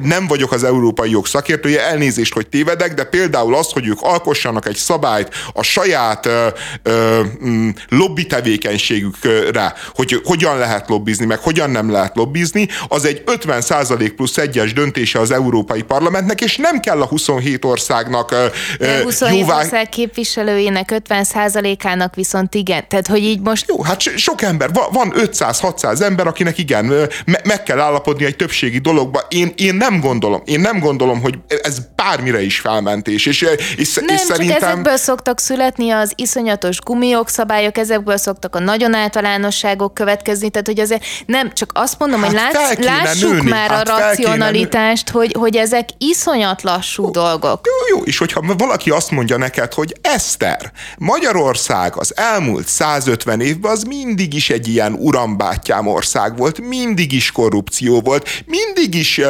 nem 0.02 0.26
vagyok 0.26 0.52
az 0.52 0.64
európai 0.64 1.10
jog 1.10 1.26
szakértője, 1.26 1.86
elnézést, 1.86 2.34
hogy 2.34 2.48
tévedek, 2.48 2.94
de 2.94 3.04
például 3.04 3.54
az, 3.54 3.70
hogy 3.72 3.86
ők 3.86 4.00
alkossanak 4.00 4.66
egy 4.66 4.76
szabályt 4.76 5.34
a 5.52 5.62
saját 5.62 6.26
ö, 6.26 6.46
ö, 6.82 7.20
mm, 7.44 7.68
lobby 7.88 8.26
tevékenységükre, 8.26 9.74
hogy 9.94 10.20
hogyan 10.24 10.58
lehet 10.58 10.88
lobbizni, 10.88 11.24
meg 11.24 11.38
hogyan 11.38 11.70
nem 11.70 11.90
lehet 11.90 12.16
lobbizni, 12.16 12.68
az 12.88 13.04
egy 13.04 13.22
50% 13.26 14.12
plusz 14.16 14.36
egyes 14.36 14.72
döntése 14.72 15.18
az 15.20 15.30
Európai 15.30 15.82
Parlamentnek, 15.82 16.40
és 16.40 16.56
nem 16.56 16.80
kell 16.80 17.00
a 17.00 17.06
27 17.06 17.64
országnak 17.64 18.30
ö, 18.30 18.46
de 18.78 19.02
27 19.02 19.38
jóvá... 19.38 19.58
ország 19.58 19.88
képviselőjének 19.88 21.02
50%-ának 21.08 22.14
viszont 22.14 22.54
igen. 22.54 22.88
Tehát, 22.88 23.06
hogy 23.06 23.22
így 23.22 23.40
most... 23.40 23.64
Jó, 23.68 23.82
hát 23.82 24.00
sok 24.00 24.42
ember, 24.42 24.70
van 24.92 25.12
500-600 25.16 26.00
ember, 26.00 26.26
akinek 26.26 26.58
igen, 26.58 27.08
meg 27.24 27.62
kell 27.62 27.80
állapodni 27.80 28.24
egy 28.24 28.36
többségi 28.36 28.78
dologba. 28.78 29.22
Én, 29.28 29.52
én 29.62 29.74
nem 29.74 30.00
gondolom, 30.00 30.42
én 30.44 30.60
nem 30.60 30.78
gondolom, 30.78 31.20
hogy 31.20 31.38
ez 31.62 31.78
bármire 31.96 32.42
is 32.42 32.60
felmentés. 32.60 33.26
És, 33.26 33.40
és, 33.76 33.94
nem, 33.94 34.06
és 34.08 34.20
szerintem... 34.20 34.60
csak 34.60 34.68
ezekből 34.68 34.96
szoktak 34.96 35.40
születni 35.40 35.90
az 35.90 36.12
iszonyatos 36.16 36.78
gumiok 36.78 37.28
szabályok, 37.28 37.78
ezekből 37.78 38.16
szoktak 38.16 38.56
a 38.56 38.58
nagyon 38.58 38.94
általánosságok 38.94 39.94
következni, 39.94 40.50
tehát 40.50 40.66
hogy 40.66 40.80
azért 40.80 41.04
nem, 41.26 41.52
csak 41.52 41.70
azt 41.74 41.98
mondom, 41.98 42.22
hát 42.22 42.30
hogy 42.30 42.36
látsz, 42.36 42.78
lássuk 42.78 43.30
nőni, 43.30 43.50
már 43.50 43.70
hát 43.70 43.88
a 43.88 43.98
racionalitást, 43.98 45.10
hogy, 45.10 45.34
hogy 45.38 45.56
ezek 45.56 45.88
iszonyat 45.98 46.62
lassú 46.62 47.04
jó, 47.04 47.10
dolgok. 47.10 47.66
Jó, 47.66 47.96
jó, 47.96 48.04
és 48.04 48.18
hogyha 48.18 48.54
valaki 48.58 48.90
azt 48.90 49.10
mondja 49.10 49.36
neked, 49.36 49.72
hogy 49.72 49.94
Eszter, 50.00 50.72
Magyarország 50.98 51.96
az 51.96 52.16
elmúlt 52.16 52.66
150 52.68 53.40
évben 53.40 53.70
az 53.70 53.82
mindig 53.82 54.34
is 54.34 54.50
egy 54.50 54.68
ilyen 54.68 54.92
urambátyám 54.92 55.86
ország 55.86 56.36
volt, 56.36 56.60
mindig 56.60 57.12
is 57.12 57.32
korrupció 57.32 58.00
volt, 58.00 58.28
mindig 58.46 58.94
is 58.94 59.20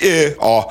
a 0.00 0.64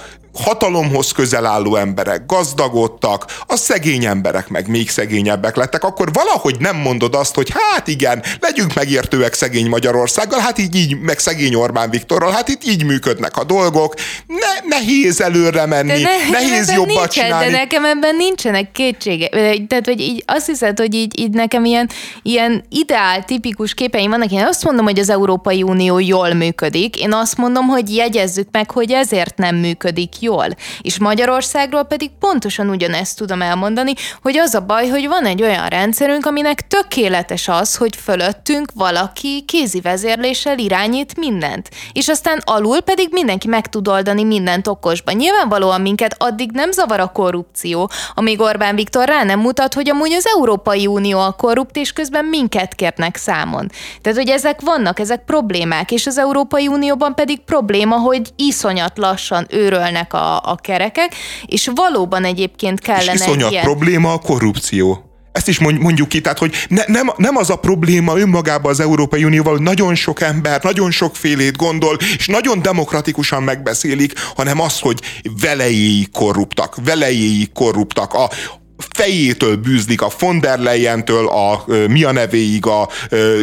hatalomhoz 0.43 1.11
közel 1.11 1.45
álló 1.45 1.75
emberek 1.75 2.25
gazdagodtak, 2.25 3.25
a 3.47 3.55
szegény 3.55 4.05
emberek 4.05 4.49
meg 4.49 4.67
még 4.67 4.89
szegényebbek 4.89 5.55
lettek, 5.55 5.83
akkor 5.83 6.13
valahogy 6.13 6.55
nem 6.59 6.75
mondod 6.75 7.15
azt, 7.15 7.35
hogy 7.35 7.51
hát 7.53 7.87
igen, 7.87 8.23
legyünk 8.39 8.73
megértőek 8.73 9.33
szegény 9.33 9.67
Magyarországgal, 9.67 10.39
hát 10.39 10.57
így, 10.57 10.75
így 10.75 10.99
meg 10.99 11.19
szegény 11.19 11.55
Orbán 11.55 11.89
Viktorral, 11.89 12.31
hát 12.31 12.47
itt 12.47 12.63
így 12.63 12.85
működnek 12.85 13.37
a 13.37 13.43
dolgok, 13.43 13.93
ne, 14.27 14.77
nehéz 14.77 15.21
előre 15.21 15.65
menni, 15.65 16.01
ne, 16.01 16.29
nehéz 16.31 16.71
jobbat 16.71 16.87
nincsen, 16.87 17.09
csinálni. 17.09 17.51
De 17.51 17.57
nekem 17.57 17.85
ebben 17.85 18.15
nincsenek 18.15 18.71
kétsége. 18.71 19.29
Tehát, 19.67 19.85
hogy 19.85 19.99
így 19.99 20.23
azt 20.25 20.45
hiszed, 20.45 20.79
hogy 20.79 20.93
így, 20.93 21.19
így 21.19 21.31
nekem 21.31 21.65
ilyen, 21.65 21.89
ilyen 22.21 22.63
ideál, 22.69 23.25
tipikus 23.25 23.73
képeim 23.73 24.09
vannak, 24.09 24.31
én 24.31 24.45
azt 24.45 24.63
mondom, 24.63 24.85
hogy 24.85 24.99
az 24.99 25.09
Európai 25.09 25.63
Unió 25.63 25.99
jól 25.99 26.33
működik, 26.33 26.99
én 26.99 27.13
azt 27.13 27.37
mondom, 27.37 27.67
hogy 27.67 27.95
jegyezzük 27.95 28.47
meg, 28.51 28.71
hogy 28.71 28.91
ezért 28.91 29.37
nem 29.37 29.55
működik 29.55 30.21
jól. 30.27 30.47
És 30.81 30.99
Magyarországról 30.99 31.83
pedig 31.83 32.09
pontosan 32.19 32.69
ugyanezt 32.69 33.17
tudom 33.17 33.41
elmondani, 33.41 33.93
hogy 34.21 34.37
az 34.37 34.53
a 34.53 34.61
baj, 34.61 34.87
hogy 34.87 35.07
van 35.07 35.25
egy 35.25 35.41
olyan 35.41 35.67
rendszerünk, 35.67 36.25
aminek 36.25 36.67
tökéletes 36.67 37.47
az, 37.47 37.75
hogy 37.75 37.95
fölöttünk 37.95 38.71
valaki 38.73 39.43
kézi 39.47 39.81
vezérléssel 39.81 40.57
irányít 40.57 41.17
mindent. 41.17 41.69
És 41.91 42.07
aztán 42.07 42.41
alul 42.45 42.81
pedig 42.81 43.09
mindenki 43.11 43.47
meg 43.47 43.67
tud 43.69 43.87
oldani 43.87 44.23
mindent 44.23 44.67
okosban. 44.67 45.15
Nyilvánvalóan 45.15 45.81
minket 45.81 46.15
addig 46.17 46.51
nem 46.51 46.71
zavar 46.71 46.99
a 46.99 47.11
korrupció, 47.11 47.89
amíg 48.13 48.39
Orbán 48.39 48.75
Viktor 48.75 49.07
rá 49.07 49.23
nem 49.23 49.39
mutat, 49.39 49.73
hogy 49.73 49.89
amúgy 49.89 50.13
az 50.13 50.27
Európai 50.35 50.87
Unió 50.87 51.19
a 51.19 51.31
korrupt, 51.31 51.75
és 51.75 51.93
közben 51.93 52.25
minket 52.25 52.75
kérnek 52.75 53.15
számon. 53.15 53.69
Tehát, 54.01 54.17
hogy 54.17 54.29
ezek 54.29 54.61
vannak, 54.61 54.99
ezek 54.99 55.23
problémák, 55.25 55.91
és 55.91 56.07
az 56.07 56.17
Európai 56.17 56.67
Unióban 56.67 57.15
pedig 57.15 57.39
probléma, 57.39 57.95
hogy 57.95 58.31
iszonyat 58.35 58.97
lassan 58.97 59.45
őrölnek 59.49 60.06
a, 60.13 60.35
a 60.43 60.55
kerekek, 60.61 61.15
és 61.45 61.71
valóban 61.75 62.23
egyébként 62.23 62.79
kellene 62.79 63.13
és 63.13 63.19
iszonyat 63.19 63.51
ilyen... 63.51 63.63
probléma 63.63 64.13
a 64.13 64.19
korrupció. 64.19 65.01
Ezt 65.31 65.47
is 65.47 65.59
mondjuk 65.59 66.07
ki, 66.07 66.21
tehát 66.21 66.37
hogy 66.37 66.53
ne, 66.69 66.83
nem, 66.87 67.11
nem 67.17 67.35
az 67.35 67.49
a 67.49 67.55
probléma 67.55 68.17
önmagában 68.17 68.71
az 68.71 68.79
Európai 68.79 69.23
Unióval, 69.23 69.53
hogy 69.53 69.61
nagyon 69.61 69.95
sok 69.95 70.21
ember, 70.21 70.63
nagyon 70.63 70.91
sok 70.91 71.15
félét 71.15 71.57
gondol, 71.57 71.97
és 72.17 72.27
nagyon 72.27 72.61
demokratikusan 72.61 73.43
megbeszélik, 73.43 74.13
hanem 74.35 74.61
az, 74.61 74.79
hogy 74.79 74.99
velejéig 75.41 76.11
korruptak, 76.11 76.75
velejéig 76.83 77.51
korruptak. 77.51 78.13
A, 78.13 78.29
fejétől 78.77 79.55
bűzlik 79.55 80.01
a 80.01 80.11
von 80.19 80.39
der 80.39 80.59
Leyen-től 80.59 81.27
a 81.27 81.63
mi 81.87 82.03
a 82.03 82.11
nevéig, 82.11 82.65
a 82.65 82.89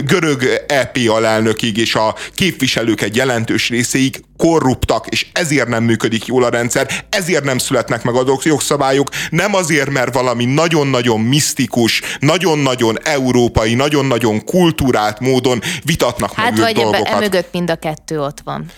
görög 0.05 0.65
EP 0.67 0.99
alelnökig 1.09 1.77
és 1.77 1.95
a 1.95 2.15
képviselők 2.35 3.01
egy 3.01 3.17
jelentős 3.17 3.69
részéig 3.69 4.23
korruptak, 4.37 5.07
és 5.07 5.27
ezért 5.33 5.69
nem 5.69 5.85
működik 5.85 6.27
jól 6.27 6.45
a 6.45 6.49
rendszer, 6.49 7.05
ezért 7.09 7.45
nem 7.45 7.59
születnek 7.59 8.03
meg 8.03 8.15
a 8.15 8.39
jogszabályok, 8.43 9.09
nem 9.31 9.55
azért, 9.55 9.91
mert 9.91 10.15
valami 10.15 10.45
nagyon-nagyon 10.45 11.21
misztikus, 11.21 12.03
nagyon-nagyon 12.19 12.99
európai, 13.03 13.75
nagyon-nagyon 13.75 14.45
kultúrált 14.45 15.21
módon 15.21 15.63
vitatnak 15.85 16.33
hát 16.33 16.51
meg 16.51 16.61
vagy 16.61 16.75
dolgokat. 16.75 17.07
Hát 17.07 17.19
vagy 17.19 17.31
mögött 17.31 17.53
mind 17.53 17.71
a 17.71 17.77
kettő 17.77 18.21
ott 18.21 18.39
van. 18.45 18.71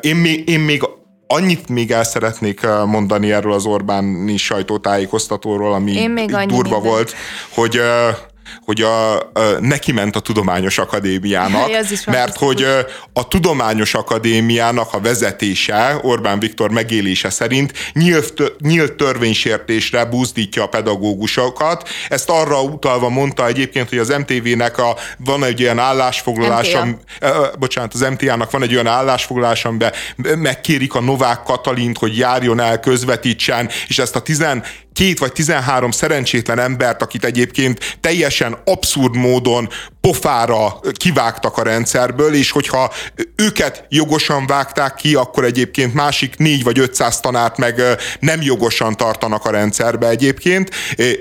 Én 0.00 0.16
még, 0.16 0.48
én 0.48 0.60
még 0.60 0.82
annyit 1.32 1.68
még 1.68 1.90
el 1.90 2.04
szeretnék 2.04 2.66
mondani 2.86 3.32
erről 3.32 3.52
az 3.52 3.66
Orbáni 3.66 4.36
sajtótájékoztatóról, 4.36 5.72
ami 5.72 6.10
durva 6.46 6.80
volt, 6.80 7.14
hogy 7.48 7.80
hogy 8.64 8.80
a, 8.80 9.14
a, 9.14 9.22
neki 9.60 9.92
ment 9.92 10.16
a 10.16 10.20
Tudományos 10.20 10.78
Akadémiának, 10.78 11.70
mert 12.06 12.36
hogy 12.36 12.66
a 13.12 13.28
Tudományos 13.28 13.94
Akadémiának 13.94 14.94
a 14.94 15.00
vezetése 15.00 15.98
Orbán 16.02 16.38
Viktor 16.38 16.70
megélése 16.70 17.30
szerint 17.30 17.72
nyílt, 17.92 18.42
nyílt 18.58 18.92
törvénysértésre 18.92 20.04
buzdítja 20.04 20.62
a 20.62 20.66
pedagógusokat. 20.66 21.88
Ezt 22.08 22.30
arra 22.30 22.62
utalva 22.62 23.08
mondta 23.08 23.46
egyébként, 23.46 23.88
hogy 23.88 23.98
az 23.98 24.08
MTV-nek 24.08 24.78
a, 24.78 24.96
van 25.18 25.44
egy 25.44 25.62
olyan 25.62 25.78
állásfoglalása, 25.78 26.84
MTA. 26.84 27.52
bocsánat, 27.58 27.94
az 27.94 28.00
MTA-nak 28.00 28.50
van 28.50 28.62
egy 28.62 28.72
olyan 28.72 28.86
állásfoglalás, 28.86 29.64
amiben 29.64 29.92
megkérik 30.36 30.94
a 30.94 31.00
Novák 31.00 31.42
Katalint, 31.42 31.98
hogy 31.98 32.16
járjon 32.16 32.60
el, 32.60 32.80
közvetítsen, 32.80 33.68
és 33.86 33.98
ezt 33.98 34.16
a 34.16 34.20
12 34.20 34.62
vagy 35.18 35.32
13 35.32 35.90
szerencsétlen 35.90 36.58
embert, 36.58 37.02
akit 37.02 37.24
egyébként 37.24 37.96
teljesen 38.00 38.56
abszurd 38.64 39.16
módon 39.16 39.68
pofára 40.02 40.80
kivágtak 40.92 41.56
a 41.56 41.62
rendszerből, 41.62 42.34
és 42.34 42.50
hogyha 42.50 42.90
őket 43.36 43.84
jogosan 43.88 44.46
vágták 44.46 44.94
ki, 44.94 45.14
akkor 45.14 45.44
egyébként 45.44 45.94
másik 45.94 46.36
négy 46.36 46.64
vagy 46.64 46.78
500 46.78 47.20
tanárt 47.20 47.56
meg 47.56 47.82
nem 48.20 48.42
jogosan 48.42 48.96
tartanak 48.96 49.44
a 49.44 49.50
rendszerbe 49.50 50.08
egyébként, 50.08 50.70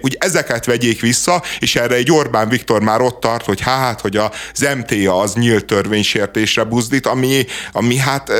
hogy 0.01 0.15
ezeket 0.19 0.65
vegyék 0.65 1.01
vissza, 1.01 1.43
és 1.59 1.75
erre 1.75 1.95
egy 1.95 2.11
Orbán 2.11 2.49
Viktor 2.49 2.81
már 2.81 3.01
ott 3.01 3.19
tart, 3.19 3.45
hogy 3.45 3.61
hát, 3.61 4.01
hogy 4.01 4.17
az 4.17 4.67
MTA 4.77 5.19
az 5.19 5.33
nyílt 5.33 5.65
törvénysértésre 5.65 6.63
buzdít, 6.63 7.05
ami, 7.05 7.45
ami 7.71 7.97
hát... 7.97 8.31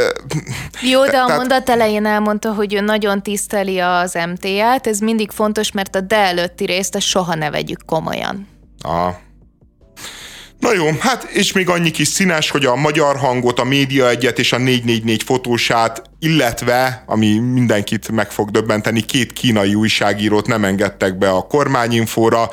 Jó, 0.81 1.05
de 1.05 1.17
a 1.17 1.25
tehát... 1.25 1.37
mondat 1.37 1.69
elején 1.69 2.05
elmondta, 2.05 2.53
hogy 2.53 2.73
ő 2.73 2.79
nagyon 2.79 3.23
tiszteli 3.23 3.79
az 3.79 4.13
MTA-t, 4.13 4.87
ez 4.87 4.99
mindig 4.99 5.31
fontos, 5.31 5.71
mert 5.71 5.95
a 5.95 6.01
de 6.01 6.15
előtti 6.15 6.65
részt 6.65 7.01
soha 7.01 7.35
ne 7.35 7.49
vegyük 7.49 7.85
komolyan. 7.85 8.47
Aha. 8.81 9.29
Na 10.61 10.73
jó, 10.73 10.85
hát 10.99 11.23
és 11.23 11.51
még 11.51 11.69
annyi 11.69 11.91
kis 11.91 12.07
színes, 12.07 12.49
hogy 12.49 12.65
a 12.65 12.75
magyar 12.75 13.17
hangot, 13.17 13.59
a 13.59 13.63
média 13.63 14.09
egyet 14.09 14.39
és 14.39 14.51
a 14.51 14.57
444 14.57 15.23
fotósát 15.23 16.10
illetve, 16.23 17.03
ami 17.05 17.39
mindenkit 17.39 18.11
meg 18.11 18.31
fog 18.31 18.49
döbbenteni, 18.49 19.01
két 19.01 19.33
kínai 19.33 19.75
újságírót 19.75 20.47
nem 20.47 20.63
engedtek 20.63 21.17
be 21.17 21.29
a 21.29 21.41
kormányinfóra. 21.41 22.49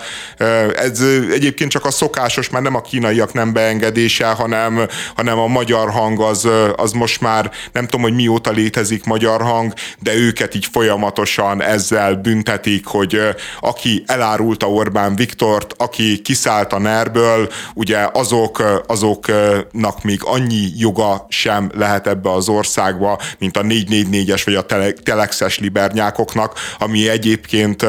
Ez 0.77 1.01
egyébként 1.33 1.71
csak 1.71 1.85
a 1.85 1.91
szokásos, 1.91 2.51
már 2.51 2.63
nem 2.63 2.75
a 2.75 2.81
kínaiak 2.81 3.33
nem 3.33 3.53
beengedése, 3.53 4.27
hanem, 4.27 4.87
hanem 5.17 5.39
a 5.39 5.47
magyar 5.47 5.91
hang 5.91 6.21
az, 6.21 6.49
az 6.77 6.93
most 6.93 7.21
már 7.21 7.51
nem 7.73 7.85
tudom, 7.85 8.01
hogy 8.01 8.15
mióta 8.15 8.51
létezik 8.51 9.05
magyar 9.05 9.43
hang, 9.43 9.73
de 9.99 10.15
őket 10.15 10.55
így 10.55 10.69
folyamatosan 10.73 11.63
ezzel 11.63 12.15
büntetik, 12.15 12.87
hogy 12.87 13.21
aki 13.61 14.03
elárulta 14.07 14.71
Orbán 14.71 15.17
Viktort, 15.17 15.75
aki 15.77 16.19
kiszállt 16.19 16.73
a 16.73 16.79
nerből, 16.79 17.49
ugye 17.75 18.09
azok, 18.13 18.83
azoknak 18.87 20.03
még 20.03 20.21
annyi 20.25 20.69
joga 20.77 21.27
sem 21.29 21.71
lehet 21.75 22.07
ebbe 22.07 22.33
az 22.33 22.49
országba, 22.49 23.19
mint 23.39 23.57
a 23.59 23.63
444-es 23.63 24.43
vagy 24.45 24.55
a 24.55 24.67
telexes 25.03 25.59
libernyákoknak, 25.59 26.55
ami 26.79 27.09
egyébként 27.09 27.87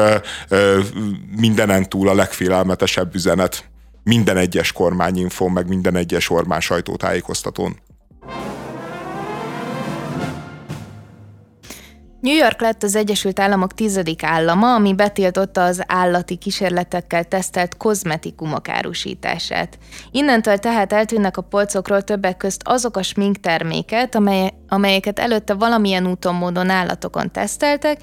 mindenen 1.36 1.88
túl 1.88 2.08
a 2.08 2.14
legfélelmetesebb 2.14 3.14
üzenet 3.14 3.64
minden 4.02 4.36
egyes 4.36 4.72
kormányinfón, 4.72 5.50
meg 5.50 5.68
minden 5.68 5.96
egyes 5.96 6.30
ormán 6.30 6.60
sajtótájékoztatón. 6.60 7.76
New 12.20 12.34
York 12.34 12.60
lett 12.60 12.82
az 12.82 12.94
Egyesült 12.94 13.40
Államok 13.40 13.74
tizedik 13.74 14.22
állama, 14.22 14.74
ami 14.74 14.94
betiltotta 14.94 15.64
az 15.64 15.82
állati 15.86 16.36
kísérletekkel 16.36 17.24
tesztelt 17.24 17.76
kozmetikumok 17.76 18.68
árusítását. 18.68 19.78
Innentől 20.10 20.58
tehát 20.58 20.92
eltűnnek 20.92 21.36
a 21.36 21.42
polcokról 21.42 22.02
többek 22.02 22.36
közt 22.36 22.62
azok 22.64 22.96
a 22.96 23.02
sminkterméket, 23.02 24.14
amely, 24.14 24.50
amelyeket 24.68 25.18
előtte 25.18 25.54
valamilyen 25.54 26.06
úton, 26.06 26.34
módon 26.34 26.70
állatokon 26.70 27.32
teszteltek, 27.32 28.00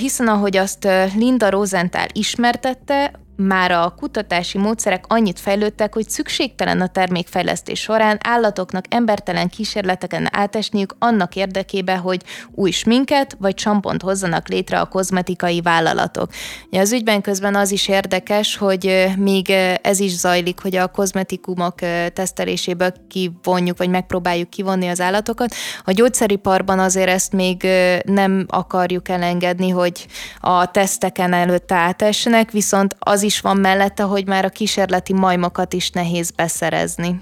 hiszen 0.00 0.28
ahogy 0.28 0.56
azt 0.56 0.88
Linda 1.14 1.50
Rosenthal 1.50 2.06
ismertette, 2.12 3.12
már 3.36 3.70
a 3.70 3.94
kutatási 3.96 4.58
módszerek 4.58 5.04
annyit 5.08 5.40
fejlődtek, 5.40 5.94
hogy 5.94 6.08
szükségtelen 6.08 6.80
a 6.80 6.86
termékfejlesztés 6.86 7.80
során 7.80 8.18
állatoknak 8.22 8.84
embertelen 8.88 9.48
kísérleteken 9.48 10.28
átesniük 10.30 10.96
annak 10.98 11.36
érdekében, 11.36 11.98
hogy 11.98 12.22
új 12.50 12.70
sminket 12.70 13.36
vagy 13.38 13.54
csampont 13.54 14.02
hozzanak 14.02 14.48
létre 14.48 14.80
a 14.80 14.84
kozmetikai 14.84 15.60
vállalatok. 15.60 16.30
Az 16.70 16.92
ügyben 16.92 17.20
közben 17.20 17.54
az 17.54 17.70
is 17.70 17.88
érdekes, 17.88 18.56
hogy 18.56 19.06
még 19.18 19.50
ez 19.82 20.00
is 20.00 20.16
zajlik, 20.16 20.60
hogy 20.60 20.76
a 20.76 20.86
kozmetikumok 20.86 21.74
teszteléséből 22.12 22.92
kivonjuk, 23.08 23.78
vagy 23.78 23.88
megpróbáljuk 23.88 24.50
kivonni 24.50 24.88
az 24.88 25.00
állatokat. 25.00 25.54
A 25.84 25.92
gyógyszeriparban 25.92 26.78
azért 26.78 27.08
ezt 27.08 27.32
még 27.32 27.66
nem 28.04 28.44
akarjuk 28.48 29.08
elengedni, 29.08 29.68
hogy 29.68 30.06
a 30.40 30.70
teszteken 30.70 31.32
előtte 31.32 31.74
átessenek, 31.74 32.50
viszont 32.50 32.96
az 32.98 33.22
is 33.24 33.40
van 33.40 33.56
mellette, 33.56 34.02
hogy 34.02 34.26
már 34.26 34.44
a 34.44 34.48
kísérleti 34.48 35.12
majmokat 35.12 35.72
is 35.72 35.90
nehéz 35.90 36.30
beszerezni. 36.30 37.20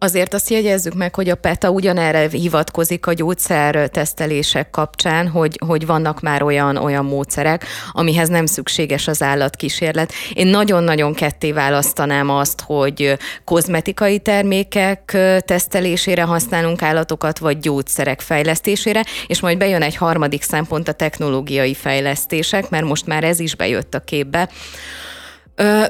Azért 0.00 0.34
azt 0.34 0.50
jegyezzük 0.50 0.94
meg, 0.94 1.14
hogy 1.14 1.28
a 1.28 1.34
PETA 1.34 1.70
ugyanerre 1.70 2.28
hivatkozik 2.28 3.06
a 3.06 3.12
gyógyszer 3.12 3.88
tesztelések 3.88 4.70
kapcsán, 4.70 5.28
hogy, 5.28 5.58
hogy 5.66 5.86
vannak 5.86 6.20
már 6.20 6.42
olyan, 6.42 6.76
olyan 6.76 7.04
módszerek, 7.04 7.64
amihez 7.92 8.28
nem 8.28 8.46
szükséges 8.46 9.08
az 9.08 9.22
állatkísérlet. 9.22 10.12
Én 10.32 10.46
nagyon-nagyon 10.46 11.14
ketté 11.14 11.52
választanám 11.52 12.30
azt, 12.30 12.60
hogy 12.60 13.18
kozmetikai 13.44 14.18
termékek 14.18 15.16
tesztelésére 15.44 16.22
használunk 16.22 16.82
állatokat, 16.82 17.38
vagy 17.38 17.58
gyógyszerek 17.58 18.20
fejlesztésére, 18.20 19.04
és 19.26 19.40
majd 19.40 19.58
bejön 19.58 19.82
egy 19.82 19.96
harmadik 19.96 20.42
szempont 20.42 20.88
a 20.88 20.92
technológiai 20.92 21.74
fejlesztések, 21.74 22.70
mert 22.70 22.84
most 22.84 23.06
már 23.06 23.24
ez 23.24 23.40
is 23.40 23.54
bejött 23.54 23.94
a 23.94 24.00
képbe 24.00 24.48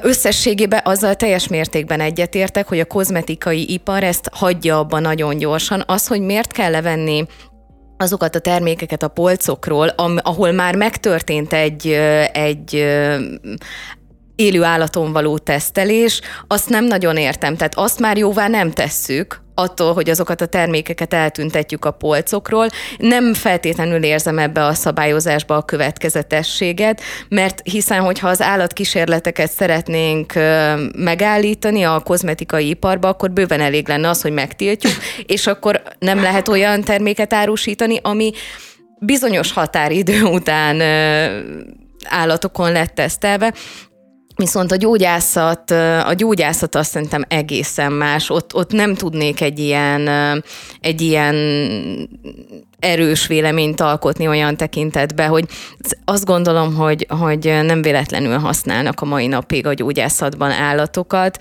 Összességében 0.01 0.81
azzal 0.83 1.15
teljes 1.15 1.47
mértékben 1.47 1.99
egyetértek, 1.99 2.67
hogy 2.67 2.79
a 2.79 2.85
kozmetikai 2.85 3.73
ipar 3.73 4.03
ezt 4.03 4.29
hagyja 4.33 4.79
abba 4.79 4.99
nagyon 4.99 5.37
gyorsan. 5.37 5.83
Az, 5.87 6.07
hogy 6.07 6.21
miért 6.21 6.51
kell 6.51 6.71
levenni 6.71 7.25
azokat 7.97 8.35
a 8.35 8.39
termékeket 8.39 9.03
a 9.03 9.07
polcokról, 9.07 9.87
ahol 10.21 10.51
már 10.51 10.75
megtörtént 10.75 11.53
egy, 11.53 11.87
egy 12.33 12.73
élő 14.35 14.63
állaton 14.63 15.11
való 15.11 15.37
tesztelés, 15.37 16.21
azt 16.47 16.69
nem 16.69 16.85
nagyon 16.85 17.17
értem. 17.17 17.55
Tehát 17.55 17.75
azt 17.75 17.99
már 17.99 18.17
jóvá 18.17 18.47
nem 18.47 18.71
tesszük, 18.71 19.41
attól, 19.59 19.93
hogy 19.93 20.09
azokat 20.09 20.41
a 20.41 20.45
termékeket 20.45 21.13
eltüntetjük 21.13 21.85
a 21.85 21.91
polcokról. 21.91 22.67
Nem 22.97 23.33
feltétlenül 23.33 24.03
érzem 24.03 24.39
ebbe 24.39 24.65
a 24.65 24.73
szabályozásba 24.73 25.55
a 25.55 25.61
következetességet, 25.61 27.01
mert 27.29 27.61
hiszen, 27.63 27.99
hogyha 28.01 28.27
az 28.27 28.41
állatkísérleteket 28.41 29.51
szeretnénk 29.51 30.33
megállítani 30.97 31.83
a 31.83 31.99
kozmetikai 31.99 32.69
iparba, 32.69 33.07
akkor 33.07 33.31
bőven 33.31 33.61
elég 33.61 33.87
lenne 33.87 34.09
az, 34.09 34.21
hogy 34.21 34.31
megtiltjuk, 34.31 34.93
és 35.25 35.47
akkor 35.47 35.81
nem 35.99 36.21
lehet 36.21 36.47
olyan 36.47 36.81
terméket 36.81 37.33
árusítani, 37.33 37.99
ami 38.01 38.31
bizonyos 38.99 39.51
határidő 39.51 40.23
után 40.23 40.81
állatokon 42.03 42.71
lett 42.71 42.95
tesztelve, 42.95 43.53
Viszont 44.39 44.71
a 44.71 44.75
gyógyászat, 44.75 45.71
a 46.05 46.13
gyógyászat 46.13 46.75
azt 46.75 46.89
szerintem 46.89 47.23
egészen 47.27 47.91
más. 47.91 48.29
Ott, 48.29 48.55
ott 48.55 48.71
nem 48.71 48.95
tudnék 48.95 49.41
egy 49.41 49.59
ilyen, 49.59 50.07
egy 50.79 51.01
ilyen 51.01 51.35
erős 52.79 53.27
véleményt 53.27 53.81
alkotni 53.81 54.27
olyan 54.27 54.57
tekintetbe, 54.57 55.25
hogy 55.25 55.45
azt 56.05 56.25
gondolom, 56.25 56.75
hogy, 56.75 57.05
hogy 57.09 57.43
nem 57.63 57.81
véletlenül 57.81 58.37
használnak 58.37 59.01
a 59.01 59.05
mai 59.05 59.27
napig 59.27 59.65
a 59.65 59.73
gyógyászatban 59.73 60.51
állatokat, 60.51 61.37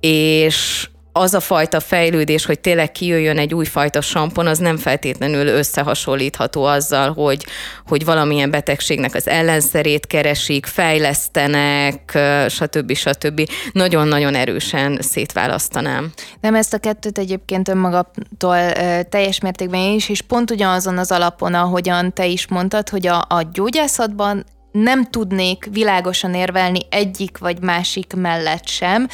és 0.00 0.88
az 1.12 1.34
a 1.34 1.40
fajta 1.40 1.80
fejlődés, 1.80 2.44
hogy 2.44 2.60
tényleg 2.60 2.92
kijöjjön 2.92 3.38
egy 3.38 3.54
újfajta 3.54 4.00
sampon, 4.00 4.46
az 4.46 4.58
nem 4.58 4.76
feltétlenül 4.76 5.46
összehasonlítható 5.46 6.64
azzal, 6.64 7.12
hogy, 7.12 7.46
hogy 7.86 8.04
valamilyen 8.04 8.50
betegségnek 8.50 9.14
az 9.14 9.28
ellenszerét 9.28 10.06
keresik, 10.06 10.66
fejlesztenek, 10.66 12.18
stb. 12.48 12.94
stb. 12.94 13.50
Nagyon-nagyon 13.72 14.34
erősen 14.34 14.98
szétválasztanám. 15.00 16.12
Nem 16.40 16.54
ezt 16.54 16.74
a 16.74 16.78
kettőt 16.78 17.18
egyébként 17.18 17.68
önmagamtól 17.68 18.72
teljes 19.08 19.40
mértékben 19.40 19.80
én 19.80 19.94
is, 19.94 20.08
és 20.08 20.20
pont 20.20 20.50
ugyanazon 20.50 20.98
az 20.98 21.12
alapon, 21.12 21.54
ahogyan 21.54 22.12
te 22.12 22.26
is 22.26 22.48
mondtad, 22.48 22.88
hogy 22.88 23.06
a, 23.06 23.18
a 23.28 23.48
gyógyászatban 23.52 24.44
nem 24.72 25.04
tudnék 25.04 25.68
világosan 25.70 26.34
érvelni 26.34 26.80
egyik 26.90 27.38
vagy 27.38 27.62
másik 27.62 28.12
mellett 28.16 28.66
sem. 28.66 29.08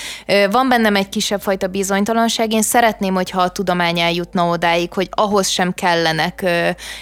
Van 0.51 0.69
bennem 0.69 0.97
egy 0.97 1.09
kisebb 1.09 1.41
fajta 1.41 1.67
bizonytalanság, 1.67 2.53
én 2.53 2.63
szeretném, 2.63 3.15
hogyha 3.15 3.41
a 3.41 3.49
tudomány 3.49 3.99
eljutna 3.99 4.49
odáig, 4.49 4.93
hogy 4.93 5.09
ahhoz 5.11 5.49
sem 5.49 5.73
kellenek 5.73 6.45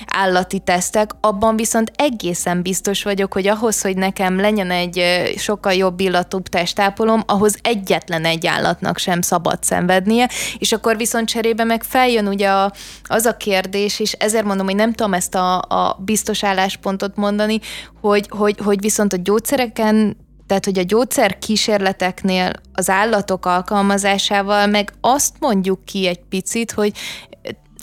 állati 0.06 0.58
tesztek, 0.58 1.10
abban 1.20 1.56
viszont 1.56 1.92
egészen 1.96 2.62
biztos 2.62 3.02
vagyok, 3.02 3.32
hogy 3.32 3.46
ahhoz, 3.46 3.82
hogy 3.82 3.96
nekem 3.96 4.40
legyen 4.40 4.70
egy 4.70 5.02
sokkal 5.36 5.72
jobb 5.72 6.00
illatúbb 6.00 6.48
testápolom, 6.48 7.22
ahhoz 7.26 7.56
egyetlen 7.62 8.24
egy 8.24 8.46
állatnak 8.46 8.98
sem 8.98 9.20
szabad 9.20 9.62
szenvednie, 9.62 10.28
és 10.58 10.72
akkor 10.72 10.96
viszont 10.96 11.28
cserébe 11.28 11.64
meg 11.64 11.82
feljön 11.82 12.26
ugye 12.26 12.48
a, 12.48 12.72
az 13.04 13.24
a 13.24 13.36
kérdés, 13.36 14.00
és 14.00 14.12
ezért 14.12 14.44
mondom, 14.44 14.66
hogy 14.66 14.74
nem 14.74 14.92
tudom 14.92 15.14
ezt 15.14 15.34
a, 15.34 15.56
a 15.58 15.98
biztos 16.04 16.44
álláspontot 16.44 17.16
mondani, 17.16 17.60
hogy, 18.00 18.28
hogy, 18.28 18.45
hogy 18.58 18.80
viszont 18.80 19.12
a 19.12 19.16
gyógyszereken 19.22 20.16
tehát, 20.46 20.64
hogy 20.64 20.78
a 20.78 20.82
gyógyszer 20.82 21.38
kísérleteknél 21.38 22.50
az 22.72 22.90
állatok 22.90 23.46
alkalmazásával 23.46 24.66
meg 24.66 24.92
azt 25.00 25.34
mondjuk 25.40 25.84
ki 25.84 26.06
egy 26.06 26.20
picit, 26.28 26.72
hogy 26.72 26.92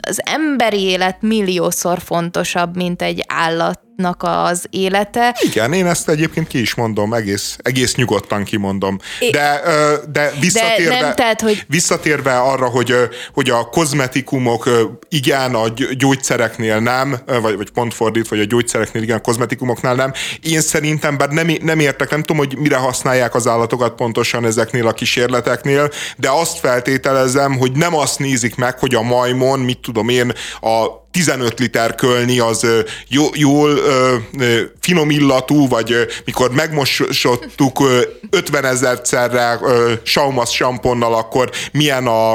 az 0.08 0.22
emberi 0.26 0.82
élet 0.82 1.22
milliószor 1.22 2.00
fontosabb, 2.00 2.76
mint 2.76 3.02
egy 3.02 3.24
állat 3.28 3.83
nak 3.96 4.24
az 4.24 4.66
élete. 4.70 5.36
Igen, 5.40 5.74
én 5.74 5.86
ezt 5.86 6.10
egyébként 6.10 6.48
ki 6.48 6.60
is 6.60 6.76
mondom, 6.76 7.14
egész, 7.14 7.58
egész 7.62 7.96
nyugodtan 7.96 8.44
kimondom. 8.44 9.00
De, 9.32 9.62
de, 10.12 10.32
visszatérve, 10.40 10.94
de 10.94 11.02
nem, 11.02 11.16
tehát, 11.16 11.42
hogy... 11.42 11.66
visszatérve 11.68 12.40
arra, 12.40 12.66
hogy, 12.66 12.96
hogy 13.34 13.50
a 13.50 13.70
kozmetikumok 13.70 14.70
igen, 15.10 15.56
a 15.56 15.68
gyógyszereknél 15.98 16.80
nem, 16.80 17.18
vagy, 17.26 17.56
vagy 17.56 17.72
pont 17.72 17.94
fordít, 17.94 18.28
vagy 18.28 18.40
a 18.40 18.46
gyógyszereknél 18.46 19.04
igen, 19.04 19.18
a 19.18 19.22
kozmetikumoknál 19.22 19.96
nem. 19.96 20.14
Én 20.42 20.62
szerintem, 20.62 21.18
bár 21.18 21.30
nem, 21.30 21.52
nem 21.62 21.80
értek, 21.80 22.10
nem 22.10 22.20
tudom, 22.20 22.38
hogy 22.38 22.58
mire 22.58 22.78
használják 22.78 23.36
az 23.36 23.48
állatokat 23.48 23.96
pontosan 23.96 24.46
ezeknél 24.46 24.88
a 24.88 24.94
kísérleteknél, 24.94 25.90
de 26.18 26.30
azt 26.30 26.60
feltételezem, 26.60 27.58
hogy 27.58 27.72
nem 27.72 27.96
azt 27.96 28.20
nézik 28.20 28.56
meg, 28.56 28.80
hogy 28.80 28.96
a 28.96 29.02
majmon, 29.02 29.60
mit 29.60 29.80
tudom 29.80 30.10
én, 30.10 30.32
a 30.62 31.02
15 31.14 31.60
liter 31.60 31.96
kölni 31.96 32.40
az 32.40 32.68
jól 33.36 33.80
finom 34.80 35.10
illatú, 35.10 35.68
vagy 35.68 35.96
mikor 36.26 36.52
megmosottuk 36.52 37.84
50 38.30 38.66
ezerszerre 38.66 39.60
saumas 40.04 40.50
samponnal, 40.50 41.14
akkor 41.14 41.50
milyen 41.72 42.08
a, 42.08 42.34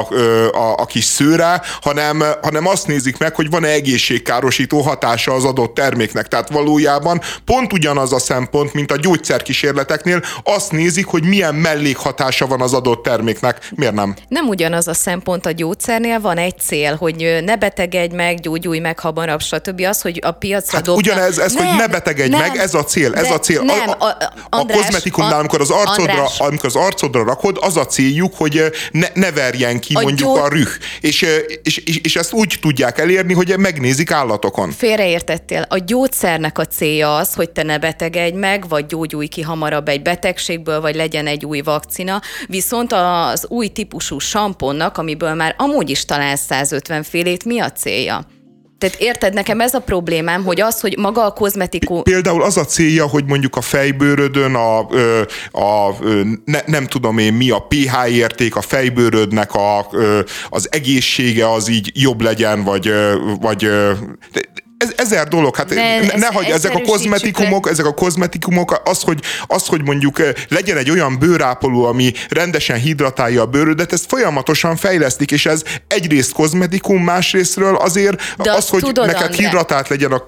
a, 0.49 0.75
a 0.77 0.85
kis 0.85 1.03
szőre, 1.03 1.61
hanem, 1.81 2.23
hanem 2.41 2.67
azt 2.67 2.87
nézik 2.87 3.17
meg, 3.17 3.35
hogy 3.35 3.49
van-e 3.49 3.67
egészségkárosító 3.67 4.81
hatása 4.81 5.33
az 5.33 5.43
adott 5.45 5.73
terméknek. 5.73 6.27
Tehát 6.27 6.49
valójában 6.49 7.21
pont 7.45 7.73
ugyanaz 7.73 8.13
a 8.13 8.19
szempont, 8.19 8.73
mint 8.73 8.91
a 8.91 8.97
gyógyszerkísérleteknél, 8.97 10.21
azt 10.43 10.71
nézik, 10.71 11.05
hogy 11.05 11.23
milyen 11.23 11.55
mellékhatása 11.55 12.47
van 12.47 12.61
az 12.61 12.73
adott 12.73 13.03
terméknek. 13.03 13.69
Miért 13.75 13.93
nem? 13.93 14.15
Nem 14.27 14.47
ugyanaz 14.47 14.87
a 14.87 14.93
szempont 14.93 15.45
a 15.45 15.51
gyógyszernél, 15.51 16.19
van 16.19 16.37
egy 16.37 16.59
cél, 16.59 16.95
hogy 16.95 17.39
ne 17.43 17.55
betegedj 17.55 18.15
meg, 18.15 18.39
gyógyulj 18.39 18.68
gyógyulj 18.69 18.79
meg 18.79 18.99
hamarabb, 18.99 19.41
stb. 19.41 19.81
Az, 19.81 20.01
hogy 20.01 20.19
a 20.23 20.31
piacra 20.31 20.77
hát 20.77 20.85
dobnak. 20.85 21.05
Ugyanez, 21.05 21.37
ez, 21.37 21.53
nem, 21.53 21.65
hogy 21.67 21.77
ne 21.77 21.87
betegedj 21.87 22.29
nem, 22.29 22.39
meg, 22.39 22.57
ez 22.57 22.73
a 22.73 22.83
cél, 22.83 23.13
ez 23.13 23.31
a 23.31 23.39
cél. 23.39 23.61
Nem, 23.61 23.89
a, 23.89 24.05
a, 24.05 24.33
András, 24.49 24.77
a 24.77 24.81
kozmetikumnál, 24.81 25.39
amikor 25.39 25.61
az, 25.61 25.69
arcodra, 25.69 26.27
amikor 26.37 26.65
az 26.65 26.75
arcodra 26.75 27.23
rakod, 27.23 27.57
az 27.61 27.77
a 27.77 27.85
céljuk, 27.85 28.35
hogy 28.35 28.63
ne, 28.91 29.07
ne 29.13 29.31
verjen 29.31 29.79
ki 29.79 29.93
a 29.93 30.01
mondjuk 30.01 30.35
gyó... 30.35 30.43
a 30.43 30.47
rüh. 30.47 30.69
És, 31.01 31.25
és, 31.63 31.77
és, 31.77 31.97
és 31.97 32.15
ezt 32.15 32.33
úgy 32.33 32.57
tudják 32.61 32.97
elérni, 32.97 33.33
hogy 33.33 33.57
megnézik 33.57 34.11
állatokon. 34.11 34.71
Félreértettél. 34.71 35.65
A 35.69 35.77
gyógyszernek 35.77 36.57
a 36.57 36.65
célja 36.65 37.15
az, 37.15 37.33
hogy 37.33 37.49
te 37.49 37.63
ne 37.63 37.77
betegedj 37.77 38.37
meg, 38.37 38.67
vagy 38.67 38.85
gyógyulj 38.85 39.27
ki 39.27 39.41
hamarabb 39.41 39.87
egy 39.87 40.01
betegségből, 40.01 40.81
vagy 40.81 40.95
legyen 40.95 41.27
egy 41.27 41.45
új 41.45 41.61
vakcina. 41.61 42.21
Viszont 42.47 42.93
az 42.93 43.45
új 43.47 43.67
típusú 43.67 44.19
samponnak, 44.19 44.97
amiből 44.97 45.33
már 45.33 45.55
amúgy 45.57 45.89
is 45.89 46.05
talán 46.05 46.35
150 46.35 47.03
félét, 47.03 47.45
mi 47.45 47.59
a 47.59 47.71
célja? 47.71 48.25
Tehát 48.79 48.95
érted, 48.99 49.33
nekem 49.33 49.61
ez 49.61 49.73
a 49.73 49.79
problémám, 49.79 50.43
hogy 50.43 50.61
az, 50.61 50.79
hogy 50.79 50.97
maga 50.97 51.25
a 51.25 51.31
kozmetikum... 51.33 52.03
Például 52.03 52.43
az 52.43 52.57
a 52.57 52.65
célja, 52.65 53.07
hogy 53.07 53.25
mondjuk 53.25 53.55
a 53.55 53.61
fejbőrödön 53.61 54.55
a, 54.55 54.79
a 55.51 55.95
ne, 56.45 56.59
nem 56.65 56.87
tudom 56.87 57.17
én 57.17 57.33
mi 57.33 57.49
a 57.49 57.59
pH 57.59 58.11
érték 58.11 58.55
a 58.55 58.61
fejbőrödnek 58.61 59.53
a, 59.53 59.87
az 60.49 60.67
egészsége 60.71 61.51
az 61.51 61.69
így 61.69 61.91
jobb 61.93 62.21
legyen, 62.21 62.63
vagy, 62.63 62.91
vagy 63.39 63.69
ez, 64.79 64.93
ezer 64.95 65.27
dolog, 65.27 65.55
hát 65.55 65.69
ne, 65.69 65.99
ne, 65.99 66.15
ne 66.15 66.25
hagyj, 66.25 66.51
ezek 66.51 66.75
a 66.75 66.81
kozmetikumok, 66.81 67.65
le. 67.65 67.71
ezek 67.71 67.85
a 67.85 67.93
kozmetikumok, 67.93 68.81
az 68.83 69.01
hogy, 69.01 69.19
az, 69.47 69.65
hogy 69.65 69.83
mondjuk 69.83 70.19
eh, 70.19 70.33
legyen 70.49 70.77
egy 70.77 70.89
olyan 70.89 71.19
bőrápoló, 71.19 71.85
ami 71.85 72.13
rendesen 72.29 72.77
hidratálja 72.77 73.41
a 73.41 73.45
bőrödet, 73.45 73.93
ezt 73.93 74.05
folyamatosan 74.07 74.75
fejlesztik, 74.75 75.31
és 75.31 75.45
ez 75.45 75.63
egyrészt 75.87 76.33
kozmetikum, 76.33 77.03
másrésztről 77.03 77.75
azért 77.75 78.35
De 78.37 78.51
az, 78.51 78.69
hogy 78.69 78.81
tudod, 78.81 79.05
neked 79.05 79.21
André. 79.21 79.43
hidratált 79.43 79.87
legyen 79.87 80.11
a, 80.11 80.23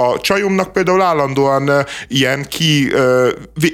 a 0.00 0.20
csajomnak 0.20 0.72
például 0.72 1.02
állandóan 1.02 1.70
eh, 1.70 1.84
ilyen 2.08 2.46
ki 2.48 2.92
eh, 2.94 3.28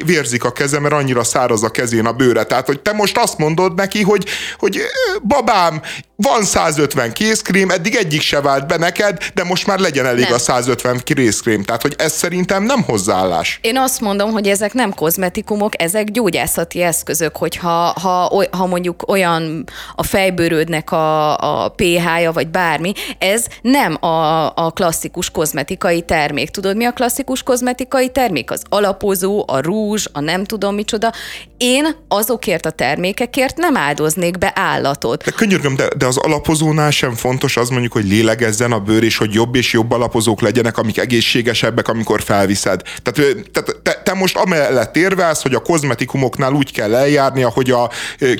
vérzik 0.04 0.44
a 0.44 0.52
keze, 0.52 0.80
mert 0.80 0.94
annyira 0.94 1.24
száraz 1.24 1.62
a 1.62 1.70
kezén 1.70 2.06
a 2.06 2.12
bőre. 2.12 2.44
Tehát, 2.44 2.66
hogy 2.66 2.80
te 2.80 2.92
most 2.92 3.18
azt 3.18 3.38
mondod 3.38 3.74
neki, 3.74 4.02
hogy, 4.02 4.26
hogy 4.58 4.80
babám, 5.22 5.82
van 6.16 6.44
150 6.44 7.12
kézkrém, 7.12 7.70
eddig 7.70 7.94
egyik 7.94 8.20
se 8.20 8.40
vált 8.40 8.66
be 8.66 8.76
neked, 8.76 9.18
de 9.34 9.44
most 9.44 9.66
már 9.66 9.80
legyen 9.82 10.06
elég 10.06 10.24
nem. 10.24 10.32
a 10.32 10.38
150 10.38 11.00
kézkrém. 11.04 11.62
Tehát, 11.62 11.82
hogy 11.82 11.94
ez 11.98 12.12
szerintem 12.12 12.62
nem 12.62 12.82
hozzáállás. 12.82 13.58
Én 13.62 13.78
azt 13.78 14.00
mondom, 14.00 14.30
hogy 14.30 14.48
ezek 14.48 14.72
nem 14.72 14.94
kozmetikumok, 14.94 15.82
ezek 15.82 16.10
gyógyászati 16.10 16.82
eszközök, 16.82 17.36
hogyha 17.36 17.94
ha, 18.00 18.44
ha 18.50 18.66
mondjuk 18.66 19.08
olyan 19.08 19.64
a 19.94 20.02
fejbőrődnek 20.02 20.92
a, 20.92 21.38
a 21.64 21.68
pH-ja, 21.68 22.32
vagy 22.32 22.48
bármi, 22.48 22.92
ez 23.18 23.46
nem 23.62 24.04
a, 24.04 24.46
a 24.56 24.70
klasszikus 24.70 25.30
kozmetikai 25.30 26.02
termék. 26.02 26.50
Tudod, 26.50 26.76
mi 26.76 26.84
a 26.84 26.92
klasszikus 26.92 27.42
kozmetikai 27.42 28.10
termék? 28.10 28.50
Az 28.50 28.62
alapozó, 28.68 29.44
a 29.46 29.60
rúzs, 29.60 30.06
a 30.12 30.20
nem 30.20 30.44
tudom 30.44 30.74
micsoda. 30.74 31.12
Én 31.56 31.86
azokért 32.08 32.66
a 32.66 32.70
termékekért 32.70 33.56
nem 33.56 33.76
áldoznék 33.76 34.38
be 34.38 34.52
állatot. 34.54 35.24
De 35.24 35.30
könyörgöm, 35.30 35.76
de, 35.76 35.88
de 35.96 36.06
az 36.06 36.16
alapozónál 36.16 36.90
sem 36.90 37.14
fontos 37.14 37.56
az 37.56 37.68
mondjuk, 37.68 37.92
hogy 37.92 38.08
lélegezzen 38.08 38.72
a 38.72 38.80
bőr, 38.80 39.02
és 39.02 39.16
hogy 39.16 39.34
jobb 39.34 39.54
és 39.54 39.71
jobb 39.72 39.90
alapozók 39.90 40.40
legyenek, 40.40 40.78
amik 40.78 40.98
egészségesebbek, 40.98 41.88
amikor 41.88 42.22
felviszed. 42.22 42.82
Tehát 43.02 43.36
te, 43.52 43.62
te, 43.82 44.00
te 44.04 44.14
most 44.14 44.36
amellett 44.36 44.96
érvelsz, 44.96 45.42
hogy 45.42 45.54
a 45.54 45.60
kozmetikumoknál 45.60 46.52
úgy 46.52 46.72
kell 46.72 46.94
eljárni, 46.94 47.42
ahogy 47.42 47.70
a, 47.70 47.90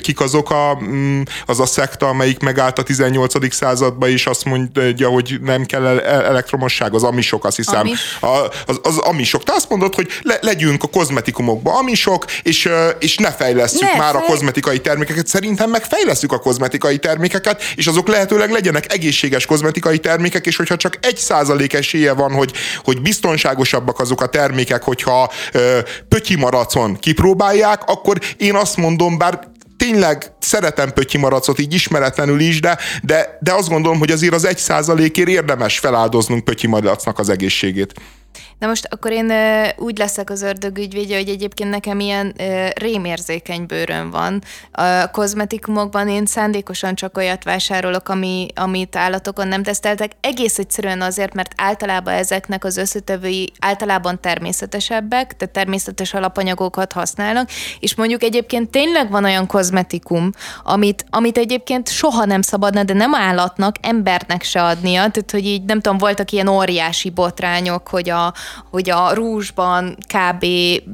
kik 0.01 0.19
azok 0.19 0.51
a, 0.51 0.79
mm, 0.83 1.21
az 1.45 1.59
a 1.59 1.65
szekta, 1.65 2.07
amelyik 2.07 2.39
megállt 2.39 2.79
a 2.79 2.83
18. 2.83 3.53
században, 3.53 4.09
és 4.09 4.25
azt 4.25 4.45
mondja, 4.45 5.09
hogy 5.09 5.37
nem 5.41 5.65
kell 5.65 5.99
elektromosság, 5.99 6.93
az 6.93 7.03
amisok, 7.03 7.45
azt 7.45 7.55
hiszem. 7.55 7.79
Amis. 7.79 8.17
A, 8.21 8.27
az, 8.65 8.79
az 8.83 8.97
amisok. 8.97 9.43
Te 9.43 9.53
azt 9.53 9.69
mondod, 9.69 9.95
hogy 9.95 10.07
le, 10.21 10.37
legyünk 10.41 10.83
a 10.83 10.87
kozmetikumokba 10.87 11.77
amisok, 11.77 12.25
és, 12.43 12.69
és 12.99 13.17
ne 13.17 13.31
fejlesztjük 13.31 13.91
ne, 13.91 13.97
már 13.97 14.13
fej... 14.13 14.21
a 14.21 14.25
kozmetikai 14.25 14.79
termékeket. 14.79 15.27
Szerintem 15.27 15.69
meg 15.69 15.83
fejlesztjük 15.83 16.31
a 16.31 16.39
kozmetikai 16.39 16.97
termékeket, 16.97 17.63
és 17.75 17.87
azok 17.87 18.07
lehetőleg 18.07 18.51
legyenek 18.51 18.93
egészséges 18.93 19.45
kozmetikai 19.45 19.99
termékek, 19.99 20.45
és 20.45 20.55
hogyha 20.55 20.75
csak 20.75 20.97
egy 21.01 21.17
százalék 21.23 21.73
esélye 21.73 22.13
van, 22.13 22.31
hogy, 22.31 22.53
hogy 22.83 23.01
biztonságosabbak 23.01 23.99
azok 23.99 24.21
a 24.21 24.27
termékek, 24.27 24.83
hogyha 24.83 25.31
ö, 25.51 25.79
pötyi 26.07 26.35
maracon 26.35 26.99
kipróbálják, 26.99 27.83
akkor 27.85 28.17
én 28.37 28.55
azt 28.55 28.77
mondom, 28.77 29.17
bár 29.17 29.51
tényleg 29.77 30.31
szeretem 30.39 30.93
Pötyi 30.93 31.17
Maracot 31.17 31.59
így 31.59 31.73
ismeretlenül 31.73 32.39
is, 32.39 32.59
de, 32.59 32.77
de, 33.01 33.37
de 33.41 33.53
azt 33.53 33.69
gondolom, 33.69 33.99
hogy 33.99 34.11
azért 34.11 34.33
az 34.33 34.45
egy 34.45 34.57
százalékért 34.57 35.29
érdemes 35.29 35.79
feláldoznunk 35.79 36.43
Pötyi 36.43 36.67
Maracnak 36.67 37.19
az 37.19 37.29
egészségét. 37.29 37.93
Na 38.63 38.69
most 38.69 38.87
akkor 38.89 39.11
én 39.11 39.33
úgy 39.77 39.97
leszek 39.97 40.29
az 40.29 40.41
ördög 40.41 40.77
ügyvédje, 40.77 41.17
hogy 41.17 41.29
egyébként 41.29 41.69
nekem 41.69 41.99
ilyen 41.99 42.33
rémérzékeny 42.73 43.65
bőrön 43.65 44.09
van. 44.09 44.41
A 44.71 45.11
kozmetikumokban 45.11 46.09
én 46.09 46.25
szándékosan 46.25 46.95
csak 46.95 47.17
olyat 47.17 47.43
vásárolok, 47.43 48.09
ami, 48.09 48.47
amit 48.55 48.95
állatokon 48.95 49.47
nem 49.47 49.63
teszteltek. 49.63 50.11
Egész 50.19 50.57
egyszerűen 50.57 51.01
azért, 51.01 51.33
mert 51.33 51.51
általában 51.57 52.13
ezeknek 52.13 52.63
az 52.63 52.77
összetevői 52.77 53.51
általában 53.59 54.21
természetesebbek, 54.21 55.35
tehát 55.37 55.53
természetes 55.53 56.13
alapanyagokat 56.13 56.91
használnak, 56.91 57.49
és 57.79 57.95
mondjuk 57.95 58.23
egyébként 58.23 58.69
tényleg 58.69 59.09
van 59.09 59.23
olyan 59.23 59.47
kozmetikum, 59.47 60.29
amit, 60.63 61.05
amit 61.09 61.37
egyébként 61.37 61.89
soha 61.89 62.25
nem 62.25 62.41
szabadna, 62.41 62.83
de 62.83 62.93
nem 62.93 63.15
állatnak, 63.15 63.75
embernek 63.81 64.43
se 64.43 64.63
adnia, 64.63 64.97
tehát 64.97 65.31
hogy 65.31 65.45
így 65.45 65.63
nem 65.63 65.81
tudom, 65.81 65.97
voltak 65.97 66.31
ilyen 66.31 66.47
óriási 66.47 67.09
botrányok, 67.09 67.87
hogy 67.87 68.09
a 68.09 68.33
hogy 68.71 68.89
a 68.89 69.13
rúzsban 69.13 69.97
kb. 70.13 70.45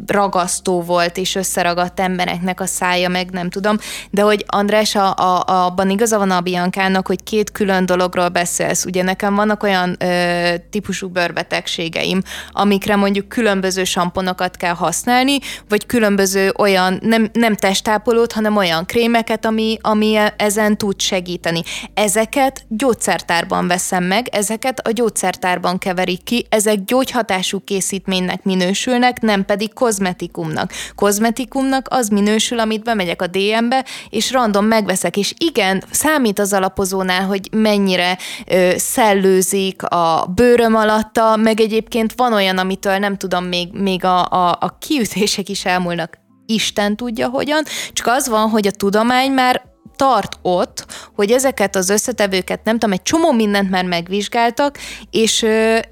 ragasztó 0.07 0.81
volt, 0.81 1.17
és 1.17 1.35
összeragadt 1.35 1.99
embereknek 1.99 2.59
a 2.59 2.65
szája, 2.65 3.09
meg 3.09 3.29
nem 3.29 3.49
tudom, 3.49 3.77
de 4.09 4.21
hogy 4.21 4.45
András, 4.47 4.95
a, 4.95 5.15
a, 5.15 5.43
abban 5.65 5.89
igaza 5.89 6.17
van 6.17 6.31
a 6.31 6.41
Biankának, 6.41 7.07
hogy 7.07 7.23
két 7.23 7.51
külön 7.51 7.85
dologról 7.85 8.29
beszélsz. 8.29 8.85
Ugye 8.85 9.03
nekem 9.03 9.35
vannak 9.35 9.63
olyan 9.63 9.95
ö, 9.99 10.53
típusú 10.69 11.07
bőrbetegségeim, 11.07 12.21
amikre 12.51 12.95
mondjuk 12.95 13.27
különböző 13.27 13.83
samponokat 13.83 14.57
kell 14.57 14.73
használni, 14.73 15.37
vagy 15.69 15.85
különböző 15.85 16.53
olyan, 16.57 16.99
nem, 17.01 17.29
nem 17.33 17.55
testápolót, 17.55 18.31
hanem 18.31 18.57
olyan 18.57 18.85
krémeket, 18.85 19.45
ami, 19.45 19.77
ami 19.81 20.17
ezen 20.37 20.77
tud 20.77 21.01
segíteni. 21.01 21.61
Ezeket 21.93 22.65
gyógyszertárban 22.67 23.67
veszem 23.67 24.03
meg, 24.03 24.27
ezeket 24.31 24.87
a 24.87 24.91
gyógyszertárban 24.91 25.77
keverik 25.77 26.23
ki, 26.23 26.45
ezek 26.49 26.83
gyógyhatás 26.83 27.38
hatású 27.39 27.63
készítménynek 27.63 28.43
minősülnek, 28.43 29.21
nem 29.21 29.45
pedig 29.45 29.73
kozmetikumnak. 29.73 30.71
Kozmetikumnak 30.95 31.87
az 31.89 32.07
minősül, 32.07 32.59
amit 32.59 32.83
bemegyek 32.83 33.21
a 33.21 33.27
DM-be, 33.27 33.85
és 34.09 34.31
random 34.31 34.65
megveszek, 34.65 35.17
és 35.17 35.33
igen, 35.37 35.83
számít 35.91 36.39
az 36.39 36.53
alapozónál, 36.53 37.25
hogy 37.25 37.49
mennyire 37.51 38.17
ö, 38.47 38.71
szellőzik 38.77 39.83
a 39.83 40.31
bőröm 40.35 40.75
alatta, 40.75 41.35
meg 41.35 41.59
egyébként 41.59 42.13
van 42.15 42.33
olyan, 42.33 42.57
amitől 42.57 42.97
nem 42.97 43.17
tudom, 43.17 43.45
még, 43.45 43.69
még 43.73 44.05
a, 44.05 44.25
a, 44.25 44.57
a 44.59 44.77
kiütések 44.79 45.49
is 45.49 45.65
elmúlnak. 45.65 46.17
Isten 46.45 46.95
tudja 46.95 47.29
hogyan, 47.29 47.63
csak 47.93 48.07
az 48.07 48.27
van, 48.27 48.49
hogy 48.49 48.67
a 48.67 48.71
tudomány 48.71 49.31
már 49.31 49.61
tart 49.99 50.39
ott, 50.41 50.85
hogy 51.15 51.31
ezeket 51.31 51.75
az 51.75 51.89
összetevőket, 51.89 52.63
nem 52.63 52.73
tudom, 52.79 52.93
egy 52.93 53.01
csomó 53.01 53.31
mindent 53.31 53.69
már 53.69 53.85
megvizsgáltak, 53.85 54.77
és, 55.11 55.45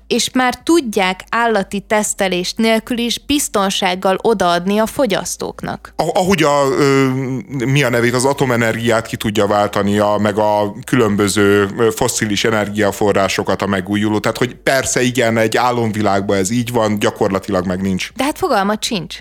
és 0.08 0.30
már 0.34 0.56
tudják 0.56 1.24
állati 1.30 1.80
tesztelés 1.80 2.54
nélkül 2.54 2.98
is 2.98 3.20
biztonsággal 3.26 4.18
odaadni 4.22 4.78
a 4.78 4.86
fogyasztóknak. 4.86 5.94
Ahogy 5.96 6.44
a, 6.44 6.64
mi 7.66 7.84
a 7.84 7.90
nevét, 7.90 8.14
az 8.14 8.26
atomenergiát 8.26 9.08
ki 9.08 9.18
tudja 9.18 9.48
váltani, 9.48 10.00
a, 10.00 10.18
meg 10.22 10.38
a 10.38 10.74
különböző 10.86 11.68
fosszilis 11.96 12.44
energiaforrásokat 12.44 13.62
a 13.62 13.68
megújuló. 13.68 14.20
Tehát, 14.20 14.38
hogy 14.38 14.56
persze 14.56 15.02
igen, 15.02 15.38
egy 15.38 15.58
álomvilágban 15.58 16.38
ez 16.38 16.50
így 16.50 16.72
van, 16.72 17.00
gyakorlatilag 17.00 17.66
meg 17.66 17.82
nincs. 17.82 18.12
De 18.16 18.24
hát 18.24 18.38
fogalmat 18.38 18.84
sincs. 18.84 19.18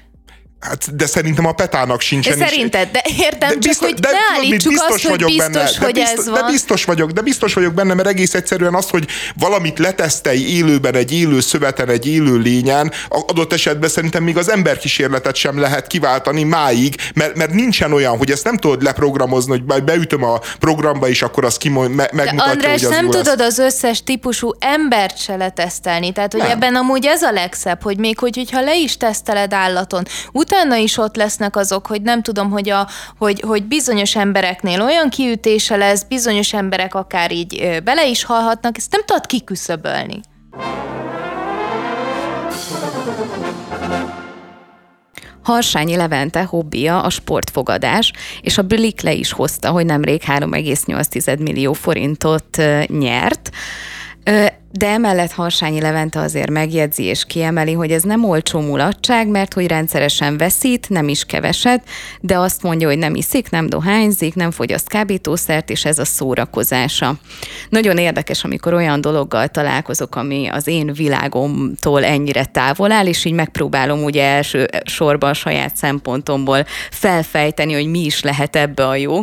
Hát, 0.61 0.97
de 0.97 1.07
szerintem 1.07 1.47
a 1.47 1.53
Petának 1.53 2.01
sincsen. 2.01 2.39
De 2.39 2.47
szerinted, 2.47 2.91
de 2.91 3.03
értem, 3.19 3.49
de 3.49 3.57
biztos, 3.57 3.77
csak 3.79 3.89
hogy 3.89 3.95
de, 4.01 4.11
ne 4.11 4.19
állítsuk 4.37 4.73
biztos 4.73 4.95
azt, 4.95 5.03
vagyok 5.03 5.29
hogy 5.29 5.37
biztos, 5.37 5.53
benne, 5.53 5.85
hogy 5.85 5.93
de 5.93 6.01
biztos, 6.01 6.19
ez 6.19 6.29
van. 6.29 6.41
De 6.41 6.51
biztos 6.51 6.85
vagyok, 6.85 7.11
de 7.11 7.21
biztos 7.21 7.55
vagyok 7.55 7.75
benne, 7.75 7.95
mert 7.95 8.09
egész 8.09 8.35
egyszerűen 8.35 8.75
az, 8.75 8.91
hogy 8.91 9.07
valamit 9.35 9.79
letesztelj 9.79 10.41
élőben, 10.41 10.95
egy 10.95 11.13
élő 11.13 11.41
szöveten, 11.41 11.89
egy 11.89 12.07
élő 12.07 12.37
lényen, 12.37 12.93
adott 13.09 13.53
esetben 13.53 13.89
szerintem 13.89 14.23
még 14.23 14.37
az 14.37 14.51
emberkísérletet 14.51 15.37
sem 15.37 15.61
lehet 15.61 15.87
kiváltani 15.87 16.43
máig, 16.43 16.95
mert, 17.15 17.37
mert 17.37 17.53
nincsen 17.53 17.93
olyan, 17.93 18.17
hogy 18.17 18.31
ezt 18.31 18.45
nem 18.45 18.57
tudod 18.57 18.83
leprogramozni, 18.83 19.63
hogy 19.69 19.85
beütöm 19.85 20.25
a 20.25 20.41
programba, 20.59 21.09
és 21.09 21.23
akkor 21.23 21.45
az 21.45 21.57
kimond, 21.57 21.95
me, 21.95 22.09
megmutatja, 22.13 22.45
de 22.45 22.51
András, 22.51 22.83
hogy 22.83 22.85
az 22.85 22.91
nem 22.91 23.11
tudod 23.11 23.39
lesz. 23.39 23.47
az 23.47 23.59
összes 23.59 24.03
típusú 24.03 24.55
embert 24.59 25.19
se 25.19 25.37
letesztelni. 25.37 26.13
Tehát, 26.13 26.33
hogy 26.33 26.43
nem. 26.43 26.51
ebben 26.51 26.75
amúgy 26.75 27.07
ez 27.07 27.23
a 27.23 27.31
legszebb, 27.31 27.83
hogy 27.83 27.99
még 27.99 28.19
hogy, 28.19 28.37
hogyha 28.37 28.61
le 28.61 28.77
is 28.77 28.97
teszteled 28.97 29.53
állaton, 29.53 30.07
utána 30.47 30.77
is 30.77 30.99
ott 30.99 31.17
lesznek 31.17 31.57
azok, 31.57 31.87
hogy 31.87 32.03
nem 32.03 32.23
tudom, 32.23 32.51
hogy, 32.51 32.71
a, 32.71 32.89
hogy, 33.19 33.41
hogy 33.47 33.65
bizonyos 33.65 34.17
embereknél 34.17 34.83
olyan 34.83 35.09
kiütése 35.09 35.77
lesz, 35.77 36.03
bizonyos 36.03 36.53
emberek 36.53 36.95
akár 36.95 37.33
így 37.33 37.81
bele 37.85 38.07
is 38.07 38.25
halhatnak, 38.25 38.77
ezt 38.77 38.93
nem 38.93 39.05
tudod 39.05 39.27
kiküszöbölni. 39.27 40.21
Harsányi 45.43 45.97
Levente 45.97 46.43
hobbija 46.43 47.03
a 47.03 47.11
sportfogadás, 47.11 48.13
és 48.41 48.59
a 48.59 48.63
Blik 48.63 49.01
le 49.01 49.13
is 49.13 49.33
hozta, 49.33 49.71
hogy 49.71 49.85
nemrég 49.85 50.23
3,8 50.27 51.39
millió 51.39 51.73
forintot 51.73 52.63
nyert. 52.87 53.51
De 54.79 54.87
emellett 54.89 55.33
Harsányi 55.33 55.81
Levente 55.81 56.21
azért 56.21 56.51
megjegyzi 56.51 57.03
és 57.03 57.25
kiemeli, 57.25 57.73
hogy 57.73 57.93
ez 57.93 58.03
nem 58.03 58.25
olcsó 58.25 58.61
mulatság, 58.61 59.29
mert 59.29 59.55
hogy 59.55 59.67
rendszeresen 59.67 60.37
veszít, 60.37 60.89
nem 60.89 61.09
is 61.09 61.25
keveset, 61.25 61.83
de 62.21 62.39
azt 62.39 62.63
mondja, 62.63 62.89
hogy 62.89 62.99
nem 62.99 63.15
iszik, 63.15 63.51
nem 63.51 63.67
dohányzik, 63.67 64.35
nem 64.35 64.51
fogyaszt 64.51 64.89
kábítószert, 64.89 65.71
és 65.71 65.85
ez 65.85 65.99
a 65.99 66.05
szórakozása. 66.05 67.15
Nagyon 67.69 67.99
érdekes, 67.99 68.45
amikor 68.45 68.75
olyan 68.75 69.01
dologgal 69.01 69.49
találkozok, 69.49 70.17
ami 70.17 70.49
az 70.49 70.67
én 70.67 70.93
világomtól 70.93 72.05
ennyire 72.05 72.45
távol 72.45 72.93
áll, 72.93 73.07
és 73.07 73.25
így 73.25 73.33
megpróbálom 73.33 74.05
ugye 74.05 74.25
első 74.25 74.69
sorban 74.85 75.35
saját 75.35 75.77
szempontomból 75.77 76.65
felfejteni, 76.91 77.73
hogy 77.73 77.87
mi 77.87 78.05
is 78.05 78.23
lehet 78.23 78.57
ebbe 78.57 78.87
a 78.87 78.97
jó 78.97 79.21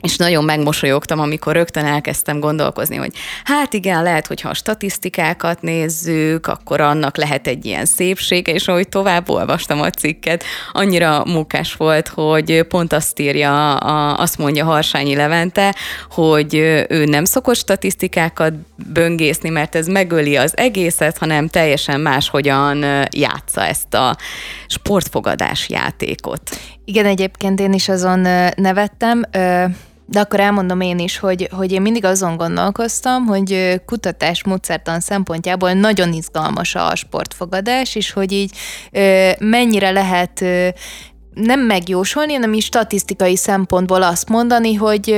és 0.00 0.16
nagyon 0.16 0.44
megmosolyogtam, 0.44 1.20
amikor 1.20 1.52
rögtön 1.52 1.84
elkezdtem 1.84 2.40
gondolkozni, 2.40 2.96
hogy 2.96 3.12
hát 3.44 3.72
igen, 3.72 4.02
lehet, 4.02 4.26
hogyha 4.26 4.48
a 4.48 4.54
statisztikákat 4.54 5.62
nézzük, 5.62 6.46
akkor 6.46 6.80
annak 6.80 7.16
lehet 7.16 7.46
egy 7.46 7.64
ilyen 7.64 7.84
szépsége, 7.84 8.52
és 8.52 8.68
ahogy 8.68 8.88
tovább 8.88 9.28
olvastam 9.28 9.80
a 9.80 9.90
cikket, 9.90 10.44
annyira 10.72 11.24
munkás 11.24 11.74
volt, 11.74 12.08
hogy 12.08 12.62
pont 12.62 12.92
azt 12.92 13.20
írja, 13.20 13.76
azt 14.14 14.38
mondja 14.38 14.64
Harsányi 14.64 15.14
Levente, 15.14 15.74
hogy 16.10 16.54
ő 16.88 17.04
nem 17.04 17.24
szokott 17.24 17.56
statisztikákat 17.56 18.52
böngészni, 18.92 19.48
mert 19.48 19.74
ez 19.74 19.86
megöli 19.86 20.36
az 20.36 20.56
egészet, 20.56 21.18
hanem 21.18 21.48
teljesen 21.48 22.00
máshogyan 22.00 22.84
játsza 23.10 23.64
ezt 23.64 23.94
a 23.94 24.16
sportfogadás 24.66 25.68
játékot. 25.68 26.50
Igen, 26.88 27.06
egyébként 27.06 27.60
én 27.60 27.72
is 27.72 27.88
azon 27.88 28.18
nevettem, 28.56 29.22
de 30.06 30.20
akkor 30.20 30.40
elmondom 30.40 30.80
én 30.80 30.98
is, 30.98 31.18
hogy, 31.18 31.48
hogy 31.52 31.72
én 31.72 31.82
mindig 31.82 32.04
azon 32.04 32.36
gondolkoztam, 32.36 33.26
hogy 33.26 33.80
kutatás 33.86 34.44
módszertan 34.44 35.00
szempontjából 35.00 35.72
nagyon 35.72 36.12
izgalmas 36.12 36.74
a 36.74 36.94
sportfogadás, 36.94 37.94
és 37.94 38.12
hogy 38.12 38.32
így 38.32 38.56
mennyire 39.38 39.90
lehet 39.90 40.44
nem 41.34 41.60
megjósolni, 41.60 42.32
hanem 42.32 42.52
is 42.52 42.64
statisztikai 42.64 43.36
szempontból 43.36 44.02
azt 44.02 44.28
mondani, 44.28 44.74
hogy 44.74 45.14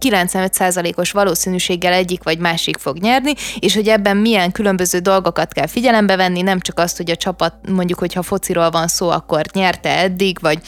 95%-os 0.00 1.10
valószínűséggel 1.10 1.92
egyik 1.92 2.22
vagy 2.22 2.38
másik 2.38 2.76
fog 2.76 2.98
nyerni, 2.98 3.32
és 3.58 3.74
hogy 3.74 3.88
ebben 3.88 4.16
milyen 4.16 4.52
különböző 4.52 4.98
dolgokat 4.98 5.52
kell 5.52 5.66
figyelembe 5.66 6.16
venni, 6.16 6.42
nem 6.42 6.60
csak 6.60 6.78
azt, 6.78 6.96
hogy 6.96 7.10
a 7.10 7.16
csapat, 7.16 7.54
mondjuk, 7.68 7.98
hogyha 7.98 8.22
fociról 8.22 8.70
van 8.70 8.88
szó, 8.88 9.08
akkor 9.08 9.42
nyerte 9.52 9.98
eddig, 9.98 10.38
vagy 10.40 10.58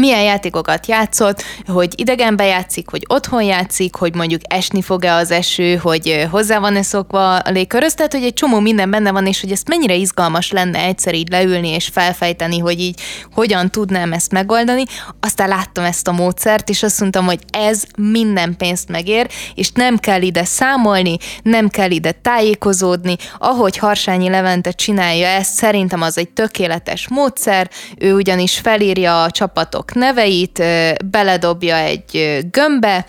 milyen 0.00 0.22
játékokat 0.22 0.86
játszott, 0.86 1.42
hogy 1.66 1.92
idegenbe 1.96 2.44
játszik, 2.44 2.90
hogy 2.90 3.04
otthon 3.08 3.42
játszik, 3.42 3.94
hogy 3.94 4.14
mondjuk 4.14 4.40
esni 4.48 4.82
fog-e 4.82 5.14
az 5.14 5.30
eső, 5.30 5.76
hogy 5.76 6.26
hozzá 6.30 6.58
van-e 6.58 6.82
szokva 6.82 7.36
a 7.36 7.50
légköröz, 7.50 7.94
tehát 7.94 8.12
hogy 8.12 8.22
egy 8.22 8.32
csomó 8.32 8.60
minden 8.60 8.90
benne 8.90 9.10
van, 9.10 9.26
és 9.26 9.40
hogy 9.40 9.50
ezt 9.50 9.68
mennyire 9.68 9.94
izgalmas 9.94 10.50
lenne 10.50 10.78
egyszer 10.78 11.14
így 11.14 11.28
leülni 11.28 11.68
és 11.68 11.88
felfejteni, 11.92 12.58
hogy 12.58 12.80
így 12.80 13.00
hogyan 13.32 13.70
tudnám 13.70 14.12
ezt 14.12 14.32
megoldani. 14.32 14.82
Aztán 15.20 15.48
láttam 15.48 15.84
ezt 15.84 16.08
a 16.08 16.12
módszert, 16.12 16.68
és 16.68 16.82
azt 16.82 17.00
mondtam, 17.00 17.24
hogy 17.24 17.40
ez 17.50 17.82
minden 17.98 18.56
pénzt 18.56 18.88
megér, 18.88 19.28
és 19.54 19.70
nem 19.72 19.96
kell 19.96 20.22
ide 20.22 20.44
számolni, 20.44 21.16
nem 21.42 21.68
kell 21.68 21.90
ide 21.90 22.12
tájékozódni. 22.12 23.16
Ahogy 23.38 23.78
Harsányi 23.78 24.28
Levente 24.28 24.70
csinálja 24.70 25.26
ezt, 25.26 25.54
szerintem 25.54 26.02
az 26.02 26.18
egy 26.18 26.28
tökéletes 26.28 27.08
módszer, 27.08 27.70
ő 27.98 28.14
ugyanis 28.14 28.58
felírja 28.58 29.22
a 29.22 29.30
csapatok 29.30 29.85
csapatok 29.86 29.94
neveit, 29.94 30.62
beledobja 31.10 31.76
egy 31.76 32.40
gömbbe, 32.50 33.06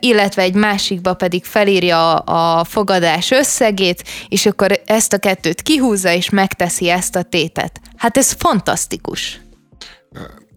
illetve 0.00 0.42
egy 0.42 0.54
másikba 0.54 1.14
pedig 1.14 1.44
felírja 1.44 2.14
a 2.14 2.64
fogadás 2.64 3.30
összegét, 3.30 4.04
és 4.28 4.46
akkor 4.46 4.80
ezt 4.86 5.12
a 5.12 5.18
kettőt 5.18 5.62
kihúzza, 5.62 6.12
és 6.12 6.30
megteszi 6.30 6.88
ezt 6.90 7.16
a 7.16 7.22
tétet. 7.22 7.80
Hát 7.96 8.16
ez 8.16 8.32
fantasztikus. 8.32 9.40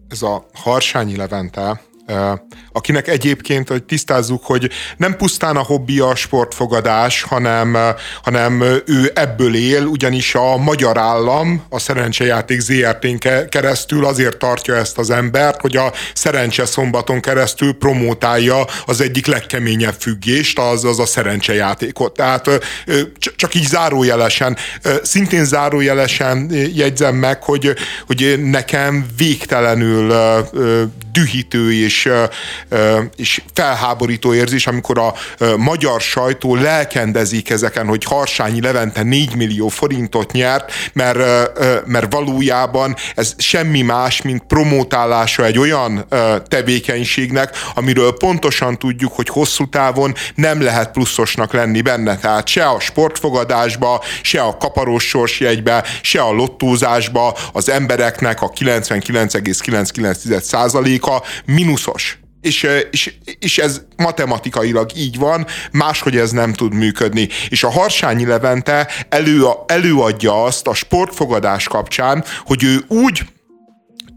Ez 0.08 0.22
a 0.22 0.46
Harsányi 0.54 1.16
Levente, 1.16 1.80
akinek 2.76 3.08
egyébként, 3.08 3.68
hogy 3.68 3.82
tisztázzuk, 3.82 4.44
hogy 4.44 4.70
nem 4.96 5.16
pusztán 5.16 5.56
a 5.56 5.62
hobbi 5.62 5.98
a 5.98 6.14
sportfogadás, 6.14 7.22
hanem, 7.22 7.76
hanem 8.22 8.62
ő 8.86 9.10
ebből 9.14 9.54
él, 9.54 9.84
ugyanis 9.84 10.34
a 10.34 10.56
magyar 10.56 10.98
állam 10.98 11.64
a 11.68 11.78
szerencsejáték 11.78 12.60
ZRT-n 12.60 13.16
keresztül 13.48 14.04
azért 14.04 14.36
tartja 14.36 14.74
ezt 14.74 14.98
az 14.98 15.10
embert, 15.10 15.60
hogy 15.60 15.76
a 15.76 15.92
szerencse 16.14 16.66
szombaton 16.66 17.20
keresztül 17.20 17.72
promótálja 17.72 18.64
az 18.86 19.00
egyik 19.00 19.26
legkeményebb 19.26 19.94
függést, 19.98 20.58
az, 20.58 20.84
az 20.84 20.98
a 20.98 21.06
szerencsejátékot. 21.06 22.14
Tehát 22.14 22.48
csak 23.36 23.54
így 23.54 23.66
zárójelesen, 23.66 24.56
szintén 25.02 25.44
zárójelesen 25.44 26.50
jegyzem 26.74 27.14
meg, 27.14 27.42
hogy, 27.42 27.74
hogy 28.06 28.34
nekem 28.42 29.06
végtelenül 29.16 30.14
dühítő 31.12 31.72
és, 31.72 32.08
és 33.16 33.42
felháborító 33.52 34.34
érzés, 34.34 34.66
amikor 34.66 34.98
a 34.98 35.14
magyar 35.56 36.00
sajtó 36.00 36.54
lelkendezik 36.54 37.50
ezeken, 37.50 37.86
hogy 37.86 38.04
Harsányi 38.04 38.60
Levente 38.60 39.02
4 39.02 39.36
millió 39.36 39.68
forintot 39.68 40.32
nyert, 40.32 40.72
mert, 40.92 41.18
mert 41.86 42.12
valójában 42.12 42.96
ez 43.14 43.34
semmi 43.38 43.82
más, 43.82 44.22
mint 44.22 44.42
promótálása 44.46 45.44
egy 45.44 45.58
olyan 45.58 46.06
tevékenységnek, 46.48 47.50
amiről 47.74 48.16
pontosan 48.16 48.78
tudjuk, 48.78 49.12
hogy 49.12 49.28
hosszú 49.28 49.68
távon 49.68 50.14
nem 50.34 50.62
lehet 50.62 50.90
pluszosnak 50.90 51.52
lenni 51.52 51.80
benne. 51.80 52.16
Tehát 52.16 52.48
se 52.48 52.68
a 52.68 52.80
sportfogadásba, 52.80 54.02
se 54.22 54.40
a 54.40 54.56
kaparós 54.56 55.04
sorsjegybe, 55.04 55.84
se 56.02 56.20
a 56.20 56.32
lottózásba 56.32 57.36
az 57.52 57.68
embereknek 57.68 58.42
a 58.42 58.50
99,99% 58.50 61.00
a 61.00 61.22
mínuszos. 61.44 62.18
És, 62.46 62.66
és, 62.90 63.14
és 63.38 63.58
ez 63.58 63.80
matematikailag 63.96 64.90
így 64.96 65.18
van, 65.18 65.46
máshogy 65.72 66.16
ez 66.16 66.30
nem 66.30 66.52
tud 66.52 66.74
működni. 66.74 67.28
És 67.48 67.64
a 67.64 67.70
Harsányi 67.70 68.26
Levente 68.26 68.88
elő, 69.08 69.44
előadja 69.66 70.44
azt 70.44 70.66
a 70.66 70.74
sportfogadás 70.74 71.68
kapcsán, 71.68 72.24
hogy 72.44 72.64
ő 72.64 72.84
úgy 72.88 73.22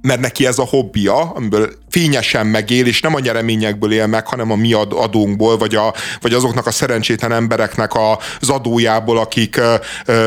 mert 0.01 0.19
neki 0.19 0.45
ez 0.45 0.59
a 0.59 0.65
hobbija, 0.65 1.31
amiből 1.31 1.69
fényesen 1.89 2.47
megél, 2.47 2.85
és 2.85 3.01
nem 3.01 3.15
a 3.15 3.19
nyereményekből 3.19 3.93
él 3.93 4.07
meg, 4.07 4.27
hanem 4.27 4.51
a 4.51 4.55
mi 4.55 4.73
adónkból, 4.73 5.57
vagy, 5.57 5.75
a, 5.75 5.93
vagy 6.21 6.33
azoknak 6.33 6.65
a 6.65 6.71
szerencsétlen 6.71 7.31
embereknek 7.31 7.91
az 8.39 8.49
adójából, 8.49 9.17
akik, 9.17 9.61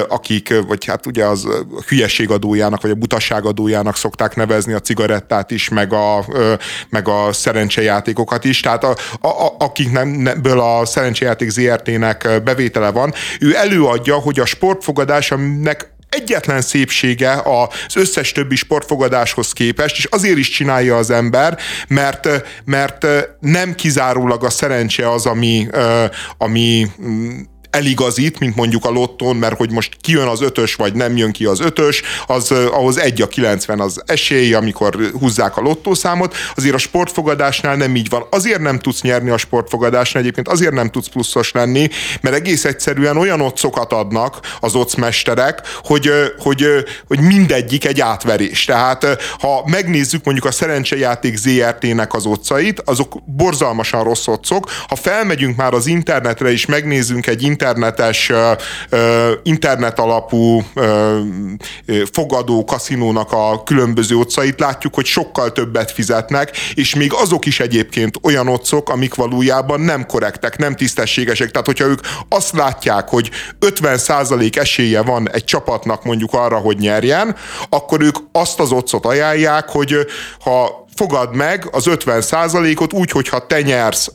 akik 0.09 0.55
vagy 0.67 0.85
hát 0.85 1.07
ugye 1.07 1.25
az 1.25 1.49
hülyeség 1.89 2.31
adójának, 2.31 2.83
vagy 2.83 2.91
a 2.91 2.95
butaság 2.95 3.45
adójának 3.45 3.97
szokták 3.97 4.37
nevezni 4.37 4.73
a 4.73 4.81
cigarettát 4.81 5.51
is, 5.51 5.69
meg 5.69 5.93
a, 5.93 6.25
meg 6.89 7.09
a 7.09 7.33
szerencsejátékokat 7.33 8.45
is, 8.45 8.61
tehát 8.61 8.85
a, 8.85 8.97
a, 9.21 9.55
akikből 9.59 10.61
a 10.61 10.85
szerencsejáték 10.85 11.51
ZRT-nek 11.51 12.43
bevétele 12.45 12.91
van, 12.91 13.13
ő 13.41 13.57
előadja, 13.57 14.15
hogy 14.15 14.41
a 14.41 14.47
sportfogadás, 14.47 15.31
aminek 15.31 15.92
egyetlen 16.13 16.61
szépsége 16.61 17.43
az 17.45 17.97
összes 17.97 18.33
többi 18.33 18.57
sportfogadáshoz 18.57 19.53
képest, 19.53 19.97
és 19.97 20.05
azért 20.05 20.39
is 20.39 20.49
csinálja 20.49 20.97
az 20.97 21.11
ember, 21.11 21.59
mert, 21.89 22.29
mert 22.65 23.07
nem 23.41 23.75
kizárólag 23.75 24.45
a 24.45 24.51
szerencse 24.51 25.11
az, 25.11 25.27
ami, 25.27 25.69
ami 26.39 26.87
eligazít, 27.73 28.39
mint 28.39 28.57
mondjuk 28.57 28.85
a 28.85 28.91
lottón, 28.91 29.37
mert 29.37 29.57
hogy 29.57 29.71
most 29.71 29.97
kijön 30.01 30.27
az 30.27 30.43
ötös, 30.43 30.75
vagy 30.75 30.95
nem 30.95 31.17
jön 31.17 31.33
ki 31.33 31.45
az 31.45 31.61
ötös, 31.61 32.03
az 32.27 32.51
ahhoz 32.51 32.99
egy 32.99 33.23
a 33.23 33.29
90 33.29 33.81
az 33.81 34.03
esély, 34.07 34.55
amikor 34.55 35.11
húzzák 35.19 35.57
a 35.57 35.61
lottószámot, 35.61 36.37
azért 36.55 36.75
a 36.75 36.79
sportfogadásnál 36.79 37.77
nem 37.77 37.97
így 37.97 38.09
van. 38.09 38.27
Azért 38.31 38.61
nem 38.61 38.79
tudsz 38.79 39.03
nyerni 39.03 39.31
a 39.31 39.37
sportfogadásnál, 39.37 40.23
egyébként 40.23 40.49
azért 40.49 40.73
nem 40.73 40.91
tudsz 40.91 41.09
pluszos 41.09 41.53
lenni, 41.53 41.89
mert 42.21 42.37
egész 42.37 42.65
egyszerűen 42.65 43.17
olyan 43.17 43.41
otcokat 43.41 43.93
adnak 43.93 44.39
az 44.61 44.75
ocmesterek, 44.75 45.61
hogy, 45.83 46.11
hogy, 46.39 46.67
hogy 47.07 47.21
mindegyik 47.21 47.85
egy 47.85 48.01
átverés. 48.01 48.65
Tehát 48.65 49.07
ha 49.39 49.63
megnézzük 49.67 50.25
mondjuk 50.25 50.47
a 50.47 50.51
szerencsejáték 50.51 51.37
ZRT-nek 51.37 52.15
az 52.15 52.27
otcait, 52.27 52.83
azok 52.85 53.23
borzalmasan 53.25 54.05
rossz 54.05 54.27
otcok. 54.27 54.71
Ha 54.89 54.97
felmegyünk 54.97 55.57
már 55.57 55.75
az 55.75 55.87
internetre 55.87 56.51
és 56.51 56.67
megnézzünk 56.67 57.27
egy 57.27 57.43
internet 57.43 57.61
internetes, 57.63 58.33
internet 59.43 59.99
alapú 59.99 60.63
fogadó 62.13 62.65
kaszinónak 62.65 63.33
a 63.33 63.63
különböző 63.63 64.17
otcait 64.17 64.61
látjuk, 64.61 64.95
hogy 64.95 65.05
sokkal 65.05 65.53
többet 65.53 65.91
fizetnek, 65.91 66.57
és 66.75 66.95
még 66.95 67.13
azok 67.15 67.47
is 67.47 67.61
egyébként 67.61 68.19
olyan 68.23 68.49
otcok, 68.49 68.89
amik 68.89 69.15
valójában 69.15 69.81
nem 69.81 70.07
korrektek, 70.07 70.59
nem 70.59 70.77
tisztességesek. 70.77 71.51
Tehát, 71.51 71.67
hogyha 71.67 71.87
ők 71.87 72.01
azt 72.29 72.53
látják, 72.53 73.09
hogy 73.09 73.31
50% 73.61 74.57
esélye 74.57 75.03
van 75.03 75.31
egy 75.31 75.45
csapatnak 75.45 76.05
mondjuk 76.05 76.33
arra, 76.33 76.57
hogy 76.57 76.79
nyerjen, 76.79 77.37
akkor 77.69 78.03
ők 78.03 78.17
azt 78.33 78.61
az 78.61 78.73
otcot 78.73 79.07
ajánlják, 79.07 79.69
hogy 79.69 79.97
ha 80.41 80.82
fogad 80.97 81.35
meg 81.35 81.69
az 81.73 81.87
50 81.87 82.21
százalékot 82.21 82.93
úgy, 82.93 83.11
hogyha 83.11 83.47
te 83.47 83.61
nyersz, 83.61 84.09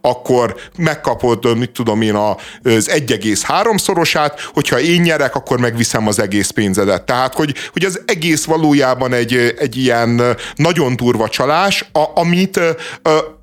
akkor 0.00 0.56
megkapod, 0.76 1.58
mit 1.58 1.70
tudom 1.70 2.02
én, 2.02 2.14
az 2.14 2.38
1,3 2.62 3.78
szorosát, 3.78 4.40
hogyha 4.54 4.80
én 4.80 5.00
nyerek, 5.00 5.34
akkor 5.34 5.58
megviszem 5.58 6.06
az 6.06 6.18
egész 6.18 6.50
pénzedet. 6.50 7.02
Tehát, 7.02 7.34
hogy, 7.34 7.54
hogy 7.72 7.84
az 7.84 8.00
egész 8.06 8.44
valójában 8.44 9.12
egy, 9.12 9.54
egy 9.58 9.76
ilyen 9.76 10.36
nagyon 10.54 10.96
durva 10.96 11.28
csalás, 11.28 11.84
a, 11.92 12.04
amit, 12.14 12.56
ö, 12.56 12.70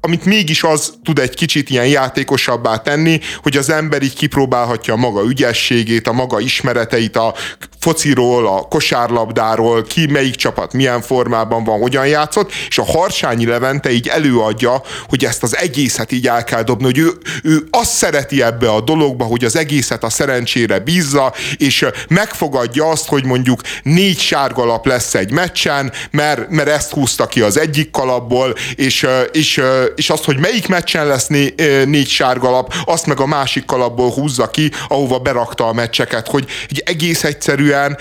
amit 0.01 0.25
mégis 0.25 0.63
az 0.63 0.93
tud 1.03 1.19
egy 1.19 1.36
kicsit 1.36 1.69
ilyen 1.69 1.88
játékosabbá 1.88 2.77
tenni, 2.77 3.19
hogy 3.41 3.57
az 3.57 3.69
ember 3.69 4.01
így 4.01 4.15
kipróbálhatja 4.15 4.93
a 4.93 4.97
maga 4.97 5.23
ügyességét, 5.23 6.07
a 6.07 6.11
maga 6.11 6.39
ismereteit 6.39 7.17
a 7.17 7.34
fociról, 7.79 8.47
a 8.47 8.61
kosárlabdáról, 8.61 9.84
ki 9.84 10.05
melyik 10.05 10.36
csapat 10.36 10.73
milyen 10.73 11.01
formában 11.01 11.63
van, 11.63 11.79
hogyan 11.79 12.07
játszott, 12.07 12.51
és 12.74 12.80
a 12.80 12.84
Harsányi 12.84 13.45
Levente 13.45 13.91
így 13.91 14.07
előadja, 14.07 14.82
hogy 15.07 15.26
ezt 15.26 15.43
az 15.43 15.57
egészet 15.57 16.11
így 16.11 16.28
el 16.28 16.43
kell 16.43 16.63
dobni, 16.63 16.84
hogy 16.84 16.97
ő, 16.97 17.11
ő 17.43 17.67
azt 17.69 17.91
szereti 17.91 18.41
ebbe 18.43 18.69
a 18.69 18.82
dologba, 18.82 19.24
hogy 19.24 19.43
az 19.43 19.55
egészet 19.55 20.03
a 20.03 20.09
szerencsére 20.09 20.80
bízza, 20.80 21.34
és 21.57 21.86
megfogadja 22.07 22.89
azt, 22.89 23.07
hogy 23.07 23.26
mondjuk 23.26 23.61
négy 23.84 24.19
sárgalap 24.19 24.86
lesz 24.86 25.13
egy 25.13 25.32
meccsen, 25.32 25.91
mert, 26.11 26.49
mert 26.49 26.69
ezt 26.69 26.91
húzta 26.91 27.28
ki 27.28 27.41
az 27.41 27.57
egyik 27.57 27.91
kalapból, 27.91 28.55
és, 28.76 29.07
és, 29.32 29.61
és 29.95 30.09
azt, 30.09 30.24
hogy 30.24 30.39
melyik 30.39 30.67
meccsen 30.67 31.07
lesz 31.07 31.28
né, 31.28 31.53
négy 31.86 32.09
sárgalap, 32.09 32.74
azt 32.86 33.05
meg 33.05 33.19
a 33.19 33.26
másik 33.26 33.65
kalapból 33.65 34.11
húzza 34.11 34.47
ki, 34.47 34.71
ahova 34.88 35.19
berakta 35.19 35.67
a 35.67 35.74
meccseket, 35.74 36.28
hogy 36.28 36.45
egy 36.69 36.84
egész 36.86 37.24
egyszerűen, 37.24 37.97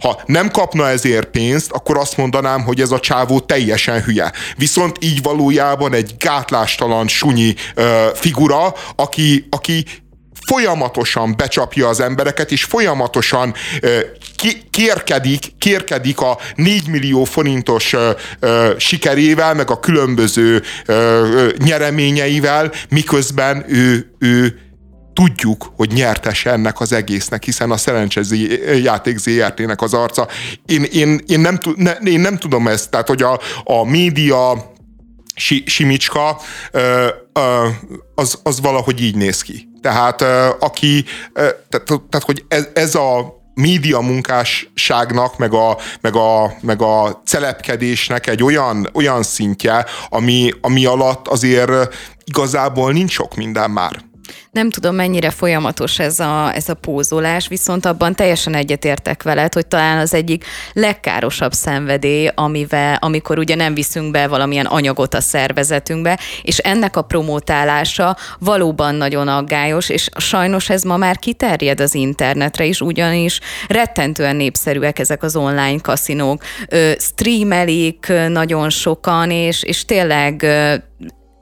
ha 0.00 0.22
nem 0.26 0.50
kapna 0.50 0.88
ezért 0.88 1.26
pénzt, 1.26 1.70
akkor 1.70 1.96
azt 1.96 2.16
mondanám, 2.16 2.62
hogy 2.62 2.80
ez 2.80 2.90
a 2.90 3.00
csávó 3.00 3.40
teljesen 3.40 3.96
teljesen 3.98 4.02
hülye. 4.02 4.32
Viszont 4.56 4.96
így 5.00 5.22
valójában 5.22 5.94
egy 5.94 6.14
gátlástalan, 6.18 7.08
sunyi 7.08 7.54
ö, 7.74 8.06
figura, 8.14 8.74
aki, 8.96 9.46
aki 9.50 9.84
folyamatosan 10.46 11.36
becsapja 11.36 11.88
az 11.88 12.00
embereket, 12.00 12.52
és 12.52 12.64
folyamatosan 12.64 13.54
ö, 13.80 13.98
kérkedik, 14.70 15.52
kérkedik 15.58 16.20
a 16.20 16.38
4 16.54 16.88
millió 16.88 17.24
forintos 17.24 17.92
ö, 17.92 18.10
ö, 18.40 18.72
sikerével, 18.78 19.54
meg 19.54 19.70
a 19.70 19.80
különböző 19.80 20.62
ö, 20.86 20.92
ö, 20.92 21.48
nyereményeivel, 21.58 22.72
miközben 22.88 23.64
ő, 23.68 24.12
ő 24.18 24.67
tudjuk, 25.18 25.72
hogy 25.76 25.92
nyertes 25.92 26.46
ennek 26.46 26.80
az 26.80 26.92
egésznek, 26.92 27.44
hiszen 27.44 27.70
a 27.70 27.76
szerencsezi 27.76 28.68
játék 28.82 29.16
ZRT-nek 29.16 29.82
az 29.82 29.94
arca. 29.94 30.28
Én, 30.66 30.82
én, 30.82 31.20
én, 31.26 31.40
nem, 31.40 31.58
ne, 31.76 31.92
én 31.92 32.20
nem 32.20 32.38
tudom 32.38 32.68
ezt, 32.68 32.90
tehát 32.90 33.08
hogy 33.08 33.22
a, 33.22 33.40
a 33.64 33.84
média 33.84 34.72
si, 35.34 35.62
simicska 35.66 36.40
az, 38.14 38.38
az 38.42 38.60
valahogy 38.60 39.00
így 39.02 39.16
néz 39.16 39.42
ki. 39.42 39.68
Tehát 39.82 40.22
aki, 40.60 41.04
tehát, 41.32 41.84
tehát 41.86 42.24
hogy 42.24 42.44
ez, 42.48 42.68
ez 42.74 42.94
a 42.94 43.36
média 43.54 44.00
munkásságnak, 44.00 45.38
meg 45.38 45.52
a, 45.52 45.78
meg 46.00 46.16
a, 46.16 46.52
meg 46.60 46.82
a 46.82 47.22
celepkedésnek 47.24 48.26
egy 48.26 48.42
olyan, 48.42 48.90
olyan 48.94 49.22
szintje, 49.22 49.86
ami, 50.08 50.52
ami 50.60 50.84
alatt 50.84 51.28
azért 51.28 51.94
igazából 52.24 52.92
nincs 52.92 53.12
sok 53.12 53.34
minden 53.34 53.70
már. 53.70 54.06
Nem 54.50 54.70
tudom, 54.70 54.94
mennyire 54.94 55.30
folyamatos 55.30 55.98
ez 55.98 56.20
a, 56.20 56.54
ez 56.54 56.68
a 56.68 56.74
pózolás, 56.74 57.48
viszont 57.48 57.86
abban 57.86 58.14
teljesen 58.14 58.54
egyetértek 58.54 59.22
veled, 59.22 59.54
hogy 59.54 59.66
talán 59.66 59.98
az 59.98 60.14
egyik 60.14 60.44
legkárosabb 60.72 61.52
szenvedély, 61.52 62.30
amivel, 62.34 62.98
amikor 63.00 63.38
ugye 63.38 63.54
nem 63.54 63.74
viszünk 63.74 64.10
be 64.10 64.26
valamilyen 64.26 64.66
anyagot 64.66 65.14
a 65.14 65.20
szervezetünkbe, 65.20 66.18
és 66.42 66.58
ennek 66.58 66.96
a 66.96 67.02
promótálása 67.02 68.16
valóban 68.38 68.94
nagyon 68.94 69.28
aggályos, 69.28 69.88
és 69.88 70.08
sajnos 70.16 70.70
ez 70.70 70.82
ma 70.82 70.96
már 70.96 71.18
kiterjed 71.18 71.80
az 71.80 71.94
internetre 71.94 72.64
is, 72.64 72.80
ugyanis 72.80 73.40
rettentően 73.68 74.36
népszerűek 74.36 74.98
ezek 74.98 75.22
az 75.22 75.36
online 75.36 75.80
kaszinók, 75.80 76.42
streamelik 76.98 78.12
nagyon 78.28 78.70
sokan, 78.70 79.30
és, 79.30 79.62
és 79.62 79.84
tényleg 79.84 80.46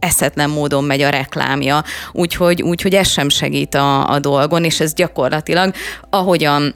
eszetlen 0.06 0.50
módon 0.50 0.84
megy 0.84 1.00
a 1.00 1.08
reklámja, 1.08 1.82
úgyhogy, 2.12 2.62
úgyhogy 2.62 2.94
ez 2.94 3.08
sem 3.08 3.28
segít 3.28 3.74
a, 3.74 4.10
a 4.10 4.18
dolgon, 4.18 4.64
és 4.64 4.80
ez 4.80 4.94
gyakorlatilag, 4.94 5.74
ahogyan 6.10 6.74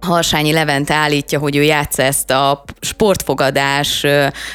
Harsányi 0.00 0.52
Levente 0.52 0.94
állítja, 0.94 1.38
hogy 1.38 1.56
ő 1.56 1.62
játsza 1.62 2.02
ezt 2.02 2.30
a 2.30 2.64
sportfogadás 2.80 4.06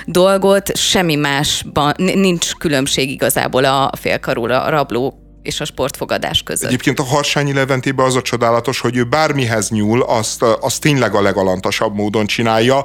dolgot, 0.06 0.78
semmi 0.78 1.16
másban 1.16 1.94
nincs 1.98 2.54
különbség 2.54 3.12
igazából 3.12 3.64
a 3.64 3.90
félkarú 4.00 4.46
rabló 4.46 5.27
és 5.48 5.60
a 5.60 5.66
sportfogadás 5.66 6.44
között. 6.44 6.68
Egyébként 6.68 7.00
a 7.00 7.04
Harsányi 7.04 7.54
Leventében 7.54 8.06
az 8.06 8.16
a 8.16 8.22
csodálatos, 8.22 8.80
hogy 8.80 8.98
ő 8.98 9.04
bármihez 9.04 9.70
nyúl, 9.70 10.02
azt, 10.02 10.42
azt 10.42 10.82
tényleg 10.82 11.16
a 11.16 11.22
legalantasabb 11.22 11.96
módon 11.96 12.26
csinálja. 12.26 12.84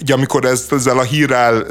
Ugye 0.00 0.14
amikor 0.14 0.44
ez, 0.44 0.66
ezzel 0.70 0.98
a 0.98 1.02
hírrel, 1.02 1.66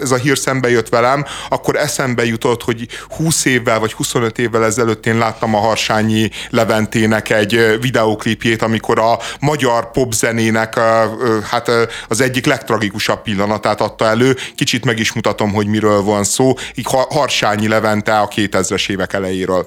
ez 0.00 0.10
a 0.10 0.16
hír 0.16 0.38
szembe 0.38 0.70
jött 0.70 0.88
velem, 0.88 1.24
akkor 1.48 1.76
eszembe 1.76 2.24
jutott, 2.24 2.62
hogy 2.62 2.88
20 3.16 3.44
évvel 3.44 3.78
vagy 3.78 3.92
25 3.92 4.38
évvel 4.38 4.64
ezelőtt 4.64 5.06
én 5.06 5.18
láttam 5.18 5.54
a 5.54 5.58
Harsányi 5.58 6.30
Leventének 6.50 7.30
egy 7.30 7.78
videóklipjét, 7.80 8.62
amikor 8.62 8.98
a 8.98 9.18
magyar 9.40 9.90
popzenének 9.90 10.78
hát 11.50 11.70
az 12.08 12.20
egyik 12.20 12.46
legtragikusabb 12.46 13.22
pillanatát 13.22 13.80
adta 13.80 14.04
elő. 14.04 14.36
Kicsit 14.54 14.84
meg 14.84 14.98
is 14.98 15.12
mutatom, 15.12 15.52
hogy 15.52 15.66
miről 15.66 16.02
van 16.02 16.24
szó. 16.24 16.54
Így 16.74 16.86
Harsányi 16.90 17.68
Levente 17.68 18.18
a 18.18 18.28
2000-es 18.28 18.90
évek 18.90 19.16
elejéről. 19.18 19.66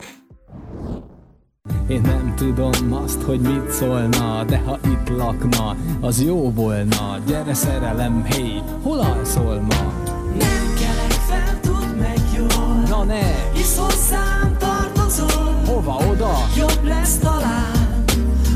Én 1.88 2.02
nem 2.02 2.34
tudom 2.36 2.94
azt, 3.04 3.22
hogy 3.22 3.40
mit 3.40 3.72
szólna, 3.72 4.44
de 4.44 4.58
ha 4.58 4.80
itt 4.86 5.10
lakna, 5.18 5.76
az 6.02 6.24
jó 6.24 6.52
volna. 6.52 7.20
Gyere 7.28 7.54
szerelem, 7.54 8.24
hé, 8.24 8.62
hol 8.84 9.00
alszol 9.00 9.60
ma? 9.60 9.94
Nem 10.40 10.74
kelek 10.80 11.12
fel, 11.12 11.60
tud 11.60 11.98
meg 12.00 12.20
jól. 12.38 12.84
Na 12.90 13.04
ne! 13.04 13.52
Hisz 13.54 13.78
hozzám 13.78 14.56
tartozol. 14.60 15.62
Hova 15.66 15.96
oda? 16.10 16.32
Jobb 16.58 16.84
lesz 16.84 17.18
talán, 17.18 18.04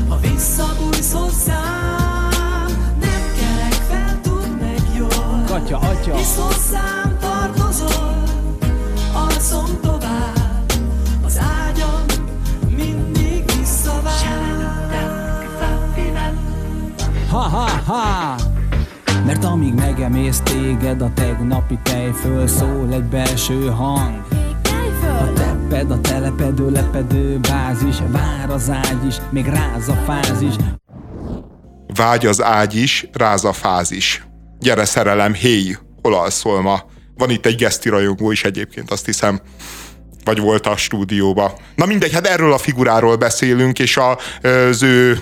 ha 0.08 0.16
visszabújsz 0.20 1.12
hozzám. 1.12 2.66
Nem 3.00 3.24
kelek 3.38 3.80
fel, 3.88 4.20
tud 4.20 4.60
meg 4.60 4.82
jól. 4.98 5.42
Katya, 5.46 5.78
atya! 5.78 6.16
Hisz 6.16 6.36
hozzám 6.36 7.16
tartozol, 7.20 8.22
alszom 9.14 9.85
ha-ha-ha 17.36 18.34
Mert 19.26 19.44
amíg 19.44 19.74
megemész 19.74 20.40
téged 20.40 21.02
a 21.02 21.10
tegnapi 21.14 21.78
tejföl 21.82 22.46
Szól 22.46 22.88
egy 22.92 23.04
belső 23.04 23.66
hang 23.66 24.24
a 25.02 25.32
tepped, 25.32 25.90
a 25.90 26.00
telepedő, 26.00 26.70
lepedő 26.70 27.38
bázis 27.38 27.96
Vár 28.08 28.50
az 28.50 28.70
ágy 28.70 29.06
is, 29.06 29.16
még 29.30 29.46
ráz 29.46 29.88
a 29.88 30.02
fázis 30.06 30.54
Vágy 31.94 32.26
az 32.26 32.42
ágy 32.42 32.74
is, 32.74 33.08
ráz 33.12 33.44
a 33.44 33.52
fázis 33.52 34.26
Gyere 34.58 34.84
szerelem, 34.84 35.32
héj, 35.32 35.76
hol 36.02 36.14
alszol 36.14 36.60
ma? 36.62 36.80
Van 37.16 37.30
itt 37.30 37.46
egy 37.46 37.56
geszti 37.56 37.88
rajongó 37.88 38.30
is 38.30 38.44
egyébként, 38.44 38.90
azt 38.90 39.04
hiszem 39.04 39.40
vagy 40.24 40.38
volt 40.38 40.66
a 40.66 40.76
stúdióba. 40.76 41.52
Na 41.74 41.86
mindegy, 41.86 42.12
hát 42.12 42.26
erről 42.26 42.52
a 42.52 42.58
figuráról 42.58 43.16
beszélünk, 43.16 43.78
és 43.78 44.00
az 44.42 44.82
ő 44.82 45.18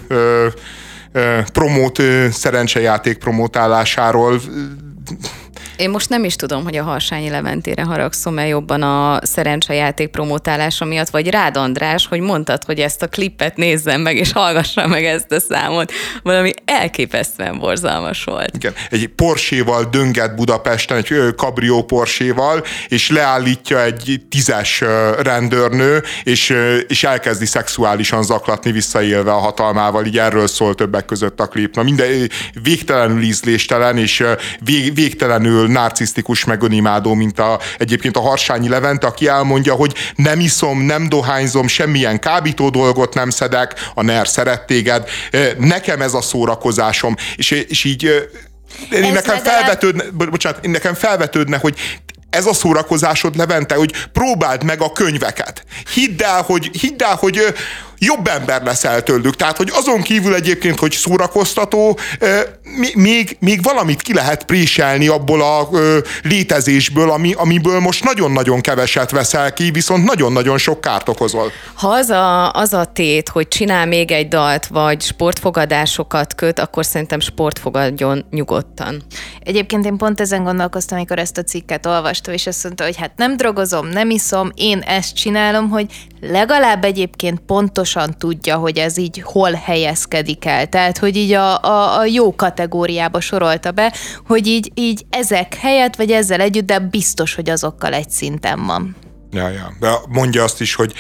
promót, 1.53 2.03
szerencsejáték 2.31 3.19
promótálásáról 3.19 4.41
Én 5.77 5.91
most 5.91 6.09
nem 6.09 6.25
is 6.25 6.37
tudom, 6.37 6.65
hogy 6.65 6.77
a 6.77 6.83
Harsányi 6.83 7.31
Leventére 7.31 7.83
haragszom-e 7.83 8.47
jobban 8.47 8.83
a 8.83 9.19
szerencsejáték 9.23 10.09
promotálása 10.09 10.85
miatt, 10.85 11.09
vagy 11.09 11.31
rád 11.31 11.57
András, 11.57 12.07
hogy 12.07 12.21
mondtad, 12.21 12.65
hogy 12.65 12.79
ezt 12.79 13.03
a 13.03 13.09
klippet 13.09 13.57
nézzem 13.57 14.01
meg, 14.01 14.17
és 14.17 14.33
hallgassam 14.33 14.91
meg 14.91 15.05
ezt 15.05 15.33
a 15.33 15.41
számot. 15.41 15.93
Valami 16.23 16.53
elképesztően 16.65 17.59
borzalmas 17.59 18.25
volt. 18.25 18.55
Igen, 18.55 18.73
egy 18.91 19.09
Porséval 19.09 19.85
dönget 19.91 20.35
Budapesten, 20.35 20.97
egy 20.97 21.35
kabrió 21.37 21.85
Porséval, 21.85 22.65
és 22.89 23.11
leállítja 23.11 23.83
egy 23.83 24.21
tízes 24.31 24.83
rendőrnő, 25.23 26.03
és, 26.23 26.57
és 26.89 27.05
elkezdi 27.05 27.47
szexuálisan 27.47 28.23
zaklatni 28.23 28.73
visszaélve 28.73 29.33
a 29.33 29.39
hatalmával, 29.39 30.07
így 30.07 30.19
erről 30.19 30.47
szól 30.47 30.75
többek 30.75 31.05
között 31.05 31.41
a 31.41 31.47
klip. 31.47 31.75
Na 31.75 31.83
minden 31.83 32.31
végtelenül 32.63 33.23
ízléstelen, 33.23 33.99
és 33.99 34.25
vég, 34.61 34.95
végtelenül 34.95 35.64
narcisztikus 35.71 36.45
meg 36.45 36.63
önimádó, 36.63 37.15
mint 37.15 37.39
a, 37.39 37.61
egyébként 37.79 38.17
a 38.17 38.21
Harsányi 38.21 38.69
Levente, 38.69 39.07
aki 39.07 39.29
elmondja, 39.29 39.75
hogy 39.75 39.95
nem 40.17 40.41
iszom, 40.41 40.81
nem 40.81 41.09
dohányzom, 41.09 41.67
semmilyen 41.67 42.19
kábító 42.19 42.71
dolgot 42.71 43.15
nem 43.15 43.31
szedek, 43.31 43.75
a 43.95 44.03
NER 44.03 44.29
szeret 44.29 44.67
téged, 44.67 45.09
nekem 45.59 46.01
ez 46.01 46.15
a 46.15 46.21
szórakozásom. 46.21 47.17
És, 47.37 47.51
és 47.51 47.85
így 47.85 48.29
én 48.91 49.13
nekem, 49.13 49.39
felvetődne, 49.39 50.05
bocsánat, 50.11 50.67
nekem 50.67 50.95
felvetődne, 50.95 51.59
hogy 51.59 51.77
ez 52.31 52.47
a 52.47 52.55
szórakozásod, 52.55 53.37
Levente, 53.37 53.75
hogy 53.75 53.95
próbáld 54.13 54.65
meg 54.65 54.81
a 54.81 54.93
könyveket. 54.93 55.65
Hidd 55.95 56.23
el, 56.23 56.43
hogy, 56.43 56.71
hidd 56.81 57.03
el, 57.03 57.15
hogy 57.15 57.55
jobb 58.05 58.27
ember 58.27 58.63
leszel 58.63 59.03
tőlük. 59.03 59.37
Tehát, 59.37 59.57
hogy 59.57 59.71
azon 59.73 60.03
kívül 60.03 60.35
egyébként, 60.35 60.79
hogy 60.79 60.93
szórakoztató, 60.93 61.99
még, 62.95 63.37
még 63.41 63.63
valamit 63.63 64.03
ki 64.03 64.15
lehet 64.15 64.45
préselni 64.45 65.09
abból 65.09 65.43
a 65.43 65.69
létezésből, 66.23 67.11
ami, 67.11 67.33
amiből 67.33 67.81
most 67.81 68.05
nagyon-nagyon 68.05 68.61
keveset 68.61 69.11
veszel 69.11 69.53
ki, 69.53 69.71
viszont 69.71 70.05
nagyon-nagyon 70.05 70.59
sok 70.59 70.81
kárt 70.81 71.09
okozol. 71.09 71.51
Ha 71.75 71.89
az 71.89 72.11
a, 72.11 72.53
az 72.53 72.73
a 72.73 72.85
tét, 72.85 73.29
hogy 73.29 73.49
csinál 73.49 73.87
még 73.87 74.11
egy 74.11 74.29
dalt, 74.29 74.67
vagy 74.67 75.03
sportfogadásokat 75.03 76.35
köt, 76.35 76.59
akkor 76.59 76.85
szerintem 76.85 77.21
sportfogadjon 77.21 78.25
nyugodtan. 78.31 79.03
Egyébként 79.41 79.85
én 79.85 79.97
pont 79.97 80.21
ezen 80.21 80.45
gondolkoztam, 80.45 80.97
amikor 80.97 81.19
ezt 81.19 81.39
a 81.39 81.43
cikket 81.43 81.87
olvastam, 81.87 82.35
és 82.35 82.47
azt 82.47 82.65
mondta, 82.65 82.85
hogy 82.85 82.97
hát 82.97 83.13
nem 83.17 83.37
drogozom, 83.37 83.89
nem 83.89 84.11
iszom, 84.11 84.51
én 84.55 84.79
ezt 84.79 85.15
csinálom, 85.15 85.69
hogy 85.69 85.87
legalább 86.21 86.85
egyébként 86.85 87.41
pontosan 87.95 88.19
tudja, 88.19 88.57
hogy 88.57 88.79
ez 88.79 88.97
így 88.97 89.23
hol 89.25 89.53
helyezkedik 89.53 90.45
el. 90.45 90.67
Tehát, 90.67 90.99
hogy 90.99 91.17
így 91.17 91.33
a, 91.33 91.63
a, 91.63 91.99
a 91.99 92.05
jó 92.05 92.35
kategóriába 92.35 93.21
sorolta 93.21 93.71
be, 93.71 93.93
hogy 94.27 94.47
így, 94.47 94.71
így 94.75 95.07
ezek 95.11 95.55
helyett, 95.55 95.97
vagy 95.97 96.11
ezzel 96.11 96.41
együtt, 96.41 96.67
de 96.67 96.79
biztos, 96.79 97.35
hogy 97.35 97.51
azokkal 97.51 97.93
egy 97.93 98.11
szinten 98.11 98.67
van. 98.67 98.97
Ja, 99.35 99.49
ja. 99.49 99.73
De 99.81 99.91
mondja 100.09 100.43
azt 100.43 100.61
is, 100.61 100.75
hogy, 100.75 100.93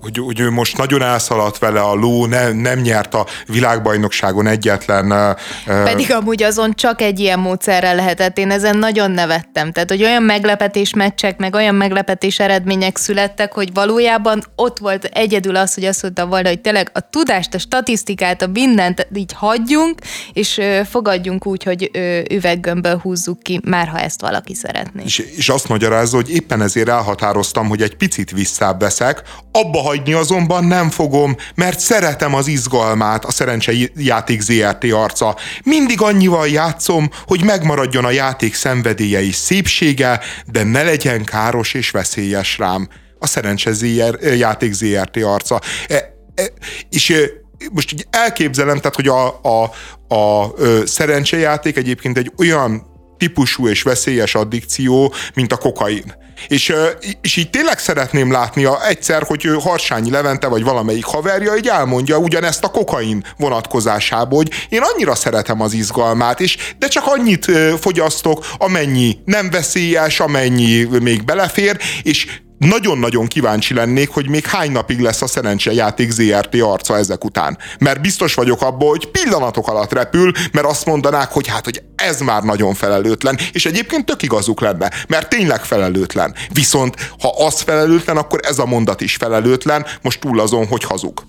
hogy, 0.00 0.18
hogy 0.18 0.40
ő 0.40 0.50
most 0.50 0.76
nagyon 0.76 1.02
elszaladt 1.02 1.58
vele 1.58 1.80
a 1.80 1.94
ló, 1.94 2.26
ne, 2.26 2.52
nem 2.52 2.78
nyert 2.78 3.14
a 3.14 3.26
világbajnokságon 3.46 4.46
egyetlen. 4.46 5.36
Pedig 5.64 6.12
amúgy 6.12 6.42
azon 6.42 6.74
csak 6.74 7.00
egy 7.00 7.20
ilyen 7.20 7.38
módszerrel 7.38 7.94
lehetett. 7.94 8.38
Én 8.38 8.50
ezen 8.50 8.76
nagyon 8.76 9.10
nevettem. 9.10 9.72
Tehát, 9.72 9.90
hogy 9.90 10.02
olyan 10.02 10.22
meglepetés 10.22 10.94
meccsek, 10.94 11.38
meg 11.38 11.54
olyan 11.54 11.74
meglepetés 11.74 12.38
eredmények 12.38 12.96
születtek, 12.96 13.52
hogy 13.52 13.72
valójában 13.74 14.44
ott 14.56 14.78
volt 14.78 15.04
egyedül 15.04 15.56
az, 15.56 15.74
hogy 15.74 15.84
azt 15.84 16.02
mondta 16.02 16.26
volna, 16.26 16.48
hogy 16.48 16.60
tényleg 16.60 16.90
a 16.94 17.10
tudást, 17.10 17.54
a 17.54 17.58
statisztikát, 17.58 18.42
a 18.42 18.46
mindent 18.46 19.06
így 19.14 19.32
hagyjunk, 19.32 19.98
és 20.32 20.60
fogadjunk 20.90 21.46
úgy, 21.46 21.62
hogy 21.62 21.90
üveggömbből 22.30 22.98
húzzuk 22.98 23.42
ki, 23.42 23.60
már 23.64 23.88
ha 23.88 23.98
ezt 23.98 24.20
valaki 24.20 24.54
szeretné. 24.54 25.02
És, 25.04 25.18
és 25.18 25.48
azt 25.48 25.68
magyarázza, 25.68 26.16
hogy 26.16 26.30
éppen 26.30 26.62
ezért 26.62 26.88
elhatározó 26.88 27.39
határoztam, 27.40 27.68
hogy 27.68 27.82
egy 27.82 27.96
picit 27.96 28.30
visszább 28.30 28.80
veszek, 28.80 29.22
abba 29.52 29.78
hagyni 29.78 30.12
azonban 30.12 30.64
nem 30.64 30.90
fogom, 30.90 31.36
mert 31.54 31.80
szeretem 31.80 32.34
az 32.34 32.46
izgalmát, 32.46 33.24
a 33.24 33.30
szerencsejáték 33.30 34.40
ZRT 34.40 34.84
arca. 34.92 35.36
Mindig 35.64 36.00
annyival 36.00 36.48
játszom, 36.48 37.10
hogy 37.26 37.44
megmaradjon 37.44 38.04
a 38.04 38.10
játék 38.10 38.54
szenvedélye 38.54 39.22
és 39.22 39.34
szépsége, 39.34 40.20
de 40.46 40.62
ne 40.62 40.82
legyen 40.82 41.24
káros 41.24 41.74
és 41.74 41.90
veszélyes 41.90 42.58
rám. 42.58 42.88
A 43.18 43.26
szerencse 43.26 43.72
ZR, 43.72 44.18
játék 44.36 44.72
ZRT 44.72 45.16
arca. 45.16 45.60
E, 45.88 45.94
e, 46.34 46.42
és 46.90 47.28
most 47.72 47.92
így 47.92 48.06
elképzelem, 48.10 48.76
tehát, 48.76 48.94
hogy 48.94 49.08
a, 49.08 49.40
a, 49.42 49.70
a, 50.08 50.14
a 50.14 50.52
szerencsejáték 50.86 51.76
egyébként 51.76 52.18
egy 52.18 52.32
olyan 52.38 52.89
típusú 53.20 53.68
és 53.68 53.82
veszélyes 53.82 54.34
addikció, 54.34 55.14
mint 55.34 55.52
a 55.52 55.56
kokain. 55.56 56.14
És, 56.48 56.72
és 57.20 57.36
így 57.36 57.50
tényleg 57.50 57.78
szeretném 57.78 58.32
látni 58.32 58.64
a, 58.64 58.86
egyszer, 58.86 59.22
hogy 59.22 59.48
Harsányi 59.60 60.10
Levente 60.10 60.46
vagy 60.46 60.62
valamelyik 60.62 61.04
haverja 61.04 61.56
így 61.56 61.68
elmondja 61.68 62.18
ugyanezt 62.18 62.64
a 62.64 62.70
kokain 62.70 63.24
vonatkozásából, 63.36 64.36
hogy 64.36 64.52
én 64.68 64.82
annyira 64.82 65.14
szeretem 65.14 65.60
az 65.60 65.72
izgalmát, 65.72 66.40
és 66.40 66.56
de 66.78 66.88
csak 66.88 67.04
annyit 67.06 67.50
fogyasztok, 67.80 68.46
amennyi 68.58 69.18
nem 69.24 69.50
veszélyes, 69.50 70.20
amennyi 70.20 70.82
még 71.00 71.24
belefér, 71.24 71.78
és 72.02 72.26
nagyon-nagyon 72.68 73.26
kíváncsi 73.26 73.74
lennék, 73.74 74.08
hogy 74.08 74.28
még 74.28 74.46
hány 74.46 74.72
napig 74.72 75.00
lesz 75.00 75.22
a 75.22 75.26
szerencsejáték 75.26 76.10
ZRT 76.10 76.54
arca 76.54 76.96
ezek 76.96 77.24
után. 77.24 77.58
Mert 77.78 78.00
biztos 78.00 78.34
vagyok 78.34 78.62
abban, 78.62 78.88
hogy 78.88 79.10
pillanatok 79.10 79.68
alatt 79.68 79.92
repül, 79.92 80.32
mert 80.52 80.66
azt 80.66 80.86
mondanák, 80.86 81.32
hogy 81.32 81.46
hát, 81.46 81.64
hogy 81.64 81.82
ez 81.96 82.20
már 82.20 82.42
nagyon 82.42 82.74
felelőtlen, 82.74 83.38
és 83.52 83.66
egyébként 83.66 84.06
tök 84.06 84.22
igazuk 84.22 84.60
lenne, 84.60 84.90
mert 85.08 85.28
tényleg 85.28 85.64
felelőtlen. 85.64 86.34
Viszont, 86.52 87.12
ha 87.20 87.34
az 87.46 87.60
felelőtlen, 87.60 88.16
akkor 88.16 88.40
ez 88.42 88.58
a 88.58 88.66
mondat 88.66 89.00
is 89.00 89.16
felelőtlen, 89.16 89.86
most 90.02 90.20
túl 90.20 90.40
azon, 90.40 90.66
hogy 90.66 90.84
hazug. 90.84 91.22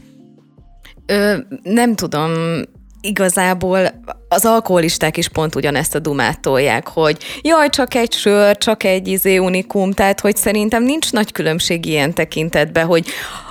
Ö, 1.06 1.38
nem 1.64 1.96
tudom, 1.96 2.32
igazából 3.02 3.80
az 4.28 4.46
alkoholisták 4.46 5.18
is 5.18 5.30
pont 5.30 5.56
ugyanezt 5.56 5.96
a 5.96 6.00
dumát 6.00 6.40
tolják, 6.40 6.88
hogy 6.88 7.18
jaj, 7.42 7.70
csak 7.70 7.96
egy 7.96 8.14
sör, 8.14 8.58
csak 8.58 8.84
egy 8.84 9.08
izé 9.08 9.38
unikum, 9.38 9.92
tehát 9.92 10.20
hogy 10.20 10.36
szerintem 10.36 10.84
nincs 10.84 11.12
nagy 11.12 11.32
különbség 11.32 11.86
ilyen 11.86 12.14
tekintetben, 12.14 12.86
hogy 12.86 13.06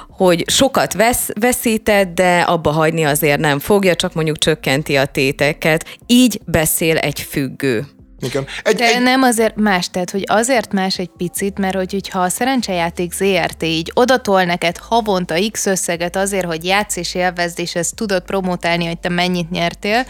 hogy 0.09 0.45
sokat 0.51 0.93
vesz, 0.93 1.29
veszített, 1.41 2.15
de 2.15 2.41
abba 2.41 2.71
hagyni 2.71 3.05
azért 3.05 3.39
nem 3.39 3.59
fogja, 3.59 3.95
csak 3.95 4.15
mondjuk 4.15 4.39
csökkenti 4.39 4.97
a 4.97 5.05
téteket. 5.05 5.99
Így 6.07 6.41
beszél 6.45 6.97
egy 6.97 7.21
függő. 7.21 7.87
Igen. 8.21 8.47
Egy, 8.63 8.77
De 8.77 8.85
egy... 8.85 9.03
nem 9.03 9.23
azért 9.23 9.57
más, 9.57 9.91
tehát 9.91 10.11
hogy 10.11 10.25
azért 10.27 10.73
más 10.73 10.99
egy 10.99 11.11
picit, 11.17 11.59
mert 11.59 11.75
hogy, 11.75 11.93
hogyha 11.93 12.21
a 12.21 12.29
szerencsejáték 12.29 13.13
ZRT 13.13 13.63
így 13.63 13.91
odatol 13.95 14.45
neked 14.45 14.77
havonta 14.77 15.35
X 15.51 15.67
összeget 15.67 16.17
azért, 16.17 16.47
hogy 16.47 16.65
játsz 16.65 16.97
és 16.97 17.15
élvezd, 17.15 17.59
és 17.59 17.75
ezt 17.75 17.95
tudod 17.95 18.23
promotálni, 18.23 18.87
hogy 18.87 18.99
te 18.99 19.09
mennyit 19.09 19.51
nyertél, 19.51 20.07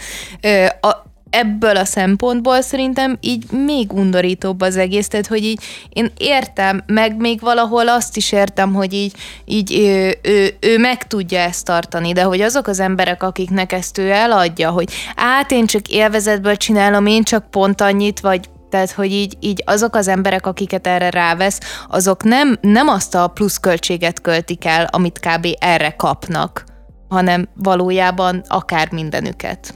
a, 0.81 1.10
ebből 1.31 1.77
a 1.77 1.85
szempontból 1.85 2.61
szerintem 2.61 3.17
így 3.21 3.51
még 3.51 3.93
undorítóbb 3.93 4.61
az 4.61 4.77
egész, 4.77 5.09
tehát 5.09 5.27
hogy 5.27 5.45
így 5.45 5.63
én 5.89 6.11
értem, 6.17 6.83
meg 6.87 7.17
még 7.17 7.41
valahol 7.41 7.89
azt 7.89 8.17
is 8.17 8.33
értem, 8.33 8.75
hogy 8.75 8.93
így, 8.93 9.15
így 9.45 9.79
ő, 9.79 10.19
ő, 10.23 10.57
ő 10.61 10.79
meg 10.79 11.07
tudja 11.07 11.39
ezt 11.39 11.65
tartani, 11.65 12.13
de 12.13 12.23
hogy 12.23 12.41
azok 12.41 12.67
az 12.67 12.81
emberek, 12.81 13.23
akiknek 13.23 13.73
ezt 13.73 13.99
ő 13.99 14.11
eladja, 14.11 14.71
hogy 14.71 14.93
át 15.17 15.51
én 15.51 15.67
csak 15.67 15.89
élvezetből 15.89 16.57
csinálom, 16.57 17.07
én 17.07 17.23
csak 17.23 17.51
pont 17.51 17.81
annyit, 17.81 18.21
vagy 18.21 18.49
tehát, 18.71 18.91
hogy 18.91 19.13
így, 19.13 19.37
így 19.41 19.63
azok 19.67 19.95
az 19.95 20.09
emberek, 20.09 20.47
akiket 20.47 20.87
erre 20.87 21.11
rávesz, 21.11 21.61
azok 21.89 22.23
nem, 22.23 22.59
nem 22.61 22.89
azt 22.89 23.15
a 23.15 23.27
pluszköltséget 23.27 24.21
költik 24.21 24.65
el, 24.65 24.89
amit 24.91 25.19
kb. 25.19 25.47
erre 25.59 25.91
kapnak, 25.91 26.65
hanem 27.09 27.49
valójában 27.55 28.43
akár 28.49 28.93
mindenüket. 28.93 29.75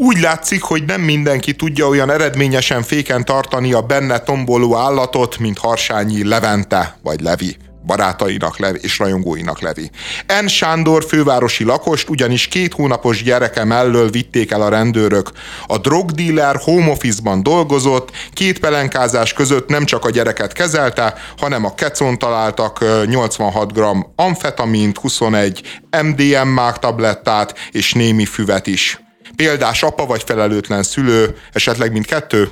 Úgy 0.00 0.20
látszik, 0.20 0.62
hogy 0.62 0.84
nem 0.84 1.00
mindenki 1.00 1.54
tudja 1.54 1.88
olyan 1.88 2.10
eredményesen 2.10 2.82
féken 2.82 3.24
tartani 3.24 3.72
a 3.72 3.80
benne 3.80 4.18
tomboló 4.18 4.76
állatot, 4.76 5.38
mint 5.38 5.58
Harsányi 5.58 6.24
Levente 6.24 6.98
vagy 7.02 7.20
Levi 7.20 7.56
barátainak 7.86 8.58
Levi 8.58 8.78
és 8.82 8.98
rajongóinak 8.98 9.60
Levi. 9.60 9.90
En 10.26 10.48
Sándor 10.48 11.04
fővárosi 11.04 11.64
lakost 11.64 12.08
ugyanis 12.08 12.48
két 12.48 12.72
hónapos 12.72 13.22
gyereke 13.22 13.64
mellől 13.64 14.10
vitték 14.10 14.50
el 14.50 14.62
a 14.62 14.68
rendőrök. 14.68 15.30
A 15.66 15.78
drogdíler 15.78 16.56
home 16.56 16.90
office-ban 16.90 17.42
dolgozott, 17.42 18.10
két 18.32 18.58
pelenkázás 18.58 19.32
között 19.32 19.68
nem 19.68 19.84
csak 19.84 20.04
a 20.04 20.10
gyereket 20.10 20.52
kezelte, 20.52 21.14
hanem 21.38 21.64
a 21.64 21.74
kecon 21.74 22.18
találtak 22.18 22.84
86 23.06 23.72
g 23.72 23.80
amfetamint, 24.16 24.98
21 24.98 25.80
MDMA 26.02 26.72
tablettát 26.72 27.54
és 27.70 27.92
némi 27.92 28.24
füvet 28.24 28.66
is 28.66 28.98
példás 29.38 29.82
apa 29.82 30.06
vagy 30.06 30.22
felelőtlen 30.26 30.82
szülő, 30.82 31.36
esetleg 31.52 31.92
mindkettő? 31.92 32.48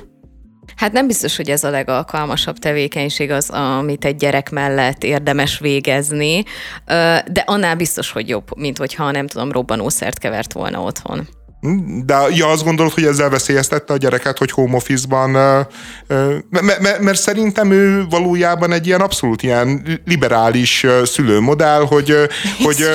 Hát 0.75 0.91
nem 0.91 1.07
biztos, 1.07 1.35
hogy 1.35 1.49
ez 1.49 1.63
a 1.63 1.69
legalkalmasabb 1.69 2.57
tevékenység 2.57 3.31
az, 3.31 3.49
amit 3.49 4.05
egy 4.05 4.15
gyerek 4.15 4.49
mellett 4.49 5.03
érdemes 5.03 5.59
végezni, 5.59 6.43
de 7.31 7.43
annál 7.45 7.75
biztos, 7.75 8.11
hogy 8.11 8.29
jobb, 8.29 8.57
mint 8.57 8.77
hogyha 8.77 9.11
nem 9.11 9.27
tudom, 9.27 9.51
robbanószert 9.51 10.19
kevert 10.19 10.53
volna 10.53 10.81
otthon. 10.81 11.27
De 12.05 12.15
ja, 12.29 12.47
azt 12.47 12.63
gondolod, 12.63 12.93
hogy 12.93 13.03
ezzel 13.03 13.29
veszélyeztette 13.29 13.93
a 13.93 13.97
gyereket, 13.97 14.37
hogy 14.37 14.51
home 14.51 14.75
office-ban, 14.75 15.29
mert, 16.49 16.99
mert 16.99 17.19
szerintem 17.19 17.71
ő 17.71 18.05
valójában 18.09 18.71
egy 18.71 18.87
ilyen 18.87 19.01
abszolút 19.01 19.43
ilyen 19.43 19.99
liberális 20.05 20.85
szülőmodell, 21.03 21.81
hogy, 21.85 22.15
hogy 22.63 22.85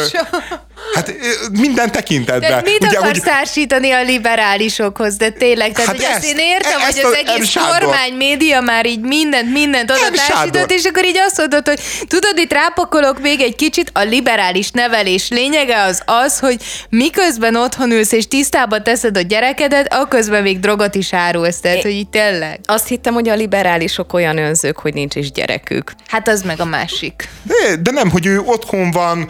Hát 0.94 1.14
minden 1.52 1.92
tekintetben. 1.92 2.50
De 2.50 2.70
mit 2.70 2.84
Ugye, 2.84 2.98
akarsz 2.98 3.10
hogy... 3.10 3.22
társítani 3.22 3.90
a 3.90 4.02
liberálisokhoz, 4.02 5.16
de 5.16 5.30
tényleg, 5.30 5.72
tehát 5.72 5.86
hát 5.86 5.96
hogy 5.96 6.04
ezt, 6.04 6.16
azt 6.16 6.26
én 6.26 6.38
értem, 6.38 6.80
ezt 6.80 7.00
hogy 7.00 7.12
az 7.12 7.26
egész 7.26 7.52
kormány 7.52 8.12
média 8.12 8.60
már 8.60 8.86
így 8.86 9.00
mindent, 9.00 9.52
mindent 9.52 9.90
oda 9.90 10.10
társított, 10.26 10.70
és 10.72 10.84
akkor 10.84 11.04
így 11.04 11.18
azt 11.18 11.38
mondod, 11.38 11.68
hogy 11.68 11.80
tudod, 12.08 12.38
itt 12.38 12.52
rápakolok 12.52 13.20
még 13.20 13.40
egy 13.40 13.54
kicsit, 13.54 13.90
a 13.92 14.02
liberális 14.02 14.70
nevelés 14.70 15.28
lényege 15.28 15.82
az 15.82 16.02
az, 16.04 16.38
hogy 16.38 16.56
miközben 16.88 17.56
otthon 17.56 17.90
ülsz 17.90 18.12
és 18.12 18.28
tisztába 18.28 18.82
teszed 18.82 19.16
a 19.16 19.20
gyerekedet, 19.20 19.94
aközben 19.94 20.42
még 20.42 20.60
drogot 20.60 20.94
is 20.94 21.12
árulsz, 21.12 21.60
tehát 21.60 21.78
é, 21.78 21.80
hogy 21.80 21.90
így 21.90 22.08
tényleg. 22.08 22.60
Azt 22.64 22.88
hittem, 22.88 23.14
hogy 23.14 23.28
a 23.28 23.34
liberálisok 23.34 24.12
olyan 24.12 24.38
önzők, 24.38 24.78
hogy 24.78 24.94
nincs 24.94 25.14
is 25.14 25.32
gyerekük. 25.32 25.92
Hát 26.06 26.28
az 26.28 26.42
meg 26.42 26.60
a 26.60 26.64
másik. 26.64 27.28
De, 27.42 27.76
de 27.76 27.90
nem, 27.90 28.10
hogy 28.10 28.26
ő 28.26 28.40
otthon 28.40 28.90
van 28.90 29.28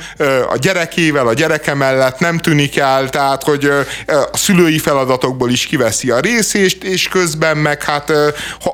a 0.51 0.57
gyerekével, 0.57 1.27
a 1.27 1.33
gyerek 1.33 1.52
gyereke 1.53 1.75
mellett 1.75 2.19
nem 2.19 2.39
tűnik 2.39 2.79
el, 2.79 3.09
tehát 3.09 3.43
hogy 3.43 3.65
a 4.33 4.37
szülői 4.37 4.79
feladatokból 4.79 5.51
is 5.51 5.67
kiveszi 5.67 6.11
a 6.11 6.21
részést, 6.21 6.85
és 6.85 7.09
közben 7.09 7.57
meg 7.57 7.83
hát 7.83 8.13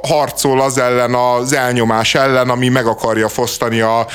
harcol 0.03 0.61
az 0.61 0.79
ellen, 0.79 1.14
az 1.14 1.53
elnyomás 1.53 2.14
ellen, 2.14 2.49
ami 2.49 2.68
meg 2.68 2.87
akarja 2.87 3.29
fosztani 3.29 3.81
a, 3.81 4.07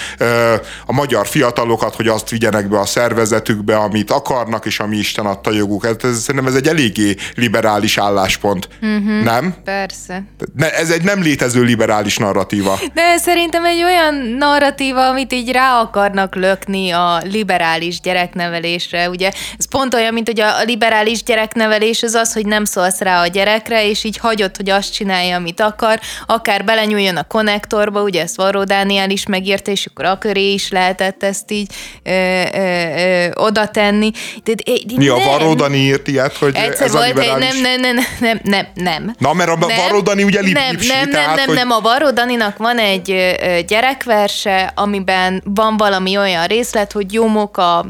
a 0.85 0.93
magyar 0.93 1.27
fiatalokat, 1.27 1.95
hogy 1.95 2.07
azt 2.07 2.29
vigyenek 2.29 2.69
be 2.69 2.79
a 2.79 2.85
szervezetükbe, 2.85 3.75
amit 3.75 4.11
akarnak, 4.11 4.65
és 4.65 4.79
ami 4.79 4.97
Isten 4.97 5.25
adta 5.25 5.51
joguk. 5.51 5.85
Ez, 5.85 5.95
ez, 6.01 6.19
szerintem 6.21 6.49
ez 6.49 6.55
egy 6.55 6.67
eléggé 6.67 7.15
liberális 7.35 7.97
álláspont, 7.97 8.67
uh-huh, 8.81 9.23
nem? 9.23 9.55
Persze. 9.63 10.23
Ez 10.57 10.89
egy 10.89 11.03
nem 11.03 11.21
létező 11.21 11.61
liberális 11.61 12.17
narratíva. 12.17 12.79
De 12.93 13.17
szerintem 13.17 13.65
egy 13.65 13.83
olyan 13.83 14.15
narratíva, 14.15 15.07
amit 15.07 15.33
így 15.33 15.51
rá 15.51 15.79
akarnak 15.79 16.35
lökni 16.35 16.91
a 16.91 17.21
liberális 17.23 17.99
gyereknevelésre, 17.99 18.52
gyereknevelésre, 18.59 19.09
ugye 19.09 19.31
ez 19.57 19.67
pont 19.67 19.93
olyan, 19.93 20.13
mint 20.13 20.27
hogy 20.27 20.39
a 20.39 20.63
liberális 20.63 21.23
gyereknevelés 21.23 22.03
az 22.03 22.13
az, 22.13 22.33
hogy 22.33 22.45
nem 22.45 22.65
szólsz 22.65 22.99
rá 22.99 23.21
a 23.21 23.27
gyerekre, 23.27 23.87
és 23.89 24.03
így 24.03 24.17
hagyod, 24.17 24.55
hogy 24.55 24.69
azt 24.69 24.93
csinálja, 24.93 25.35
amit 25.35 25.59
akar, 25.59 25.99
akár 26.25 26.63
belenyúljon 26.65 27.17
a 27.17 27.23
konnektorba, 27.23 28.01
ugye 28.01 28.21
ezt 28.21 28.35
Varró 28.35 28.63
Dániel 28.63 29.09
is 29.09 29.25
megírta, 29.25 29.71
és 29.71 29.85
akkor 29.85 30.05
a 30.05 30.17
köré 30.17 30.53
is 30.53 30.69
lehetett 30.69 31.23
ezt 31.23 31.51
így 31.51 31.71
ö, 32.03 32.11
ö, 32.11 32.59
ö, 32.97 33.27
oda 33.33 33.67
tenni. 33.67 34.11
De, 34.43 34.53
de, 34.53 34.63
de, 34.85 34.93
Mi 34.95 35.07
a 35.07 35.17
Varró 35.17 35.53
Dani 35.53 35.77
írt 35.77 36.07
ilyet, 36.07 36.37
hogy 36.37 36.55
Egyszer 36.55 36.85
ez 36.85 36.91
volt, 36.91 37.03
a 37.03 37.07
liberális... 37.07 37.61
nem, 37.61 37.79
nem, 37.79 37.95
nem, 37.95 38.05
nem, 38.19 38.39
nem, 38.43 38.67
nem. 38.73 39.15
Na, 39.17 39.33
mert 39.33 39.49
a 39.49 39.55
nem, 39.55 39.77
Varró 39.77 40.01
Dani 40.01 40.23
ugye 40.23 40.41
lip, 40.41 40.53
nem, 40.53 40.71
lipsi, 40.71 40.87
nem, 40.87 41.09
tehát, 41.09 41.25
nem, 41.27 41.35
nem, 41.35 41.45
hogy... 41.45 41.55
nem, 41.55 41.71
a 41.71 41.79
Varró 41.79 42.11
Daninak 42.11 42.57
van 42.57 42.77
egy 42.77 43.35
gyerekverse, 43.67 44.71
amiben 44.75 45.41
van 45.45 45.77
valami 45.77 46.17
olyan 46.17 46.45
részlet, 46.45 46.91
hogy 46.91 47.13
Jómoka, 47.13 47.85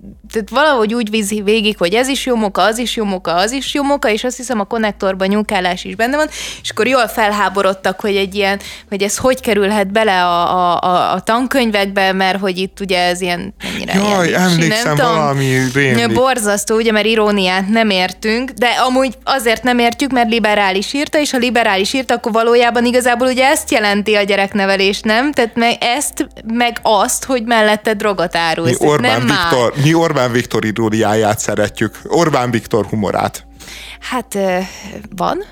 én 0.00 0.16
tehát 0.32 0.50
valahogy 0.50 0.94
úgy 0.94 1.10
vízi 1.10 1.42
végig, 1.42 1.76
hogy 1.78 1.94
ez 1.94 2.08
is 2.08 2.26
jó 2.26 2.36
moka, 2.36 2.62
az 2.62 2.78
is 2.78 2.96
jó 2.96 3.04
moka, 3.04 3.34
az 3.34 3.52
is 3.52 3.74
jó 3.74 3.82
moka, 3.82 4.10
és 4.10 4.24
azt 4.24 4.36
hiszem 4.36 4.60
a 4.60 4.64
konnektorban 4.64 5.28
nyúkálás 5.28 5.84
is 5.84 5.94
benne 5.94 6.16
van, 6.16 6.28
és 6.62 6.70
akkor 6.70 6.86
jól 6.86 7.08
felháborodtak, 7.08 8.00
hogy 8.00 8.16
egy 8.16 8.34
ilyen, 8.34 8.60
hogy 8.88 9.02
ez 9.02 9.16
hogy 9.16 9.40
kerülhet 9.40 9.92
bele 9.92 10.24
a, 10.24 10.56
a, 10.56 11.12
a, 11.12 11.20
tankönyvekbe, 11.20 12.12
mert 12.12 12.38
hogy 12.38 12.58
itt 12.58 12.80
ugye 12.80 12.98
ez 12.98 13.20
ilyen 13.20 13.54
mennyire 13.62 13.94
Jaj, 13.94 14.28
ilyen, 14.28 14.40
emlékszem, 14.40 14.94
nem 14.94 15.06
valami 15.06 15.58
rémlik. 15.74 16.12
Borzasztó, 16.12 16.76
ugye, 16.76 16.92
mert 16.92 17.06
iróniát 17.06 17.68
nem 17.68 17.90
értünk, 17.90 18.50
de 18.50 18.66
amúgy 18.66 19.14
azért 19.24 19.62
nem 19.62 19.78
értjük, 19.78 20.12
mert 20.12 20.30
liberális 20.30 20.92
írta, 20.92 21.18
és 21.18 21.30
ha 21.30 21.38
liberális 21.38 21.92
írta, 21.92 22.14
akkor 22.14 22.32
valójában 22.32 22.84
igazából 22.84 23.26
ugye 23.26 23.46
ezt 23.46 23.70
jelenti 23.70 24.14
a 24.14 24.22
gyereknevelés, 24.22 25.00
nem? 25.00 25.32
Tehát 25.32 25.54
meg 25.54 25.76
ezt, 25.80 26.26
meg 26.46 26.78
azt, 26.82 27.24
hogy 27.24 27.42
mellette 27.44 27.94
drogot 27.94 28.36
árulsz. 28.36 28.78
Mi 28.78 28.86
Orbán, 28.86 29.22
nem 29.22 29.26
Viktor, 29.26 29.72
mi 29.82 29.94
Orbán 29.94 30.21
Viktor 30.30 30.64
iróniáját 30.64 31.38
szeretjük, 31.38 32.00
Orbán 32.04 32.50
Viktor 32.50 32.86
humorát. 32.86 33.46
Hát 34.00 34.38
van. 35.16 35.44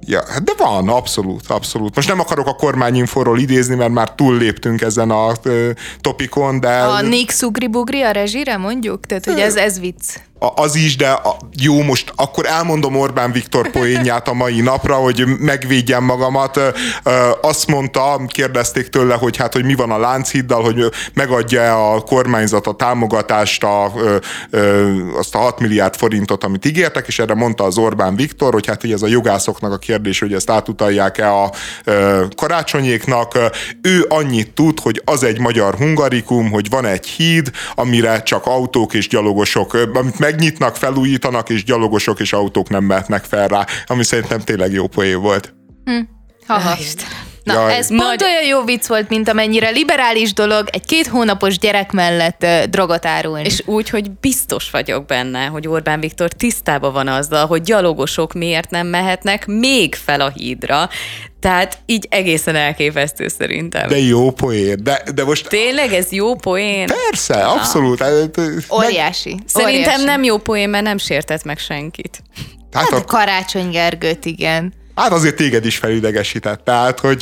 Ja, 0.00 0.22
hát 0.28 0.42
de 0.42 0.52
van, 0.56 0.88
abszolút, 0.88 1.46
abszolút. 1.46 1.94
Most 1.94 2.08
nem 2.08 2.20
akarok 2.20 2.46
a 2.46 2.54
kormányinforról 2.54 3.38
idézni, 3.38 3.74
mert 3.74 3.92
már 3.92 4.14
túlléptünk 4.14 4.80
ezen 4.80 5.10
a 5.10 5.32
topikon, 6.00 6.60
de... 6.60 6.68
A 6.68 7.00
Nick 7.00 7.30
Sugri-Bugri 7.30 8.02
a 8.02 8.10
rezsire 8.10 8.56
mondjuk? 8.56 9.06
Tehát, 9.06 9.24
hogy 9.24 9.40
ez, 9.40 9.56
ez 9.56 9.80
vicc 9.80 10.16
az 10.38 10.74
is, 10.74 10.96
de 10.96 11.20
jó, 11.60 11.82
most 11.82 12.12
akkor 12.16 12.46
elmondom 12.46 12.96
Orbán 12.96 13.32
Viktor 13.32 13.70
poénját 13.70 14.28
a 14.28 14.32
mai 14.32 14.60
napra, 14.60 14.94
hogy 14.94 15.24
megvédjem 15.38 16.04
magamat. 16.04 16.60
Azt 17.40 17.66
mondta, 17.66 18.20
kérdezték 18.26 18.88
tőle, 18.88 19.14
hogy 19.14 19.36
hát, 19.36 19.52
hogy 19.52 19.64
mi 19.64 19.74
van 19.74 19.90
a 19.90 19.98
Lánchiddal, 19.98 20.62
hogy 20.62 20.84
megadja 21.14 21.92
a 21.92 22.00
kormányzat 22.00 22.66
a 22.66 22.72
támogatást, 22.72 23.64
a, 23.64 23.92
azt 25.18 25.34
a 25.34 25.38
6 25.38 25.60
milliárd 25.60 25.96
forintot, 25.96 26.44
amit 26.44 26.64
ígértek, 26.64 27.06
és 27.06 27.18
erre 27.18 27.34
mondta 27.34 27.64
az 27.64 27.78
Orbán 27.78 28.16
Viktor, 28.16 28.52
hogy 28.52 28.66
hát 28.66 28.80
hogy 28.80 28.92
ez 28.92 29.02
a 29.02 29.06
jogászoknak 29.06 29.72
a 29.72 29.78
kérdés, 29.78 30.20
hogy 30.20 30.32
ezt 30.32 30.50
átutalják-e 30.50 31.32
a 31.32 31.52
karácsonyéknak. 32.36 33.38
Ő 33.82 34.06
annyit 34.08 34.50
tud, 34.50 34.80
hogy 34.80 35.02
az 35.04 35.22
egy 35.22 35.40
magyar 35.40 35.74
hungarikum, 35.74 36.50
hogy 36.50 36.70
van 36.70 36.84
egy 36.84 37.06
híd, 37.06 37.50
amire 37.74 38.22
csak 38.22 38.46
autók 38.46 38.94
és 38.94 39.08
gyalogosok, 39.08 39.72
amit 39.94 40.18
megnyitnak, 40.30 40.76
felújítanak, 40.76 41.48
és 41.48 41.64
gyalogosok 41.64 42.20
és 42.20 42.32
autók 42.32 42.68
nem 42.68 42.84
mehetnek 42.84 43.24
fel 43.24 43.48
rá, 43.48 43.66
ami 43.86 44.04
szerintem 44.04 44.40
tényleg 44.40 44.72
jó 44.72 44.86
poén 44.86 45.20
volt. 45.20 45.54
Hm. 45.84 46.00
Ha-ha. 46.46 46.76
Na, 47.52 47.60
Jaj. 47.60 47.76
ez 47.76 47.88
pont 47.88 48.00
Nagy... 48.00 48.22
olyan 48.22 48.44
jó 48.44 48.64
vicc 48.64 48.86
volt, 48.86 49.08
mint 49.08 49.28
amennyire 49.28 49.70
liberális 49.70 50.32
dolog 50.32 50.68
egy 50.72 50.84
két 50.84 51.06
hónapos 51.06 51.58
gyerek 51.58 51.92
mellett 51.92 52.42
uh, 52.42 52.62
drogot 52.64 53.06
árulni. 53.06 53.44
És 53.44 53.62
úgy, 53.66 53.90
hogy 53.90 54.10
biztos 54.10 54.70
vagyok 54.70 55.06
benne, 55.06 55.44
hogy 55.44 55.68
Orbán 55.68 56.00
Viktor 56.00 56.28
tisztában 56.28 56.92
van 56.92 57.08
azzal, 57.08 57.46
hogy 57.46 57.62
gyalogosok 57.62 58.32
miért 58.32 58.70
nem 58.70 58.86
mehetnek 58.86 59.46
még 59.46 59.94
fel 59.94 60.20
a 60.20 60.28
hídra. 60.28 60.88
Tehát 61.40 61.78
így 61.86 62.06
egészen 62.10 62.54
elképesztő 62.54 63.28
szerintem. 63.28 63.88
De 63.88 63.98
jó 63.98 64.30
poén. 64.30 64.78
De, 64.82 65.02
de 65.14 65.24
most... 65.24 65.48
Tényleg 65.48 65.92
ez 65.92 66.12
jó 66.12 66.34
poén? 66.34 66.86
Persze, 66.86 67.36
Na. 67.36 67.52
abszolút. 67.52 68.04
Óriási. 68.72 69.30
Meg... 69.30 69.42
Szerintem 69.46 69.92
Óriási. 69.92 70.04
nem 70.04 70.22
jó 70.22 70.36
poén, 70.36 70.68
mert 70.68 70.84
nem 70.84 70.98
sértett 70.98 71.44
meg 71.44 71.58
senkit. 71.58 72.22
Hát, 72.72 72.88
hát 72.88 73.00
a 73.00 73.04
Karácsony 73.04 73.70
Gergőt, 73.70 74.24
igen. 74.24 74.72
Hát 74.98 75.12
azért 75.12 75.36
téged 75.36 75.66
is 75.66 75.76
felidegesített, 75.76 76.64
tehát, 76.64 77.00
hogy... 77.00 77.18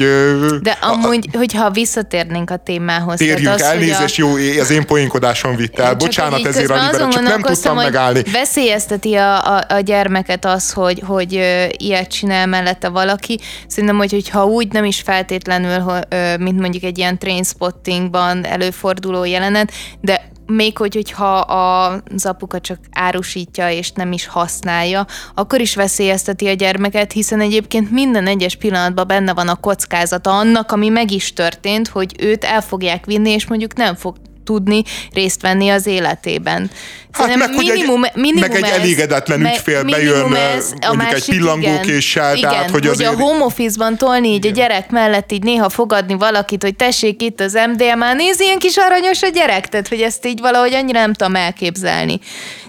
De 0.62 0.79
amúgy, 0.81 1.29
a, 1.33 1.37
hogyha 1.37 1.70
visszatérnénk 1.70 2.51
a 2.51 2.57
témához. 2.57 3.18
Térjünk, 3.18 3.55
az, 3.55 3.62
elnézést, 3.62 4.20
a... 4.20 4.22
jó, 4.22 4.61
az 4.61 4.70
én 4.70 4.87
poénkodásom 4.87 5.57
vitt 5.57 5.79
el. 5.79 5.95
Bocsánat 5.95 6.47
ezért 6.47 6.70
a 6.70 6.74
liberet, 6.74 7.12
csak 7.12 7.22
nem 7.22 7.41
tudtam 7.41 7.77
megállni. 7.77 8.22
Veszélyezteti 8.33 9.14
a, 9.14 9.57
a, 9.57 9.64
a 9.68 9.81
gyermeket 9.81 10.45
az, 10.45 10.72
hogy, 10.72 11.03
hogy 11.07 11.33
ilyet 11.77 12.11
csinál 12.11 12.47
mellette 12.47 12.89
valaki. 12.89 13.41
Szerintem, 13.66 13.99
hogy, 13.99 14.12
hogyha 14.12 14.45
úgy 14.45 14.72
nem 14.72 14.85
is 14.85 15.01
feltétlenül, 15.01 16.01
mint 16.39 16.61
mondjuk 16.61 16.83
egy 16.83 16.99
ilyen 16.99 17.18
trainspottingban 17.18 18.45
előforduló 18.47 19.24
jelenet, 19.24 19.72
de 20.01 20.35
még 20.47 20.78
hogy, 20.78 20.94
hogyha 20.94 21.38
az 21.38 22.26
apuka 22.26 22.61
csak 22.61 22.78
árusítja 22.92 23.70
és 23.70 23.92
nem 23.92 24.12
is 24.12 24.26
használja, 24.26 25.07
akkor 25.34 25.61
is 25.61 25.74
veszélyezteti 25.74 26.47
a 26.47 26.53
gyermeket, 26.53 27.12
hiszen 27.12 27.40
egyébként 27.40 27.90
minden 27.90 28.26
egyes 28.26 28.57
pillanatban 28.57 29.07
benne 29.07 29.34
van 29.34 29.49
a 29.49 29.61
kockázata 29.61 30.38
annak, 30.38 30.72
ami 30.72 30.88
meg 30.88 31.11
is 31.11 31.32
történt, 31.32 31.88
hogy 31.88 32.14
őt 32.18 32.44
el 32.44 32.61
fogják 32.61 33.05
vinni, 33.05 33.30
és 33.30 33.47
mondjuk 33.47 33.74
nem 33.74 33.94
fog 33.94 34.16
tudni 34.47 34.82
részt 35.12 35.42
venni 35.42 35.68
az 35.68 35.86
életében. 35.86 36.70
Hát 37.11 37.36
meg, 37.36 37.51
minimum, 37.51 38.05
egy, 38.05 38.11
minimum 38.14 38.40
meg 38.40 38.55
egy 38.55 38.70
ez, 38.70 38.78
elégedetlen 38.78 39.40
ügyfél 39.40 39.84
bejön, 39.84 40.34
ez, 40.34 40.72
a 40.80 40.86
mondjuk 40.86 41.11
másik, 41.11 41.14
egy 41.14 41.24
pillangókéssel, 41.24 42.36
igen, 42.36 42.51
tehát, 42.51 42.70
hogy, 42.70 42.80
hogy 42.80 42.88
azért... 42.88 43.11
a 43.11 43.16
home 43.16 43.44
office-ban 43.44 43.97
tolni 43.97 44.28
így 44.28 44.44
igen. 44.44 44.53
a 44.53 44.55
gyerek 44.57 44.90
mellett 44.90 45.32
így 45.32 45.42
néha 45.42 45.68
fogadni 45.68 46.14
valakit, 46.14 46.62
hogy 46.62 46.76
tessék 46.76 47.22
itt 47.22 47.40
az 47.40 47.59
MDMA, 47.72 48.12
néz, 48.12 48.40
ilyen 48.40 48.59
kis 48.59 48.76
aranyos 48.76 49.22
a 49.22 49.28
gyerek, 49.28 49.68
tehát 49.68 49.88
hogy 49.88 50.01
ezt 50.01 50.26
így 50.26 50.40
valahogy 50.40 50.74
annyira 50.74 51.01
nem 51.01 51.12
tudom 51.12 51.34
elképzelni. 51.34 52.20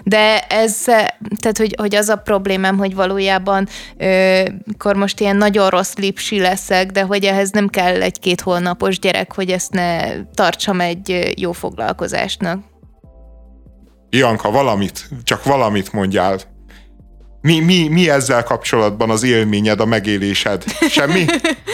De 0.04 0.38
ez, 0.38 0.74
tehát 1.40 1.58
hogy, 1.58 1.74
hogy 1.78 1.94
az 1.94 2.08
a 2.08 2.16
problémám, 2.16 2.78
hogy 2.78 2.94
valójában 2.94 3.68
ö, 3.98 4.40
akkor 4.72 4.96
most 4.96 5.20
ilyen 5.20 5.36
nagyon 5.36 5.68
rossz 5.68 5.94
lipsi 5.94 6.38
leszek, 6.38 6.90
de 6.90 7.02
hogy 7.02 7.24
ehhez 7.24 7.50
nem 7.50 7.68
kell 7.68 8.02
egy-két 8.02 8.40
hónapos 8.40 8.98
gyerek, 8.98 9.34
hogy 9.34 9.50
ezt 9.50 9.72
ne 9.72 10.00
tartsam 10.34 10.80
egy 10.80 11.32
jó 11.36 11.52
foglalkozásnak. 11.68 12.58
Janka, 14.10 14.50
valamit, 14.50 15.08
csak 15.24 15.44
valamit 15.44 15.92
mondjál. 15.92 16.40
Mi, 17.40 17.60
mi, 17.60 17.88
mi 17.88 18.10
ezzel 18.10 18.42
kapcsolatban 18.42 19.10
az 19.10 19.22
élményed, 19.22 19.80
a 19.80 19.84
megélésed? 19.84 20.64
Semmi? 20.88 21.24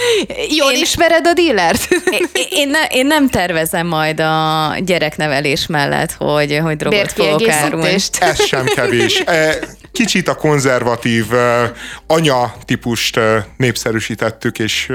Jól 0.59 0.73
én, 0.73 0.81
ismered 0.81 1.27
a 1.27 1.33
dílert? 1.33 1.89
Én, 2.11 2.27
én, 2.51 2.69
ne, 2.69 2.87
én 2.87 3.07
nem 3.07 3.29
tervezem 3.29 3.87
majd 3.87 4.21
a 4.21 4.75
gyereknevelés 4.79 5.67
mellett, 5.67 6.13
hogy, 6.13 6.59
hogy 6.63 6.77
drogot 6.77 7.13
fogok 7.13 7.49
árulni. 7.49 7.95
Ez 8.19 8.45
sem 8.45 8.65
kevés. 8.65 9.21
E, 9.21 9.59
kicsit 9.93 10.29
a 10.29 10.35
konzervatív 10.35 11.33
e, 11.33 11.73
anya 12.07 12.55
típust 12.65 13.17
e, 13.17 13.47
népszerűsítettük, 13.57 14.59
és 14.59 14.93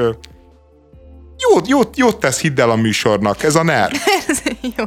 jót, 1.39 1.67
jót, 1.67 1.97
jót 1.97 2.19
tesz, 2.19 2.41
hidd 2.41 2.59
el 2.59 2.69
a 2.69 2.75
műsornak. 2.75 3.43
Ez 3.43 3.55
a 3.55 3.63
NER. 3.63 3.91
Ez 4.27 4.41
jó. 4.77 4.85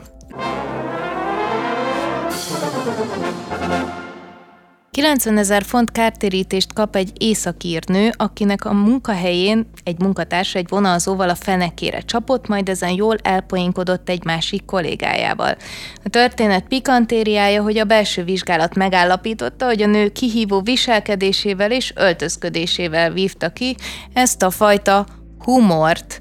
90 4.91 5.39
ezer 5.39 5.63
font 5.63 5.93
kártérítést 5.93 6.73
kap 6.73 6.97
egy 6.97 7.13
északírnő, 7.19 8.11
akinek 8.17 8.65
a 8.65 8.73
munkahelyén 8.73 9.71
egy 9.85 9.99
munkatárs 9.99 10.55
egy 10.55 10.69
vonalzóval 10.69 11.29
a 11.29 11.35
fenekére 11.35 12.01
csapott, 12.01 12.49
majd 12.49 12.69
ezen 12.69 12.91
jól 12.91 13.17
elpoinkodott 13.23 14.09
egy 14.09 14.25
másik 14.25 14.65
kollégájával. 14.65 15.57
A 16.05 16.09
történet 16.09 16.69
pikantériája, 16.69 17.63
hogy 17.63 17.79
a 17.79 17.85
belső 17.85 18.25
vizsgálat 18.25 18.75
megállapította, 18.75 19.67
hogy 19.67 19.83
a 19.83 19.87
nő 19.87 20.09
kihívó 20.09 20.61
viselkedésével 20.61 21.71
és 21.71 21.93
öltözködésével 21.97 23.13
vívta 23.13 23.49
ki 23.49 23.77
ezt 24.13 24.43
a 24.43 24.51
fajta 24.51 25.07
humort. 25.45 26.21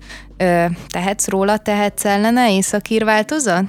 Tehetsz 0.88 1.28
róla, 1.28 1.58
tehetsz 1.58 2.06
ellene, 2.06 2.54
északír 2.54 3.04
változat? 3.04 3.64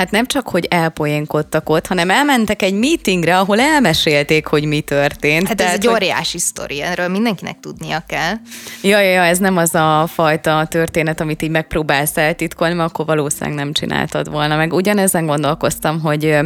Hát 0.00 0.10
nem 0.10 0.26
csak, 0.26 0.48
hogy 0.48 0.66
elpoénkodtak 0.70 1.68
ott, 1.68 1.86
hanem 1.86 2.10
elmentek 2.10 2.62
egy 2.62 2.74
meetingre, 2.74 3.38
ahol 3.38 3.60
elmesélték, 3.60 4.46
hogy 4.46 4.64
mi 4.64 4.80
történt. 4.80 5.46
Hát 5.46 5.56
Tehát, 5.56 5.72
ez 5.72 5.78
egy 5.78 5.84
hogy... 5.84 5.94
óriási 5.94 6.38
sztori, 6.38 6.82
erről 6.82 7.08
mindenkinek 7.08 7.60
tudnia 7.60 8.04
kell. 8.06 8.34
Ja, 8.82 9.00
ja, 9.00 9.10
ja, 9.10 9.22
ez 9.22 9.38
nem 9.38 9.56
az 9.56 9.74
a 9.74 10.06
fajta 10.06 10.66
történet, 10.70 11.20
amit 11.20 11.42
így 11.42 11.50
megpróbálsz 11.50 12.16
eltitkolni, 12.16 12.74
mert 12.74 12.90
akkor 12.90 13.06
valószínűleg 13.06 13.54
nem 13.54 13.72
csináltad 13.72 14.30
volna. 14.30 14.56
Meg 14.56 14.72
ugyanezen 14.72 15.26
gondolkoztam, 15.26 16.00
hogy 16.00 16.38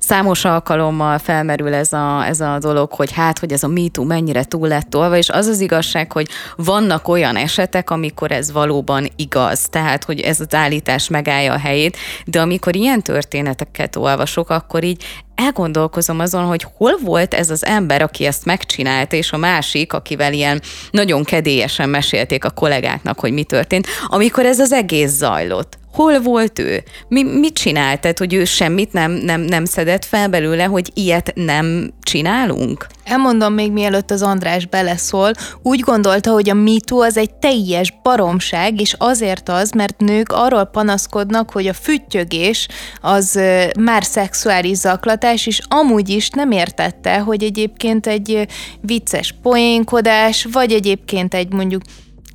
számos 0.00 0.44
alkalommal 0.44 1.18
felmerül 1.18 1.74
ez 1.74 1.92
a, 1.92 2.24
ez 2.26 2.40
a 2.40 2.58
dolog, 2.58 2.92
hogy 2.92 3.12
hát, 3.12 3.38
hogy 3.38 3.52
ez 3.52 3.62
a 3.62 3.68
MeToo 3.68 4.04
mennyire 4.04 4.44
túl 4.44 4.68
lett 4.68 4.90
tolva, 4.90 5.16
és 5.16 5.28
az 5.28 5.46
az 5.46 5.60
igazság, 5.60 6.12
hogy 6.12 6.28
vannak 6.56 7.08
olyan 7.08 7.36
esetek, 7.36 7.90
amikor 7.90 8.32
ez 8.32 8.52
valóban 8.52 9.08
igaz. 9.16 9.66
Tehát, 9.70 10.04
hogy 10.04 10.20
ez 10.20 10.40
az 10.40 10.54
állítás 10.54 11.08
megállja 11.08 11.52
a 11.52 11.58
helyét, 11.58 11.96
de 12.24 12.40
amikor 12.40 12.76
ilyen 12.76 13.00
történeteket 13.02 13.96
olvasok, 13.96 14.50
akkor 14.50 14.84
így 14.84 15.04
elgondolkozom 15.34 16.18
azon, 16.18 16.44
hogy 16.44 16.66
hol 16.76 16.96
volt 17.02 17.34
ez 17.34 17.50
az 17.50 17.64
ember, 17.64 18.02
aki 18.02 18.24
ezt 18.24 18.44
megcsinálta, 18.44 19.16
és 19.16 19.32
a 19.32 19.36
másik, 19.36 19.92
akivel 19.92 20.32
ilyen 20.32 20.62
nagyon 20.90 21.24
kedélyesen 21.24 21.88
mesélték 21.88 22.44
a 22.44 22.50
kollégáknak, 22.50 23.20
hogy 23.20 23.32
mi 23.32 23.44
történt, 23.44 23.86
amikor 24.06 24.46
ez 24.46 24.58
az 24.58 24.72
egész 24.72 25.10
zajlott. 25.10 25.80
Hol 25.92 26.20
volt 26.20 26.58
ő? 26.58 26.82
Mi, 27.08 27.22
mit 27.22 27.54
csinált? 27.54 28.00
Tehát, 28.00 28.18
hogy 28.18 28.34
ő 28.34 28.44
semmit 28.44 28.92
nem, 28.92 29.12
nem, 29.12 29.40
nem 29.40 29.64
szedett 29.64 30.04
fel 30.04 30.28
belőle, 30.28 30.64
hogy 30.64 30.90
ilyet 30.94 31.32
nem 31.34 31.92
csinálunk? 32.02 32.86
Elmondom 33.04 33.52
még 33.52 33.72
mielőtt 33.72 34.10
az 34.10 34.22
András 34.22 34.66
beleszól, 34.66 35.32
úgy 35.62 35.80
gondolta, 35.80 36.32
hogy 36.32 36.50
a 36.50 36.54
MeToo 36.54 37.00
az 37.00 37.16
egy 37.16 37.34
teljes 37.34 37.94
baromság, 38.02 38.80
és 38.80 38.94
azért 38.98 39.48
az, 39.48 39.70
mert 39.70 39.98
nők 39.98 40.32
arról 40.32 40.64
panaszkodnak, 40.64 41.50
hogy 41.50 41.66
a 41.66 41.72
füttyögés 41.72 42.68
az 43.00 43.40
már 43.78 44.04
szexuális 44.04 44.76
zaklatás, 44.76 45.46
és 45.46 45.60
amúgy 45.68 46.08
is 46.08 46.30
nem 46.30 46.50
értette, 46.50 47.18
hogy 47.18 47.42
egyébként 47.42 48.06
egy 48.06 48.46
vicces 48.80 49.34
poénkodás, 49.42 50.46
vagy 50.52 50.72
egyébként 50.72 51.34
egy 51.34 51.52
mondjuk 51.52 51.82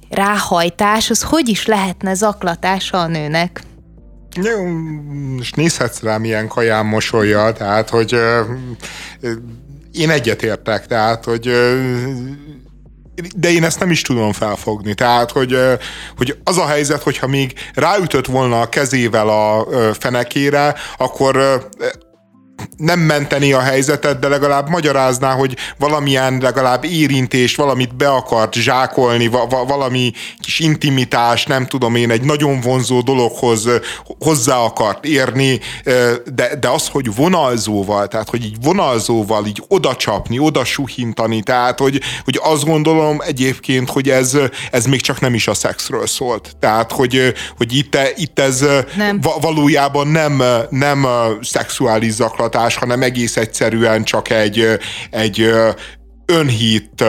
ráhajtás, 0.09 1.09
az 1.09 1.23
hogy 1.23 1.49
is 1.49 1.65
lehetne 1.65 2.13
zaklatása 2.13 3.01
a 3.01 3.07
nőnek? 3.07 3.61
Jó, 4.41 4.65
és 5.39 5.51
nézhetsz 5.51 6.01
rám 6.01 6.23
ilyen 6.23 6.47
kaján 6.47 6.85
mosolya, 6.85 7.51
tehát, 7.51 7.89
hogy 7.89 8.13
ö, 8.13 8.41
ö, 9.19 9.31
én 9.91 10.09
egyetértek, 10.09 10.87
tehát, 10.87 11.23
hogy 11.23 11.47
ö, 11.47 11.81
de 13.35 13.49
én 13.49 13.63
ezt 13.63 13.79
nem 13.79 13.91
is 13.91 14.01
tudom 14.01 14.31
felfogni. 14.31 14.93
Tehát, 14.93 15.31
hogy, 15.31 15.57
hogy 16.17 16.37
az 16.43 16.57
a 16.57 16.65
helyzet, 16.65 17.03
hogyha 17.03 17.27
még 17.27 17.53
ráütött 17.73 18.25
volna 18.25 18.61
a 18.61 18.69
kezével 18.69 19.29
a 19.29 19.67
fenekére, 19.93 20.75
akkor 20.97 21.67
nem 22.77 22.99
menteni 22.99 23.53
a 23.53 23.59
helyzetet, 23.59 24.19
de 24.19 24.27
legalább 24.27 24.69
magyarázná, 24.69 25.33
hogy 25.33 25.55
valamilyen 25.77 26.37
legalább 26.41 26.83
érintés, 26.83 27.55
valamit 27.55 27.95
be 27.95 28.09
akart 28.09 28.53
zsákolni, 28.53 29.27
va- 29.27 29.51
va- 29.51 29.67
valami 29.69 30.11
kis 30.39 30.59
intimitás, 30.59 31.45
nem 31.45 31.65
tudom 31.65 31.95
én, 31.95 32.11
egy 32.11 32.21
nagyon 32.21 32.61
vonzó 32.61 33.01
dologhoz 33.01 33.67
hozzá 34.19 34.57
akart 34.57 35.05
érni, 35.05 35.59
de, 36.35 36.55
de 36.59 36.69
az, 36.69 36.87
hogy 36.87 37.15
vonalzóval, 37.15 38.07
tehát 38.07 38.29
hogy 38.29 38.45
így 38.45 38.55
vonalzóval 38.61 39.45
így 39.45 39.63
oda 39.67 39.95
csapni, 39.95 40.39
oda 40.39 40.65
suhintani, 40.65 41.41
tehát 41.41 41.79
hogy, 41.79 42.01
hogy 42.23 42.39
azt 42.43 42.65
gondolom 42.65 43.21
egyébként, 43.25 43.89
hogy 43.89 44.09
ez, 44.09 44.37
ez 44.71 44.85
még 44.85 45.01
csak 45.01 45.19
nem 45.19 45.33
is 45.33 45.47
a 45.47 45.53
szexről 45.53 46.07
szólt. 46.07 46.55
Tehát, 46.59 46.91
hogy, 46.91 47.33
hogy 47.57 47.75
itt, 47.75 47.97
itt 48.15 48.39
ez 48.39 48.65
nem. 48.95 49.19
valójában 49.41 50.07
nem, 50.07 50.43
nem 50.69 51.07
szexuális 51.41 52.11
zaklat, 52.11 52.46
zaklatás, 52.47 52.75
hanem 52.75 53.01
egész 53.01 53.37
egyszerűen 53.37 54.03
csak 54.03 54.29
egy, 54.29 54.79
egy 55.09 55.49
önhit 56.25 57.03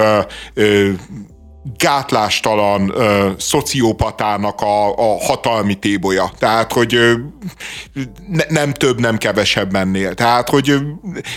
gátlástalan 1.77 2.93
ö, 2.95 3.31
szociopatának 3.39 4.61
a, 4.61 4.89
a 4.89 5.19
hatalmi 5.21 5.75
téboja. 5.75 6.31
Tehát, 6.39 6.73
hogy 6.73 6.95
ö, 6.95 7.13
ne, 8.29 8.45
nem 8.49 8.73
több, 8.73 9.01
nem 9.01 9.19
kevesebb 9.19 9.73
mennél. 9.73 10.15
Tehát, 10.15 10.49
hogy 10.49 10.71
ö, 10.71 10.77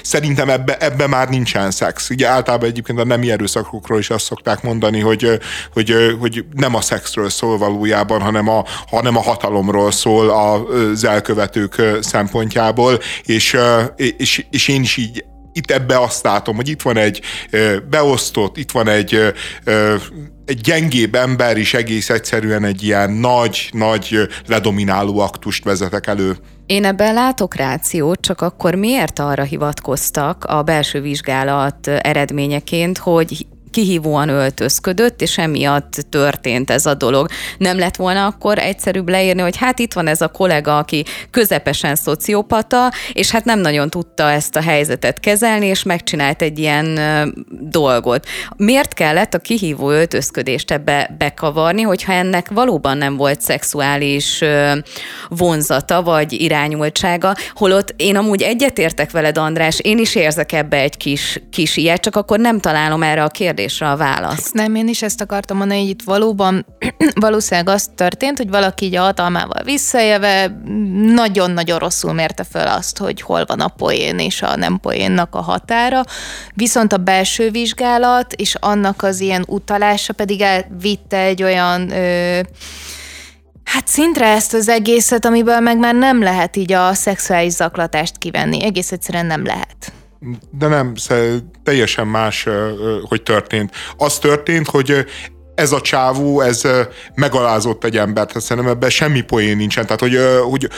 szerintem 0.04 0.50
ebbe, 0.50 0.78
ebbe 0.78 1.08
már 1.08 1.30
nincsen 1.30 1.72
szex. 1.72 2.10
Ugye 2.10 2.28
általában 2.28 2.70
egyébként 2.70 3.00
a 3.00 3.06
nemi 3.06 3.32
erőszakokról 3.32 4.00
is 4.00 4.10
azt 4.10 4.26
szokták 4.26 4.64
mondani, 4.64 5.00
hogy, 5.00 5.24
ö, 5.24 5.36
hogy, 5.74 5.92
ö, 5.92 6.12
hogy 6.20 6.46
nem 6.54 6.76
a 6.76 6.82
szexről 6.82 7.30
szól 7.30 7.58
valójában, 7.58 8.22
hanem 8.22 8.50
a, 8.50 8.66
hanem 8.88 9.18
a 9.18 9.22
hatalomról 9.22 9.92
szól 9.92 10.30
az 10.30 11.04
elkövetők 11.04 11.82
szempontjából, 12.02 13.00
és, 13.24 13.58
és, 13.96 14.46
és 14.50 14.68
én 14.68 14.82
is 14.82 14.98
így 14.98 15.26
itt 15.54 15.72
ebbe 15.72 16.00
azt 16.00 16.24
látom, 16.24 16.56
hogy 16.56 16.70
itt 16.70 16.82
van 16.82 16.98
egy 16.98 17.22
beosztott, 17.90 18.58
itt 18.58 18.72
van 18.72 18.88
egy, 18.88 19.34
egy 20.46 20.62
gyengébb 20.62 21.16
ember 21.16 21.58
is 21.58 21.74
egész 21.74 22.10
egyszerűen 22.10 22.64
egy 22.64 22.84
ilyen 22.84 23.12
nagy, 23.12 23.70
nagy 23.72 24.28
ledomináló 24.48 25.20
aktust 25.20 25.64
vezetek 25.64 26.08
elő. 26.08 26.38
Én 26.66 26.86
ebben 26.86 27.14
látok 27.14 27.56
rációt, 27.56 28.22
csak 28.22 28.42
akkor 28.42 28.76
miért 28.76 29.20
arra 29.20 29.44
hivatkoztak 29.44 30.44
a 30.44 30.62
belső 30.62 31.02
vizsgálat 31.02 31.88
eredményeként, 31.88 32.98
hogy 32.98 33.46
kihívóan 33.72 34.30
öltözködött, 34.30 35.22
és 35.22 35.38
emiatt 35.38 36.06
történt 36.10 36.70
ez 36.70 36.86
a 36.86 36.94
dolog. 36.94 37.28
Nem 37.58 37.78
lett 37.78 37.96
volna 37.96 38.26
akkor 38.26 38.60
egyszerűbb 38.60 39.10
leírni, 39.10 39.42
hogy 39.42 39.58
hát 39.58 39.80
itt 39.80 39.94
van 39.94 40.08
ez 40.08 40.22
a 40.22 40.28
kollega, 40.28 40.78
aki 40.78 41.06
közepesen 41.32 41.96
szociopata, 41.96 42.92
és 43.14 43.32
hát 43.32 43.46
nem 43.46 43.60
nagyon 43.60 43.90
tudta 43.90 44.32
ezt 44.32 44.56
a 44.56 44.62
helyzetet 44.62 45.20
kezelni, 45.20 45.66
és 45.66 45.84
megcsinált 45.84 46.42
egy 46.42 46.60
ilyen 46.60 47.00
dolgot. 47.50 48.28
Miért 48.58 48.94
kellett 48.94 49.34
a 49.34 49.40
kihívó 49.40 49.90
öltözködést 49.90 50.72
ebbe 50.72 51.16
bekavarni, 51.18 51.82
hogyha 51.82 52.14
ennek 52.14 52.50
valóban 52.50 52.98
nem 52.98 53.18
volt 53.18 53.42
szexuális 53.42 54.44
vonzata, 55.30 56.02
vagy 56.02 56.32
irányultsága, 56.32 57.36
holott 57.54 57.94
én 57.98 58.16
amúgy 58.16 58.42
egyetértek 58.42 59.12
veled, 59.12 59.38
András, 59.38 59.80
én 59.80 59.98
is 59.98 60.16
érzek 60.16 60.52
ebbe 60.52 60.78
egy 60.78 60.98
kis, 60.98 61.42
kis 61.52 61.78
ilyet, 61.78 62.02
csak 62.02 62.16
akkor 62.16 62.40
nem 62.40 62.60
találom 62.60 63.04
erre 63.04 63.24
a 63.24 63.28
kérdést 63.28 63.60
kérdésre 63.62 63.90
a 63.90 63.96
választ. 63.96 64.54
Nem, 64.54 64.76
én 64.76 64.88
is 64.88 65.02
ezt 65.02 65.22
akartam 65.22 65.58
mondani, 65.58 65.80
hogy 65.80 65.90
itt 65.90 66.02
valóban 66.02 66.66
valószínűleg 67.16 67.70
az 67.70 67.90
történt, 67.96 68.38
hogy 68.38 68.50
valaki 68.50 68.86
így 68.86 68.96
a 68.96 69.02
hatalmával 69.02 69.64
visszajeve 69.64 70.62
nagyon-nagyon 71.06 71.80
rosszul 71.80 72.14
mérte 72.14 72.44
fel 72.44 72.68
azt, 72.68 72.98
hogy 72.98 73.22
hol 73.22 73.46
van 73.46 73.60
a 73.60 73.68
poén 73.68 74.20
és 74.20 74.42
a 74.42 74.56
nem 74.56 74.80
poénnak 74.80 75.36
a 75.36 75.42
határa, 75.42 76.04
viszont 76.54 76.94
a 76.94 76.98
belső 76.98 77.50
vizsgálat 77.50 78.34
és 78.34 78.56
annak 78.60 79.04
az 79.04 79.20
ilyen 79.20 79.44
utalása 79.48 80.14
pedig 80.14 80.42
elvitte 80.42 81.18
egy 81.18 81.44
olyan 81.44 81.92
ö, 81.92 82.40
Hát 83.64 83.88
szintre 83.88 84.28
ezt 84.28 84.54
az 84.54 84.68
egészet, 84.68 85.26
amiből 85.26 85.60
meg 85.60 85.78
már 85.78 85.96
nem 85.96 86.22
lehet 86.22 86.56
így 86.56 86.72
a 86.72 86.94
szexuális 86.94 87.54
zaklatást 87.54 88.18
kivenni. 88.18 88.64
Egész 88.64 88.92
egyszerűen 88.92 89.26
nem 89.26 89.46
lehet. 89.46 90.01
De 90.52 90.68
nem, 90.68 90.94
teljesen 91.64 92.08
más, 92.08 92.48
hogy 93.04 93.24
történt. 93.24 93.72
Az 93.98 94.20
történt, 94.20 94.68
hogy 94.68 95.06
ez 95.56 95.72
a 95.72 95.82
csávó, 95.82 96.42
ez 96.42 96.62
megalázott 97.16 97.84
egy 97.84 97.98
embert, 97.98 98.32
hát 98.32 98.42
szerintem 98.42 98.74
ebben 98.74 98.90
semmi 98.90 99.22
poén 99.22 99.58
nincsen. 99.58 99.86
Tehát, 99.86 100.00
hogy, 100.00 100.18
hogy 100.50 100.70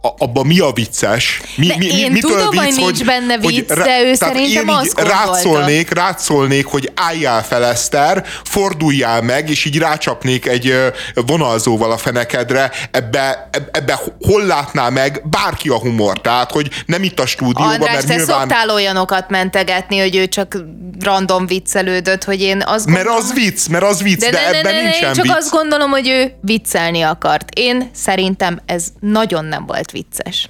abban 0.00 0.46
mi 0.46 0.58
a 0.58 0.72
vicces? 0.72 1.40
Mi, 1.56 1.66
de 1.66 1.76
mi, 1.76 1.86
én 1.86 2.12
mitől 2.12 2.30
tudom, 2.30 2.50
vicc, 2.50 2.60
hogy 2.60 2.74
nincs 2.74 3.04
benne 3.04 3.38
vicc, 3.38 3.68
hogy, 3.68 3.78
de 3.78 4.02
ő 4.04 4.14
szerintem 4.14 4.68
én 4.68 4.74
azt 4.74 5.00
rátszólnék, 5.00 5.90
rátszólnék, 5.90 6.66
hogy 6.66 6.92
álljál 6.94 7.44
fel 7.44 7.64
Eszter, 7.64 8.24
forduljál 8.44 9.22
meg, 9.22 9.50
és 9.50 9.64
így 9.64 9.78
rácsapnék 9.78 10.46
egy 10.46 10.74
vonalzóval 11.14 11.92
a 11.92 11.96
fenekedre, 11.96 12.70
ebbe, 12.90 13.48
ebbe 13.70 14.00
hol 14.20 14.44
látná 14.44 14.88
meg 14.88 15.22
bárki 15.30 15.68
a 15.68 15.78
humor? 15.78 16.20
Tehát, 16.20 16.50
hogy 16.50 16.68
nem 16.86 17.02
itt 17.02 17.20
a 17.20 17.26
stúdióban, 17.26 17.72
András, 17.72 17.92
mert 17.92 18.06
te 18.06 18.14
nyilván... 18.14 18.38
szoktál 18.38 18.70
olyanokat 18.70 19.30
mentegetni, 19.30 19.98
hogy 19.98 20.16
ő 20.16 20.26
csak 20.26 20.56
random 21.00 21.46
viccelődött, 21.46 22.24
hogy 22.24 22.40
én 22.40 22.62
azt 22.66 22.84
gondolom... 22.84 23.12
Mert 23.12 23.24
az 23.24 23.32
vicc, 23.32 23.66
mert 23.68 23.84
az 23.84 24.02
vicc, 24.02 24.20
de, 24.20 24.30
de, 24.30 24.36
de 24.36 24.58
ebben 24.58 24.74
ne, 24.74 24.80
ne, 24.80 24.82
nincsen 24.82 25.08
én 25.08 25.14
csak 25.14 25.24
vicc. 25.24 25.34
azt 25.34 25.50
gondolom, 25.50 25.90
hogy 25.90 26.08
ő 26.08 26.32
viccelni 26.40 27.02
akart. 27.02 27.48
Én 27.54 27.90
szerintem 27.94 28.60
ez 28.66 28.86
nagyon 29.00 29.44
nem 29.44 29.66
volt 29.66 29.89
vicces. 29.90 30.48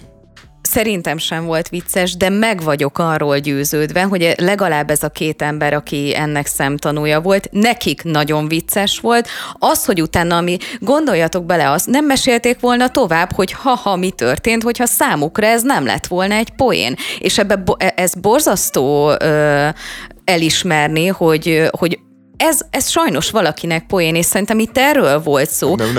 Szerintem 0.62 1.18
sem 1.18 1.44
volt 1.44 1.68
vicces, 1.68 2.16
de 2.16 2.28
meg 2.28 2.62
vagyok 2.62 2.98
arról 2.98 3.38
győződve, 3.38 4.02
hogy 4.02 4.34
legalább 4.36 4.90
ez 4.90 5.02
a 5.02 5.08
két 5.08 5.42
ember, 5.42 5.72
aki 5.72 6.16
ennek 6.16 6.46
szemtanúja 6.46 7.20
volt, 7.20 7.48
nekik 7.52 8.02
nagyon 8.02 8.48
vicces 8.48 8.98
volt. 8.98 9.28
Az, 9.58 9.84
hogy 9.84 10.02
utána, 10.02 10.36
ami 10.36 10.56
gondoljatok 10.78 11.44
bele, 11.44 11.70
azt 11.70 11.86
nem 11.86 12.04
mesélték 12.04 12.60
volna 12.60 12.88
tovább, 12.88 13.32
hogy 13.32 13.52
ha-ha 13.52 13.96
mi 13.96 14.10
történt, 14.10 14.62
hogyha 14.62 14.86
számukra 14.86 15.46
ez 15.46 15.62
nem 15.62 15.84
lett 15.84 16.06
volna 16.06 16.34
egy 16.34 16.50
poén. 16.50 16.96
És 17.18 17.38
ebbe 17.38 17.62
ez 17.94 18.14
borzasztó 18.14 19.10
ö, 19.18 19.68
elismerni, 20.24 21.06
hogy, 21.06 21.68
hogy 21.70 21.98
ez, 22.40 22.60
ez 22.70 22.88
sajnos 22.88 23.30
valakinek 23.30 23.86
poén, 23.86 24.14
és 24.14 24.24
szerintem 24.26 24.58
itt 24.58 24.78
erről 24.78 25.22
volt 25.22 25.50
szó. 25.50 25.76
Nem, 25.76 25.92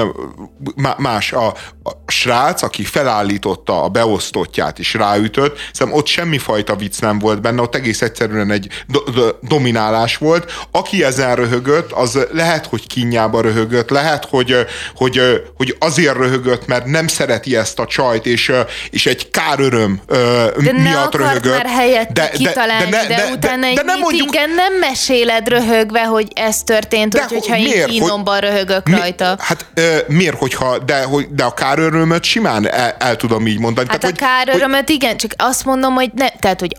nem, 0.75 0.93
más. 0.97 1.33
A, 1.33 1.53
a 1.83 1.91
srác, 2.07 2.61
aki 2.61 2.83
felállította 2.83 3.83
a 3.83 3.89
beosztottját 3.89 4.79
és 4.79 4.93
ráütött, 4.93 5.57
szerintem 5.73 6.01
ott 6.01 6.07
semmifajta 6.07 6.75
vicc 6.75 6.99
nem 6.99 7.19
volt 7.19 7.41
benne, 7.41 7.61
ott 7.61 7.75
egész 7.75 8.01
egyszerűen 8.01 8.51
egy 8.51 8.67
do- 8.87 9.09
do- 9.13 9.37
dominálás 9.41 10.17
volt. 10.17 10.51
Aki 10.71 11.03
ezen 11.03 11.35
röhögött, 11.35 11.91
az 11.91 12.27
lehet, 12.31 12.65
hogy 12.65 12.87
kínjába 12.87 13.41
röhögött, 13.41 13.89
lehet, 13.89 14.25
hogy, 14.29 14.55
hogy, 14.95 15.21
hogy 15.57 15.75
azért 15.79 16.15
röhögött, 16.15 16.67
mert 16.67 16.85
nem 16.85 17.07
szereti 17.07 17.55
ezt 17.55 17.79
a 17.79 17.85
csajt, 17.85 18.25
és, 18.25 18.51
és 18.89 19.05
egy 19.05 19.29
káröröm 19.29 20.01
de 20.07 20.71
miatt 20.71 21.15
röhögött. 21.15 21.55
már 21.55 21.65
helyett 21.65 22.09
de, 22.11 22.29
kitalálni, 22.29 22.89
de, 22.89 23.01
de, 23.01 23.07
de, 23.07 23.15
de 23.15 23.31
utána 23.31 23.61
de, 23.61 23.67
egy 23.67 23.75
de 23.75 23.83
nem 23.83 23.99
mondjuk, 23.99 24.33
nem 24.33 24.73
meséled 24.79 25.47
röhögve, 25.47 26.03
hogy 26.03 26.27
ez 26.33 26.63
történt, 26.63 27.13
de, 27.13 27.23
hogy, 27.23 27.31
hogyha 27.31 27.55
miért, 27.55 27.75
én 27.75 27.99
kínomban 27.99 28.39
röhögök 28.39 28.87
mi, 28.87 28.95
rajta. 28.95 29.35
Hát 29.39 29.65
miért, 30.07 30.37
hogyha, 30.37 30.77
de, 30.79 31.03
hogy, 31.03 31.27
de 31.31 31.43
a 31.43 31.53
kárörömöt 31.75 32.23
simán 32.23 32.71
el, 32.71 32.95
el 32.99 33.15
tudom 33.15 33.47
így 33.47 33.59
mondani. 33.59 33.87
Hát 33.89 33.99
tehát, 33.99 34.15
a 34.15 34.25
kárörömöt 34.25 34.85
hogy, 34.85 34.95
igen, 34.95 35.17
csak 35.17 35.33
azt 35.37 35.65
mondom, 35.65 35.93
hogy 35.93 36.11
ne, 36.13 36.29
tehát, 36.29 36.59
hogy 36.59 36.75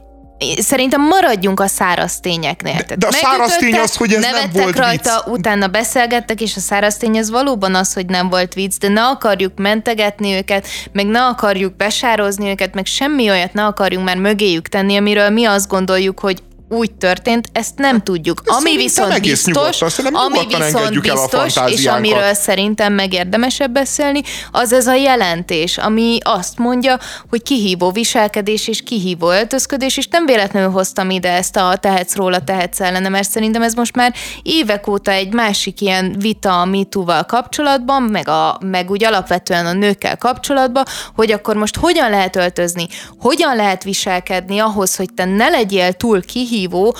szerintem 0.58 1.00
maradjunk 1.00 1.60
a 1.60 1.66
száraz 1.66 2.20
tényeknél. 2.20 2.80
De, 2.86 2.96
de 2.96 3.06
a 3.06 3.12
száraz 3.12 3.56
tény 3.56 3.78
az, 3.78 3.96
hogy 3.96 4.12
ez 4.12 4.22
nem 4.22 4.50
volt 4.52 4.76
rajta, 4.76 5.22
vicc. 5.24 5.38
utána 5.38 5.66
beszélgettek, 5.66 6.40
és 6.40 6.56
a 6.56 6.60
száraz 6.60 6.96
tény 6.96 7.18
az 7.18 7.30
valóban 7.30 7.74
az, 7.74 7.92
hogy 7.92 8.06
nem 8.06 8.28
volt 8.28 8.54
vicc, 8.54 8.78
de 8.78 8.88
ne 8.88 9.02
akarjuk 9.02 9.52
mentegetni 9.58 10.32
őket, 10.32 10.66
meg 10.92 11.06
ne 11.06 11.24
akarjuk 11.24 11.76
besározni 11.76 12.48
őket, 12.48 12.74
meg 12.74 12.86
semmi 12.86 13.30
olyat 13.30 13.52
ne 13.52 13.64
akarjunk 13.64 14.06
már 14.06 14.16
mögéjük 14.16 14.68
tenni, 14.68 14.96
amiről 14.96 15.30
mi 15.30 15.44
azt 15.44 15.68
gondoljuk, 15.68 16.20
hogy 16.20 16.42
úgy 16.72 16.92
történt, 16.92 17.48
ezt 17.52 17.78
nem 17.78 18.02
tudjuk. 18.02 18.42
Ezt 18.44 18.58
ami 18.58 18.76
viszont 18.76 19.20
biztos, 19.20 19.82
ami 20.12 20.46
viszont 20.46 21.00
biztos, 21.00 21.56
és 21.66 21.86
amiről 21.86 22.34
szerintem 22.34 22.92
megérdemesebb 22.92 23.70
beszélni, 23.70 24.22
az 24.50 24.72
ez 24.72 24.86
a 24.86 24.94
jelentés, 24.94 25.78
ami 25.78 26.18
azt 26.22 26.58
mondja, 26.58 26.98
hogy 27.30 27.42
kihívó 27.42 27.90
viselkedés 27.90 28.68
és 28.68 28.82
kihívó 28.82 29.30
öltözködés, 29.30 29.96
és 29.96 30.06
nem 30.10 30.26
véletlenül 30.26 30.70
hoztam 30.70 31.10
ide 31.10 31.32
ezt 31.32 31.56
a 31.56 31.76
tehetsz 31.76 32.14
róla, 32.14 32.44
tehetsz 32.44 32.80
ellene, 32.80 33.08
mert 33.08 33.30
szerintem 33.30 33.62
ez 33.62 33.74
most 33.74 33.96
már 33.96 34.14
évek 34.42 34.86
óta 34.86 35.10
egy 35.10 35.32
másik 35.32 35.80
ilyen 35.80 36.14
vita 36.18 36.60
a 36.60 36.64
MeToo-val 36.64 37.24
kapcsolatban, 37.24 38.02
meg, 38.02 38.28
a, 38.28 38.58
meg 38.60 38.90
úgy 38.90 39.04
alapvetően 39.04 39.66
a 39.66 39.72
nőkkel 39.72 40.16
kapcsolatban, 40.16 40.84
hogy 41.14 41.32
akkor 41.32 41.56
most 41.56 41.76
hogyan 41.76 42.10
lehet 42.10 42.36
öltözni, 42.36 42.86
hogyan 43.18 43.56
lehet 43.56 43.84
viselkedni 43.84 44.58
ahhoz, 44.58 44.96
hogy 44.96 45.08
te 45.14 45.24
ne 45.24 45.48
legyél 45.48 45.92
túl 45.92 46.22
kihívó, 46.22 46.61
kihívó, 46.62 46.96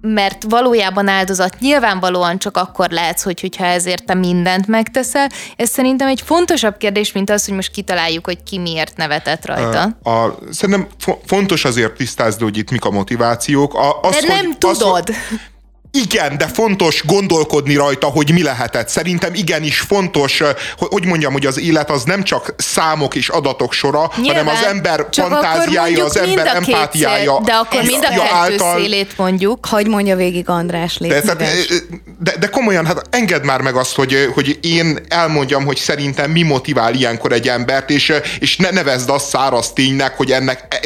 mert 0.00 0.44
valójában 0.48 1.08
áldozat 1.08 1.56
nyilvánvalóan 1.58 2.38
csak 2.38 2.56
akkor 2.56 2.90
lehetsz, 2.90 3.22
hogy, 3.22 3.40
hogyha 3.40 3.64
ezért 3.64 4.04
te 4.04 4.14
mindent 4.14 4.66
megteszel. 4.66 5.28
Ez 5.56 5.68
szerintem 5.68 6.08
egy 6.08 6.22
fontosabb 6.24 6.76
kérdés, 6.76 7.12
mint 7.12 7.30
az, 7.30 7.44
hogy 7.44 7.54
most 7.54 7.70
kitaláljuk, 7.70 8.24
hogy 8.24 8.42
ki 8.42 8.58
miért 8.58 8.96
nevetett 8.96 9.46
rajta. 9.46 9.98
A, 10.02 10.10
a, 10.10 10.38
szerintem 10.50 10.86
fontos 11.26 11.64
azért 11.64 11.92
tisztázni, 11.92 12.42
hogy 12.42 12.56
itt 12.56 12.70
mik 12.70 12.84
a 12.84 12.90
motivációk. 12.90 13.74
A, 13.74 14.00
az, 14.00 14.20
De 14.20 14.26
nem 14.26 14.46
hogy, 14.46 14.58
tudod. 14.58 15.08
Az, 15.08 15.14
igen, 15.90 16.38
de 16.38 16.46
fontos 16.46 17.04
gondolkodni 17.06 17.74
rajta, 17.74 18.06
hogy 18.06 18.32
mi 18.32 18.42
lehetett. 18.42 18.88
Szerintem 18.88 19.34
igenis 19.34 19.80
fontos, 19.80 20.42
hogy 20.76 21.06
mondjam, 21.06 21.32
hogy 21.32 21.46
az 21.46 21.60
élet 21.60 21.90
az 21.90 22.02
nem 22.02 22.22
csak 22.22 22.54
számok 22.56 23.14
és 23.14 23.28
adatok 23.28 23.72
sora, 23.72 24.10
Nyilván, 24.16 24.44
hanem 24.44 24.60
az 24.60 24.68
ember 24.68 25.06
fantáziája, 25.10 26.04
az 26.04 26.16
ember 26.18 26.46
empátiája. 26.46 27.40
De 27.44 27.52
akkor 27.52 27.82
mind 27.82 28.04
a 28.04 28.08
kettő 28.08 28.20
által... 28.32 28.78
szélét 28.78 29.12
mondjuk. 29.16 29.66
Hogy 29.66 29.86
mondja 29.86 30.16
végig 30.16 30.48
András, 30.48 30.98
légy 30.98 31.10
de, 31.10 31.34
de, 31.34 31.48
de, 32.18 32.36
de 32.38 32.46
komolyan, 32.46 32.86
hát 32.86 33.02
engedd 33.10 33.44
már 33.44 33.60
meg 33.60 33.76
azt, 33.76 33.94
hogy, 33.94 34.30
hogy 34.34 34.58
én 34.62 34.98
elmondjam, 35.08 35.64
hogy 35.64 35.76
szerintem 35.76 36.30
mi 36.30 36.42
motivál 36.42 36.94
ilyenkor 36.94 37.32
egy 37.32 37.48
embert, 37.48 37.90
és, 37.90 38.12
és 38.38 38.56
ne 38.56 38.70
nevezd 38.70 39.10
azt 39.10 39.28
száraz 39.28 39.72
ténynek, 39.72 40.16
hogy 40.16 40.32
ennek 40.32 40.80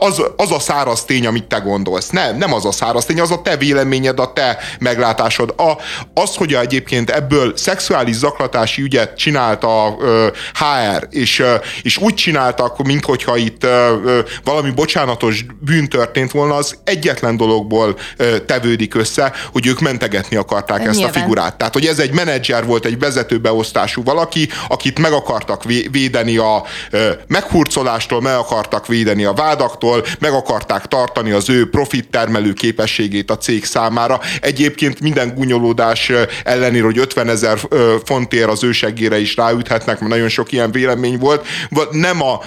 az, 0.00 0.22
az 0.36 0.52
a 0.52 0.58
száraz 0.58 1.04
tény, 1.04 1.26
amit 1.26 1.44
te 1.44 1.58
gondolsz. 1.58 2.08
Nem, 2.08 2.36
nem 2.36 2.52
az 2.52 2.64
a 2.64 2.72
száraz 2.72 3.04
tény, 3.04 3.20
az 3.20 3.30
a 3.30 3.42
te 3.42 3.56
véleményed, 3.56 4.18
a 4.18 4.32
te 4.38 4.58
meglátásod. 4.78 5.54
A, 5.56 5.72
az, 6.20 6.34
hogy 6.34 6.54
egyébként 6.54 7.10
ebből 7.10 7.56
szexuális 7.56 8.16
zaklatási 8.16 8.82
ügyet 8.82 9.16
csinált 9.16 9.64
a 9.64 9.96
ö, 10.00 10.26
HR, 10.54 11.06
és, 11.10 11.38
ö, 11.38 11.54
és 11.82 11.96
úgy 11.96 12.14
csináltak, 12.14 12.82
minthogyha 12.82 13.36
itt 13.36 13.64
ö, 13.64 14.20
valami 14.44 14.70
bocsánatos 14.70 15.44
bűn 15.60 15.88
történt 15.88 16.30
volna, 16.30 16.54
az 16.54 16.78
egyetlen 16.84 17.36
dologból 17.36 17.98
ö, 18.16 18.38
tevődik 18.38 18.94
össze, 18.94 19.32
hogy 19.52 19.66
ők 19.66 19.80
mentegetni 19.80 20.36
akarták 20.36 20.84
ezt 20.84 20.98
Nyilván. 20.98 21.14
a 21.14 21.18
figurát. 21.18 21.56
Tehát, 21.56 21.72
hogy 21.72 21.86
ez 21.86 21.98
egy 21.98 22.12
menedzser 22.12 22.66
volt, 22.66 22.84
egy 22.84 22.98
vezetőbeosztású 22.98 24.02
valaki, 24.02 24.48
akit 24.68 24.98
meg 24.98 25.12
akartak 25.12 25.64
védeni 25.90 26.36
a 26.36 26.64
ö, 26.90 27.10
meghurcolástól, 27.26 28.20
meg 28.20 28.34
akartak 28.34 28.86
védeni 28.86 29.24
a 29.24 29.32
vádaktól, 29.32 30.04
meg 30.18 30.32
akarták 30.32 30.86
tartani 30.86 31.30
az 31.30 31.50
ő 31.50 31.70
profit 31.70 32.10
termelő 32.10 32.52
képességét 32.52 33.30
a 33.30 33.38
cég 33.38 33.64
számára. 33.64 34.20
Egyébként 34.40 35.00
minden 35.00 35.34
gunyolódás 35.34 36.12
ellenére, 36.44 36.84
hogy 36.84 36.98
50 36.98 37.28
ezer 37.28 37.58
fontért 38.04 38.48
az 38.48 38.64
ő 38.64 38.70
is 39.18 39.36
ráüthetnek, 39.36 39.98
mert 39.98 40.12
nagyon 40.12 40.28
sok 40.28 40.52
ilyen 40.52 40.70
vélemény 40.70 41.18
volt. 41.18 41.46
Nem, 41.90 42.22
a, 42.22 42.40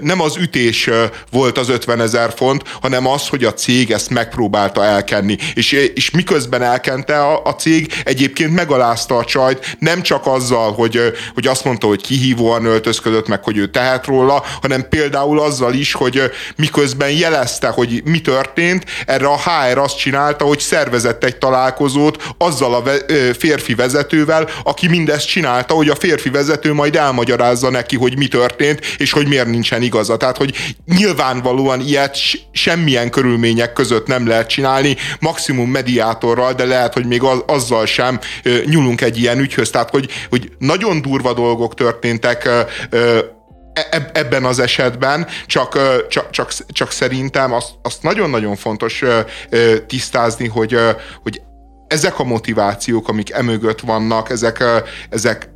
nem 0.00 0.20
az 0.20 0.36
ütés 0.36 0.90
volt 1.30 1.58
az 1.58 1.68
50 1.68 2.00
ezer 2.00 2.32
font, 2.36 2.62
hanem 2.80 3.06
az, 3.06 3.28
hogy 3.28 3.44
a 3.44 3.54
cég 3.54 3.90
ezt 3.90 4.10
megpróbálta 4.10 4.84
elkenni. 4.84 5.36
És, 5.54 5.72
és 5.72 6.10
miközben 6.10 6.62
elkente 6.62 7.20
a, 7.20 7.42
a 7.44 7.54
cég, 7.54 7.92
egyébként 8.04 8.54
megalázta 8.54 9.16
a 9.16 9.24
csajt, 9.24 9.76
nem 9.78 10.02
csak 10.02 10.26
azzal, 10.26 10.72
hogy, 10.72 11.00
hogy 11.34 11.46
azt 11.46 11.64
mondta, 11.64 11.86
hogy 11.86 12.02
kihívóan 12.02 12.64
öltözködött, 12.64 13.28
meg 13.28 13.44
hogy 13.44 13.56
ő 13.56 13.66
tehet 13.70 14.06
róla, 14.06 14.44
hanem 14.62 14.88
például 14.88 15.40
azzal 15.40 15.74
is, 15.74 15.92
hogy 15.92 16.22
miközben 16.56 17.10
jelezte, 17.10 17.68
hogy 17.68 18.02
mi 18.04 18.20
történt, 18.20 18.84
erre 19.06 19.26
a 19.26 19.38
HR 19.38 19.78
azt 19.78 19.98
csinálta, 19.98 20.44
hogy 20.44 20.60
szervezett 20.60 21.21
egy 21.22 21.36
találkozót 21.36 22.34
azzal 22.38 22.74
a 22.74 22.82
férfi 23.38 23.74
vezetővel, 23.74 24.48
aki 24.64 24.88
mindezt 24.88 25.26
csinálta, 25.26 25.74
hogy 25.74 25.88
a 25.88 25.94
férfi 25.94 26.30
vezető 26.30 26.72
majd 26.72 26.96
elmagyarázza 26.96 27.70
neki, 27.70 27.96
hogy 27.96 28.16
mi 28.16 28.28
történt, 28.28 28.80
és 28.96 29.12
hogy 29.12 29.28
miért 29.28 29.46
nincsen 29.46 29.82
igaza. 29.82 30.16
Tehát, 30.16 30.36
hogy 30.36 30.54
nyilvánvalóan 30.86 31.80
ilyet 31.80 32.16
semmilyen 32.52 33.10
körülmények 33.10 33.72
között 33.72 34.06
nem 34.06 34.26
lehet 34.26 34.48
csinálni, 34.48 34.96
maximum 35.20 35.70
mediátorral, 35.70 36.52
de 36.52 36.64
lehet, 36.64 36.92
hogy 36.92 37.06
még 37.06 37.22
azzal 37.46 37.86
sem 37.86 38.18
nyúlunk 38.64 39.00
egy 39.00 39.18
ilyen 39.18 39.38
ügyhöz. 39.38 39.70
Tehát, 39.70 39.90
hogy, 39.90 40.08
hogy 40.28 40.52
nagyon 40.58 41.02
durva 41.02 41.32
dolgok 41.32 41.74
történtek 41.74 42.48
ebben 44.12 44.44
az 44.44 44.58
esetben, 44.58 45.26
csak, 45.46 45.78
csak, 46.08 46.30
csak, 46.30 46.52
csak 46.66 46.90
szerintem 46.90 47.52
azt, 47.52 47.70
azt 47.82 48.02
nagyon-nagyon 48.02 48.56
fontos 48.56 49.02
tisztázni, 49.86 50.48
hogy, 50.48 50.78
hogy 51.22 51.42
ezek 51.86 52.18
a 52.18 52.24
motivációk, 52.24 53.08
amik 53.08 53.30
emögött 53.30 53.80
vannak, 53.80 54.30
ezek, 54.30 54.64
ezek 55.10 55.50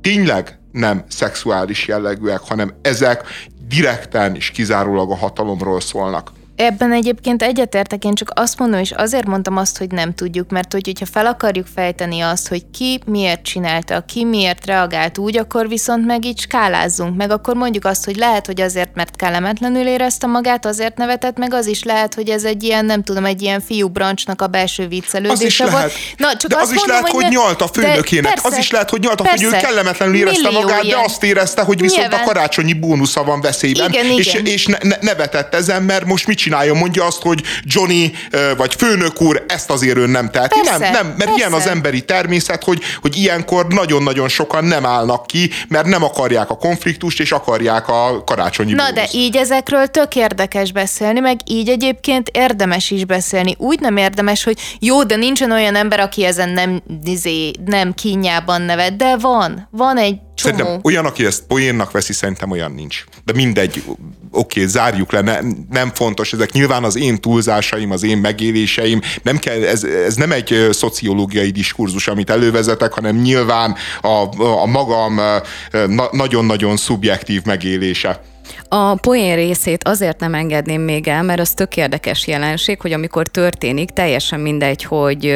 tényleg 0.00 0.58
nem 0.72 1.04
szexuális 1.08 1.86
jellegűek, 1.86 2.40
hanem 2.40 2.74
ezek 2.82 3.22
direkten 3.68 4.34
és 4.34 4.50
kizárólag 4.50 5.10
a 5.10 5.16
hatalomról 5.16 5.80
szólnak. 5.80 6.32
Ebben 6.58 6.92
egyébként 6.92 7.42
egyetértek, 7.42 8.04
én 8.04 8.14
csak 8.14 8.30
azt 8.34 8.58
mondom, 8.58 8.80
és 8.80 8.90
azért 8.90 9.26
mondtam 9.26 9.56
azt, 9.56 9.78
hogy 9.78 9.90
nem 9.90 10.14
tudjuk, 10.14 10.50
mert 10.50 10.72
hogy, 10.72 10.84
hogyha 10.84 11.06
fel 11.06 11.26
akarjuk 11.26 11.66
fejteni 11.74 12.20
azt, 12.20 12.48
hogy 12.48 12.62
ki 12.70 13.00
miért 13.06 13.42
csinálta, 13.42 14.04
ki 14.08 14.24
miért 14.24 14.66
reagált 14.66 15.18
úgy, 15.18 15.38
akkor 15.38 15.68
viszont 15.68 16.06
meg 16.06 16.24
így 16.24 16.40
skálázzunk, 16.40 17.16
meg 17.16 17.30
akkor 17.30 17.54
mondjuk 17.54 17.84
azt, 17.84 18.04
hogy 18.04 18.16
lehet, 18.16 18.46
hogy 18.46 18.60
azért, 18.60 18.94
mert 18.94 19.16
kellemetlenül 19.16 19.86
érezte 19.86 20.26
magát, 20.26 20.66
azért 20.66 20.96
nevetett, 20.96 21.38
meg 21.38 21.54
az 21.54 21.66
is 21.66 21.82
lehet, 21.82 22.14
hogy 22.14 22.28
ez 22.28 22.44
egy 22.44 22.62
ilyen, 22.62 22.84
nem 22.84 23.02
tudom, 23.02 23.24
egy 23.24 23.42
ilyen 23.42 23.60
fiú 23.60 23.88
brancsnak 23.88 24.42
a 24.42 24.46
belső 24.46 24.88
viccelődése 24.88 25.46
is 25.46 25.58
lehet. 25.58 25.92
Na, 26.16 26.36
csak 26.36 26.50
de 26.50 26.56
az 26.56 26.70
is 26.70 26.76
mondom, 26.76 26.96
lehet, 26.96 27.08
hogy, 27.08 27.22
hogy 27.22 27.32
nyalt 27.32 27.62
a 27.62 27.68
főnökének, 27.72 28.32
persze, 28.32 28.48
az 28.48 28.58
is 28.58 28.70
lehet, 28.70 28.90
hogy 28.90 29.00
nyalt 29.00 29.20
a 29.20 29.28
hogy 29.28 29.42
ő 29.42 29.50
kellemetlenül 29.50 30.16
érezte 30.16 30.50
magát, 30.50 30.82
ilyen. 30.82 30.98
de 30.98 31.04
azt 31.04 31.24
érezte, 31.24 31.62
hogy 31.62 31.80
viszont 31.80 32.08
Nyilván. 32.08 32.20
a 32.20 32.24
karácsonyi 32.24 32.72
bónusza 32.72 33.24
van 33.24 33.40
veszélyben, 33.40 33.88
igen, 33.88 34.04
és, 34.06 34.34
igen. 34.34 34.46
és 34.46 34.66
ne, 34.66 34.78
ne, 34.82 34.96
nevetett 35.00 35.54
ezen, 35.54 35.82
mert 35.82 36.04
most 36.04 36.26
mit 36.26 36.46
csináljon? 36.48 36.76
Mondja 36.76 37.04
azt, 37.04 37.22
hogy 37.22 37.42
Johnny 37.62 38.12
vagy 38.56 38.74
főnök 38.74 39.22
úr, 39.22 39.44
ezt 39.48 39.70
azért 39.70 39.96
ön 39.96 40.10
nem 40.10 40.30
teheti. 40.30 40.60
Nem, 40.64 40.80
nem, 40.80 41.06
mert 41.06 41.16
persze. 41.16 41.34
ilyen 41.36 41.52
az 41.52 41.66
emberi 41.66 42.04
természet, 42.04 42.64
hogy, 42.64 42.82
hogy 43.00 43.16
ilyenkor 43.16 43.66
nagyon-nagyon 43.66 44.28
sokan 44.28 44.64
nem 44.64 44.86
állnak 44.86 45.26
ki, 45.26 45.50
mert 45.68 45.86
nem 45.86 46.04
akarják 46.04 46.50
a 46.50 46.56
konfliktust, 46.56 47.20
és 47.20 47.32
akarják 47.32 47.88
a 47.88 48.22
karácsonyi 48.24 48.72
Na 48.72 48.82
bónusz. 48.82 48.94
de 49.12 49.18
így 49.18 49.36
ezekről 49.36 49.86
tök 49.86 50.16
érdekes 50.16 50.72
beszélni, 50.72 51.20
meg 51.20 51.38
így 51.44 51.68
egyébként 51.68 52.28
érdemes 52.28 52.90
is 52.90 53.04
beszélni. 53.04 53.54
Úgy 53.58 53.80
nem 53.80 53.96
érdemes, 53.96 54.44
hogy 54.44 54.58
jó, 54.80 55.02
de 55.02 55.16
nincsen 55.16 55.52
olyan 55.52 55.74
ember, 55.74 56.00
aki 56.00 56.24
ezen 56.24 56.48
nem, 56.48 56.82
izé, 57.04 57.50
nem 57.64 57.94
kínjában 57.94 58.62
nevet, 58.62 58.96
de 58.96 59.16
van. 59.16 59.68
Van 59.70 59.96
egy 59.96 60.16
Csomó. 60.38 60.56
Szerintem 60.56 60.80
olyan, 60.82 61.04
aki 61.04 61.26
ezt 61.26 61.42
poénnak 61.42 61.90
veszi, 61.90 62.12
szerintem 62.12 62.50
olyan 62.50 62.72
nincs. 62.72 63.04
De 63.24 63.32
mindegy, 63.32 63.82
oké, 64.30 64.66
zárjuk 64.66 65.12
le, 65.12 65.20
ne, 65.20 65.38
nem 65.70 65.90
fontos, 65.94 66.32
ezek 66.32 66.52
nyilván 66.52 66.84
az 66.84 66.96
én 66.96 67.20
túlzásaim, 67.20 67.90
az 67.90 68.02
én 68.02 68.18
megéléseim, 68.18 69.00
nem 69.22 69.38
kell, 69.38 69.64
ez, 69.64 69.84
ez 69.84 70.14
nem 70.14 70.32
egy 70.32 70.68
szociológiai 70.70 71.50
diskurzus, 71.50 72.08
amit 72.08 72.30
elővezetek, 72.30 72.92
hanem 72.92 73.16
nyilván 73.16 73.74
a, 74.02 74.28
a 74.62 74.66
magam 74.66 75.20
nagyon-nagyon 76.10 76.76
szubjektív 76.76 77.44
megélése. 77.44 78.22
A 78.70 78.94
poén 78.94 79.34
részét 79.34 79.88
azért 79.88 80.20
nem 80.20 80.34
engedném 80.34 80.80
még 80.80 81.08
el, 81.08 81.22
mert 81.22 81.40
az 81.40 81.50
tök 81.50 81.76
érdekes 81.76 82.26
jelenség, 82.26 82.80
hogy 82.80 82.92
amikor 82.92 83.26
történik, 83.26 83.90
teljesen 83.90 84.40
mindegy, 84.40 84.82
hogy, 84.82 85.34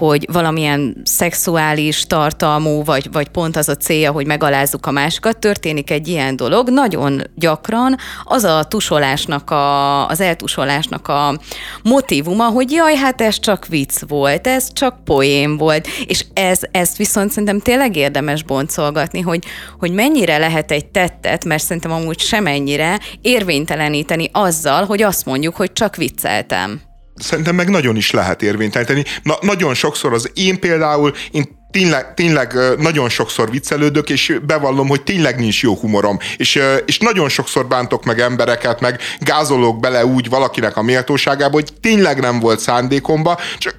hogy 0.00 0.26
valamilyen 0.32 0.96
szexuális 1.04 2.06
tartalmú, 2.06 2.84
vagy, 2.84 3.08
vagy 3.12 3.28
pont 3.28 3.56
az 3.56 3.68
a 3.68 3.76
célja, 3.76 4.12
hogy 4.12 4.26
megalázzuk 4.26 4.86
a 4.86 4.90
másikat, 4.90 5.38
történik 5.38 5.90
egy 5.90 6.08
ilyen 6.08 6.36
dolog, 6.36 6.68
nagyon 6.70 7.22
gyakran 7.34 7.96
az 8.24 8.44
a 8.44 8.64
tusolásnak, 8.64 9.50
a, 9.50 10.08
az 10.08 10.20
eltusolásnak 10.20 11.08
a 11.08 11.38
motivuma, 11.82 12.44
hogy 12.44 12.70
jaj, 12.70 12.94
hát 12.94 13.20
ez 13.20 13.38
csak 13.38 13.66
vicc 13.66 13.98
volt, 14.08 14.46
ez 14.46 14.72
csak 14.72 15.04
poén 15.04 15.56
volt, 15.56 15.88
és 16.06 16.24
ez, 16.34 16.60
ezt 16.70 16.96
viszont 16.96 17.30
szerintem 17.30 17.60
tényleg 17.60 17.96
érdemes 17.96 18.42
boncolgatni, 18.42 19.20
hogy, 19.20 19.44
hogy 19.78 19.92
mennyire 19.92 20.38
lehet 20.38 20.70
egy 20.70 20.86
tettet, 20.86 21.44
mert 21.44 21.62
szerintem 21.62 21.92
amúgy 21.92 22.18
semennyire 22.40 23.00
érvényteleníteni 23.20 24.28
azzal, 24.32 24.84
hogy 24.84 25.02
azt 25.02 25.24
mondjuk, 25.24 25.56
hogy 25.56 25.72
csak 25.72 25.96
vicceltem 25.96 26.80
szerintem 27.14 27.54
meg 27.54 27.68
nagyon 27.68 27.96
is 27.96 28.10
lehet 28.10 28.42
érvényteleníteni. 28.42 29.04
Na, 29.22 29.36
nagyon 29.40 29.74
sokszor 29.74 30.12
az 30.12 30.30
én 30.34 30.60
például, 30.60 31.12
én 31.30 31.58
tényleg, 31.70 32.14
tényleg 32.14 32.54
nagyon 32.78 33.08
sokszor 33.08 33.50
viccelődök, 33.50 34.10
és 34.10 34.38
bevallom, 34.46 34.88
hogy 34.88 35.02
tényleg 35.02 35.38
nincs 35.38 35.62
jó 35.62 35.74
humorom. 35.74 36.18
És, 36.36 36.62
és 36.86 36.98
nagyon 36.98 37.28
sokszor 37.28 37.66
bántok 37.66 38.04
meg 38.04 38.20
embereket, 38.20 38.80
meg 38.80 39.00
gázolok 39.20 39.80
bele 39.80 40.06
úgy 40.06 40.28
valakinek 40.28 40.76
a 40.76 40.82
méltóságába, 40.82 41.52
hogy 41.52 41.68
tényleg 41.80 42.20
nem 42.20 42.40
volt 42.40 42.60
szándékomba, 42.60 43.38
csak 43.58 43.74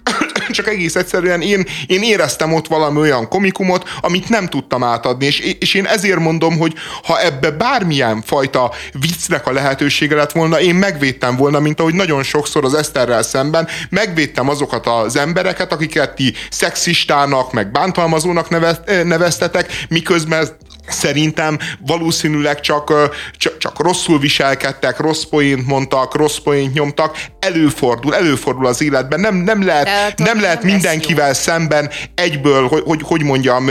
csak 0.50 0.68
egész 0.68 0.96
egyszerűen 0.96 1.42
én, 1.42 1.66
én 1.88 2.02
éreztem 2.02 2.54
ott 2.54 2.68
valami 2.68 3.00
olyan 3.00 3.28
komikumot, 3.28 3.90
amit 4.02 4.30
nem 4.30 4.48
tudtam 4.48 4.84
átadni, 4.84 5.26
és, 5.26 5.40
és 5.40 5.74
én 5.74 5.86
ezért 5.86 6.20
mondom, 6.20 6.58
hogy 6.58 6.74
ha 7.04 7.22
ebbe 7.22 7.52
bármilyen 7.52 8.22
fajta 8.22 8.72
viccnek 9.00 9.48
a 9.48 9.52
lehetősége 9.52 10.16
lett 10.16 10.32
volna, 10.32 10.62
én 10.62 10.76
megvédtem 10.76 11.36
volna, 11.36 11.60
mint 11.60 11.80
ahogy 11.80 11.94
nagyon 11.94 12.24
sokszor 12.24 12.66
az 12.66 12.74
Eszterrel 12.74 13.24
szemben 13.24 13.68
megvédtem 13.90 14.50
azokat 14.50 14.88
az 14.88 15.16
embereket, 15.16 15.72
akiket 15.72 16.16
ti 16.16 16.34
szexistának, 16.50 17.54
meg 17.54 17.72
bántalmazónak 17.72 18.50
neveztetek, 19.04 19.86
miközben 19.90 20.48
szerintem 20.88 21.58
valószínűleg 21.86 22.60
csak, 22.60 22.94
csak, 23.38 23.58
csak 23.58 23.80
rosszul 23.80 24.20
viselkedtek, 24.20 25.00
rossz 25.00 25.24
poént 25.24 25.68
mondtak, 25.68 26.16
rossz 26.16 26.38
poént 26.38 26.74
nyomtak, 26.74 27.18
előfordul, 27.40 28.16
előfordul 28.16 28.66
az 28.66 28.82
életben, 28.82 29.20
nem, 29.20 29.36
nem 29.36 29.66
lehet, 29.66 30.18
nem 30.18 30.42
lehet 30.42 30.64
mindenkivel 30.64 31.34
szemben 31.34 31.90
egyből, 32.16 32.68
hogy, 32.68 32.84
hogy, 32.86 33.02
hogy 33.04 33.24
mondjam, 33.24 33.70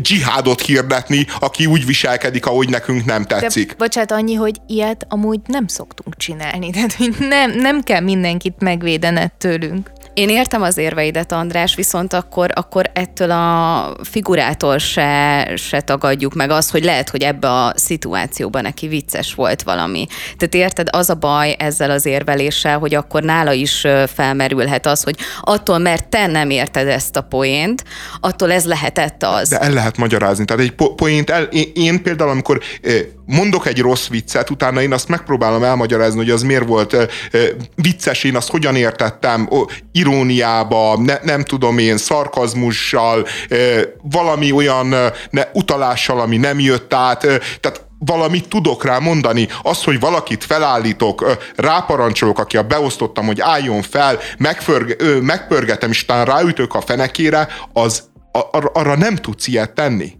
dzsihádot 0.00 0.60
hirdetni, 0.60 1.26
aki 1.38 1.66
úgy 1.66 1.86
viselkedik, 1.86 2.46
ahogy 2.46 2.68
nekünk 2.68 3.04
nem 3.04 3.24
tetszik. 3.24 3.68
De, 3.68 3.74
bocsánat, 3.78 4.12
annyi, 4.12 4.34
hogy 4.34 4.56
ilyet 4.66 5.06
amúgy 5.08 5.40
nem 5.46 5.66
szoktunk 5.66 6.16
csinálni, 6.16 6.70
tehát 6.72 6.98
nem, 7.18 7.50
nem 7.50 7.82
kell 7.82 8.00
mindenkit 8.00 8.54
megvédened 8.58 9.32
tőlünk. 9.32 9.90
Én 10.18 10.28
értem 10.28 10.62
az 10.62 10.76
érveidet, 10.76 11.32
András, 11.32 11.74
viszont 11.74 12.12
akkor, 12.12 12.50
akkor 12.54 12.90
ettől 12.92 13.30
a 13.30 13.94
figurától 14.02 14.78
se, 14.78 15.52
se 15.56 15.80
tagadjuk 15.80 16.34
meg 16.34 16.50
azt, 16.50 16.70
hogy 16.70 16.84
lehet, 16.84 17.08
hogy 17.08 17.22
ebbe 17.22 17.50
a 17.50 17.72
szituációban 17.76 18.62
neki 18.62 18.88
vicces 18.88 19.34
volt 19.34 19.62
valami. 19.62 20.06
Tehát 20.36 20.54
érted, 20.54 20.88
az 20.90 21.10
a 21.10 21.14
baj 21.14 21.56
ezzel 21.58 21.90
az 21.90 22.06
érveléssel, 22.06 22.78
hogy 22.78 22.94
akkor 22.94 23.22
nála 23.22 23.52
is 23.52 23.86
felmerülhet 24.14 24.86
az, 24.86 25.02
hogy 25.02 25.16
attól, 25.40 25.78
mert 25.78 26.08
te 26.08 26.26
nem 26.26 26.50
érted 26.50 26.88
ezt 26.88 27.16
a 27.16 27.20
poént, 27.22 27.84
attól 28.20 28.52
ez 28.52 28.64
lehetett 28.64 29.22
az. 29.22 29.48
De 29.48 29.58
el 29.58 29.72
lehet 29.72 29.96
magyarázni. 29.96 30.44
Tehát 30.44 30.62
egy 30.62 30.72
po- 30.72 30.94
poént, 30.94 31.30
el, 31.30 31.42
én, 31.42 31.70
én 31.74 32.02
például, 32.02 32.30
amikor 32.30 32.60
mondok 33.28 33.66
egy 33.66 33.80
rossz 33.80 34.08
viccet, 34.08 34.50
utána 34.50 34.82
én 34.82 34.92
azt 34.92 35.08
megpróbálom 35.08 35.62
elmagyarázni, 35.62 36.18
hogy 36.18 36.30
az 36.30 36.42
miért 36.42 36.66
volt 36.66 36.96
vicces, 37.74 38.24
én 38.24 38.36
azt 38.36 38.50
hogyan 38.50 38.76
értettem, 38.76 39.48
iróniába, 39.92 40.98
ne, 40.98 41.18
nem 41.22 41.44
tudom 41.44 41.78
én, 41.78 41.96
szarkazmussal, 41.96 43.26
valami 44.02 44.52
olyan 44.52 44.94
ne, 45.30 45.42
utalással, 45.52 46.20
ami 46.20 46.36
nem 46.36 46.60
jött 46.60 46.94
át, 46.94 47.20
tehát 47.60 47.86
valamit 47.98 48.48
tudok 48.48 48.84
rá 48.84 48.98
mondani. 48.98 49.48
Az, 49.62 49.84
hogy 49.84 50.00
valakit 50.00 50.44
felállítok, 50.44 51.36
ráparancsolok, 51.56 52.38
aki 52.38 52.56
a 52.56 52.62
beosztottam, 52.62 53.26
hogy 53.26 53.40
álljon 53.40 53.82
fel, 53.82 54.18
megpörge, 54.38 55.20
megpörgetem, 55.20 55.90
és 55.90 56.02
utána 56.02 56.24
ráütök 56.24 56.74
a 56.74 56.80
fenekére, 56.80 57.48
az 57.72 58.02
arra 58.72 58.96
nem 58.96 59.16
tudsz 59.16 59.46
ilyet 59.46 59.74
tenni. 59.74 60.17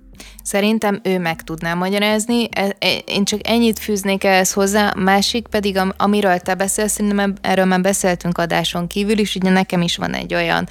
Szerintem 0.49 1.01
ő 1.03 1.19
meg 1.19 1.43
tudná 1.43 1.75
magyarázni, 1.75 2.49
e, 2.51 2.77
e, 2.79 2.89
én 3.07 3.25
csak 3.25 3.41
ennyit 3.49 3.79
fűznék 3.79 4.25
ehhez 4.25 4.53
hozzá, 4.53 4.93
másik 4.97 5.47
pedig, 5.51 5.81
amiről 5.97 6.39
te 6.39 6.55
beszélsz, 6.55 6.93
szerintem 6.93 7.35
erről 7.41 7.65
már 7.65 7.81
beszéltünk 7.81 8.39
adáson 8.39 8.87
kívül 8.87 9.19
is, 9.19 9.35
ugye 9.35 9.51
nekem 9.51 9.83
is 9.83 9.97
van 9.97 10.15
egy 10.15 10.35
olyan 10.35 10.69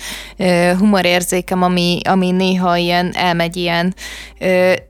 humorérzékem, 0.78 1.64
ami, 1.64 2.00
ami 2.04 2.32
néha 2.32 2.76
ilyen 2.76 3.12
elmegy 3.16 3.56
ilyen 3.56 3.96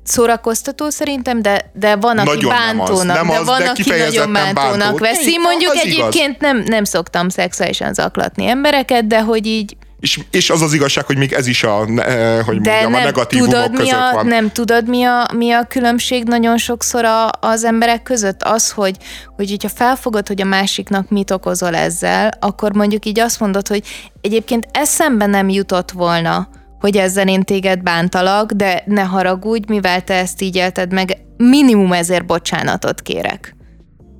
szórakoztató 0.03 0.89
szerintem, 0.89 1.41
de, 1.41 1.71
de 1.73 1.95
van, 1.95 2.17
aki 2.17 2.27
nagyon 2.27 2.49
bántónak, 2.49 2.87
nem 2.87 2.99
az, 2.99 3.05
nem 3.05 3.27
de 3.27 3.39
az, 3.39 3.45
van, 3.45 3.59
de 3.59 3.69
aki 3.69 3.89
nagyon 3.89 4.33
bántónak 4.33 4.77
bántó. 4.77 4.97
veszi. 4.97 5.37
Mondjuk 5.37 5.75
egyébként 5.75 6.39
nem, 6.39 6.63
nem 6.67 6.83
szoktam 6.83 7.29
szexuálisan 7.29 7.93
zaklatni 7.93 8.45
embereket, 8.45 9.07
de 9.07 9.21
hogy 9.21 9.45
így 9.45 9.75
és, 9.99 10.19
és 10.31 10.49
az 10.49 10.61
az 10.61 10.73
igazság, 10.73 11.05
hogy 11.05 11.17
még 11.17 11.33
ez 11.33 11.47
is 11.47 11.63
a, 11.63 11.75
hogy 11.75 12.61
De 12.61 12.71
mondjam, 12.71 12.93
a 12.93 12.99
negatívumok 12.99 13.53
tudod, 13.53 13.69
között 13.69 13.85
mi 13.85 13.91
a, 13.91 14.09
van. 14.13 14.27
Nem 14.27 14.51
tudod, 14.51 14.87
mi 14.87 15.03
a, 15.03 15.27
mi 15.35 15.51
a 15.51 15.63
különbség 15.63 16.23
nagyon 16.23 16.57
sokszor 16.57 17.05
a, 17.05 17.29
az 17.39 17.63
emberek 17.63 18.03
között? 18.03 18.43
Az, 18.43 18.71
hogy, 18.71 18.97
hogy 19.35 19.49
hogyha 19.49 19.69
felfogod, 19.69 20.27
hogy 20.27 20.41
a 20.41 20.45
másiknak 20.45 21.09
mit 21.09 21.31
okozol 21.31 21.75
ezzel, 21.75 22.31
akkor 22.39 22.73
mondjuk 22.73 23.05
így 23.05 23.19
azt 23.19 23.39
mondod, 23.39 23.67
hogy 23.67 23.83
egyébként 24.21 24.67
eszembe 24.71 25.25
nem 25.25 25.49
jutott 25.49 25.91
volna, 25.91 26.49
hogy 26.79 26.97
ezzel 26.97 27.27
én 27.27 27.43
téged 27.43 27.81
bántalak, 27.81 28.51
de 28.51 28.83
ne 28.85 29.01
haragudj, 29.01 29.65
mivel 29.67 30.03
te 30.03 30.13
ezt 30.13 30.41
így 30.41 30.55
élted 30.55 30.93
meg, 30.93 31.17
minimum 31.37 31.93
ezért 31.93 32.25
bocsánatot 32.25 33.01
kérek. 33.01 33.56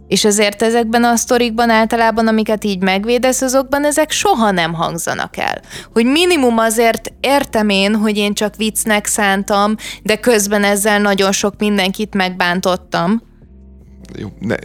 És 0.07 0.25
azért 0.25 0.61
ezekben 0.61 1.03
a 1.03 1.15
sztorikban 1.15 1.69
általában, 1.69 2.27
amiket 2.27 2.63
így 2.63 2.81
megvédesz, 2.81 3.41
azokban 3.41 3.85
ezek 3.85 4.11
soha 4.11 4.51
nem 4.51 4.73
hangzanak 4.73 5.37
el. 5.37 5.61
Hogy 5.93 6.05
minimum 6.05 6.57
azért 6.57 7.11
értem 7.19 7.69
én, 7.69 7.95
hogy 7.95 8.17
én 8.17 8.33
csak 8.33 8.55
viccnek 8.55 9.05
szántam, 9.05 9.75
de 10.03 10.15
közben 10.15 10.63
ezzel 10.63 11.01
nagyon 11.01 11.31
sok 11.31 11.53
mindenkit 11.57 12.13
megbántottam. 12.13 13.21
Jó, 14.15 14.27
ne, 14.39 14.55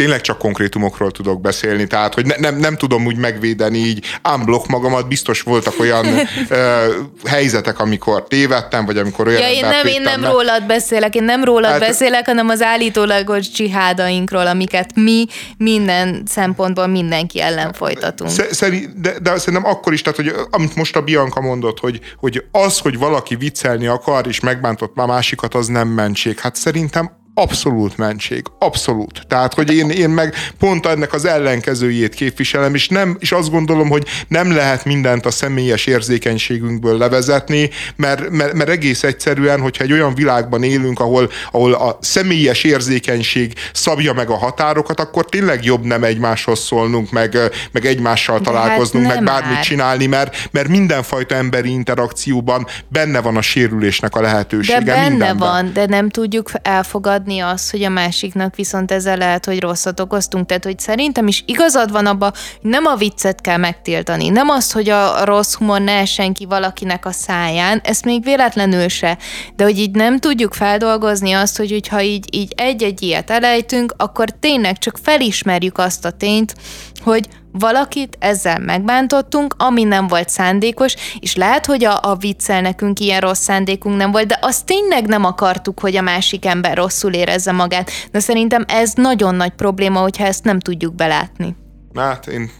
tényleg 0.00 0.20
csak 0.20 0.38
konkrétumokról 0.38 1.10
tudok 1.10 1.40
beszélni, 1.40 1.86
tehát 1.86 2.14
hogy 2.14 2.26
ne, 2.26 2.34
nem, 2.38 2.56
nem 2.56 2.76
tudom 2.76 3.06
úgy 3.06 3.16
megvédeni 3.16 3.78
így 3.78 4.04
ámblok 4.22 4.66
magamat, 4.66 5.08
biztos 5.08 5.42
voltak 5.42 5.80
olyan 5.80 6.06
ö, 6.48 6.86
helyzetek, 7.24 7.78
amikor 7.78 8.24
tévedtem, 8.28 8.86
vagy 8.86 8.98
amikor 8.98 9.26
olyan 9.26 9.40
Ja, 9.40 9.48
én 9.48 9.66
nem, 9.66 9.86
én 9.86 10.02
nem 10.02 10.24
rólad 10.24 10.66
beszélek, 10.66 11.14
én 11.14 11.22
nem 11.22 11.44
rólad 11.44 11.70
hát, 11.70 11.80
beszélek, 11.80 12.26
hanem 12.26 12.48
az 12.48 12.62
állítólagos 12.62 13.50
csihádainkról, 13.50 14.46
amiket 14.46 14.94
mi 14.94 15.26
minden 15.58 16.22
szempontból 16.26 16.86
mindenki 16.86 17.40
ellen 17.40 17.72
folytatunk. 17.72 18.30
Szerint, 18.50 19.00
de, 19.00 19.18
de 19.18 19.38
szerintem 19.38 19.70
akkor 19.70 19.92
is, 19.92 20.02
tehát 20.02 20.18
hogy 20.18 20.34
amit 20.50 20.76
most 20.76 20.96
a 20.96 21.00
Bianca 21.00 21.40
mondott, 21.40 21.78
hogy, 21.78 22.00
hogy 22.16 22.44
az, 22.50 22.78
hogy 22.78 22.98
valaki 22.98 23.36
viccelni 23.36 23.86
akar, 23.86 24.26
és 24.26 24.40
megbántott 24.40 24.94
már 24.94 25.06
másikat, 25.06 25.54
az 25.54 25.66
nem 25.66 25.88
mentség. 25.88 26.38
Hát 26.38 26.56
szerintem 26.56 27.18
abszolút 27.34 27.96
mentség, 27.96 28.44
abszolút. 28.58 29.22
Tehát, 29.28 29.54
hogy 29.54 29.74
én, 29.74 29.90
én 29.90 30.10
meg 30.10 30.34
pont 30.58 30.86
ennek 30.86 31.12
az 31.12 31.24
ellenkezőjét 31.24 32.14
képviselem, 32.14 32.74
és, 32.74 32.88
nem, 32.88 33.16
és 33.20 33.32
azt 33.32 33.50
gondolom, 33.50 33.88
hogy 33.88 34.06
nem 34.28 34.52
lehet 34.52 34.84
mindent 34.84 35.26
a 35.26 35.30
személyes 35.30 35.86
érzékenységünkből 35.86 36.98
levezetni, 36.98 37.70
mert, 37.96 38.30
mert, 38.30 38.52
mert 38.52 38.70
egész 38.70 39.02
egyszerűen, 39.02 39.60
hogyha 39.60 39.84
egy 39.84 39.92
olyan 39.92 40.14
világban 40.14 40.62
élünk, 40.62 41.00
ahol, 41.00 41.30
ahol 41.50 41.72
a 41.72 41.98
személyes 42.00 42.64
érzékenység 42.64 43.52
szabja 43.72 44.12
meg 44.12 44.30
a 44.30 44.36
határokat, 44.36 45.00
akkor 45.00 45.24
tényleg 45.24 45.64
jobb 45.64 45.84
nem 45.84 46.04
egymáshoz 46.04 46.60
szólnunk, 46.60 47.10
meg, 47.10 47.36
meg 47.72 47.84
egymással 47.86 48.34
hát 48.34 48.44
találkoznunk, 48.44 49.06
hát 49.06 49.14
meg 49.14 49.24
bármit 49.24 49.52
már. 49.52 49.62
csinálni, 49.62 50.06
mert, 50.06 50.48
mert 50.50 50.68
mindenfajta 50.68 51.34
emberi 51.34 51.70
interakcióban 51.70 52.66
benne 52.88 53.20
van 53.20 53.36
a 53.36 53.42
sérülésnek 53.42 54.16
a 54.16 54.20
lehetősége. 54.20 54.78
De 54.78 54.84
benne 54.84 55.08
mindenben. 55.08 55.36
van, 55.36 55.72
de 55.72 55.86
nem 55.86 56.08
tudjuk 56.08 56.50
elfogadni 56.62 57.29
elfogadni 57.30 57.40
azt, 57.40 57.70
hogy 57.70 57.82
a 57.82 57.88
másiknak 57.88 58.56
viszont 58.56 58.92
ezzel 58.92 59.16
lehet, 59.16 59.44
hogy 59.44 59.60
rosszat 59.60 60.00
okoztunk. 60.00 60.46
Tehát, 60.46 60.64
hogy 60.64 60.78
szerintem 60.78 61.26
is 61.26 61.42
igazad 61.46 61.90
van 61.90 62.06
abba, 62.06 62.24
hogy 62.60 62.70
nem 62.70 62.86
a 62.86 62.96
viccet 62.96 63.40
kell 63.40 63.56
megtiltani, 63.56 64.28
nem 64.28 64.48
azt, 64.48 64.72
hogy 64.72 64.88
a 64.88 65.24
rossz 65.24 65.54
humor 65.54 65.80
ne 65.80 65.92
essen 65.92 66.32
ki 66.32 66.44
valakinek 66.44 67.06
a 67.06 67.12
száján, 67.12 67.80
ezt 67.84 68.04
még 68.04 68.24
véletlenül 68.24 68.88
se, 68.88 69.18
de 69.56 69.64
hogy 69.64 69.78
így 69.78 69.90
nem 69.90 70.18
tudjuk 70.18 70.54
feldolgozni 70.54 71.32
azt, 71.32 71.56
hogy 71.56 71.88
ha 71.88 72.02
így, 72.02 72.34
így 72.34 72.52
egy-egy 72.56 73.02
ilyet 73.02 73.30
elejtünk, 73.30 73.94
akkor 73.96 74.30
tényleg 74.40 74.78
csak 74.78 74.98
felismerjük 75.02 75.78
azt 75.78 76.04
a 76.04 76.10
tényt, 76.10 76.54
hogy 77.02 77.28
valakit 77.52 78.16
ezzel 78.20 78.58
megbántottunk, 78.58 79.54
ami 79.58 79.84
nem 79.84 80.06
volt 80.06 80.28
szándékos, 80.28 80.94
és 81.20 81.34
lehet, 81.34 81.66
hogy 81.66 81.84
a, 81.84 81.98
a 82.02 82.16
viccel 82.16 82.60
nekünk 82.60 83.00
ilyen 83.00 83.20
rossz 83.20 83.42
szándékunk 83.42 83.96
nem 83.96 84.10
volt, 84.10 84.26
de 84.26 84.38
azt 84.40 84.66
tényleg 84.66 85.06
nem 85.06 85.24
akartuk, 85.24 85.80
hogy 85.80 85.96
a 85.96 86.02
másik 86.02 86.46
ember 86.46 86.76
rosszul 86.76 87.12
érezze 87.12 87.52
magát. 87.52 87.90
De 88.10 88.18
szerintem 88.18 88.64
ez 88.68 88.92
nagyon 88.94 89.34
nagy 89.34 89.52
probléma, 89.52 90.00
hogyha 90.00 90.24
ezt 90.24 90.44
nem 90.44 90.58
tudjuk 90.58 90.94
belátni. 90.94 91.56
Hát 91.94 92.26
én, 92.26 92.50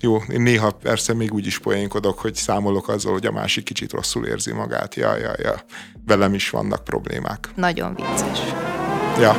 jó, 0.00 0.16
én 0.28 0.40
néha 0.40 0.70
persze 0.70 1.14
még 1.14 1.32
úgy 1.32 1.46
is 1.46 1.58
poénkodok, 1.58 2.18
hogy 2.18 2.34
számolok 2.34 2.88
azzal, 2.88 3.12
hogy 3.12 3.26
a 3.26 3.32
másik 3.32 3.64
kicsit 3.64 3.92
rosszul 3.92 4.26
érzi 4.26 4.52
magát. 4.52 4.94
Ja, 4.94 5.16
ja, 5.16 5.32
ja. 5.38 5.54
Velem 6.06 6.34
is 6.34 6.50
vannak 6.50 6.84
problémák. 6.84 7.48
Nagyon 7.54 7.94
vicces. 7.94 8.38
Ja. 9.20 9.36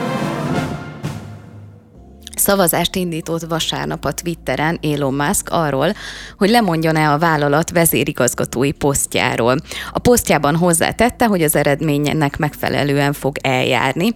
Szavazást 2.37 2.95
indított 2.95 3.45
vasárnap 3.49 4.05
a 4.05 4.11
Twitteren 4.11 4.79
Elon 4.81 5.13
Musk 5.13 5.49
arról, 5.49 5.93
hogy 6.37 6.49
lemondjon-e 6.49 7.11
a 7.11 7.17
vállalat 7.17 7.69
vezérigazgatói 7.69 8.71
posztjáról. 8.71 9.57
A 9.91 9.99
posztjában 9.99 10.55
hozzátette, 10.55 11.25
hogy 11.25 11.43
az 11.43 11.55
eredménynek 11.55 12.37
megfelelően 12.37 13.13
fog 13.13 13.35
eljárni. 13.41 14.13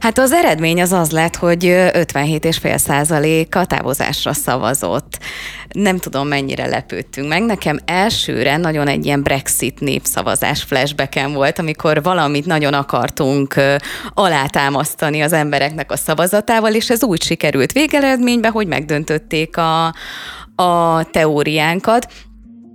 Hát 0.00 0.18
az 0.18 0.32
eredmény 0.32 0.82
az 0.82 0.92
az 0.92 1.10
lett, 1.10 1.36
hogy 1.36 1.64
57,5% 1.64 3.50
a 3.50 3.66
távozásra 3.66 4.32
szavazott 4.32 5.18
nem 5.72 5.98
tudom 5.98 6.28
mennyire 6.28 6.66
lepődtünk 6.66 7.28
meg. 7.28 7.42
Nekem 7.42 7.78
elsőre 7.84 8.56
nagyon 8.56 8.88
egy 8.88 9.04
ilyen 9.04 9.22
Brexit 9.22 9.80
népszavazás 9.80 10.62
flashbacken 10.62 11.32
volt, 11.32 11.58
amikor 11.58 12.02
valamit 12.02 12.46
nagyon 12.46 12.72
akartunk 12.72 13.54
alátámasztani 14.14 15.20
az 15.20 15.32
embereknek 15.32 15.92
a 15.92 15.96
szavazatával, 15.96 16.74
és 16.74 16.90
ez 16.90 17.04
úgy 17.04 17.22
sikerült 17.22 17.59
végeredménybe, 17.72 18.48
hogy 18.48 18.66
megdöntötték 18.66 19.56
a, 19.56 19.94
a 20.54 21.02
teóriánkat. 21.10 22.12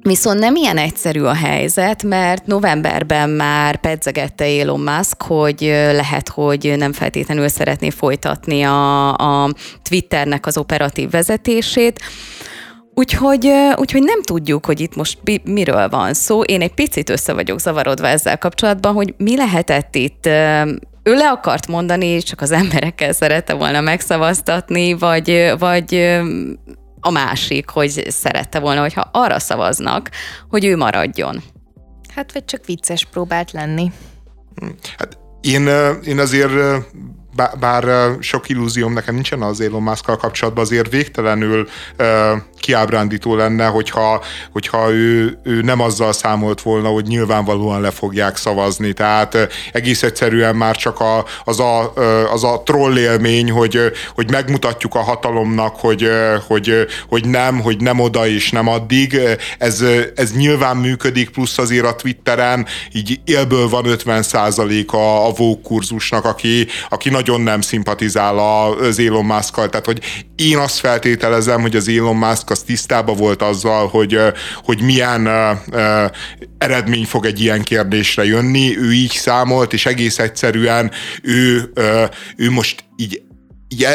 Viszont 0.01 0.39
nem 0.39 0.55
ilyen 0.55 0.77
egyszerű 0.77 1.21
a 1.21 1.33
helyzet, 1.33 2.03
mert 2.03 2.45
novemberben 2.45 3.29
már 3.29 3.75
pedzegette 3.77 4.45
Elon 4.45 4.79
Musk, 4.79 5.21
hogy 5.21 5.61
lehet, 5.91 6.29
hogy 6.29 6.73
nem 6.77 6.93
feltétlenül 6.93 7.47
szeretné 7.47 7.89
folytatni 7.89 8.63
a, 8.63 9.13
a 9.13 9.49
Twitternek 9.83 10.45
az 10.45 10.57
operatív 10.57 11.09
vezetését. 11.09 11.99
Úgyhogy, 12.95 13.51
úgyhogy 13.75 14.03
nem 14.03 14.21
tudjuk, 14.21 14.65
hogy 14.65 14.79
itt 14.79 14.95
most 14.95 15.19
miről 15.43 15.89
van 15.89 16.13
szó. 16.13 16.41
Én 16.41 16.61
egy 16.61 16.73
picit 16.73 17.09
össze 17.09 17.33
vagyok 17.33 17.59
zavarodva 17.59 18.07
ezzel 18.07 18.37
kapcsolatban, 18.37 18.93
hogy 18.93 19.13
mi 19.17 19.35
lehetett 19.35 19.95
itt 19.95 20.25
ő 21.03 21.13
le 21.13 21.29
akart 21.29 21.67
mondani, 21.67 22.21
csak 22.21 22.41
az 22.41 22.51
emberekkel 22.51 23.13
szerette 23.13 23.53
volna 23.53 23.81
megszavaztatni, 23.81 24.93
vagy, 24.93 25.53
vagy 25.59 26.19
a 26.99 27.11
másik, 27.11 27.69
hogy 27.69 28.05
szerette 28.07 28.59
volna, 28.59 28.81
hogyha 28.81 29.09
arra 29.11 29.39
szavaznak, 29.39 30.09
hogy 30.49 30.65
ő 30.65 30.77
maradjon. 30.77 31.43
Hát 32.15 32.33
vagy 32.33 32.45
csak 32.45 32.65
vicces 32.65 33.05
próbált 33.11 33.51
lenni. 33.51 33.91
Hát 34.97 35.17
én, 35.41 35.67
én 36.05 36.19
azért 36.19 36.51
bár 37.59 38.11
sok 38.19 38.49
illúzióm 38.49 38.93
nekem 38.93 39.13
nincsen 39.13 39.41
az 39.41 39.61
Elon 39.61 39.83
musk 39.83 40.05
kapcsolatban, 40.05 40.63
azért 40.63 40.91
végtelenül 40.91 41.67
kiábrándító 42.65 43.35
lenne, 43.35 43.65
hogyha, 43.65 44.23
hogyha 44.51 44.91
ő, 44.91 45.39
ő 45.43 45.61
nem 45.61 45.81
azzal 45.81 46.13
számolt 46.13 46.61
volna, 46.61 46.89
hogy 46.89 47.05
nyilvánvalóan 47.05 47.81
le 47.81 47.91
fogják 47.91 48.37
szavazni. 48.37 48.93
Tehát 48.93 49.37
egész 49.71 50.03
egyszerűen 50.03 50.55
már 50.55 50.75
csak 50.75 50.99
a, 50.99 51.25
az, 51.43 51.59
a, 51.59 51.93
az 52.31 52.43
a 52.43 52.61
troll 52.65 52.97
élmény, 52.97 53.51
hogy, 53.51 53.79
hogy 54.15 54.31
megmutatjuk 54.31 54.95
a 54.95 54.99
hatalomnak, 54.99 55.75
hogy, 55.79 56.09
hogy, 56.47 56.85
hogy 57.09 57.27
nem, 57.27 57.61
hogy 57.61 57.77
nem 57.77 57.99
oda 57.99 58.27
és 58.27 58.51
nem 58.51 58.67
addig. 58.67 59.19
Ez, 59.57 59.83
ez 60.15 60.33
nyilván 60.33 60.77
működik, 60.77 61.29
plusz 61.29 61.57
azért 61.57 61.85
a 61.85 61.95
Twitteren 61.95 62.65
így 62.93 63.19
élből 63.25 63.69
van 63.69 63.85
50 63.85 64.23
a, 64.87 65.27
a 65.27 65.31
Vogue 65.31 65.61
kurzusnak, 65.63 66.25
aki, 66.25 66.67
aki 66.89 67.09
nagyon 67.09 67.41
nem 67.41 67.61
szimpatizál 67.61 68.37
az 68.37 68.99
Elon 68.99 69.25
musk 69.25 69.53
Tehát, 69.55 69.85
hogy 69.85 70.01
én 70.35 70.57
azt 70.57 70.79
feltételezem, 70.79 71.61
hogy 71.61 71.75
az 71.75 71.87
Elon 71.87 72.15
Musk 72.15 72.49
az 72.55 72.63
tisztában 72.63 73.15
volt 73.15 73.41
azzal, 73.41 73.87
hogy, 73.87 74.19
hogy 74.63 74.81
milyen 74.81 75.27
eredmény 76.57 77.05
fog 77.05 77.25
egy 77.25 77.41
ilyen 77.41 77.63
kérdésre 77.63 78.25
jönni. 78.25 78.77
Ő 78.77 78.93
így 78.93 79.11
számolt, 79.11 79.73
és 79.73 79.85
egész 79.85 80.19
egyszerűen 80.19 80.91
ő, 81.21 81.71
ő 82.35 82.51
most 82.51 82.83
így 82.95 83.21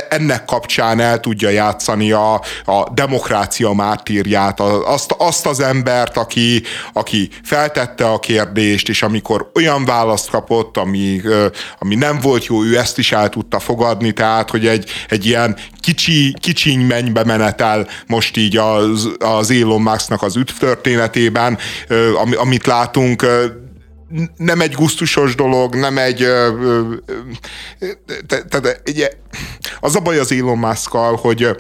ennek 0.09 0.45
kapcsán 0.45 1.01
el 1.01 1.21
tudja 1.21 1.49
játszani 1.49 2.13
a, 2.13 2.35
a 2.65 2.91
demokrácia 2.95 3.73
mártírját, 3.73 4.61
azt, 4.61 5.15
azt 5.19 5.47
az 5.47 5.61
embert, 5.61 6.17
aki, 6.17 6.63
aki 6.93 7.29
feltette 7.43 8.11
a 8.11 8.19
kérdést, 8.19 8.89
és 8.89 9.03
amikor 9.03 9.51
olyan 9.55 9.85
választ 9.85 10.31
kapott, 10.31 10.77
ami, 10.77 11.21
ami 11.79 11.95
nem 11.95 12.19
volt 12.21 12.47
jó, 12.47 12.63
ő 12.63 12.79
ezt 12.79 12.99
is 12.99 13.13
el 13.13 13.29
tudta 13.29 13.59
fogadni, 13.59 14.13
tehát, 14.13 14.51
hogy 14.51 14.67
egy, 14.67 14.91
egy 15.09 15.27
ilyen 15.27 15.57
kicsi, 15.81 16.35
kicsiny 16.41 16.81
mennybe 16.81 17.25
menetel 17.25 17.89
most 18.07 18.37
így 18.37 18.57
az, 18.57 19.09
az 19.19 19.51
Elon 19.51 19.83
Musknak 19.83 20.23
az 20.23 20.37
üdv 20.37 20.53
történetében, 20.59 21.59
amit 22.37 22.67
látunk, 22.67 23.27
nem 24.37 24.61
egy 24.61 24.73
gusztusos 24.73 25.35
dolog, 25.35 25.75
nem 25.75 25.99
egy... 25.99 26.27
Tehát 28.27 28.83
az 29.81 29.97
a 29.97 30.01
baj 30.01 30.19
az 30.19 30.33
Elon 30.33 30.59
musk 30.59 30.93
hogy 31.21 31.57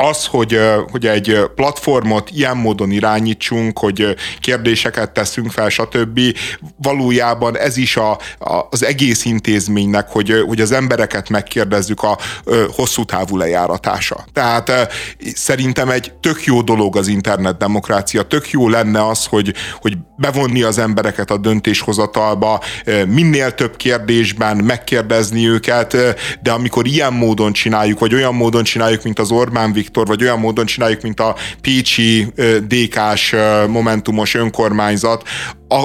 az, 0.00 0.26
hogy, 0.26 0.60
hogy 0.90 1.06
egy 1.06 1.40
platformot 1.54 2.30
ilyen 2.30 2.56
módon 2.56 2.90
irányítsunk, 2.90 3.78
hogy 3.78 4.16
kérdéseket 4.40 5.10
teszünk 5.10 5.50
fel, 5.50 5.68
stb. 5.68 6.20
Valójában 6.76 7.56
ez 7.56 7.76
is 7.76 7.96
a, 7.96 8.10
a, 8.38 8.66
az 8.70 8.84
egész 8.84 9.24
intézménynek, 9.24 10.08
hogy, 10.08 10.44
hogy 10.46 10.60
az 10.60 10.72
embereket 10.72 11.28
megkérdezzük 11.28 12.02
a, 12.02 12.10
a 12.10 12.18
hosszú 12.74 13.04
távú 13.04 13.36
lejáratása. 13.36 14.24
Tehát 14.32 14.72
szerintem 15.34 15.90
egy 15.90 16.12
tök 16.12 16.44
jó 16.44 16.62
dolog 16.62 16.96
az 16.96 17.08
internetdemokrácia, 17.08 18.22
tök 18.22 18.50
jó 18.50 18.68
lenne 18.68 19.06
az, 19.06 19.26
hogy, 19.26 19.54
hogy 19.80 19.96
bevonni 20.16 20.62
az 20.62 20.78
embereket 20.78 21.30
a 21.30 21.36
döntéshozatalba, 21.36 22.60
minél 23.06 23.54
több 23.54 23.76
kérdésben 23.76 24.56
megkérdezni 24.56 25.48
őket, 25.48 25.96
de 26.42 26.50
amikor 26.50 26.86
ilyen 26.86 27.12
módon 27.12 27.52
csináljuk, 27.52 27.98
vagy 27.98 28.14
olyan 28.14 28.34
módon 28.34 28.64
csináljuk, 28.64 29.02
mint 29.02 29.18
az 29.18 29.30
Orbán 29.30 29.72
Viktor, 29.72 29.86
Viktor, 29.88 30.06
vagy 30.06 30.22
olyan 30.22 30.38
módon 30.38 30.66
csináljuk, 30.66 31.02
mint 31.02 31.20
a 31.20 31.36
Pécsi 31.60 32.32
DK-s 32.66 33.34
momentumos 33.68 34.34
önkormányzat, 34.34 35.28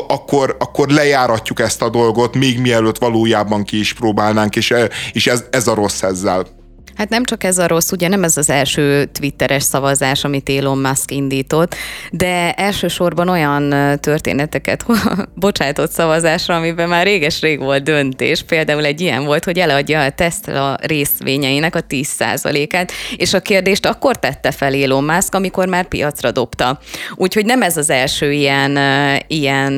akkor, 0.08 0.56
akkor 0.60 0.90
lejáratjuk 0.90 1.60
ezt 1.60 1.82
a 1.82 1.90
dolgot, 1.90 2.36
még 2.36 2.60
mielőtt 2.60 2.98
valójában 2.98 3.64
ki 3.64 3.80
is 3.80 3.94
próbálnánk, 3.94 4.56
és, 4.56 4.74
és 5.12 5.28
ez, 5.28 5.44
ez 5.50 5.68
a 5.68 5.74
rossz 5.74 6.02
ezzel. 6.02 6.63
Hát 6.96 7.10
nem 7.10 7.24
csak 7.24 7.44
ez 7.44 7.58
a 7.58 7.68
rossz, 7.68 7.92
ugye 7.92 8.08
nem 8.08 8.24
ez 8.24 8.38
az 8.38 8.50
első 8.50 9.06
twitteres 9.06 9.64
szavazás, 9.64 10.24
amit 10.24 10.50
Elon 10.50 10.78
Musk 10.78 11.12
indított, 11.12 11.76
de 12.12 12.52
elsősorban 12.52 13.30
olyan 13.30 13.74
történeteket 14.00 14.86
bocsájtott 15.36 15.92
szavazásra, 15.92 16.56
amiben 16.56 16.90
már 16.90 17.06
réges-rég 17.06 17.60
volt 17.60 17.84
döntés. 17.84 18.44
Például 18.44 18.86
egy 18.86 19.02
ilyen 19.02 19.26
volt, 19.26 19.44
hogy 19.44 19.60
eladja 19.60 20.02
a 20.02 20.10
Tesla 20.10 20.78
részvényeinek 20.82 21.76
a 21.76 21.84
10%-át, 21.90 22.92
és 23.16 23.34
a 23.34 23.40
kérdést 23.40 23.86
akkor 23.86 24.16
tette 24.16 24.52
fel 24.52 24.74
Elon 24.74 25.04
Musk, 25.04 25.36
amikor 25.36 25.68
már 25.68 25.88
piacra 25.88 26.32
dobta. 26.32 26.80
Úgyhogy 27.16 27.46
nem 27.46 27.62
ez 27.62 27.78
az 27.78 27.90
első 27.90 28.32
ilyen, 28.32 28.80
ilyen 29.28 29.74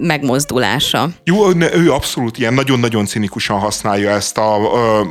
megmozdulása. 0.00 1.08
Jó, 1.24 1.50
ő 1.72 1.92
abszolút 1.92 2.38
ilyen 2.38 2.54
nagyon-nagyon 2.54 3.06
cinikusan 3.06 3.58
használja 3.58 4.10
ezt 4.10 4.38
a, 4.38 4.54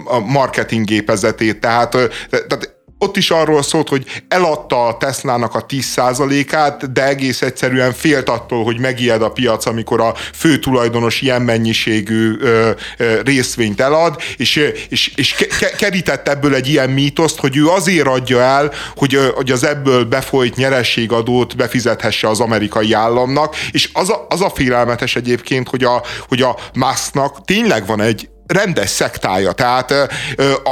a 0.05 0.19
marketing 0.19 0.94
gépezetét, 0.95 1.59
tehát, 1.59 1.89
tehát 2.29 2.75
ott 2.97 3.17
is 3.17 3.31
arról 3.31 3.63
szólt, 3.63 3.89
hogy 3.89 4.23
eladta 4.27 4.85
a 4.87 4.97
Teslának 4.97 5.55
a 5.55 5.65
10%-át, 5.65 6.91
de 6.91 7.07
egész 7.07 7.41
egyszerűen 7.41 7.93
félt 7.93 8.29
attól, 8.29 8.63
hogy 8.63 8.79
megijed 8.79 9.21
a 9.21 9.29
piac, 9.29 9.65
amikor 9.65 10.01
a 10.01 10.13
fő 10.33 10.59
tulajdonos 10.59 11.21
ilyen 11.21 11.41
mennyiségű 11.41 12.37
ö, 12.39 12.71
ö, 12.97 13.21
részvényt 13.21 13.81
elad, 13.81 14.21
és, 14.37 14.55
és, 14.89 15.13
és 15.15 15.33
ke- 15.33 15.75
kerített 15.75 16.27
ebből 16.27 16.55
egy 16.55 16.67
ilyen 16.67 16.89
mítoszt, 16.89 17.39
hogy 17.39 17.57
ő 17.57 17.67
azért 17.67 18.07
adja 18.07 18.41
el, 18.41 18.71
hogy, 18.95 19.31
hogy 19.35 19.51
az 19.51 19.63
ebből 19.63 20.05
befolyt 20.05 20.55
nyerességadót 20.55 21.55
befizethesse 21.55 22.27
az 22.27 22.39
amerikai 22.39 22.93
államnak, 22.93 23.55
és 23.71 23.89
az 23.93 24.09
a, 24.09 24.25
az 24.29 24.41
a 24.41 24.49
félelmetes 24.49 25.15
egyébként, 25.15 25.69
hogy 25.69 25.83
a, 25.83 26.03
hogy 26.27 26.41
a 26.41 26.57
Musknak 26.73 27.45
tényleg 27.45 27.85
van 27.85 28.01
egy 28.01 28.29
rendes 28.47 28.89
szektája, 28.89 29.51
tehát 29.51 29.93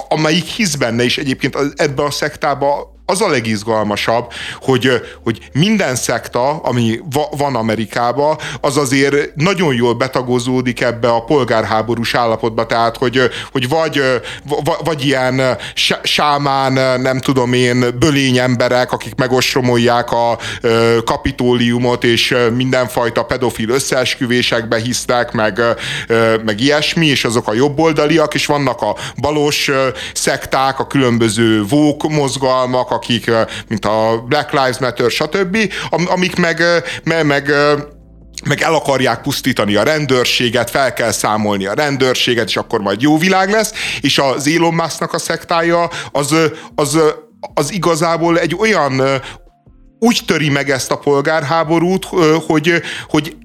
amelyik 0.09 0.45
hisz 0.45 0.75
benne, 0.75 1.03
és 1.03 1.17
egyébként 1.17 1.57
ebbe 1.75 2.03
a 2.03 2.11
szektába 2.11 2.93
az 3.05 3.21
a 3.21 3.27
legizgalmasabb, 3.27 4.31
hogy, 4.61 4.89
hogy 5.23 5.49
minden 5.53 5.95
szekta, 5.95 6.49
ami 6.49 6.99
va, 7.11 7.29
van 7.37 7.55
Amerikában, 7.55 8.37
az 8.61 8.77
azért 8.77 9.35
nagyon 9.35 9.73
jól 9.73 9.93
betagozódik 9.93 10.81
ebbe 10.81 11.09
a 11.09 11.23
polgárháborús 11.23 12.15
állapotba, 12.15 12.65
tehát 12.65 12.97
hogy, 12.97 13.19
hogy 13.51 13.69
vagy, 13.69 14.01
vagy 14.83 15.05
ilyen 15.05 15.57
sámán, 16.03 17.01
nem 17.01 17.19
tudom 17.19 17.53
én, 17.53 17.85
bölény 17.99 18.37
emberek, 18.37 18.91
akik 18.91 19.15
megostromolják 19.15 20.11
a 20.11 20.37
kapitóliumot, 21.05 22.03
és 22.03 22.35
mindenfajta 22.55 23.23
pedofil 23.23 23.69
összeesküvésekbe 23.69 24.79
hisznek, 24.79 25.31
meg, 25.31 25.61
meg 26.45 26.59
ilyesmi, 26.59 27.05
és 27.05 27.25
azok 27.25 27.47
a 27.47 27.53
jobboldaliak, 27.53 28.33
és 28.33 28.45
vannak 28.45 28.81
a 28.81 28.95
balos 29.17 29.71
szekták, 30.13 30.79
a 30.79 30.87
különböző 30.87 31.63
vók 31.63 32.09
mozgalmak, 32.09 32.91
akik, 32.93 33.31
mint 33.67 33.85
a 33.85 34.23
Black 34.27 34.51
Lives 34.51 34.77
Matter, 34.77 35.11
stb., 35.11 35.57
amik 35.89 36.35
meg, 36.35 36.63
meg, 37.03 37.25
meg 37.25 37.53
meg 38.45 38.61
el 38.61 38.73
akarják 38.73 39.21
pusztítani 39.21 39.75
a 39.75 39.83
rendőrséget, 39.83 40.69
fel 40.69 40.93
kell 40.93 41.11
számolni 41.11 41.65
a 41.65 41.73
rendőrséget, 41.73 42.47
és 42.47 42.57
akkor 42.57 42.79
majd 42.79 43.01
jó 43.01 43.17
világ 43.17 43.49
lesz, 43.49 43.73
és 44.01 44.17
az 44.17 44.47
Elon 44.47 44.73
Musk-nak 44.73 45.13
a 45.13 45.17
szektája 45.17 45.89
az, 46.11 46.35
az, 46.75 46.99
az 47.53 47.73
igazából 47.73 48.39
egy 48.39 48.55
olyan 48.59 49.01
úgy 49.99 50.21
töri 50.25 50.49
meg 50.49 50.69
ezt 50.69 50.91
a 50.91 50.97
polgárháborút, 50.97 52.05
hogy, 52.47 52.81
hogy 53.07 53.35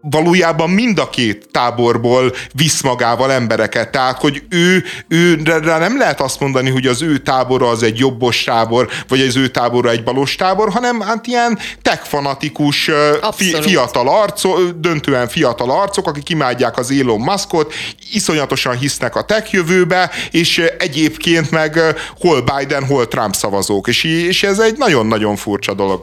valójában 0.00 0.70
mind 0.70 0.98
a 0.98 1.10
két 1.10 1.48
táborból 1.50 2.32
visz 2.52 2.82
magával 2.82 3.32
embereket. 3.32 3.90
Tehát, 3.90 4.18
hogy 4.18 4.42
ő, 4.48 4.84
ő 5.08 5.40
rá 5.44 5.78
nem 5.78 5.98
lehet 5.98 6.20
azt 6.20 6.40
mondani, 6.40 6.70
hogy 6.70 6.86
az 6.86 7.02
ő 7.02 7.18
tábora 7.18 7.68
az 7.68 7.82
egy 7.82 7.98
jobbos 7.98 8.44
tábor, 8.44 8.88
vagy 9.08 9.20
az 9.20 9.36
ő 9.36 9.48
tábora 9.48 9.90
egy 9.90 10.02
balos 10.02 10.34
tábor, 10.34 10.72
hanem 10.72 11.00
hát 11.00 11.26
ilyen 11.26 11.58
tech-fanatikus 11.82 12.90
fi, 13.32 13.54
fiatal 13.60 14.08
arcok, 14.08 14.70
döntően 14.78 15.28
fiatal 15.28 15.70
arcok, 15.70 16.06
akik 16.06 16.28
imádják 16.28 16.78
az 16.78 16.90
Elon 16.90 17.20
Muskot, 17.20 17.74
iszonyatosan 18.12 18.76
hisznek 18.76 19.16
a 19.16 19.22
tech 19.22 19.52
jövőbe, 19.52 20.10
és 20.30 20.62
egyébként 20.78 21.50
meg 21.50 21.80
hol 22.18 22.40
Biden, 22.40 22.84
hol 22.86 23.08
Trump 23.08 23.34
szavazók. 23.34 23.88
És, 23.88 24.04
és 24.04 24.42
ez 24.42 24.58
egy 24.58 24.76
nagyon-nagyon 24.78 25.36
furcsa 25.36 25.74
dolog 25.74 26.02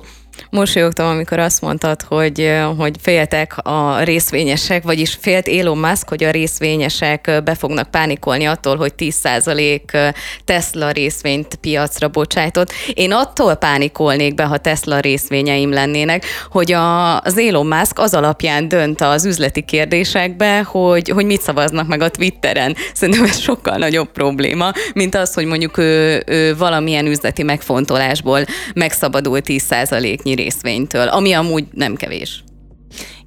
mosolyogtam, 0.49 1.07
amikor 1.07 1.39
azt 1.39 1.61
mondtad, 1.61 2.01
hogy, 2.01 2.51
hogy 2.77 2.95
féltek 3.01 3.57
a 3.57 4.03
részvényesek, 4.03 4.83
vagyis 4.83 5.17
félt 5.21 5.47
Elon 5.47 5.77
Musk, 5.77 6.09
hogy 6.09 6.23
a 6.23 6.31
részvényesek 6.31 7.41
be 7.43 7.55
fognak 7.55 7.91
pánikolni 7.91 8.45
attól, 8.45 8.77
hogy 8.77 8.93
10% 8.97 10.13
Tesla 10.45 10.91
részvényt 10.91 11.55
piacra 11.55 12.07
bocsájtott. 12.07 12.71
Én 12.93 13.11
attól 13.11 13.55
pánikolnék 13.55 14.35
be, 14.35 14.43
ha 14.43 14.57
Tesla 14.57 14.99
részvényeim 14.99 15.71
lennének, 15.71 16.25
hogy 16.49 16.71
a, 16.71 17.19
az 17.19 17.37
Elon 17.37 17.67
Musk 17.67 17.99
az 17.99 18.13
alapján 18.13 18.67
dönt 18.67 19.01
az 19.01 19.25
üzleti 19.25 19.61
kérdésekbe, 19.61 20.61
hogy, 20.61 21.09
hogy 21.09 21.25
mit 21.25 21.41
szavaznak 21.41 21.87
meg 21.87 22.01
a 22.01 22.09
Twitteren. 22.09 22.75
Szerintem 22.93 23.23
ez 23.23 23.39
sokkal 23.39 23.77
nagyobb 23.77 24.11
probléma, 24.11 24.71
mint 24.93 25.15
az, 25.15 25.33
hogy 25.33 25.45
mondjuk 25.45 25.77
ő, 25.77 26.23
ő 26.25 26.55
valamilyen 26.55 27.05
üzleti 27.05 27.43
megfontolásból 27.43 28.45
megszabadul 28.73 29.39
10% 29.43 30.22
résznyi 30.23 30.43
részvénytől, 30.43 31.07
ami 31.07 31.33
amúgy 31.33 31.65
nem 31.71 31.95
kevés. 31.95 32.43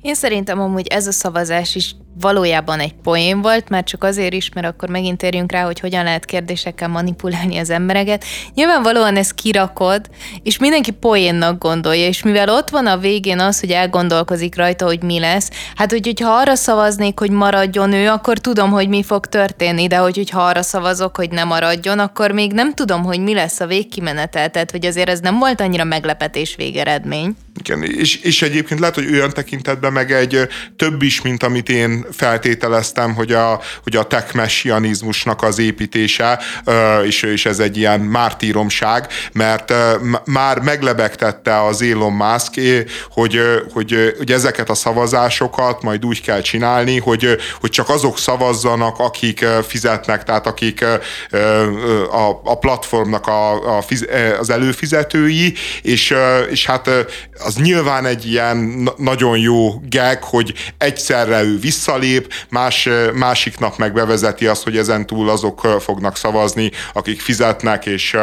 Én 0.07 0.15
szerintem 0.15 0.61
amúgy 0.61 0.87
ez 0.87 1.07
a 1.07 1.13
szavazás 1.13 1.75
is 1.75 1.95
valójában 2.21 2.79
egy 2.79 2.95
poén 2.95 3.43
volt, 3.43 3.69
már 3.69 3.85
csak 3.85 4.05
azért 4.05 4.33
is, 4.33 4.49
mert 4.55 4.67
akkor 4.67 4.89
megint 4.89 5.19
térjünk 5.19 5.53
rá, 5.53 5.65
hogy 5.65 5.81
hogyan 5.81 6.05
lehet 6.05 6.25
kérdésekkel 6.25 6.89
manipulálni 6.89 7.59
az 7.59 7.71
embereket. 7.71 8.25
Nyilvánvalóan 8.55 9.17
ez 9.17 9.31
kirakod, 9.31 10.01
és 10.43 10.59
mindenki 10.59 10.91
poénnak 10.91 11.59
gondolja, 11.59 12.07
és 12.07 12.23
mivel 12.23 12.49
ott 12.49 12.71
van 12.71 12.87
a 12.87 12.99
végén 12.99 13.39
az, 13.39 13.61
hogy 13.61 13.71
elgondolkozik 13.71 14.57
rajta, 14.57 14.85
hogy 14.85 15.03
mi 15.03 15.19
lesz, 15.19 15.51
hát 15.75 15.91
hogy, 15.91 16.07
hogyha 16.07 16.31
arra 16.31 16.55
szavaznék, 16.55 17.19
hogy 17.19 17.31
maradjon 17.31 17.93
ő, 17.93 18.09
akkor 18.09 18.39
tudom, 18.39 18.71
hogy 18.71 18.89
mi 18.89 19.03
fog 19.03 19.27
történni, 19.27 19.87
de 19.87 19.97
hogy, 19.97 20.17
hogyha 20.17 20.41
arra 20.41 20.63
szavazok, 20.63 21.17
hogy 21.17 21.31
ne 21.31 21.45
maradjon, 21.45 21.99
akkor 21.99 22.31
még 22.31 22.53
nem 22.53 22.75
tudom, 22.75 23.03
hogy 23.03 23.21
mi 23.21 23.35
lesz 23.35 23.61
a 23.61 23.67
végkimenetel, 23.67 24.51
tehát 24.51 24.71
hogy 24.71 24.87
azért 24.87 25.09
ez 25.09 25.21
nem 25.21 25.39
volt 25.39 25.61
annyira 25.61 25.85
meglepetés 25.85 26.55
végeredmény. 26.57 27.37
Igen, 27.59 27.83
és, 27.83 28.17
és 28.17 28.43
egyébként 28.43 28.81
lehet, 28.81 28.95
hogy 28.95 29.13
olyan 29.13 29.31
tekintetben 29.31 29.93
meg 29.97 30.13
egy 30.13 30.49
több 30.77 31.03
is, 31.03 31.23
mint 31.23 31.43
amit 31.43 31.69
én 31.69 32.07
feltételeztem, 32.13 33.15
hogy 33.15 33.33
a, 33.33 33.61
hogy 33.83 33.97
a 33.97 34.03
tech 34.03 34.35
az 35.37 35.59
építése, 35.59 36.41
és, 37.05 37.23
és 37.23 37.47
ez 37.47 37.59
egy 37.59 37.77
ilyen 37.77 38.01
mártíromság, 38.01 39.07
mert 39.33 39.73
már 40.25 40.59
meglebegtette 40.59 41.65
az 41.65 41.83
Elon 41.83 42.13
Musk, 42.13 42.61
hogy, 43.11 43.41
hogy, 43.73 44.15
hogy 44.19 44.33
ezeket 44.33 44.71
a 44.71 44.75
szavazásokat 44.75 45.83
majd 45.83 46.05
úgy 46.05 46.21
kell 46.23 46.41
csinálni, 46.41 46.99
hogy, 46.99 47.37
hogy 47.61 47.71
csak 47.71 47.89
azok 47.89 48.19
szavazzanak, 48.19 48.99
akik 48.99 49.45
fizetnek, 49.67 50.25
tehát 50.25 50.47
akik 50.47 50.85
a, 52.11 52.41
a 52.45 52.59
platformnak 52.59 53.27
a, 53.27 53.77
a 53.77 53.83
fiz, 53.83 54.07
az 54.39 54.51
előfizetői, 54.51 55.55
és, 55.83 56.15
és 56.51 56.67
hát 56.67 56.91
az 57.45 57.55
nyilván 57.55 58.07
egy 58.07 58.31
ilyen 58.31 58.89
nagyon 58.97 59.39
jó 59.39 59.81
gag, 59.91 60.23
hogy 60.23 60.55
egyszerre 60.79 61.43
ő 61.43 61.59
visszalép, 61.59 62.33
más, 62.49 62.89
másik 63.15 63.59
nap 63.59 63.77
meg 63.77 63.93
bevezeti 63.93 64.47
azt, 64.47 64.63
hogy 64.63 64.77
ezen 64.77 65.07
túl 65.07 65.31
azok 65.31 65.61
fognak 65.81 66.17
szavazni, 66.17 66.71
akik 66.93 67.21
fizetnek, 67.21 67.87
és... 67.87 68.17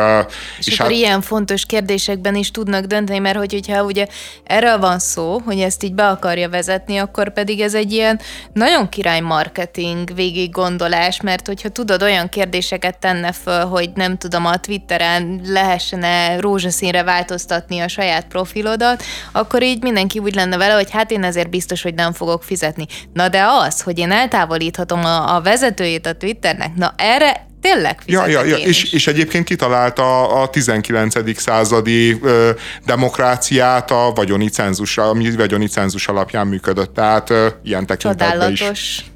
És, 0.60 0.68
és 0.68 0.74
akkor 0.74 0.92
hát... 0.92 1.00
ilyen 1.00 1.22
fontos 1.22 1.66
kérdésekben 1.66 2.36
is 2.36 2.52
tudnak 2.52 2.86
dönteni, 2.86 3.20
mert 3.20 3.38
hogy, 3.38 3.54
hogyha 3.54 3.84
ugye 3.84 4.08
erről 4.44 4.78
van 4.78 5.00
szó, 5.00 5.42
hogy 5.46 5.60
ezt 5.60 5.84
így 5.84 5.94
be 5.94 6.08
akarja 6.08 6.50
vezetni, 6.50 6.98
akkor 6.98 7.34
pedig 7.34 7.60
ez 7.60 7.74
egy 7.74 7.92
ilyen 7.92 8.20
nagyon 8.54 8.90
király 8.90 9.20
marketing 9.20 10.16
végig 10.16 10.52
gondolás, 10.52 11.22
mert 11.22 11.48
hogyha 11.48 11.70
tudod, 11.70 12.02
olyan 12.02 12.30
kérdéseket 12.30 12.98
tenne 12.98 13.32
föl, 13.32 13.66
hogy 13.66 13.90
nem 13.96 14.18
tudom, 14.18 14.46
a 14.46 14.58
Twitteren 14.58 15.42
lehessen-e 15.46 16.40
rózsaszínre 16.40 17.04
változtatni 17.04 17.80
a 17.80 17.88
saját 17.88 18.26
profilodat, 18.28 19.04
akkor 19.32 19.64
így 19.64 19.82
mindenki 19.82 20.20
úgy 20.20 20.36
lenne 20.36 20.58
vele, 20.58 20.74
hogy 20.74 20.92
hát 20.92 21.12
én 21.12 21.24
ezért 21.24 21.50
biztos, 21.54 21.82
hogy 21.82 21.94
nem 21.94 22.14
fogok 22.14 22.44
fizetni. 22.44 22.86
Na 23.14 23.30
de 23.30 23.46
az, 23.46 23.82
hogy 23.82 23.98
én 23.98 24.12
eltávolíthatom 24.12 25.06
a, 25.06 25.36
a 25.36 25.42
vezetőjét 25.42 26.06
a 26.06 26.14
Twitternek, 26.14 26.76
na 26.76 26.94
erre 26.98 27.48
tényleg 27.62 28.02
ja, 28.06 28.28
ja, 28.28 28.44
ja. 28.44 28.56
És, 28.56 28.92
és 28.92 29.08
egyébként 29.08 29.46
kitalálta 29.46 30.30
a 30.42 30.50
19. 30.50 31.40
századi 31.40 32.20
ö, 32.22 32.52
demokráciát 32.86 33.92
a 33.92 34.12
vagyoni 34.16 34.50
cenzus, 34.50 34.98
ami 34.98 35.36
vagyoni 35.36 35.68
cenzus 35.68 36.08
alapján 36.08 36.48
működött, 36.48 36.94
tehát 36.94 37.30
ö, 37.30 37.48
ilyen 37.64 37.86
tekintetben 37.86 38.52
is. 38.52 39.13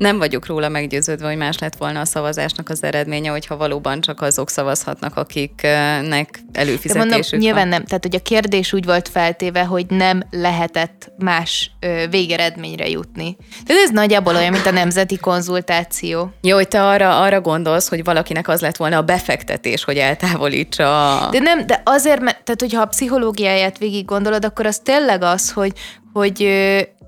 Nem 0.00 0.18
vagyok 0.18 0.46
róla 0.46 0.68
meggyőződve, 0.68 1.26
hogy 1.26 1.36
más 1.36 1.58
lett 1.58 1.76
volna 1.76 2.00
a 2.00 2.04
szavazásnak 2.04 2.68
az 2.68 2.82
eredménye, 2.82 3.30
hogyha 3.30 3.56
valóban 3.56 4.00
csak 4.00 4.20
azok 4.20 4.50
szavazhatnak, 4.50 5.16
akiknek 5.16 6.42
előfizetésük 6.52 6.92
De 6.92 6.98
mondom, 6.98 7.20
van. 7.30 7.40
nyilván 7.40 7.68
nem. 7.68 7.84
Tehát, 7.84 8.04
hogy 8.04 8.14
a 8.14 8.22
kérdés 8.22 8.72
úgy 8.72 8.84
volt 8.84 9.08
feltéve, 9.08 9.64
hogy 9.64 9.86
nem 9.88 10.22
lehetett 10.30 11.10
más 11.18 11.70
ö, 11.80 12.04
végeredményre 12.10 12.88
jutni. 12.88 13.36
Tehát 13.66 13.82
ez 13.82 13.90
nagyjából 13.90 14.36
olyan, 14.36 14.52
mint 14.52 14.66
a 14.66 14.70
nemzeti 14.70 15.16
konzultáció. 15.16 16.32
Jó, 16.40 16.54
hogy 16.54 16.68
te 16.68 16.86
arra, 16.86 17.20
arra 17.20 17.40
gondolsz, 17.40 17.88
hogy 17.88 18.04
valakinek 18.04 18.48
az 18.48 18.60
lett 18.60 18.76
volna 18.76 18.96
a 18.96 19.02
befektetés, 19.02 19.84
hogy 19.84 19.96
eltávolítsa. 19.96 21.28
De 21.30 21.38
nem, 21.38 21.66
de 21.66 21.82
azért, 21.84 22.20
mert, 22.20 22.44
tehát 22.44 22.60
hogyha 22.60 22.80
a 22.80 22.86
pszichológiáját 22.86 23.78
végig 23.78 24.04
gondolod, 24.04 24.44
akkor 24.44 24.66
az 24.66 24.78
tényleg 24.78 25.22
az, 25.22 25.50
hogy, 25.50 25.72
hogy 26.12 26.42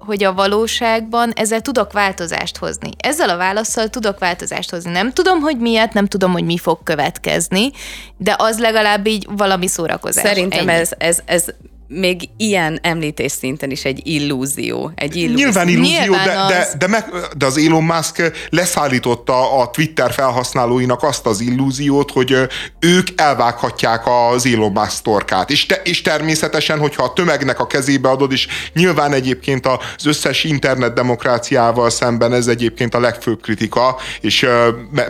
hogy 0.04 0.24
a 0.24 0.32
valóságban 0.32 1.32
ezzel 1.34 1.60
tudok 1.60 1.92
változást 1.92 2.56
hozni. 2.56 2.90
Ezzel 2.98 3.28
a 3.28 3.36
válaszsal 3.36 3.88
tudok 3.88 4.18
változást 4.18 4.70
hozni. 4.70 4.90
Nem 4.90 5.12
tudom, 5.12 5.40
hogy 5.40 5.58
miért, 5.58 5.92
nem 5.92 6.06
tudom, 6.06 6.32
hogy 6.32 6.44
mi 6.44 6.58
fog 6.58 6.82
következni, 6.82 7.70
de 8.16 8.34
az 8.38 8.58
legalább 8.58 9.06
így 9.06 9.26
valami 9.30 9.66
szórakozás. 9.66 10.24
Szerintem 10.24 10.68
ez, 10.68 10.90
ez, 10.98 11.18
ez 11.24 11.44
még 11.92 12.28
ilyen 12.36 12.78
említés 12.82 13.32
szinten 13.32 13.70
is 13.70 13.84
egy 13.84 14.00
illúzió. 14.06 14.92
Egy 14.94 15.16
illúzió. 15.16 15.44
Nyilván 15.44 15.68
illúzió, 15.68 16.00
Nyilván 16.00 16.26
de, 16.26 16.38
az... 16.38 16.48
de, 16.48 16.76
de, 16.78 16.86
meg, 16.86 17.04
de 17.36 17.46
az 17.46 17.58
Elon 17.58 17.84
Musk 17.84 18.32
leszállította 18.50 19.60
a 19.60 19.70
Twitter 19.70 20.12
felhasználóinak 20.12 21.02
azt 21.02 21.26
az 21.26 21.40
illúziót, 21.40 22.10
hogy 22.10 22.36
ők 22.80 23.06
elvághatják 23.16 24.02
az 24.32 24.46
Elon 24.46 24.72
Musk 24.72 25.02
torkát. 25.02 25.50
És, 25.50 25.66
te, 25.66 25.80
és 25.84 26.02
természetesen, 26.02 26.78
hogyha 26.78 27.02
a 27.02 27.12
tömegnek 27.12 27.60
a 27.60 27.66
kezébe 27.66 28.08
adod, 28.08 28.32
és 28.32 28.48
nyilván 28.74 29.12
egyébként 29.12 29.66
az 29.66 30.06
összes 30.06 30.44
internet 30.44 30.94
demokráciával 30.94 31.90
szemben 31.90 32.32
ez 32.32 32.46
egyébként 32.46 32.94
a 32.94 33.00
legfőbb 33.00 33.40
kritika, 33.40 33.96
és 34.20 34.46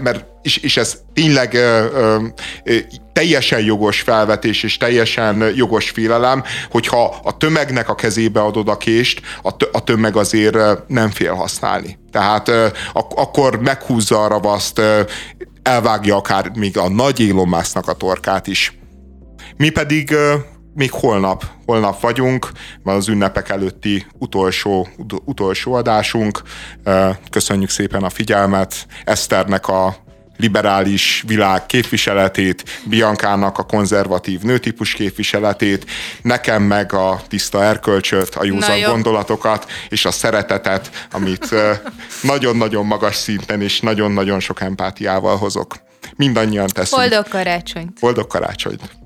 mert 0.03 0.32
és, 0.43 0.57
és 0.57 0.77
ez 0.77 0.99
tényleg 1.13 1.55
ö, 1.55 1.87
ö, 2.65 2.77
teljesen 3.13 3.61
jogos 3.61 4.01
felvetés 4.01 4.63
és 4.63 4.77
teljesen 4.77 5.53
jogos 5.55 5.91
félelem, 5.91 6.43
hogyha 6.71 7.21
a 7.23 7.37
tömegnek 7.37 7.89
a 7.89 7.95
kezébe 7.95 8.41
adod 8.41 8.69
a 8.69 8.77
kést, 8.77 9.21
a 9.73 9.85
tömeg 9.85 10.17
azért 10.17 10.89
nem 10.89 11.11
fél 11.11 11.35
használni. 11.35 11.99
Tehát 12.11 12.49
ö, 12.49 12.67
ak- 12.93 13.19
akkor 13.19 13.61
meghúzza 13.61 14.25
a 14.25 14.29
ravaszt, 14.29 14.79
ö, 14.79 15.01
elvágja 15.63 16.17
akár 16.17 16.51
még 16.55 16.79
a 16.79 16.89
nagy 16.89 17.21
élomásznak 17.21 17.89
a 17.89 17.93
torkát 17.93 18.47
is. 18.47 18.79
Mi 19.57 19.71
pedig 19.71 20.11
ö, 20.11 20.35
még 20.75 20.91
holnap, 20.91 21.45
holnap 21.67 22.01
vagyunk, 22.01 22.51
van 22.83 22.97
az 22.97 23.09
ünnepek 23.09 23.49
előtti 23.49 24.07
utolsó, 24.19 24.89
utolsó 25.25 25.73
adásunk. 25.73 26.43
Köszönjük 27.31 27.71
szépen 27.71 28.03
a 28.03 28.11
figyelmet, 28.11 28.87
Eszternek 29.05 29.69
a 29.69 29.97
liberális 30.43 31.25
világ 31.27 31.67
képviseletét, 31.67 32.81
Biankának 32.85 33.59
a 33.59 33.63
konzervatív 33.63 34.41
nőtípus 34.41 34.93
képviseletét, 34.93 35.91
nekem 36.23 36.63
meg 36.63 36.93
a 36.93 37.21
tiszta 37.29 37.65
erkölcsöt, 37.65 38.35
a 38.35 38.45
józan 38.45 38.81
gondolatokat 38.81 39.71
és 39.89 40.05
a 40.05 40.11
szeretetet, 40.11 41.07
amit 41.11 41.55
nagyon-nagyon 42.33 42.87
magas 42.87 43.17
szinten 43.17 43.63
és 43.63 43.81
nagyon-nagyon 43.81 44.41
sok 44.41 44.61
empátiával 44.61 45.37
hozok. 45.37 45.75
Mindannyian 46.17 46.67
teszünk. 46.67 47.01
Boldog 47.01 47.29
karácsonyt! 47.29 48.01
Boldog 48.01 48.27
karácsonyt! 48.27 49.02